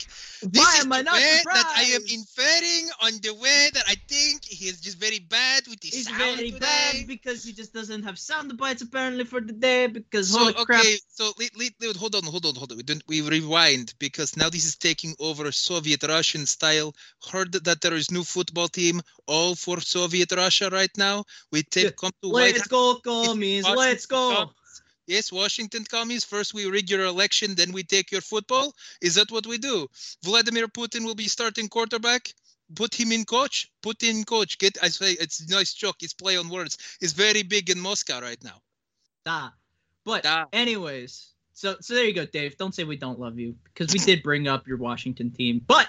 Why 0.42 0.48
this 0.50 0.78
is 0.78 0.84
am 0.86 0.92
I 0.92 1.02
not 1.02 1.14
way 1.14 1.40
that 1.44 1.66
I 1.76 1.82
am 1.82 2.02
inferring 2.08 2.88
on 3.04 3.12
the 3.22 3.34
way 3.34 3.70
that 3.74 3.84
I 3.86 3.94
think 4.08 4.44
he 4.44 4.66
is 4.68 4.80
just 4.80 4.98
very 4.98 5.18
bad 5.18 5.66
with 5.68 5.80
the 5.80 5.88
He's 5.88 6.06
sound 6.06 6.18
very 6.36 6.50
today. 6.52 6.58
bad 6.58 7.06
because 7.06 7.44
he 7.44 7.52
just 7.52 7.72
doesn't 7.74 8.02
have 8.04 8.18
sound 8.18 8.56
bites 8.56 8.82
apparently 8.82 9.24
for 9.24 9.40
the 9.40 9.52
day. 9.52 9.86
Because 9.86 10.28
So 10.28 10.38
holy 10.38 10.54
okay, 10.54 10.64
crap! 10.64 10.84
so 11.10 11.32
le- 11.38 11.54
le- 11.58 11.88
le- 11.88 11.98
hold 11.98 12.14
on, 12.14 12.22
hold 12.24 12.46
on, 12.46 12.54
hold 12.54 12.72
on. 12.72 12.76
We 12.78 12.82
don't 12.84 13.02
we 13.08 13.20
rewind 13.20 13.94
because 13.98 14.36
now 14.36 14.48
this 14.48 14.64
is 14.64 14.76
taking 14.76 15.14
over 15.18 15.50
Soviet 15.52 16.02
Russian 16.02 16.46
style. 16.46 16.77
Heard 17.30 17.52
that 17.52 17.80
there 17.80 17.94
is 17.94 18.10
new 18.10 18.24
football 18.24 18.68
team 18.68 19.00
all 19.26 19.54
for 19.54 19.80
Soviet 19.80 20.32
Russia 20.32 20.68
right 20.70 20.90
now. 20.96 21.24
We 21.52 21.62
take 21.62 21.96
come 21.96 22.12
to 22.22 22.30
White 22.30 22.54
Let's 22.54 22.68
go, 22.68 23.00
commies! 23.04 23.64
Let's 23.64 24.06
go! 24.06 24.34
Commies. 24.34 24.54
Yes, 25.06 25.32
Washington 25.32 25.84
commies. 25.84 26.22
First 26.22 26.52
we 26.52 26.66
rig 26.66 26.90
your 26.90 27.04
election, 27.06 27.54
then 27.54 27.72
we 27.72 27.82
take 27.82 28.12
your 28.12 28.20
football. 28.20 28.74
Is 29.00 29.14
that 29.14 29.32
what 29.32 29.46
we 29.46 29.56
do? 29.56 29.88
Vladimir 30.22 30.68
Putin 30.68 31.04
will 31.04 31.14
be 31.14 31.28
starting 31.28 31.68
quarterback. 31.68 32.32
Put 32.74 32.94
him 32.94 33.12
in 33.12 33.24
coach. 33.24 33.70
Put 33.82 34.02
in 34.02 34.24
coach. 34.24 34.58
Get 34.58 34.76
I 34.82 34.88
say 34.88 35.12
it's 35.12 35.40
a 35.40 35.50
nice 35.50 35.72
joke. 35.72 35.96
It's 36.02 36.12
play 36.12 36.36
on 36.36 36.50
words. 36.50 36.76
It's 37.00 37.14
very 37.14 37.42
big 37.42 37.70
in 37.70 37.80
Moscow 37.80 38.20
right 38.20 38.42
now. 38.44 38.60
Da. 39.24 39.50
But 40.04 40.26
anyways, 40.52 41.32
so 41.54 41.76
so 41.80 41.94
there 41.94 42.04
you 42.04 42.14
go, 42.14 42.26
Dave. 42.26 42.58
Don't 42.58 42.74
say 42.74 42.84
we 42.84 42.96
don't 42.96 43.18
love 43.18 43.38
you 43.38 43.54
because 43.64 43.92
we 43.92 43.98
did 43.98 44.22
bring 44.22 44.46
up 44.46 44.68
your 44.68 44.76
Washington 44.76 45.30
team, 45.30 45.62
but 45.66 45.88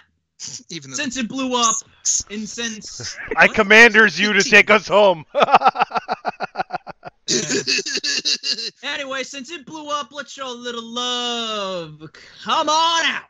Even 0.68 0.90
though 0.90 0.96
since 0.96 1.16
it 1.16 1.28
blew 1.28 1.54
up, 1.54 1.76
and 2.30 2.48
since 2.48 3.16
I 3.36 3.48
commanders 3.48 4.18
you 4.18 4.32
to 4.34 4.42
take 4.42 4.70
us 4.70 4.86
home. 4.86 5.24
anyway, 8.82 9.22
since 9.22 9.50
it 9.50 9.64
blew 9.64 9.88
up, 9.88 10.08
let's 10.12 10.32
show 10.32 10.50
a 10.50 10.52
little 10.52 10.84
love. 10.84 12.10
Come 12.42 12.68
on 12.68 13.06
out. 13.06 13.24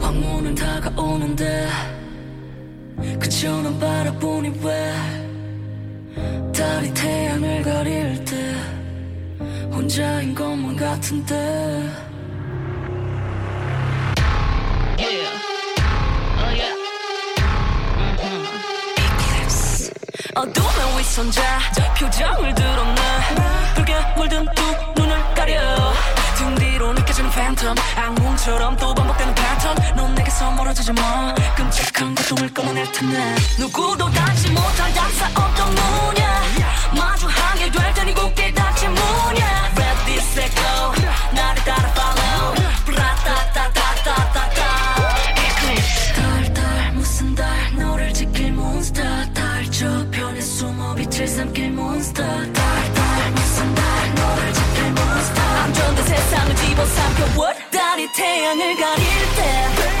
황혼은 0.00 0.54
다가오는데 0.54 1.68
그저 3.20 3.60
난 3.60 3.78
바라보니 3.78 4.60
왜 4.62 5.19
달이 6.61 6.93
태양을 6.93 7.63
가릴 7.63 8.23
때 8.23 8.55
혼자인 9.73 10.35
것만 10.35 10.75
같은데. 10.75 11.89
어둠의 20.35 20.99
위선자. 20.99 21.41
표정을 21.97 22.53
드러내 22.53 23.01
붉게 23.75 23.95
물든 24.15 24.45
두 24.55 25.01
눈을 25.01 25.33
가려. 25.33 25.59
등 26.37 26.55
뒤로 26.55 26.93
느껴지는 26.93 27.29
팬텀 27.31 27.75
악몽처럼 27.97 28.77
또 28.77 28.93
반복되는 28.93 29.33
패턴 29.33 29.75
넌 29.95 30.13
내게서 30.13 30.51
멀어지지 30.51 30.93
마. 30.93 31.33
끔찍한 31.55 32.13
고통을 32.13 32.53
끊어낼 32.53 32.91
텐데. 32.91 33.35
누구도 33.57 34.09
닿지 34.11 34.51
못할 34.51 34.93
답사 34.93 35.27
어떤 35.29 35.75
문야 35.75 36.30
태양을 58.13 58.75
가릴 58.75 59.05
때 59.35 60.00